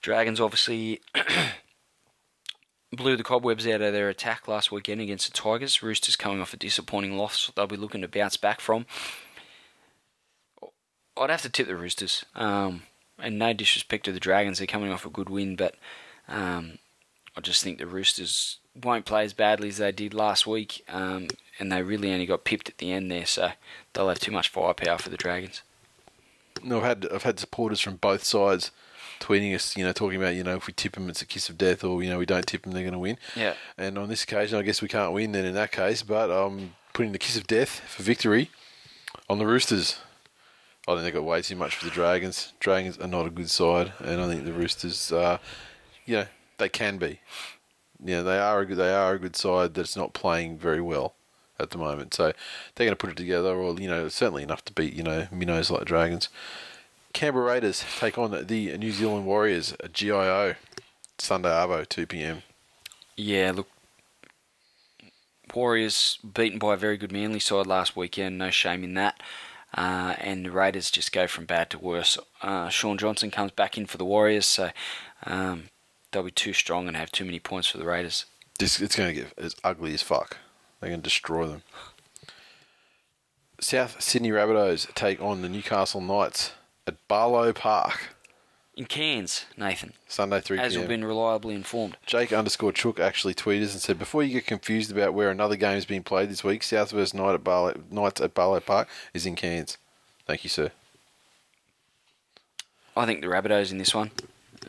Dragons 0.00 0.40
obviously 0.40 1.00
blew 2.92 3.16
the 3.16 3.24
cobwebs 3.24 3.66
out 3.66 3.80
of 3.80 3.92
their 3.92 4.08
attack 4.08 4.46
last 4.46 4.70
weekend 4.70 5.00
against 5.00 5.26
the 5.26 5.36
Tigers. 5.36 5.82
Roosters 5.82 6.16
coming 6.16 6.40
off 6.40 6.54
a 6.54 6.56
disappointing 6.56 7.16
loss 7.16 7.50
they'll 7.54 7.66
be 7.66 7.76
looking 7.76 8.02
to 8.02 8.08
bounce 8.08 8.36
back 8.36 8.60
from. 8.60 8.86
I'd 11.16 11.30
have 11.30 11.42
to 11.42 11.48
tip 11.48 11.66
the 11.66 11.76
Roosters. 11.76 12.24
Um, 12.34 12.82
and 13.18 13.38
no 13.38 13.52
disrespect 13.52 14.04
to 14.04 14.12
the 14.12 14.20
Dragons, 14.20 14.58
they're 14.58 14.66
coming 14.66 14.92
off 14.92 15.06
a 15.06 15.10
good 15.10 15.30
win, 15.30 15.56
but 15.56 15.74
um, 16.28 16.78
I 17.36 17.40
just 17.40 17.62
think 17.62 17.78
the 17.78 17.86
Roosters 17.86 18.58
won't 18.82 19.06
play 19.06 19.24
as 19.24 19.32
badly 19.32 19.68
as 19.68 19.78
they 19.78 19.92
did 19.92 20.12
last 20.12 20.46
week, 20.46 20.84
um, 20.88 21.28
and 21.58 21.72
they 21.72 21.82
really 21.82 22.12
only 22.12 22.26
got 22.26 22.44
pipped 22.44 22.68
at 22.68 22.78
the 22.78 22.92
end 22.92 23.10
there, 23.10 23.24
so 23.24 23.52
they'll 23.92 24.08
have 24.08 24.18
too 24.18 24.32
much 24.32 24.48
firepower 24.48 24.98
for 24.98 25.08
the 25.08 25.16
Dragons. 25.16 25.62
No, 26.62 26.78
I've 26.78 26.84
had 26.84 27.08
I've 27.12 27.22
had 27.22 27.38
supporters 27.38 27.80
from 27.80 27.96
both 27.96 28.24
sides 28.24 28.70
tweeting 29.20 29.54
us, 29.54 29.76
you 29.76 29.84
know, 29.84 29.92
talking 29.92 30.20
about, 30.20 30.34
you 30.34 30.44
know, 30.44 30.56
if 30.56 30.66
we 30.66 30.72
tip 30.72 30.92
them, 30.92 31.08
it's 31.08 31.22
a 31.22 31.26
kiss 31.26 31.48
of 31.48 31.58
death, 31.58 31.84
or 31.84 32.02
you 32.02 32.10
know, 32.10 32.18
we 32.18 32.26
don't 32.26 32.46
tip 32.46 32.62
them, 32.62 32.72
they're 32.72 32.82
going 32.82 32.92
to 32.92 32.98
win. 32.98 33.18
Yeah. 33.34 33.54
And 33.76 33.98
on 33.98 34.08
this 34.08 34.24
occasion, 34.24 34.58
I 34.58 34.62
guess 34.62 34.82
we 34.82 34.88
can't 34.88 35.12
win. 35.12 35.32
Then 35.32 35.44
in 35.44 35.54
that 35.54 35.72
case, 35.72 36.02
but 36.02 36.30
I'm 36.30 36.74
putting 36.92 37.12
the 37.12 37.18
kiss 37.18 37.36
of 37.36 37.46
death 37.46 37.80
for 37.88 38.02
victory 38.02 38.50
on 39.28 39.38
the 39.38 39.46
Roosters. 39.46 39.98
I 40.88 40.92
think 40.92 41.02
they've 41.02 41.14
got 41.14 41.24
way 41.24 41.42
too 41.42 41.56
much 41.56 41.74
for 41.76 41.84
the 41.84 41.90
Dragons. 41.90 42.52
Dragons 42.60 42.96
are 42.98 43.08
not 43.08 43.26
a 43.26 43.30
good 43.30 43.50
side, 43.50 43.92
and 43.98 44.20
I 44.20 44.28
think 44.28 44.44
the 44.44 44.52
Roosters, 44.52 45.10
uh, 45.10 45.38
you 46.04 46.16
know, 46.16 46.26
they 46.58 46.68
can 46.68 46.98
be. 46.98 47.20
Yeah, 48.02 48.22
they 48.22 48.38
are 48.38 48.60
a 48.60 48.66
good, 48.66 48.76
they 48.76 48.94
are 48.94 49.14
a 49.14 49.18
good 49.18 49.36
side 49.36 49.74
that's 49.74 49.96
not 49.96 50.12
playing 50.12 50.58
very 50.58 50.80
well 50.80 51.14
at 51.58 51.70
the 51.70 51.78
moment. 51.78 52.14
So 52.14 52.32
they're 52.74 52.86
going 52.86 52.90
to 52.90 52.96
put 52.96 53.10
it 53.10 53.16
together, 53.16 53.54
or 53.54 53.78
you 53.80 53.88
know, 53.88 54.08
certainly 54.08 54.42
enough 54.42 54.64
to 54.66 54.72
beat 54.72 54.94
you 54.94 55.02
know 55.02 55.26
minnows 55.32 55.70
like 55.70 55.84
Dragons. 55.84 56.28
Canberra 57.16 57.46
Raiders 57.46 57.82
take 57.98 58.18
on 58.18 58.30
the 58.46 58.76
New 58.76 58.92
Zealand 58.92 59.24
Warriors 59.24 59.72
at 59.82 59.94
GIO 59.94 60.54
Sunday 61.16 61.48
Arvo 61.48 61.88
two 61.88 62.06
p.m. 62.06 62.42
Yeah, 63.16 63.52
look, 63.54 63.68
Warriors 65.54 66.18
beaten 66.34 66.58
by 66.58 66.74
a 66.74 66.76
very 66.76 66.98
good 66.98 67.10
Manly 67.10 67.40
side 67.40 67.66
last 67.66 67.96
weekend. 67.96 68.36
No 68.36 68.50
shame 68.50 68.84
in 68.84 68.92
that. 68.94 69.22
Uh, 69.72 70.14
and 70.18 70.44
the 70.44 70.50
Raiders 70.50 70.90
just 70.90 71.10
go 71.10 71.26
from 71.26 71.46
bad 71.46 71.70
to 71.70 71.78
worse. 71.78 72.18
Uh, 72.42 72.68
Shaun 72.68 72.98
Johnson 72.98 73.30
comes 73.30 73.52
back 73.52 73.78
in 73.78 73.86
for 73.86 73.96
the 73.96 74.04
Warriors, 74.04 74.44
so 74.44 74.70
um, 75.24 75.70
they'll 76.12 76.22
be 76.22 76.30
too 76.30 76.52
strong 76.52 76.86
and 76.86 76.98
have 76.98 77.10
too 77.10 77.24
many 77.24 77.40
points 77.40 77.68
for 77.68 77.78
the 77.78 77.86
Raiders. 77.86 78.26
This 78.58 78.78
it's 78.78 78.94
going 78.94 79.14
to 79.14 79.22
get 79.22 79.32
as 79.38 79.56
ugly 79.64 79.94
as 79.94 80.02
fuck. 80.02 80.36
They're 80.80 80.90
going 80.90 81.00
to 81.00 81.04
destroy 81.04 81.46
them. 81.46 81.62
South 83.58 84.02
Sydney 84.02 84.32
Rabbitohs 84.32 84.92
take 84.92 85.22
on 85.22 85.40
the 85.40 85.48
Newcastle 85.48 86.02
Knights 86.02 86.52
at 86.86 86.96
Barlow 87.08 87.52
Park 87.52 88.10
In 88.76 88.84
Cairns, 88.84 89.46
Nathan, 89.56 89.94
Sunday 90.06 90.40
three 90.40 90.58
as 90.58 90.72
p.m. 90.72 90.82
we've 90.82 90.88
been 90.88 91.04
reliably 91.04 91.54
informed. 91.54 91.96
Jake 92.04 92.30
underscore 92.30 92.72
Chook 92.72 93.00
actually 93.00 93.34
tweeted 93.34 93.64
us 93.64 93.72
and 93.72 93.80
said, 93.80 93.98
before 93.98 94.22
you 94.22 94.34
get 94.34 94.46
confused 94.46 94.92
about 94.92 95.14
where 95.14 95.30
another 95.30 95.56
game 95.56 95.78
is 95.78 95.86
being 95.86 96.02
played 96.02 96.28
this 96.28 96.44
week, 96.44 96.62
South 96.62 96.90
vs 96.90 97.14
Knight 97.14 97.32
at 97.34 97.42
Barlow, 97.42 97.74
Knights 97.90 98.20
at 98.20 98.34
Barlow 98.34 98.60
Park 98.60 98.88
is 99.14 99.24
in 99.24 99.34
Cairns. 99.34 99.78
Thank 100.26 100.44
you, 100.44 100.50
sir. 100.50 100.72
I 102.94 103.06
think 103.06 103.22
the 103.22 103.28
Rabbitohs 103.28 103.72
in 103.72 103.78
this 103.78 103.94
one. 103.94 104.10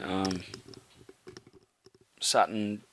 Um, 0.01 0.41
Sutton. 2.21 2.83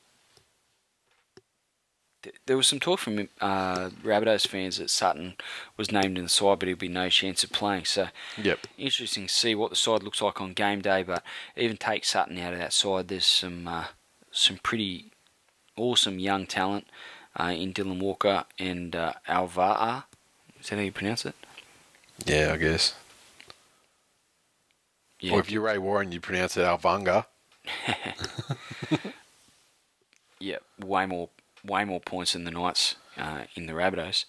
Th- 2.25 2.35
There 2.47 2.57
was 2.57 2.67
some 2.67 2.81
talk 2.81 2.99
from 2.99 3.29
uh, 3.41 3.91
Rabbitohs 4.03 4.49
fans 4.49 4.79
that 4.79 4.91
Sutton 4.91 5.37
was 5.77 5.93
named 5.93 6.19
in 6.19 6.25
the 6.25 6.29
side, 6.31 6.59
but 6.59 6.67
he'll 6.69 6.77
be 6.77 6.89
no 6.89 7.09
chance 7.09 7.45
of 7.45 7.53
playing. 7.53 7.85
So 7.85 8.09
Yep. 8.43 8.67
interesting 8.77 9.27
to 9.29 9.33
see 9.33 9.55
what 9.55 9.71
the 9.71 9.77
side 9.77 10.03
looks 10.03 10.21
like 10.23 10.41
on 10.41 10.53
game 10.55 10.81
day. 10.81 11.03
But 11.05 11.23
even 11.57 11.77
take 11.77 12.05
Sutton 12.05 12.39
out 12.39 12.53
of 12.55 12.59
that 12.59 12.73
side, 12.73 13.09
there's 13.09 13.27
some 13.27 13.69
uh, 13.69 13.85
some 14.33 14.59
pretty 14.59 15.13
awesome 15.77 16.19
young 16.19 16.47
talent 16.47 16.87
uh, 17.39 17.53
in 17.57 17.73
Dylan 17.73 18.01
Walker 18.01 18.45
and 18.59 18.97
uh, 18.97 19.13
Auva'a. 19.29 20.05
Is 20.61 20.71
that 20.71 20.77
how 20.77 20.83
you 20.83 20.93
pronounce 20.93 21.25
it? 21.27 21.35
Yeah, 22.27 22.53
I 22.55 22.57
guess. 22.57 22.95
Yeah. 25.21 25.35
Or 25.35 25.41
if 25.41 25.51
you're 25.51 25.63
Ray 25.63 25.79
Warren, 25.79 26.11
you 26.13 26.21
pronounce 26.21 26.57
it 26.57 26.63
Alvanga. 26.63 27.27
yeah, 30.39 30.57
way 30.79 31.07
more 31.07 31.29
way 31.65 31.85
more 31.85 32.01
points 32.01 32.33
than 32.35 32.45
the 32.45 32.51
Knights 32.51 32.97
uh, 33.17 33.45
in 33.55 33.67
the 33.67 33.73
Rabbitohs. 33.73 34.25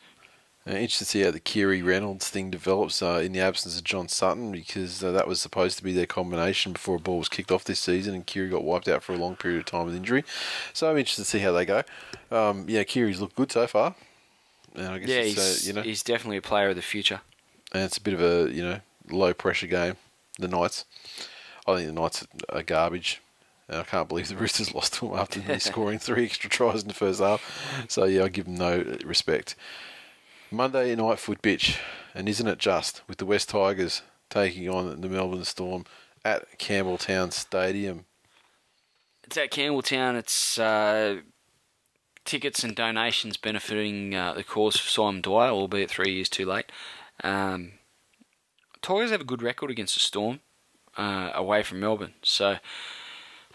Uh, 0.68 0.72
interested 0.72 1.06
to 1.06 1.12
see 1.12 1.22
how 1.22 1.30
the 1.30 1.40
Keary 1.40 1.84
Reynolds 1.84 2.28
thing 2.28 2.50
develops 2.50 3.02
uh, 3.04 3.22
in 3.24 3.34
the 3.34 3.40
absence 3.40 3.78
of 3.78 3.84
John 3.84 4.08
Sutton 4.08 4.52
because 4.52 5.04
uh, 5.04 5.12
that 5.12 5.28
was 5.28 5.40
supposed 5.40 5.78
to 5.78 5.84
be 5.84 5.94
their 5.94 6.08
combination 6.08 6.74
before 6.74 6.96
a 6.96 7.00
ball 7.00 7.20
was 7.20 7.30
kicked 7.30 7.52
off 7.52 7.64
this 7.64 7.80
season 7.80 8.16
and 8.16 8.26
Keary 8.26 8.50
got 8.50 8.64
wiped 8.64 8.88
out 8.88 9.04
for 9.04 9.14
a 9.14 9.18
long 9.18 9.36
period 9.36 9.60
of 9.60 9.66
time 9.66 9.86
with 9.86 9.96
injury. 9.96 10.24
So 10.74 10.90
I'm 10.90 10.98
interested 10.98 11.24
to 11.24 11.30
see 11.30 11.40
how 11.40 11.52
they 11.52 11.66
go. 11.66 11.84
Um, 12.32 12.66
yeah, 12.68 12.84
Keary's 12.84 13.22
looked 13.22 13.36
good 13.36 13.52
so 13.52 13.68
far. 13.68 13.94
And 14.74 14.88
I 14.88 14.98
guess 14.98 15.08
Yeah, 15.10 15.22
he's, 15.22 15.38
uh, 15.38 15.68
you 15.68 15.74
know, 15.74 15.82
he's 15.84 16.02
definitely 16.02 16.38
a 16.38 16.42
player 16.42 16.70
of 16.70 16.76
the 16.76 16.82
future. 16.82 17.22
and 17.72 17.84
it's 17.84 17.98
a 17.98 18.02
bit 18.02 18.16
of 18.16 18.22
a 18.22 18.52
you 18.52 18.64
know 18.64 18.80
low 19.12 19.34
pressure 19.36 19.68
game. 19.68 19.98
The 20.40 20.48
Knights, 20.48 20.86
I 21.68 21.76
think 21.76 21.88
the 21.88 21.94
Knights 21.94 22.26
are 22.50 22.64
garbage, 22.64 23.22
and 23.68 23.80
I 23.80 23.84
can't 23.84 24.08
believe 24.08 24.28
the 24.28 24.36
Roosters 24.38 24.74
lost 24.74 24.94
to 24.96 25.08
them 25.08 25.18
after 25.18 25.40
me 25.40 25.60
scoring 25.60 26.00
three 26.00 26.26
extra 26.26 26.50
tries 26.50 26.82
in 26.82 26.88
the 26.88 26.94
first 26.94 27.20
half. 27.20 27.86
So 27.88 28.06
yeah, 28.06 28.24
I 28.24 28.30
give 28.30 28.46
them 28.46 28.56
no 28.56 28.98
respect. 29.04 29.56
Monday 30.52 30.96
night 30.96 31.20
foot 31.20 31.42
bitch, 31.42 31.78
and 32.14 32.30
isn't 32.30 32.48
it 32.48 32.60
just 32.60 33.02
with 33.08 33.18
the 33.18 33.26
West 33.26 33.50
Tigers 33.50 34.02
taking 34.30 34.70
on 34.70 35.02
the 35.02 35.10
Melbourne 35.10 35.44
Storm 35.44 35.86
at 36.24 36.58
Campbelltown 36.60 37.34
Stadium? 37.34 38.06
It's 39.24 39.38
at 39.38 39.52
Campbelltown. 39.52 40.16
It's 40.16 40.60
uh, 40.60 41.22
tickets 42.26 42.64
and 42.64 42.76
donations 42.76 43.38
benefiting 43.38 44.14
uh, 44.14 44.34
the 44.34 44.44
cause 44.44 44.78
for 44.78 44.88
Simon 44.88 45.22
Dwyer, 45.22 45.50
albeit 45.50 45.90
three 45.90 46.14
years 46.14 46.30
too 46.30 46.46
late. 46.46 46.72
Um, 47.24 47.74
Tigers 48.82 49.12
have 49.12 49.22
a 49.22 49.26
good 49.26 49.42
record 49.42 49.72
against 49.72 49.96
the 49.96 50.00
Storm 50.00 50.42
uh, 50.96 51.32
away 51.34 51.64
from 51.64 51.80
Melbourne, 51.80 52.14
so 52.22 52.58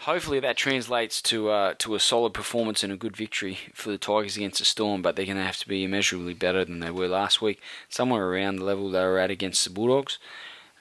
hopefully 0.01 0.39
that 0.39 0.57
translates 0.57 1.21
to 1.21 1.49
uh, 1.49 1.73
to 1.79 1.95
a 1.95 1.99
solid 1.99 2.33
performance 2.33 2.83
and 2.83 2.91
a 2.91 2.97
good 2.97 3.15
victory 3.15 3.59
for 3.73 3.89
the 3.89 3.97
Tigers 3.97 4.37
against 4.37 4.59
the 4.59 4.65
Storm. 4.65 5.01
But 5.01 5.15
they're 5.15 5.25
going 5.25 5.37
to 5.37 5.43
have 5.43 5.57
to 5.57 5.67
be 5.67 5.83
immeasurably 5.83 6.33
better 6.33 6.65
than 6.65 6.79
they 6.79 6.91
were 6.91 7.07
last 7.07 7.41
week, 7.41 7.59
somewhere 7.89 8.27
around 8.27 8.57
the 8.57 8.65
level 8.65 8.89
they 8.89 9.03
were 9.03 9.19
at 9.19 9.31
against 9.31 9.63
the 9.63 9.69
Bulldogs, 9.69 10.17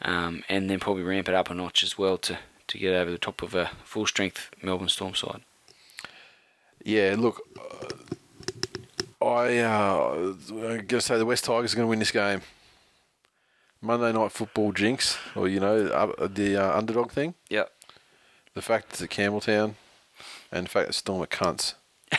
um, 0.02 0.42
and 0.48 0.68
then 0.68 0.80
probably 0.80 1.02
ramp 1.02 1.28
it 1.28 1.34
up 1.34 1.51
a 1.51 1.55
notch 1.55 1.82
as 1.82 1.98
well 1.98 2.18
to 2.18 2.38
to 2.66 2.78
get 2.78 2.94
over 2.94 3.10
the 3.10 3.18
top 3.18 3.42
of 3.42 3.55
a 3.55 3.70
full 3.84 4.06
strength 4.06 4.51
Melbourne 4.62 4.88
Storm 4.88 5.14
side. 5.14 5.42
Yeah, 6.84 7.16
look, 7.18 7.40
uh, 7.59 9.24
I 9.24 9.59
uh, 9.59 10.34
I'm 10.51 10.86
gonna 10.86 11.01
say 11.01 11.18
the 11.18 11.26
West 11.26 11.44
Tigers 11.44 11.74
are 11.74 11.76
going 11.76 11.86
to 11.86 11.90
win 11.90 11.98
this 11.98 12.10
game. 12.10 12.42
Monday 13.82 14.12
night 14.12 14.30
football 14.32 14.72
jinx, 14.72 15.18
or 15.34 15.48
you 15.48 15.59
know, 15.59 15.86
uh, 15.86 16.26
the 16.26 16.56
uh, 16.56 16.76
underdog 16.76 17.10
thing. 17.12 17.34
Yep. 17.48 17.72
The 18.55 18.62
fact 18.62 18.86
it's 18.90 19.02
at 19.02 19.10
Campbelltown, 19.10 19.74
and 20.51 20.66
the 20.66 20.70
fact 20.70 20.89
that 20.89 20.93
Storm 20.94 21.22
are 21.22 21.27
cunts. 21.27 21.74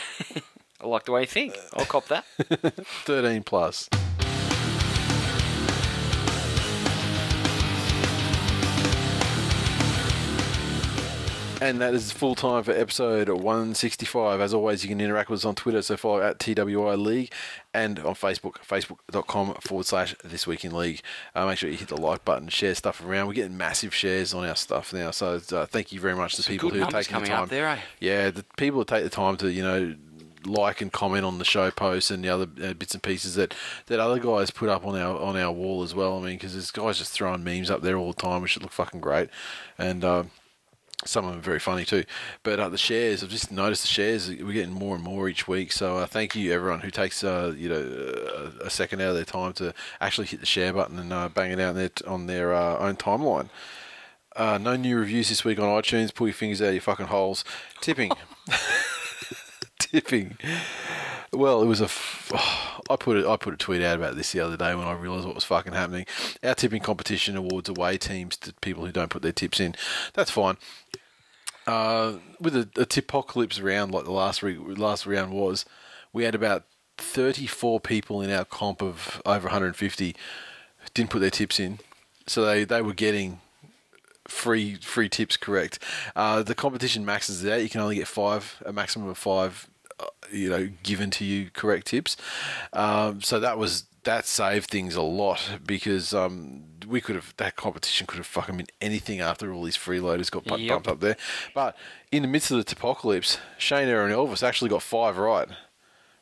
I 0.80 0.86
like 0.86 1.04
the 1.04 1.12
way 1.12 1.20
you 1.20 1.26
think. 1.26 1.54
I'll 1.74 1.84
cop 1.84 2.06
that. 2.08 2.24
Thirteen 3.04 3.42
plus. 3.42 3.88
And 11.62 11.80
that 11.80 11.94
is 11.94 12.10
full 12.10 12.34
time 12.34 12.64
for 12.64 12.72
episode 12.72 13.28
165. 13.28 14.40
As 14.40 14.52
always, 14.52 14.82
you 14.82 14.88
can 14.88 15.00
interact 15.00 15.30
with 15.30 15.38
us 15.38 15.44
on 15.44 15.54
Twitter, 15.54 15.80
so 15.80 15.96
follow 15.96 16.20
at 16.20 16.40
TWI 16.40 16.96
League 16.96 17.32
and 17.72 18.00
on 18.00 18.16
Facebook, 18.16 18.54
facebook.com 18.68 19.54
forward 19.60 19.86
slash 19.86 20.16
This 20.24 20.44
Week 20.44 20.64
in 20.64 20.74
League. 20.74 21.02
Uh, 21.36 21.46
make 21.46 21.58
sure 21.58 21.70
you 21.70 21.76
hit 21.76 21.86
the 21.86 21.96
like 21.96 22.24
button, 22.24 22.48
share 22.48 22.74
stuff 22.74 23.00
around. 23.00 23.28
We're 23.28 23.34
getting 23.34 23.56
massive 23.56 23.94
shares 23.94 24.34
on 24.34 24.44
our 24.44 24.56
stuff 24.56 24.92
now, 24.92 25.12
so 25.12 25.40
uh, 25.52 25.66
thank 25.66 25.92
you 25.92 26.00
very 26.00 26.16
much 26.16 26.34
to 26.34 26.42
Some 26.42 26.50
people 26.50 26.70
who 26.70 26.82
are 26.82 26.90
taking 26.90 27.20
the 27.20 27.26
time. 27.26 27.46
there, 27.46 27.68
eh? 27.68 27.78
Yeah, 28.00 28.30
the 28.32 28.44
people 28.56 28.80
who 28.80 28.84
take 28.84 29.04
the 29.04 29.08
time 29.08 29.36
to, 29.36 29.48
you 29.48 29.62
know, 29.62 29.94
like 30.44 30.80
and 30.80 30.92
comment 30.92 31.24
on 31.24 31.38
the 31.38 31.44
show 31.44 31.70
posts 31.70 32.10
and 32.10 32.24
the 32.24 32.28
other 32.28 32.48
uh, 32.60 32.72
bits 32.72 32.94
and 32.94 33.04
pieces 33.04 33.36
that, 33.36 33.54
that 33.86 34.00
other 34.00 34.18
guys 34.18 34.50
put 34.50 34.68
up 34.68 34.84
on 34.84 34.98
our 34.98 35.16
on 35.16 35.36
our 35.36 35.52
wall 35.52 35.84
as 35.84 35.94
well. 35.94 36.18
I 36.18 36.22
mean, 36.22 36.38
because 36.38 36.54
there's 36.54 36.72
guys 36.72 36.98
just 36.98 37.12
throwing 37.12 37.44
memes 37.44 37.70
up 37.70 37.82
there 37.82 37.96
all 37.96 38.12
the 38.12 38.20
time, 38.20 38.42
which 38.42 38.60
look 38.60 38.72
fucking 38.72 38.98
great, 38.98 39.30
and. 39.78 40.04
Uh, 40.04 40.24
some 41.04 41.24
of 41.24 41.30
them 41.30 41.40
are 41.40 41.42
very 41.42 41.58
funny 41.58 41.84
too. 41.84 42.04
But 42.42 42.60
uh, 42.60 42.68
the 42.68 42.78
shares, 42.78 43.22
I've 43.22 43.30
just 43.30 43.50
noticed 43.50 43.82
the 43.82 43.88
shares 43.88 44.28
we're 44.28 44.52
getting 44.52 44.74
more 44.74 44.94
and 44.94 45.04
more 45.04 45.28
each 45.28 45.48
week. 45.48 45.72
So 45.72 45.98
uh, 45.98 46.06
thank 46.06 46.34
you 46.34 46.52
everyone 46.52 46.80
who 46.80 46.90
takes 46.90 47.24
uh, 47.24 47.54
you 47.56 47.68
know 47.68 48.52
a, 48.62 48.70
second 48.70 49.00
out 49.00 49.10
of 49.10 49.14
their 49.16 49.24
time 49.24 49.52
to 49.54 49.74
actually 50.00 50.26
hit 50.26 50.40
the 50.40 50.46
share 50.46 50.72
button 50.72 50.98
and 50.98 51.12
uh, 51.12 51.28
bang 51.28 51.50
it 51.50 51.60
out 51.60 51.70
on 51.70 51.74
their, 51.76 51.90
on 52.06 52.26
their 52.26 52.54
uh, 52.54 52.78
own 52.78 52.96
timeline. 52.96 53.48
Uh, 54.34 54.58
no 54.58 54.76
new 54.76 54.98
reviews 54.98 55.28
this 55.28 55.44
week 55.44 55.58
on 55.58 55.66
iTunes. 55.66 56.14
Pull 56.14 56.28
your 56.28 56.34
fingers 56.34 56.62
out 56.62 56.68
of 56.68 56.74
your 56.74 56.80
fucking 56.80 57.06
holes. 57.06 57.44
Tipping, 57.80 58.12
tipping. 59.78 60.38
Well, 61.32 61.62
it 61.62 61.66
was 61.66 61.80
a. 61.80 61.84
F- 61.84 62.32
I 62.90 62.96
put 62.96 63.40
put 63.40 63.54
a 63.54 63.56
tweet 63.56 63.82
out 63.82 63.96
about 63.96 64.16
this 64.16 64.32
the 64.32 64.40
other 64.40 64.56
day 64.56 64.74
when 64.74 64.86
I 64.86 64.92
realised 64.92 65.26
what 65.26 65.34
was 65.34 65.44
fucking 65.44 65.72
happening. 65.72 66.06
Our 66.42 66.54
tipping 66.54 66.82
competition 66.82 67.36
awards 67.36 67.68
away 67.68 67.96
teams 67.96 68.36
to 68.38 68.52
people 68.54 68.84
who 68.84 68.92
don't 68.92 69.10
put 69.10 69.22
their 69.22 69.32
tips 69.32 69.60
in. 69.60 69.74
That's 70.14 70.30
fine. 70.30 70.56
Uh, 71.66 72.14
with 72.40 72.56
a, 72.56 72.68
a 72.76 72.86
tipocalypse 72.86 73.62
round 73.62 73.92
like 73.92 74.04
the 74.04 74.10
last 74.12 74.42
re- 74.42 74.56
last 74.56 75.06
round 75.06 75.32
was, 75.32 75.64
we 76.12 76.24
had 76.24 76.34
about 76.34 76.64
thirty 76.98 77.46
four 77.46 77.80
people 77.80 78.20
in 78.20 78.30
our 78.30 78.44
comp 78.44 78.82
of 78.82 79.22
over 79.24 79.46
150 79.46 80.16
didn't 80.94 81.10
put 81.10 81.20
their 81.20 81.30
tips 81.30 81.60
in, 81.60 81.78
so 82.26 82.44
they 82.44 82.64
they 82.64 82.82
were 82.82 82.94
getting 82.94 83.40
free 84.28 84.76
free 84.76 85.08
tips 85.08 85.36
correct. 85.36 85.78
Uh, 86.16 86.42
the 86.42 86.54
competition 86.54 87.04
maxes 87.04 87.44
it 87.44 87.52
out. 87.52 87.62
You 87.62 87.68
can 87.68 87.80
only 87.80 87.96
get 87.96 88.08
five, 88.08 88.62
a 88.64 88.72
maximum 88.72 89.08
of 89.08 89.18
five, 89.18 89.68
uh, 90.00 90.06
you 90.30 90.48
know, 90.48 90.70
given 90.82 91.10
to 91.12 91.24
you 91.24 91.50
correct 91.50 91.88
tips. 91.88 92.16
Um, 92.72 93.20
so 93.22 93.40
that 93.40 93.58
was 93.58 93.84
that 94.04 94.26
saved 94.26 94.70
things 94.70 94.96
a 94.96 95.02
lot 95.02 95.58
because 95.64 96.12
um, 96.12 96.64
we 96.86 97.00
could 97.00 97.14
have 97.16 97.34
that 97.36 97.56
competition 97.56 98.06
could 98.06 98.18
have 98.18 98.26
fucking 98.26 98.56
been 98.56 98.66
anything 98.80 99.20
after 99.20 99.52
all 99.52 99.62
these 99.64 99.76
freeloaders 99.76 100.30
got 100.30 100.44
bu- 100.44 100.56
Yep. 100.58 100.68
bumped 100.68 100.88
up 100.88 101.00
there. 101.00 101.16
But 101.54 101.76
in 102.10 102.22
the 102.22 102.28
midst 102.28 102.50
of 102.50 102.64
the 102.64 102.72
apocalypse, 102.72 103.38
Shane 103.58 103.88
Aaron 103.88 104.12
Elvis 104.12 104.42
actually 104.42 104.70
got 104.70 104.82
five 104.82 105.16
right. 105.18 105.48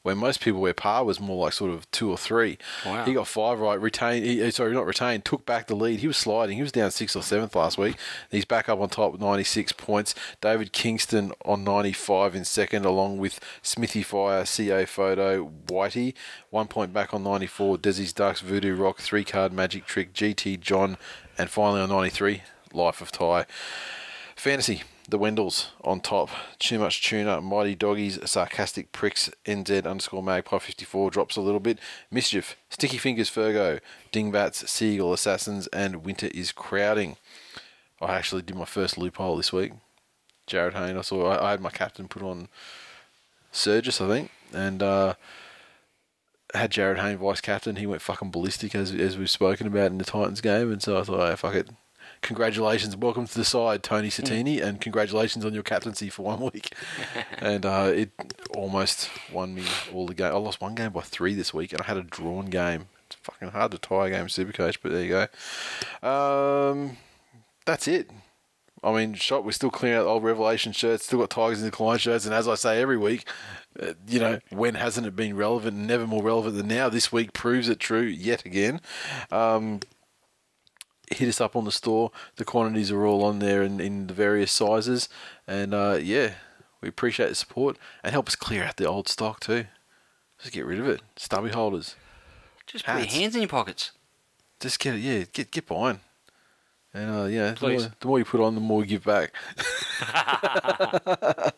Where 0.02 0.14
most 0.14 0.40
people 0.40 0.62
where 0.62 0.72
par 0.72 1.04
was 1.04 1.20
more 1.20 1.44
like 1.44 1.52
sort 1.52 1.70
of 1.70 1.90
two 1.90 2.10
or 2.10 2.16
three. 2.16 2.56
Wow. 2.86 3.04
He 3.04 3.12
got 3.12 3.26
five 3.26 3.60
right, 3.60 3.78
retained. 3.78 4.24
He, 4.24 4.50
sorry, 4.50 4.72
not 4.72 4.86
retained. 4.86 5.26
Took 5.26 5.44
back 5.44 5.66
the 5.66 5.74
lead. 5.74 6.00
He 6.00 6.06
was 6.06 6.16
sliding. 6.16 6.56
He 6.56 6.62
was 6.62 6.72
down 6.72 6.90
sixth 6.90 7.16
or 7.16 7.22
seventh 7.22 7.54
last 7.54 7.76
week. 7.76 7.96
He's 8.30 8.46
back 8.46 8.70
up 8.70 8.80
on 8.80 8.88
top 8.88 9.12
with 9.12 9.20
ninety 9.20 9.44
six 9.44 9.72
points. 9.72 10.14
David 10.40 10.72
Kingston 10.72 11.32
on 11.44 11.64
ninety 11.64 11.92
five 11.92 12.34
in 12.34 12.46
second, 12.46 12.86
along 12.86 13.18
with 13.18 13.40
Smithy 13.60 14.02
Fire, 14.02 14.46
CA 14.46 14.86
Photo, 14.86 15.52
Whitey, 15.66 16.14
one 16.48 16.66
point 16.66 16.94
back 16.94 17.12
on 17.12 17.22
ninety 17.22 17.46
four. 17.46 17.76
Desi's 17.76 18.14
Ducks, 18.14 18.40
Voodoo 18.40 18.74
Rock, 18.74 19.00
three 19.00 19.24
card 19.24 19.52
Magic 19.52 19.84
Trick, 19.84 20.14
GT 20.14 20.58
John, 20.60 20.96
and 21.36 21.50
finally 21.50 21.82
on 21.82 21.90
ninety 21.90 22.10
three, 22.10 22.42
Life 22.72 23.02
of 23.02 23.12
Ty. 23.12 23.44
Fantasy, 24.34 24.82
the 25.10 25.18
Wendells 25.18 25.68
on 25.82 26.00
top. 26.00 26.30
Too 26.58 26.78
much 26.78 27.02
tuna. 27.02 27.40
Mighty 27.40 27.74
Doggies, 27.74 28.18
Sarcastic 28.28 28.92
Pricks, 28.92 29.30
NZ 29.44 29.86
underscore 29.86 30.22
Magpie 30.22 30.58
54 30.58 31.10
drops 31.10 31.36
a 31.36 31.40
little 31.40 31.60
bit. 31.60 31.78
Mischief, 32.10 32.56
Sticky 32.68 32.98
Fingers 32.98 33.30
Fergo, 33.30 33.80
Dingbats, 34.12 34.68
Seagull 34.70 35.12
Assassins, 35.12 35.66
and 35.68 36.04
Winter 36.04 36.28
is 36.34 36.52
Crowding. 36.52 37.16
I 38.00 38.14
actually 38.14 38.42
did 38.42 38.56
my 38.56 38.64
first 38.64 38.96
loophole 38.96 39.36
this 39.36 39.52
week. 39.52 39.72
Jarryd 40.46 40.72
Hayne, 40.72 40.96
I 40.96 41.02
saw, 41.02 41.26
I, 41.26 41.48
I 41.48 41.50
had 41.52 41.60
my 41.60 41.70
captain 41.70 42.08
put 42.08 42.22
on 42.22 42.48
Surgis, 43.52 44.00
I 44.04 44.08
think, 44.08 44.30
and 44.52 44.82
uh, 44.82 45.14
had 46.54 46.72
Jarryd 46.72 46.98
Hayne 47.00 47.18
vice 47.18 47.40
captain. 47.40 47.76
He 47.76 47.86
went 47.86 48.02
fucking 48.02 48.30
ballistic 48.30 48.74
as 48.74 48.92
as 48.92 49.18
we've 49.18 49.30
spoken 49.30 49.66
about 49.66 49.90
in 49.90 49.98
the 49.98 50.04
Titans 50.04 50.40
game, 50.40 50.72
and 50.72 50.82
so 50.82 50.98
I 50.98 51.04
thought, 51.04 51.20
oh, 51.20 51.36
fuck 51.36 51.54
it. 51.54 51.68
Congratulations, 52.22 52.96
welcome 52.96 53.26
to 53.26 53.34
the 53.34 53.44
side, 53.44 53.82
Tony 53.82 54.08
Satini, 54.08 54.62
and 54.62 54.80
congratulations 54.80 55.44
on 55.44 55.54
your 55.54 55.62
captaincy 55.62 56.10
for 56.10 56.22
one 56.22 56.40
week. 56.40 56.74
and 57.38 57.64
uh, 57.64 57.90
it 57.94 58.10
almost 58.54 59.08
won 59.32 59.54
me 59.54 59.64
all 59.92 60.06
the 60.06 60.14
game. 60.14 60.32
I 60.32 60.36
lost 60.36 60.60
one 60.60 60.74
game 60.74 60.92
by 60.92 61.00
three 61.00 61.34
this 61.34 61.54
week, 61.54 61.72
and 61.72 61.80
I 61.80 61.84
had 61.84 61.96
a 61.96 62.02
drawn 62.02 62.46
game. 62.46 62.86
It's 63.06 63.16
fucking 63.22 63.50
hard 63.50 63.72
to 63.72 63.78
tie 63.78 64.08
a 64.08 64.10
game, 64.10 64.26
Supercoach, 64.26 64.78
but 64.82 64.92
there 64.92 65.02
you 65.02 65.26
go. 66.02 66.08
Um, 66.08 66.98
that's 67.64 67.88
it. 67.88 68.10
I 68.82 68.92
mean, 68.92 69.14
shot. 69.14 69.44
We're 69.44 69.52
still 69.52 69.70
clearing 69.70 69.98
out 69.98 70.04
the 70.04 70.10
old 70.10 70.24
Revelation 70.24 70.72
shirts. 70.72 71.04
Still 71.04 71.18
got 71.20 71.30
Tigers 71.30 71.60
and 71.60 71.70
Decline 71.70 71.98
shirts. 71.98 72.24
And 72.24 72.34
as 72.34 72.48
I 72.48 72.54
say 72.54 72.80
every 72.80 72.96
week, 72.96 73.28
uh, 73.78 73.92
you 74.08 74.18
know, 74.18 74.38
when 74.50 74.74
hasn't 74.74 75.06
it 75.06 75.14
been 75.14 75.36
relevant? 75.36 75.76
Never 75.76 76.06
more 76.06 76.22
relevant 76.22 76.56
than 76.56 76.68
now. 76.68 76.88
This 76.88 77.12
week 77.12 77.32
proves 77.32 77.68
it 77.68 77.78
true 77.78 78.02
yet 78.02 78.44
again. 78.46 78.80
Um, 79.30 79.80
hit 81.10 81.28
us 81.28 81.40
up 81.40 81.56
on 81.56 81.64
the 81.64 81.72
store. 81.72 82.10
The 82.36 82.44
quantities 82.44 82.90
are 82.90 83.04
all 83.04 83.24
on 83.24 83.40
there 83.40 83.62
in, 83.62 83.80
in 83.80 84.06
the 84.06 84.14
various 84.14 84.52
sizes. 84.52 85.08
And 85.46 85.74
uh, 85.74 85.98
yeah, 86.00 86.34
we 86.80 86.88
appreciate 86.88 87.28
the 87.28 87.34
support 87.34 87.76
and 88.02 88.12
help 88.12 88.28
us 88.28 88.36
clear 88.36 88.64
out 88.64 88.76
the 88.76 88.86
old 88.86 89.08
stock 89.08 89.40
too. 89.40 89.66
Just 90.40 90.54
get 90.54 90.64
rid 90.64 90.80
of 90.80 90.88
it. 90.88 91.02
Stubby 91.16 91.50
holders. 91.50 91.96
Just 92.66 92.86
put 92.86 92.98
your 92.98 93.06
hands 93.06 93.34
in 93.34 93.42
your 93.42 93.48
pockets. 93.48 93.90
Just 94.60 94.78
get 94.78 94.94
it. 94.94 95.00
Yeah, 95.00 95.24
get 95.32 95.50
get 95.50 95.66
buying. 95.66 96.00
And 96.92 97.10
uh, 97.10 97.24
yeah, 97.24 97.52
the 97.52 97.68
more, 97.68 97.80
the 97.80 98.06
more 98.06 98.18
you 98.18 98.24
put 98.24 98.40
on, 98.40 98.54
the 98.54 98.60
more 98.60 98.78
we 98.80 98.86
give 98.86 99.04
back. 99.04 99.32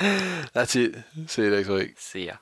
That's 0.52 0.76
it. 0.76 0.96
See 1.26 1.42
you 1.42 1.50
next 1.50 1.68
week. 1.68 1.94
See 1.98 2.26
ya. 2.26 2.34